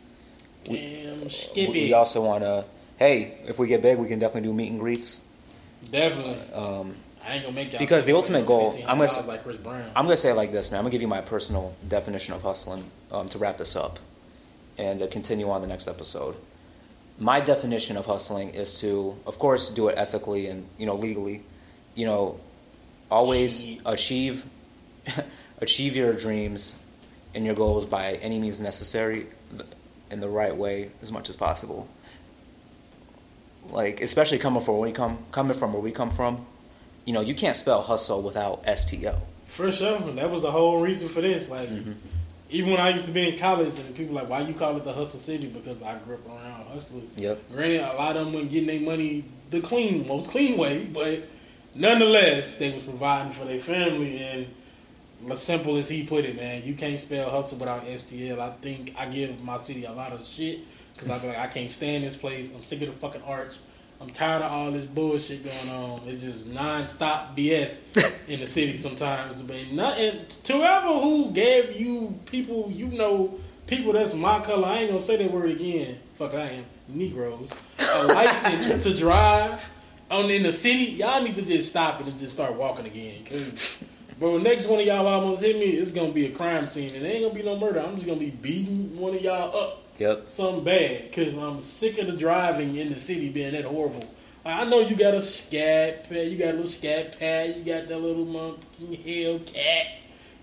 We- 0.68 0.76
damn 1.04 1.20
We, 1.22 1.28
Skippy. 1.28 1.70
we 1.70 1.92
also 1.92 2.24
want 2.24 2.42
to, 2.42 2.64
hey, 2.98 3.38
if 3.46 3.58
we 3.60 3.68
get 3.68 3.80
big, 3.80 3.98
we 3.98 4.08
can 4.08 4.18
definitely 4.18 4.48
do 4.48 4.54
meet 4.54 4.70
and 4.72 4.80
greets. 4.80 5.24
Definitely. 5.92 6.52
Um, 6.52 6.94
I 7.28 7.34
ain't 7.34 7.42
gonna 7.44 7.54
make 7.54 7.72
y'all 7.72 7.78
Because 7.78 8.04
the 8.04 8.14
ultimate 8.14 8.46
goal- 8.46 8.72
I'm 8.80 8.98
gonna 8.98 9.04
s- 9.04 9.26
like 9.26 9.42
Chris 9.44 9.56
Brown. 9.58 9.90
I'm 9.94 10.04
gonna 10.06 10.16
say 10.16 10.30
it 10.30 10.34
like 10.34 10.50
this, 10.52 10.70
man. 10.70 10.78
I'm 10.78 10.84
gonna 10.84 10.92
give 10.92 11.02
you 11.02 11.08
my 11.08 11.20
personal 11.20 11.74
definition 11.86 12.32
of 12.34 12.42
hustling 12.42 12.84
um, 13.12 13.28
to 13.30 13.38
wrap 13.38 13.58
this 13.58 13.76
up, 13.76 13.98
and 14.78 14.98
to 15.00 15.08
continue 15.08 15.50
on 15.50 15.60
the 15.60 15.68
next 15.68 15.88
episode. 15.88 16.36
My 17.18 17.40
definition 17.40 17.96
of 17.96 18.06
hustling 18.06 18.54
is 18.54 18.80
to, 18.80 19.16
of 19.26 19.38
course, 19.38 19.70
do 19.70 19.88
it 19.88 19.98
ethically 19.98 20.46
and 20.46 20.66
you 20.78 20.86
know 20.86 20.94
legally. 20.94 21.42
You 21.94 22.06
know, 22.06 22.40
always 23.10 23.62
Cheat. 23.64 23.80
achieve 23.84 24.44
achieve 25.60 25.96
your 25.96 26.12
dreams 26.14 26.78
and 27.34 27.44
your 27.44 27.54
goals 27.54 27.84
by 27.86 28.14
any 28.14 28.38
means 28.38 28.60
necessary, 28.60 29.26
in 30.10 30.20
the 30.20 30.28
right 30.28 30.56
way 30.56 30.90
as 31.02 31.12
much 31.12 31.28
as 31.28 31.36
possible. 31.36 31.88
Like 33.70 34.00
especially 34.00 34.38
coming 34.38 34.62
from 34.62 34.74
where 34.78 34.88
we 34.88 34.92
come 34.92 35.18
coming 35.30 35.56
from 35.56 35.72
where 35.74 35.82
we 35.82 35.92
come 35.92 36.10
from, 36.10 36.46
you 37.08 37.14
know, 37.14 37.22
you 37.22 37.34
can't 37.34 37.56
spell 37.56 37.80
hustle 37.80 38.20
without 38.20 38.62
STL. 38.66 39.18
For 39.46 39.72
sure. 39.72 39.96
And 39.96 40.18
that 40.18 40.30
was 40.30 40.42
the 40.42 40.50
whole 40.50 40.78
reason 40.82 41.08
for 41.08 41.22
this. 41.22 41.48
Like 41.48 41.70
Mm-hmm. 41.70 41.92
even 42.50 42.70
when 42.72 42.80
I 42.80 42.90
used 42.90 43.06
to 43.06 43.10
be 43.12 43.30
in 43.30 43.38
college 43.38 43.78
and 43.78 43.94
people 43.94 44.14
were 44.14 44.20
like, 44.20 44.28
why 44.28 44.40
you 44.40 44.52
call 44.52 44.76
it 44.76 44.84
the 44.84 44.92
hustle 44.92 45.18
city? 45.18 45.46
Because 45.46 45.82
I 45.82 45.96
grew 46.04 46.16
up 46.16 46.28
around 46.28 46.66
hustlers. 46.66 47.16
Yep. 47.16 47.50
Granted, 47.54 47.80
a 47.80 47.94
lot 47.94 48.16
of 48.18 48.26
them 48.26 48.34
weren't 48.34 48.50
getting 48.50 48.66
their 48.66 48.80
money 48.80 49.24
the 49.48 49.62
clean, 49.62 50.06
most 50.06 50.28
clean 50.30 50.58
way, 50.58 50.84
but 50.84 51.22
nonetheless, 51.74 52.56
they 52.56 52.72
was 52.72 52.84
providing 52.84 53.32
for 53.32 53.46
their 53.46 53.60
family. 53.60 54.18
And 54.18 54.46
as 55.30 55.42
simple 55.42 55.78
as 55.78 55.88
he 55.88 56.04
put 56.06 56.26
it, 56.26 56.36
man, 56.36 56.62
you 56.64 56.74
can't 56.74 57.00
spell 57.00 57.30
hustle 57.30 57.58
without 57.58 57.86
STL. 57.86 58.38
I 58.38 58.50
think 58.60 58.94
I 58.98 59.06
give 59.06 59.42
my 59.42 59.56
city 59.56 59.84
a 59.86 59.92
lot 59.92 60.12
of 60.12 60.26
shit 60.26 60.58
because 60.92 61.08
I 61.10 61.18
be 61.18 61.28
like, 61.28 61.38
I 61.38 61.46
can't 61.46 61.70
stand 61.72 62.04
this 62.04 62.16
place. 62.16 62.52
I'm 62.54 62.62
sick 62.64 62.82
of 62.82 62.88
the 62.88 62.92
fucking 62.92 63.22
arts. 63.26 63.60
I'm 64.00 64.10
tired 64.10 64.42
of 64.42 64.52
all 64.52 64.70
this 64.70 64.86
bullshit 64.86 65.44
going 65.44 65.76
on. 65.76 66.02
It's 66.06 66.22
just 66.22 66.48
nonstop 66.48 67.36
BS 67.36 68.12
in 68.28 68.40
the 68.40 68.46
city 68.46 68.76
sometimes. 68.76 69.42
But 69.42 69.72
nothing 69.72 70.20
to 70.44 70.52
whoever 70.52 70.86
who 70.98 71.32
gave 71.32 71.80
you 71.80 72.18
people 72.26 72.70
you 72.70 72.86
know 72.86 73.38
people 73.66 73.92
that's 73.92 74.14
my 74.14 74.40
color. 74.40 74.68
I 74.68 74.78
ain't 74.78 74.88
gonna 74.90 75.00
say 75.00 75.16
that 75.16 75.30
word 75.32 75.50
again. 75.50 75.98
Fuck, 76.16 76.34
I 76.34 76.46
am 76.46 76.64
Negroes. 76.88 77.52
A 77.80 78.04
license 78.04 78.84
to 78.84 78.96
drive 78.96 79.68
on 80.10 80.30
in 80.30 80.44
the 80.44 80.52
city. 80.52 80.84
Y'all 80.84 81.22
need 81.22 81.34
to 81.34 81.42
just 81.42 81.68
stop 81.68 82.00
it 82.00 82.06
and 82.06 82.18
just 82.18 82.32
start 82.32 82.54
walking 82.54 82.86
again. 82.86 83.24
Cause 83.24 83.82
bro, 84.20 84.38
next 84.38 84.68
one 84.68 84.78
of 84.80 84.86
y'all 84.86 85.06
almost 85.06 85.42
hit 85.42 85.56
me. 85.56 85.66
It's 85.66 85.90
gonna 85.90 86.12
be 86.12 86.26
a 86.26 86.30
crime 86.30 86.68
scene 86.68 86.94
and 86.94 87.04
it 87.04 87.08
ain't 87.08 87.24
gonna 87.24 87.34
be 87.34 87.42
no 87.42 87.58
murder. 87.58 87.80
I'm 87.80 87.96
just 87.96 88.06
gonna 88.06 88.20
be 88.20 88.30
beating 88.30 88.96
one 88.96 89.14
of 89.14 89.22
y'all 89.22 89.56
up 89.56 89.82
Yep. 89.98 90.26
something 90.30 90.64
bad 90.64 91.02
because 91.10 91.36
I'm 91.36 91.60
sick 91.60 91.98
of 91.98 92.06
the 92.06 92.12
driving 92.12 92.76
in 92.76 92.90
the 92.90 92.98
city 92.98 93.28
being 93.30 93.52
that 93.52 93.64
horrible. 93.64 94.08
I 94.44 94.64
know 94.64 94.80
you 94.80 94.94
got 94.96 95.14
a 95.14 95.20
scat 95.20 96.08
pad, 96.08 96.28
you 96.28 96.38
got 96.38 96.48
a 96.50 96.52
little 96.52 96.66
scat 96.68 97.18
pad, 97.18 97.56
you 97.56 97.64
got 97.64 97.88
that 97.88 97.98
little 97.98 98.24
monkey 98.24 98.96
Hellcat, 99.04 99.84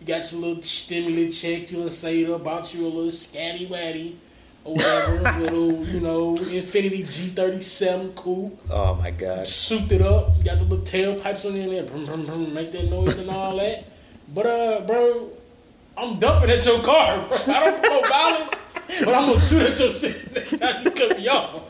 you 0.01 0.05
got 0.05 0.29
your 0.31 0.41
little 0.41 0.61
stimulus 0.61 1.41
check, 1.41 1.71
you 1.71 1.77
want 1.79 1.89
to 1.89 1.95
say 1.95 2.23
about 2.25 2.73
you 2.73 2.85
a 2.85 2.87
little 2.87 3.09
scatty 3.11 3.67
waddy 3.69 4.17
or 4.65 4.75
whatever, 4.75 5.39
little, 5.41 5.85
you 5.87 5.99
know, 6.01 6.35
Infiniti 6.35 7.03
G37 7.03 8.13
coupe, 8.15 8.59
Oh 8.69 8.95
my 8.95 9.11
gosh. 9.11 9.49
souped 9.49 9.91
it 9.91 10.01
up, 10.01 10.37
you 10.37 10.43
got 10.43 10.57
the 10.59 10.65
little 10.65 10.85
tailpipes 10.85 11.45
on 11.45 11.53
there, 11.55 11.83
brum, 11.83 12.05
brum, 12.05 12.25
brum, 12.25 12.53
make 12.53 12.71
that 12.73 12.89
noise 12.89 13.17
and 13.17 13.29
all 13.29 13.55
that. 13.57 13.85
But, 14.33 14.45
uh, 14.45 14.81
bro, 14.81 15.29
I'm 15.97 16.19
dumping 16.19 16.49
at 16.49 16.65
your 16.65 16.81
car, 16.83 17.27
bro. 17.27 17.37
I 17.47 17.59
don't 17.65 17.81
promote 17.81 18.07
violence. 18.09 18.61
But 18.87 19.07
I'm 19.13 19.27
gonna 19.33 19.41
shoot 19.41 19.61
at 19.61 19.79
your 19.79 19.93
shit. 19.93 20.51
You 20.51 20.91
cut 20.91 21.17
me 21.17 21.27
off. 21.27 21.61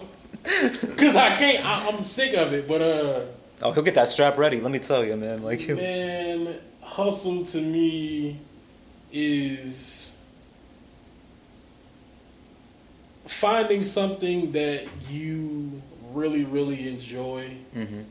Cause 0.97 1.15
I 1.15 1.29
can't. 1.35 1.65
I, 1.65 1.87
I'm 1.89 2.03
sick 2.03 2.35
of 2.35 2.53
it. 2.53 2.67
But 2.67 2.81
uh, 2.81 3.21
Oh, 3.61 3.71
he'll 3.71 3.83
get 3.83 3.95
that 3.95 4.09
strap 4.09 4.37
ready. 4.37 4.59
Let 4.61 4.71
me 4.71 4.79
tell 4.79 5.03
you, 5.03 5.15
man. 5.15 5.41
Like, 5.43 5.59
he'll- 5.59 5.77
man, 5.77 6.55
hustle 6.81 7.45
to 7.45 7.61
me 7.61 8.39
is 9.11 10.13
finding 13.27 13.83
something 13.85 14.51
that 14.51 14.83
you 15.09 15.81
really, 16.11 16.43
really 16.45 16.87
enjoy 16.89 17.49
Mm-hmm. 17.75 18.01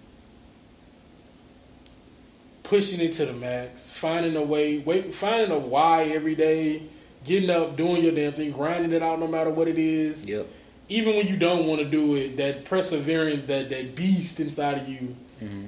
pushing 2.65 3.01
it 3.01 3.13
to 3.13 3.27
the 3.27 3.33
max, 3.33 3.91
finding 3.91 4.37
a 4.37 4.43
way, 4.43 4.79
wait, 4.79 5.15
finding 5.15 5.51
a 5.53 5.59
why 5.59 6.05
every 6.05 6.35
day, 6.35 6.83
getting 7.25 7.51
up, 7.51 7.77
doing 7.77 8.03
your 8.03 8.13
damn 8.15 8.33
thing, 8.33 8.53
grinding 8.53 8.93
it 8.93 9.03
out 9.03 9.19
no 9.21 9.27
matter 9.27 9.51
what 9.51 9.69
it 9.69 9.79
is. 9.79 10.25
Yep. 10.27 10.47
Even 10.89 11.17
when 11.17 11.27
you 11.27 11.37
don't 11.37 11.67
want 11.67 11.81
to 11.81 11.87
do 11.87 12.15
it, 12.15 12.37
that 12.37 12.65
perseverance, 12.67 13.47
that 13.47 13.71
that 13.71 13.95
beast 13.97 14.41
inside 14.41 14.79
of 14.79 14.89
you, 14.89 15.17
Mm-hmm. 15.43 15.65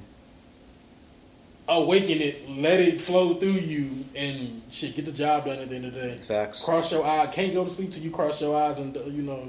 awaken 1.67 2.21
it, 2.21 2.49
let 2.49 2.79
it 2.79 3.01
flow 3.01 3.33
through 3.35 3.51
you, 3.51 4.05
and 4.15 4.61
shit, 4.71 4.95
get 4.95 5.05
the 5.05 5.11
job 5.11 5.45
done 5.45 5.59
at 5.59 5.69
the 5.69 5.75
end 5.75 5.85
of 5.85 5.93
the 5.93 5.99
day. 6.01 6.17
Facts. 6.27 6.63
Cross 6.63 6.91
your 6.93 7.05
eye. 7.05 7.27
Can't 7.27 7.53
go 7.53 7.65
to 7.65 7.69
sleep 7.69 7.91
till 7.91 8.01
you 8.03 8.09
cross 8.11 8.41
your 8.41 8.55
eyes 8.55 8.79
and 8.79 8.95
you 8.95 9.21
know, 9.23 9.47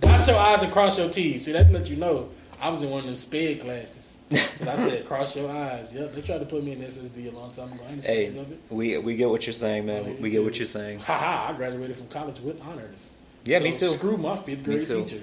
dot 0.00 0.26
your 0.26 0.36
eyes 0.36 0.62
and 0.62 0.72
cross 0.72 0.98
your 0.98 1.10
T's. 1.10 1.44
See 1.44 1.52
that 1.52 1.70
let 1.70 1.90
you 1.90 1.96
know 1.96 2.30
I 2.60 2.70
was 2.70 2.82
in 2.82 2.90
one 2.90 3.00
of 3.00 3.06
them 3.06 3.16
sped 3.16 3.60
classes. 3.60 4.03
I 4.32 4.36
said 4.76 5.06
cross 5.06 5.36
your 5.36 5.50
eyes. 5.50 5.94
Yep, 5.94 6.14
they 6.14 6.22
tried 6.22 6.38
to 6.38 6.46
put 6.46 6.64
me 6.64 6.72
in 6.72 6.80
SSD 6.80 7.32
a 7.32 7.36
long 7.36 7.52
time 7.52 7.72
ago. 7.72 7.82
Hey, 8.02 8.32
we 8.70 8.98
we 8.98 9.16
get 9.16 9.28
what 9.28 9.46
you're 9.46 9.52
saying, 9.52 9.86
man. 9.86 10.20
We 10.20 10.30
get 10.30 10.42
what 10.42 10.56
you're 10.56 10.66
saying. 10.66 11.00
Haha, 11.00 11.52
I 11.52 11.56
graduated 11.56 11.96
from 11.96 12.08
college 12.08 12.40
with 12.40 12.60
honors. 12.62 13.12
Yeah, 13.44 13.58
So 13.58 13.64
me 13.64 13.70
too. 13.72 13.88
Screw 13.88 14.16
my 14.16 14.36
fifth 14.36 14.64
grade 14.64 14.86
teacher. 14.86 15.20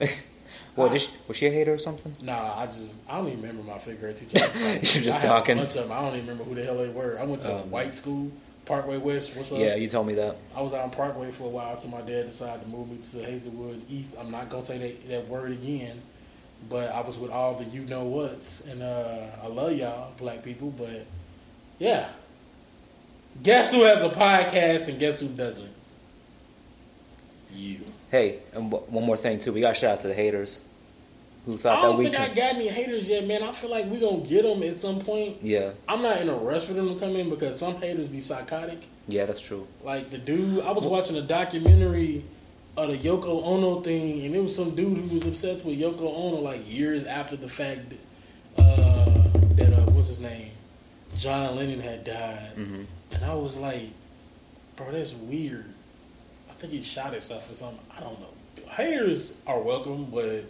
What? 0.76 0.92
Did 0.92 1.00
she, 1.02 1.10
was 1.26 1.36
she 1.36 1.46
a 1.46 1.50
hater 1.50 1.74
or 1.74 1.78
something? 1.78 2.14
Nah, 2.22 2.58
I 2.58 2.66
just 2.66 2.94
I 3.08 3.16
don't 3.18 3.26
even 3.26 3.40
remember 3.42 3.64
my 3.64 3.78
fifth 3.78 4.00
grade 4.00 4.16
teacher. 4.16 4.38
You're 4.64 5.04
just 5.04 5.24
I 5.24 5.26
talking. 5.26 5.58
A 5.58 5.62
bunch 5.62 5.76
of 5.76 5.88
them. 5.88 5.92
I 5.92 6.00
don't 6.00 6.14
even 6.14 6.20
remember 6.28 6.44
who 6.44 6.54
the 6.54 6.64
hell 6.64 6.78
they 6.78 6.88
were. 6.88 7.18
I 7.20 7.24
went 7.24 7.42
to 7.42 7.56
Um, 7.56 7.70
white 7.70 7.96
school, 7.96 8.30
Parkway 8.66 8.96
West. 8.98 9.36
What's 9.36 9.50
up? 9.50 9.58
Yeah, 9.58 9.74
you 9.74 9.88
told 9.88 10.06
me 10.06 10.14
that. 10.14 10.36
I 10.56 10.62
was 10.62 10.72
out 10.72 10.84
on 10.84 10.90
Parkway 10.90 11.32
for 11.32 11.44
a 11.44 11.48
while 11.48 11.74
until 11.74 11.90
my 11.90 12.02
dad 12.02 12.28
decided 12.28 12.62
to 12.62 12.68
move 12.68 12.88
me 12.88 12.98
to 12.98 13.26
Hazelwood 13.26 13.82
East. 13.90 14.14
I'm 14.18 14.30
not 14.30 14.48
gonna 14.48 14.62
say 14.62 14.78
that, 14.78 15.08
that 15.08 15.28
word 15.28 15.50
again, 15.52 16.00
but 16.68 16.90
I 16.92 17.00
was 17.00 17.18
with 17.18 17.30
all 17.30 17.54
the 17.54 17.64
you 17.64 17.82
know 17.82 18.04
whats, 18.04 18.60
and 18.66 18.82
uh, 18.82 19.26
I 19.42 19.46
love 19.46 19.72
y'all, 19.72 20.12
black 20.18 20.42
people. 20.44 20.70
But 20.70 21.06
yeah, 21.78 22.08
guess 23.42 23.72
who 23.72 23.82
has 23.84 24.02
a 24.02 24.10
podcast 24.10 24.88
and 24.88 24.98
guess 24.98 25.20
who 25.20 25.28
doesn't? 25.28 25.70
You. 27.54 27.80
Hey, 28.10 28.38
and 28.54 28.70
w- 28.70 28.90
one 28.90 29.04
more 29.04 29.16
thing 29.16 29.38
too. 29.38 29.52
We 29.52 29.60
got 29.60 29.76
shout 29.76 29.94
out 29.94 30.00
to 30.00 30.08
the 30.08 30.14
haters 30.14 30.68
who 31.46 31.56
thought 31.56 31.80
that 31.80 31.88
don't 31.88 31.96
we 31.98 32.04
think 32.04 32.18
I 32.18 32.28
got 32.28 32.54
any 32.54 32.68
haters 32.68 33.08
yet, 33.08 33.26
man. 33.26 33.42
I 33.42 33.50
feel 33.52 33.70
like 33.70 33.86
we 33.86 33.98
gonna 33.98 34.18
get 34.18 34.42
them 34.42 34.62
at 34.62 34.76
some 34.76 35.00
point. 35.00 35.38
Yeah, 35.42 35.70
I'm 35.88 36.02
not 36.02 36.20
in 36.20 36.28
a 36.28 36.34
rush 36.34 36.64
for 36.66 36.74
them 36.74 36.92
to 36.94 37.00
come 37.00 37.16
in 37.16 37.30
because 37.30 37.58
some 37.58 37.76
haters 37.76 38.08
be 38.08 38.20
psychotic. 38.20 38.78
yeah, 39.08 39.26
that's 39.26 39.40
true. 39.40 39.66
Like 39.82 40.10
the 40.10 40.18
dude, 40.18 40.62
I 40.64 40.70
was 40.72 40.86
watching 40.86 41.16
a 41.16 41.22
documentary 41.22 42.22
of 42.76 42.88
the 42.88 42.96
Yoko 42.96 43.42
Ono 43.44 43.80
thing, 43.80 44.24
and 44.24 44.34
it 44.34 44.42
was 44.42 44.54
some 44.54 44.74
dude 44.74 44.96
who 44.98 45.14
was 45.14 45.26
obsessed 45.26 45.64
with 45.64 45.78
Yoko 45.78 46.02
Ono 46.02 46.36
like 46.40 46.70
years 46.70 47.04
after 47.04 47.36
the 47.36 47.48
fact 47.48 47.80
that, 47.90 48.62
uh, 48.62 49.04
that 49.54 49.72
uh, 49.72 49.82
what's 49.92 50.08
his 50.08 50.20
name, 50.20 50.50
John 51.16 51.56
Lennon 51.56 51.80
had 51.80 52.04
died, 52.04 52.52
hmm 52.54 52.82
and 53.12 53.24
I 53.24 53.34
was 53.34 53.56
like, 53.56 53.88
bro, 54.76 54.92
that's 54.92 55.12
weird. 55.14 55.64
I 56.48 56.52
think 56.54 56.72
he 56.72 56.80
shot 56.80 57.12
himself 57.12 57.50
or 57.50 57.54
something. 57.54 57.80
I 57.96 58.00
don't 58.00 58.18
know. 58.20 58.28
Haters 58.70 59.32
are 59.48 59.58
welcome, 59.60 60.06
but 60.12 60.44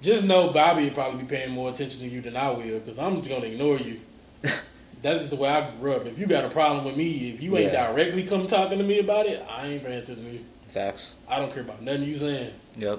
just 0.00 0.24
know 0.24 0.52
Bobby 0.52 0.84
will 0.84 0.90
probably 0.92 1.22
be 1.22 1.26
paying 1.36 1.50
more 1.50 1.70
attention 1.70 2.00
to 2.00 2.08
you 2.08 2.20
than 2.20 2.36
I 2.36 2.50
will 2.50 2.78
because 2.78 2.96
I'm 2.98 3.16
just 3.16 3.28
gonna 3.28 3.46
ignore 3.46 3.76
you. 3.78 4.00
That's 5.02 5.18
just 5.18 5.30
the 5.30 5.36
way 5.36 5.48
I 5.48 5.68
grew 5.80 5.94
up. 5.94 6.06
If 6.06 6.16
you 6.18 6.26
got 6.26 6.44
a 6.44 6.48
problem 6.48 6.84
with 6.84 6.96
me, 6.96 7.30
if 7.32 7.42
you 7.42 7.56
ain't 7.56 7.72
Yeah. 7.72 7.88
directly 7.88 8.22
come 8.22 8.46
talking 8.46 8.78
to 8.78 8.84
me 8.84 9.00
about 9.00 9.26
it, 9.26 9.44
I 9.50 9.66
ain't 9.66 9.84
paying 9.84 9.98
attention 9.98 10.24
to 10.24 10.30
you. 10.30 10.44
Facts. 10.78 11.20
I 11.28 11.38
don't 11.38 11.52
care 11.54 11.62
about 11.62 11.82
nothing 11.82 12.02
you 12.02 12.16
saying 12.18 12.52
Yep. 12.76 12.98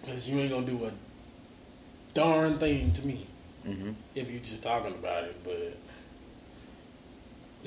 because 0.00 0.26
you 0.26 0.38
ain't 0.38 0.50
gonna 0.50 0.64
do 0.64 0.86
a 0.86 0.92
darn 2.14 2.58
thing 2.58 2.90
to 2.92 3.06
me 3.06 3.26
hmm 3.66 3.92
if 4.14 4.30
you 4.30 4.40
just 4.40 4.62
talking 4.62 4.92
about 4.94 5.24
it. 5.24 5.36
But 5.44 5.76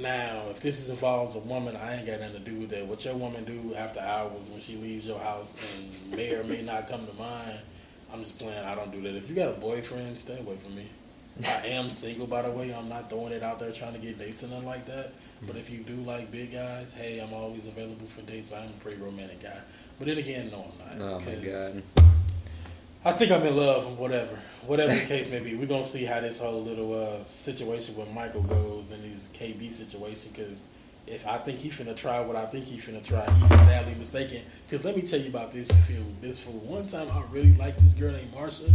now, 0.02 0.46
if 0.50 0.60
this 0.62 0.80
is 0.80 0.90
involves 0.90 1.36
a 1.36 1.40
woman, 1.40 1.76
I 1.76 1.98
ain't 1.98 2.08
got 2.08 2.22
nothing 2.22 2.44
to 2.44 2.50
do 2.50 2.60
with 2.60 2.70
that. 2.72 2.88
What 2.88 3.06
your 3.06 3.14
woman 3.14 3.44
do 3.46 3.76
after 3.76 4.00
hours 4.00 4.48
when 4.48 4.60
she 4.60 4.78
leaves 4.78 5.06
your 5.08 5.20
house 5.20 5.56
and 5.78 6.12
may 6.18 6.34
or 6.34 6.44
may 6.44 6.64
not 6.64 6.90
come 6.90 7.06
to 7.06 7.14
mine, 7.14 7.60
I'm 8.12 8.22
just 8.22 8.40
playing. 8.40 8.66
I 8.66 8.74
don't 8.74 8.92
do 8.92 9.00
that. 9.04 9.16
If 9.16 9.30
you 9.30 9.36
got 9.36 9.50
a 9.50 9.54
boyfriend, 9.60 10.18
stay 10.18 10.40
away 10.40 10.58
from 10.58 10.76
me. 10.76 10.88
I 11.46 11.68
am 11.68 11.92
single, 11.92 12.26
by 12.28 12.42
the 12.42 12.50
way. 12.52 12.74
I'm 12.74 12.90
not 12.90 13.12
throwing 13.12 13.32
it 13.32 13.44
out 13.44 13.60
there 13.60 13.72
trying 13.72 13.94
to 13.94 14.00
get 14.00 14.18
dates 14.18 14.44
or 14.44 14.48
nothing 14.48 14.66
like 14.66 14.86
that. 14.88 15.12
But 15.42 15.58
if 15.58 15.70
you 15.70 15.80
do 15.80 15.96
like 15.98 16.32
big 16.32 16.54
guys, 16.54 16.94
hey, 16.94 17.20
I'm 17.20 17.34
always 17.34 17.66
available 17.66 18.08
for 18.08 18.22
dates. 18.22 18.54
I'm 18.54 18.70
a 18.70 18.84
pretty 18.84 19.02
romantic 19.02 19.44
guy. 19.44 19.60
But 20.00 20.08
then 20.08 20.18
again, 20.18 20.50
no, 20.52 20.72
I'm 20.90 21.00
not. 21.00 21.12
Oh 21.12 21.20
my 21.20 21.36
god. 21.36 21.84
I 23.04 23.12
think 23.12 23.32
I'm 23.32 23.44
in 23.44 23.56
love, 23.56 23.86
or 23.86 23.96
whatever. 23.96 24.40
Whatever 24.66 24.96
the 24.96 25.06
case 25.06 25.30
may 25.30 25.40
be, 25.40 25.56
we're 25.56 25.68
gonna 25.68 25.84
see 25.84 26.06
how 26.06 26.22
this 26.22 26.40
whole 26.40 26.64
little 26.64 26.94
uh, 27.00 27.24
situation 27.24 27.96
with 27.96 28.10
Michael 28.12 28.42
goes 28.42 28.90
and 28.90 29.04
his 29.04 29.30
KB 29.34 29.72
situation. 29.72 30.32
Because 30.34 30.64
if 31.06 31.28
I 31.28 31.38
think 31.38 31.60
he 31.60 31.70
finna 31.70 31.96
try 31.96 32.20
what 32.22 32.36
I 32.36 32.48
think 32.48 32.66
he 32.66 32.78
finna 32.78 33.06
try, 33.06 33.30
he's 33.32 33.50
sadly 33.50 33.94
mistaken. 34.00 34.42
Because 34.68 34.84
let 34.84 34.96
me 34.96 35.04
tell 35.04 35.20
you 35.20 35.30
about 35.30 35.52
this 35.52 35.70
fool. 35.70 36.04
This 36.20 36.40
fool. 36.44 36.54
One 36.54 36.88
time 36.88 37.08
I 37.12 37.22
really 37.32 37.54
liked 37.54 37.78
this 37.78 37.94
girl 37.94 38.12
named 38.12 38.34
Marsha. 38.34 38.72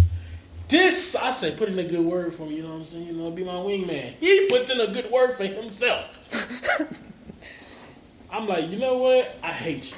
This 0.70 1.16
I 1.16 1.32
say, 1.32 1.50
put 1.56 1.68
in 1.68 1.78
a 1.80 1.84
good 1.84 2.04
word 2.04 2.32
for 2.32 2.46
me. 2.46 2.56
You 2.56 2.62
know 2.62 2.70
what 2.70 2.76
I'm 2.76 2.84
saying? 2.84 3.06
You 3.08 3.12
know, 3.14 3.30
be 3.32 3.42
my 3.42 3.54
wingman. 3.54 4.14
He 4.20 4.46
puts 4.48 4.70
in 4.70 4.80
a 4.80 4.86
good 4.86 5.10
word 5.10 5.32
for 5.32 5.44
himself. 5.44 6.16
I'm 8.30 8.46
like, 8.46 8.70
you 8.70 8.78
know 8.78 8.98
what? 8.98 9.36
I 9.42 9.50
hate 9.50 9.90
you. 9.90 9.96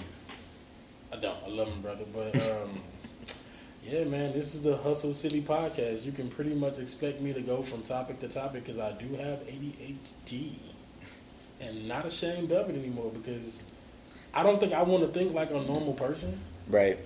I 1.12 1.16
don't. 1.16 1.36
I 1.44 1.48
love 1.50 1.68
him, 1.68 1.82
brother, 1.82 2.04
but. 2.12 2.34
um 2.36 2.80
yeah, 3.84 4.04
man, 4.04 4.32
this 4.32 4.54
is 4.54 4.62
the 4.62 4.78
Hustle 4.78 5.12
City 5.12 5.42
podcast. 5.42 6.06
You 6.06 6.12
can 6.12 6.30
pretty 6.30 6.54
much 6.54 6.78
expect 6.78 7.20
me 7.20 7.34
to 7.34 7.42
go 7.42 7.60
from 7.60 7.82
topic 7.82 8.20
to 8.20 8.28
topic 8.28 8.64
because 8.64 8.78
I 8.78 8.92
do 8.92 9.14
have 9.16 9.40
ADHD, 9.40 10.54
and 11.60 11.86
not 11.86 12.06
ashamed 12.06 12.50
of 12.50 12.70
it 12.70 12.76
anymore 12.76 13.10
because 13.12 13.62
I 14.32 14.42
don't 14.42 14.58
think 14.58 14.72
I 14.72 14.82
want 14.84 15.02
to 15.02 15.08
think 15.10 15.34
like 15.34 15.50
a 15.50 15.60
normal 15.60 15.92
person. 15.92 16.40
Right. 16.66 16.98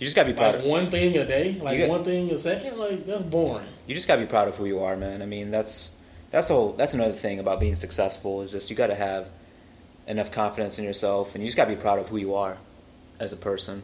You 0.00 0.06
just 0.06 0.16
gotta 0.16 0.30
be 0.30 0.34
proud. 0.34 0.54
Like 0.56 0.64
Of, 0.64 0.70
one 0.70 0.86
thing 0.90 1.16
a 1.16 1.24
day, 1.26 1.56
like 1.62 1.78
got- 1.78 1.88
one 1.88 2.04
thing 2.04 2.30
a 2.32 2.38
second, 2.38 2.78
like 2.78 3.06
that's 3.06 3.22
boring. 3.22 3.66
you 3.86 3.94
just 3.94 4.08
gotta 4.08 4.22
be 4.22 4.26
proud 4.26 4.48
of 4.48 4.56
who 4.56 4.64
you 4.64 4.80
are, 4.80 4.96
man. 4.96 5.20
I 5.22 5.26
mean, 5.26 5.50
that's 5.52 5.96
that's 6.30 6.48
the 6.48 6.54
whole. 6.54 6.72
That's 6.72 6.94
another 6.94 7.12
thing 7.12 7.38
about 7.38 7.60
being 7.60 7.74
successful 7.74 8.40
is 8.42 8.50
just 8.50 8.70
you 8.70 8.76
gotta 8.76 8.94
have 8.94 9.28
enough 10.06 10.32
confidence 10.32 10.78
in 10.78 10.84
yourself, 10.84 11.34
and 11.34 11.44
you 11.44 11.48
just 11.48 11.56
gotta 11.56 11.70
be 11.70 11.76
proud 11.80 11.98
of 11.98 12.08
who 12.08 12.16
you 12.16 12.34
are 12.34 12.56
as 13.20 13.32
a 13.32 13.36
person. 13.36 13.82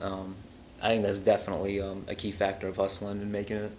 Um, 0.00 0.36
I 0.82 0.88
think 0.90 1.02
that's 1.04 1.20
definitely 1.20 1.80
um, 1.80 2.04
a 2.08 2.14
key 2.14 2.30
factor 2.30 2.68
of 2.68 2.76
hustling 2.76 3.20
and 3.22 3.32
making 3.32 3.56
it. 3.56 3.72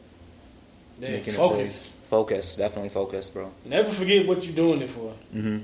Yeah, 0.99 1.11
making 1.11 1.33
focus. 1.35 1.87
It. 1.87 1.91
Focus, 2.09 2.55
definitely 2.55 2.89
focus, 2.89 3.29
bro. 3.29 3.51
Never 3.63 3.89
forget 3.91 4.25
what 4.27 4.43
you're 4.45 4.55
doing 4.55 4.81
it 4.81 4.89
for. 4.89 5.13
Mm-hmm. 5.35 5.59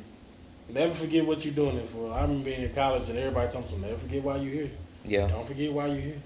Never 0.74 0.94
forget 0.94 1.26
what 1.26 1.44
you're 1.46 1.54
doing 1.54 1.78
it 1.78 1.90
for. 1.90 2.12
I 2.14 2.22
remember 2.22 2.46
being 2.46 2.62
in 2.62 2.74
college 2.74 3.10
and 3.10 3.18
everybody 3.18 3.52
telling 3.52 3.82
me, 3.82 3.88
never 3.88 4.00
forget 4.00 4.24
why 4.24 4.38
you're 4.38 4.54
here. 4.54 4.72
Yeah. 5.06 5.28
Don't 5.28 5.48
forget 5.48 5.72
why 5.72 5.88
you're 5.88 5.96
here. 5.96 6.22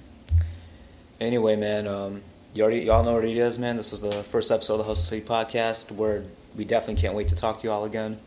Anyway, 1.20 1.56
man, 1.56 1.88
um, 1.88 2.22
you 2.54 2.64
already 2.64 2.82
y'all 2.82 3.04
know 3.04 3.14
what 3.14 3.26
it 3.26 3.38
is, 3.38 3.58
man. 3.58 3.78
This 3.78 3.92
was 3.92 4.02
the 4.02 4.24
first 4.24 4.52
episode 4.52 4.74
of 4.76 4.80
the 4.80 4.84
Hustle 4.86 5.04
City 5.04 5.26
podcast. 5.26 5.92
Where 5.92 6.24
we 6.56 6.66
definitely 6.66 7.02
can't 7.02 7.14
wait 7.16 7.30
to 7.30 7.36
talk 7.36 7.60
to 7.60 7.68
y'all 7.68 7.86
again, 7.86 8.20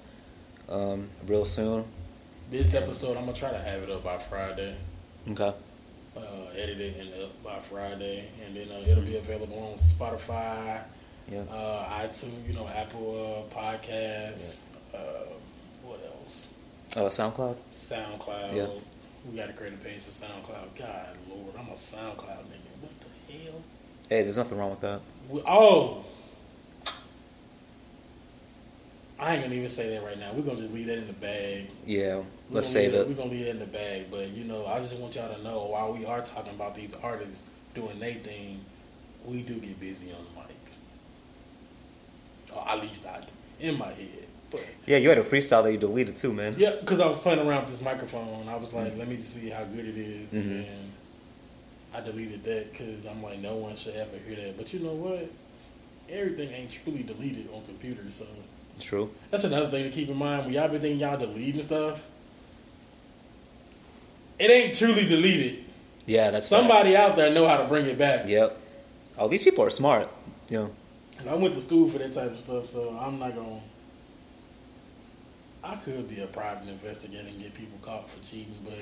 um, 0.69 1.09
real 1.27 1.45
soon. 1.45 1.85
This 2.51 2.75
episode, 2.75 3.17
I'm 3.17 3.25
gonna 3.27 3.35
try 3.37 3.51
to 3.51 3.59
have 3.59 3.83
it 3.83 3.91
up 3.91 4.05
by 4.05 4.17
Friday. 4.19 4.75
Okay. 5.31 5.53
uh, 6.17 6.21
edit 6.57 6.81
it 6.81 6.97
and 6.99 7.23
up 7.25 7.43
by 7.45 7.59
Friday, 7.61 8.25
and 8.45 8.57
then 8.57 8.69
uh, 8.71 8.81
it'll 8.91 9.05
be 9.05 9.17
available 9.17 9.59
on 9.73 9.79
Spotify, 9.79 10.81
Yeah. 11.31 11.41
uh, 11.43 12.01
iTunes, 12.01 12.49
you 12.49 12.55
know, 12.55 12.67
Apple 12.75 13.47
uh, 13.53 13.55
Podcasts. 13.55 14.57
Uh, 14.95 14.99
what 15.85 16.01
else? 16.07 16.49
Uh, 16.97 17.03
SoundCloud. 17.03 17.57
SoundCloud. 17.73 18.57
Yeah. 18.57 18.67
We 19.27 19.37
got 19.37 19.47
to 19.47 19.53
create 19.53 19.75
a 19.75 19.77
page 19.77 20.01
for 20.01 20.11
SoundCloud. 20.11 20.79
God, 20.79 21.17
Lord, 21.29 21.55
I'm 21.59 21.69
a 21.69 21.75
SoundCloud 21.75 22.45
nigga. 22.45 22.71
What 22.81 22.93
the 23.01 23.33
hell? 23.33 23.63
Hey, 24.09 24.23
there's 24.23 24.39
nothing 24.39 24.59
wrong 24.59 24.71
with 24.71 24.81
that. 24.81 25.01
We, 25.29 25.43
oh. 25.47 26.05
I 29.21 29.35
ain't 29.35 29.43
gonna 29.43 29.57
even 29.57 29.69
say 29.69 29.91
that 29.91 30.05
right 30.05 30.19
now. 30.19 30.31
We're 30.33 30.43
gonna 30.43 30.61
just 30.61 30.73
leave 30.73 30.87
that 30.87 30.99
in 30.99 31.09
the 31.09 31.13
bag. 31.13 31.67
Yeah. 31.85 32.23
Let's 32.51 32.69
save 32.69 32.95
it. 32.95 33.09
We're 33.09 33.15
gonna 33.15 33.31
leave 33.31 33.47
it 33.47 33.51
in 33.51 33.59
the 33.59 33.67
bag, 33.67 34.07
but 34.11 34.29
you 34.29 34.45
know, 34.45 34.65
I 34.65 34.79
just 34.79 34.97
want 34.97 35.17
y'all 35.17 35.35
to 35.35 35.43
know 35.43 35.67
while 35.67 35.93
we 35.93 36.07
are 36.07 36.23
talking 36.23 36.55
about 36.55 36.77
these 36.77 36.95
artists 37.03 37.45
doing 37.75 37.99
their 37.99 38.15
thing, 38.15 38.61
we 39.25 39.43
do 39.43 39.55
get 39.55 39.81
busy 39.81 40.13
on 40.13 40.19
the 40.19 40.41
mic. 40.41 40.57
Or 42.57 42.69
at 42.69 42.81
least 42.81 43.07
I 43.07 43.21
do 43.21 43.27
in 43.61 43.77
my 43.77 43.89
head. 43.89 44.28
But 44.51 44.65
Yeah, 44.87 44.97
you 44.99 45.09
had 45.11 45.19
a 45.19 45.23
freestyle 45.23 45.63
that 45.63 45.73
you 45.73 45.79
deleted 45.79 46.17
too, 46.17 46.33
man. 46.33 46.55
yeah, 46.59 46.77
because 46.81 47.01
I 47.01 47.07
was 47.07 47.19
playing 47.19 47.39
around 47.41 47.63
with 47.65 47.71
this 47.73 47.83
microphone, 47.83 48.49
I 48.49 48.57
was 48.57 48.73
like, 48.73 48.97
let 48.97 49.07
me 49.09 49.17
just 49.17 49.35
see 49.35 49.51
how 49.51 49.65
good 49.65 49.85
it 49.87 49.97
is, 49.99 50.31
Mhm. 50.31 50.65
and 50.67 50.93
I 51.95 52.01
deleted 52.01 52.45
that 52.45 52.71
because 52.73 53.05
I'm 53.05 53.23
like, 53.23 53.41
no 53.41 53.57
one 53.57 53.77
should 53.77 53.95
ever 53.97 54.17
hear 54.27 54.37
that. 54.37 54.57
But 54.57 54.73
you 54.73 54.81
know 54.81 54.95
what? 54.95 55.29
Everything 56.11 56.51
ain't 56.53 56.71
truly 56.71 57.03
deleted 57.03 57.49
on 57.55 57.63
computers, 57.67 58.15
so 58.15 58.25
True. 58.81 59.11
that's 59.31 59.45
another 59.45 59.69
thing 59.69 59.85
to 59.85 59.91
keep 59.91 60.09
in 60.09 60.17
mind. 60.17 60.47
When 60.47 60.55
y'all 60.55 60.69
been 60.69 60.81
thinking 60.81 61.01
y'all 61.01 61.19
deleting 61.19 61.63
stuff, 61.63 62.03
it 64.39 64.51
ain't 64.51 64.75
truly 64.75 65.05
deleted. 65.07 65.65
Yeah, 66.07 66.31
that's 66.31 66.47
Somebody 66.47 66.93
facts. 66.93 67.11
out 67.11 67.17
there 67.17 67.31
know 67.31 67.47
how 67.47 67.59
to 67.59 67.65
bring 67.65 67.85
it 67.87 67.99
back. 67.99 68.27
Yep. 68.27 68.57
Oh, 69.19 69.29
these 69.29 69.43
people 69.43 69.63
are 69.65 69.71
smart. 69.71 70.09
Yeah. 70.49 70.69
And 71.19 71.29
I 71.29 71.35
went 71.35 71.53
to 71.55 71.61
school 71.61 71.89
for 71.89 71.99
that 71.99 72.15
type 72.15 72.31
of 72.31 72.39
stuff, 72.41 72.67
so 72.67 72.97
I'm 72.99 73.19
not 73.19 73.35
gonna. 73.35 73.61
I 75.69 75.77
could 75.77 76.09
be 76.09 76.23
a 76.23 76.27
private 76.27 76.67
investigator 76.69 77.29
and 77.29 77.39
get 77.43 77.53
people 77.53 77.79
caught 77.83 78.09
for 78.09 78.25
cheating, 78.27 78.55
but 78.65 78.73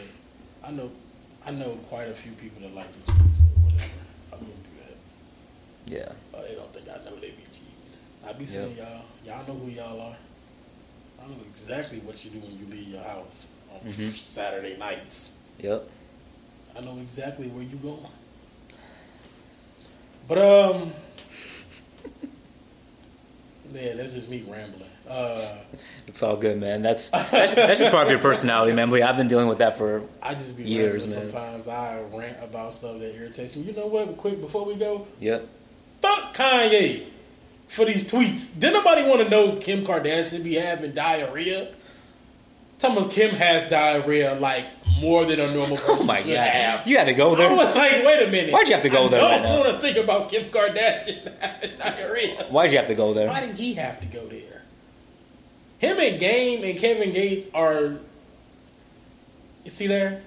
I 0.63 0.71
know, 0.71 0.89
I 1.45 1.51
know 1.51 1.71
quite 1.89 2.09
a 2.09 2.13
few 2.13 2.31
people 2.33 2.63
that 2.63 2.75
like 2.77 2.87
to 2.93 3.13
cheat, 3.13 3.35
so 3.37 3.43
whatever. 3.65 3.91
I 4.33 4.37
wouldn't 4.37 4.63
do 4.63 4.71
that. 4.85 4.97
Yeah. 5.99 6.13
Oh, 6.33 6.43
they 6.47 6.55
don't 6.55 6.73
think 6.73 6.89
I 6.89 7.05
know 7.05 7.17
they 7.17 7.31
be 7.31 7.43
cheating. 7.53 7.67
I 8.25 8.33
be 8.35 8.47
seeing 8.47 8.77
y'all. 8.77 9.03
Y'all 9.25 9.45
know 9.49 9.55
who 9.55 9.69
y'all 9.71 10.01
are. 10.01 10.17
I 11.21 11.27
know 11.29 11.37
exactly 11.53 11.99
what 11.99 12.25
you 12.25 12.31
do 12.31 12.39
when 12.39 12.57
you 12.57 12.67
leave 12.71 12.87
your 12.89 13.03
house 13.03 13.47
on 13.73 13.81
Mhm. 13.91 14.17
Saturday 14.17 14.77
nights. 14.77 15.33
Yep. 15.59 15.89
I 16.77 16.81
know 16.83 16.99
exactly 16.99 17.49
where 17.49 17.65
you 17.65 17.77
going. 17.79 18.07
But 20.29 20.39
um, 20.39 20.93
yeah, 23.73 23.95
that's 23.95 24.13
just 24.13 24.29
me 24.31 24.45
rambling. 24.47 24.91
Uh, 25.09 25.57
It's 26.09 26.23
all 26.23 26.37
good, 26.37 26.59
man. 26.61 26.83
That's 26.83 27.11
that's, 27.31 27.55
that's 27.55 27.81
just 27.81 27.91
part 27.93 28.07
of 28.07 28.11
your 28.11 28.21
personality, 28.21 28.73
man. 28.73 28.91
Lee, 28.91 29.03
I've 29.03 29.17
been 29.17 29.29
dealing 29.29 29.49
with 29.49 29.59
that 29.59 29.77
for 29.79 30.03
I 30.23 30.35
just 30.35 30.57
be 30.57 30.65
Years, 30.65 31.07
man. 31.07 31.31
sometimes. 31.31 31.69
I 31.69 32.01
rant 32.13 32.37
about 32.43 32.75
stuff 32.75 32.99
that 33.01 33.15
irritates 33.15 33.55
me. 33.57 33.63
You 33.63 33.73
know 33.73 33.87
what? 33.87 34.17
Quick 34.17 34.41
before 34.41 34.65
we 34.65 34.75
go, 34.75 35.07
yep. 35.21 35.47
fuck 36.03 36.35
Kanye 36.35 37.05
for 37.69 37.85
these 37.85 38.11
tweets. 38.11 38.59
Did 38.59 38.73
nobody 38.73 39.03
want 39.03 39.23
to 39.23 39.29
know 39.29 39.57
Kim 39.57 39.85
Kardashian 39.85 40.43
be 40.45 40.55
having 40.55 40.93
diarrhea? 40.93 41.75
Talking 42.79 42.99
about 42.99 43.11
Kim 43.11 43.31
has 43.31 43.69
diarrhea 43.71 44.35
like 44.35 44.65
more 45.01 45.25
than 45.25 45.41
a 45.41 45.53
normal 45.55 45.77
person 45.79 45.99
Oh 46.01 46.05
my 46.05 46.19
should 46.19 46.27
god, 46.35 46.49
have. 46.51 46.87
you 46.87 46.99
had 46.99 47.05
to 47.07 47.15
go 47.15 47.35
there. 47.35 47.49
I 47.51 47.53
was 47.55 47.75
like, 47.75 48.05
wait 48.05 48.27
a 48.27 48.31
minute. 48.31 48.53
Why'd 48.53 48.69
you 48.69 48.75
have 48.75 48.83
to 48.83 48.91
go 48.91 49.07
I 49.07 49.09
there 49.09 49.23
right 49.23 49.31
don't 49.31 49.43
now? 49.43 49.61
want 49.61 49.75
to 49.75 49.81
think 49.81 49.97
about 49.97 50.31
Kim 50.31 50.51
Kardashian 50.51 51.33
having 51.41 51.71
diarrhea. 51.79 52.45
Why'd 52.51 52.71
you 52.71 52.77
have 52.79 52.87
to 52.89 52.95
go 52.95 53.13
there? 53.15 53.29
Why 53.29 53.41
did 53.47 53.57
he 53.57 53.75
have 53.75 53.99
to 54.01 54.07
go 54.07 54.27
there? 54.27 54.56
Him 55.79 55.99
and 55.99 56.19
Game 56.19 56.65
and 56.65 56.79
Kevin 56.79 57.13
Gates 57.13 57.49
are. 57.53 57.99
You 59.65 59.71
see 59.71 59.87
there? 59.87 60.23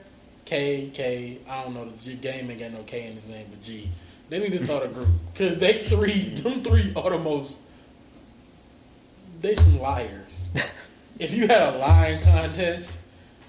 K, 0.46 0.90
K, 0.94 1.38
I 1.48 1.64
don't 1.64 1.74
know. 1.74 1.86
The 1.86 1.98
G, 1.98 2.16
Game 2.16 2.50
ain't 2.50 2.60
got 2.60 2.72
no 2.72 2.84
K 2.84 3.08
in 3.08 3.14
his 3.14 3.28
name, 3.28 3.46
but 3.50 3.62
G. 3.62 3.90
They 4.30 4.40
need 4.40 4.52
to 4.52 4.64
start 4.64 4.86
a 4.86 4.88
group. 4.88 5.08
Because 5.34 5.58
they 5.58 5.74
three, 5.74 6.12
them 6.12 6.64
three 6.64 6.92
are 6.96 7.12
the 7.12 7.18
most. 7.18 7.62
They 9.42 9.56
some 9.56 9.80
liars. 9.80 10.50
if 11.20 11.34
you 11.34 11.48
had 11.48 11.74
a 11.74 11.78
lying 11.78 12.22
contest 12.22 13.00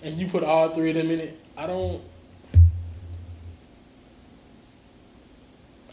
and 0.02 0.16
you 0.16 0.26
put 0.26 0.44
all 0.44 0.70
three 0.70 0.90
of 0.90 0.96
them 0.96 1.10
in 1.10 1.20
it, 1.20 1.40
I 1.56 1.66
don't. 1.66 2.02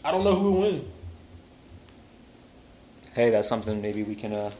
I 0.04 0.10
don't 0.10 0.24
know 0.24 0.36
who 0.36 0.52
would 0.52 0.60
win. 0.60 0.88
Hey, 3.14 3.30
that's 3.30 3.48
something 3.48 3.82
maybe 3.82 4.04
we 4.04 4.14
can 4.14 4.32
uh 4.32 4.50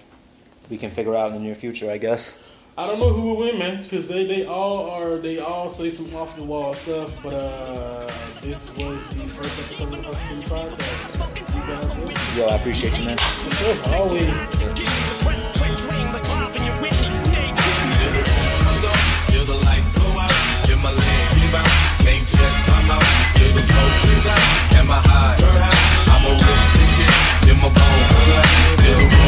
we 0.71 0.79
can 0.79 0.91
figure 0.91 1.14
out 1.14 1.29
in 1.29 1.35
the 1.35 1.41
near 1.41 1.55
future, 1.55 1.91
I 1.91 1.99
guess. 1.99 2.45
I 2.77 2.87
don't 2.87 3.01
know 3.01 3.12
who 3.12 3.23
will 3.23 3.37
win, 3.39 3.59
man, 3.59 3.83
because 3.83 4.07
they, 4.07 4.25
they 4.25 4.47
all 4.47 4.89
are 4.91 5.19
they 5.19 5.41
all 5.41 5.69
say 5.69 5.91
some 5.91 6.14
off 6.14 6.37
the 6.37 6.45
wall 6.45 6.75
stuff. 6.75 7.12
But 7.25 7.35
uh, 7.35 8.09
this 8.41 8.71
was 8.77 9.05
the 9.16 9.27
first 9.27 9.59
episode 9.59 9.95
of 9.95 9.99
the 9.99 10.03
Hustle 10.03 10.37
City 10.37 10.49
Podcast. 10.49 11.55
You 11.57 11.62
guys 11.66 11.87
will. 11.99 12.39
Yo, 12.39 12.47
I 12.47 12.55
appreciate 12.55 12.97
you, 12.97 13.07
man. 13.07 13.19
Success 13.19 13.91
always. 13.91 14.31
Till 19.27 19.45
the 19.45 19.59
lights 19.64 19.99
go 19.99 20.07
out, 20.14 20.31
till 20.64 20.79
my 20.79 20.93
legs 20.93 21.35
give 21.35 21.55
out, 21.55 22.05
name 22.05 22.25
check 22.27 22.53
my 22.69 22.83
mouth, 22.87 23.35
till 23.35 23.53
the 23.55 23.62
smoke 23.62 23.93
clears 24.03 24.27
out, 24.27 24.77
and 24.79 24.89
my 24.89 25.03
eyes 25.03 25.43
I'ma 26.14 26.31
rip 26.31 26.61
this 26.79 26.91
shit 26.97 27.14
till 27.43 27.57
my 27.57 27.69
bones 27.75 28.79
till 28.79 29.28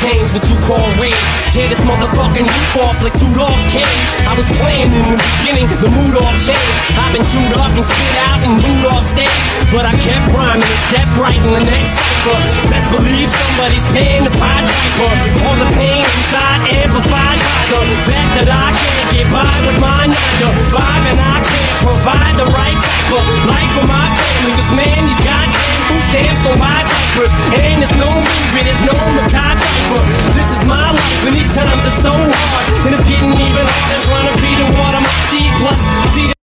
I'ma 0.00 0.24
what 0.32 0.44
you 0.48 0.56
call 0.64 0.88
rage. 0.96 1.12
Tear 1.52 1.68
this 1.68 1.84
motherfucking 1.84 2.48
roof 2.48 2.72
off 2.80 2.96
like 3.04 3.12
two 3.20 3.28
dogs' 3.36 3.68
cage. 3.68 4.10
I 4.24 4.32
was 4.32 4.48
playing 4.56 4.88
in 4.88 5.04
the 5.12 5.20
beginning, 5.20 5.68
the 5.84 5.92
mood 5.92 6.16
all 6.16 6.32
changed. 6.40 6.72
I've 6.96 7.12
been 7.12 7.20
chewed 7.28 7.52
up 7.60 7.68
and 7.76 7.84
spit 7.84 8.16
out 8.24 8.40
and 8.40 8.64
moved 8.64 8.86
off 8.88 9.04
stage. 9.04 9.28
But 9.68 9.84
I 9.84 9.92
kept 10.00 10.32
rhyming 10.32 10.64
and 10.64 10.80
stepped 10.88 11.12
right 11.20 11.36
in 11.36 11.52
the 11.52 11.64
next 11.68 12.00
cipher. 12.00 12.40
Best 12.72 12.88
believe 12.88 13.28
somebody's 13.28 13.84
paying 13.92 14.24
the 14.24 14.32
Pied 14.40 14.64
Piper. 14.64 15.12
All 15.44 15.56
the 15.60 15.68
pain 15.76 16.00
inside 16.00 16.60
amplified 16.80 17.36
by 17.68 17.84
the 17.84 18.00
fact 18.08 18.30
that 18.40 18.48
I 18.48 18.72
can't 18.72 19.08
get 19.12 19.26
by 19.28 19.52
with 19.68 19.78
my 19.84 20.08
9 20.08 20.16
to 20.16 20.48
5 20.80 21.12
and 21.12 21.18
I 21.20 21.44
can't 21.44 21.76
provide 21.84 22.34
the 22.40 22.48
right 22.56 22.78
type 22.80 23.20
of 23.20 23.24
life 23.52 23.72
for 23.76 23.84
my 23.84 24.08
family. 24.16 24.52
Cause 24.56 24.72
man, 24.72 25.04
these 25.04 25.20
goddamn 25.20 25.52
food 25.92 26.02
stamps 26.08 26.40
don't 26.40 26.56
diapers. 26.56 27.32
And 27.52 27.82
it's 27.82 27.94
no 28.00 28.08
movie, 28.08 28.64
there's 28.64 28.80
no 28.88 28.96
Mackay 29.12 29.89
This 30.34 30.48
is 30.56 30.64
my 30.64 30.90
life 30.92 31.26
and 31.26 31.34
these 31.34 31.50
times 31.54 31.82
are 31.82 31.98
so 32.02 32.12
hard. 32.14 32.86
And 32.86 32.94
it's 32.94 33.04
getting 33.04 33.32
even 33.32 33.66
harder 33.66 34.00
trying 34.06 34.26
to 34.30 34.34
feed 34.40 34.58
the 34.58 34.68
water 34.78 35.00
my 35.00 35.14
seed 35.30 35.50
plus. 35.58 35.80
See 36.14 36.39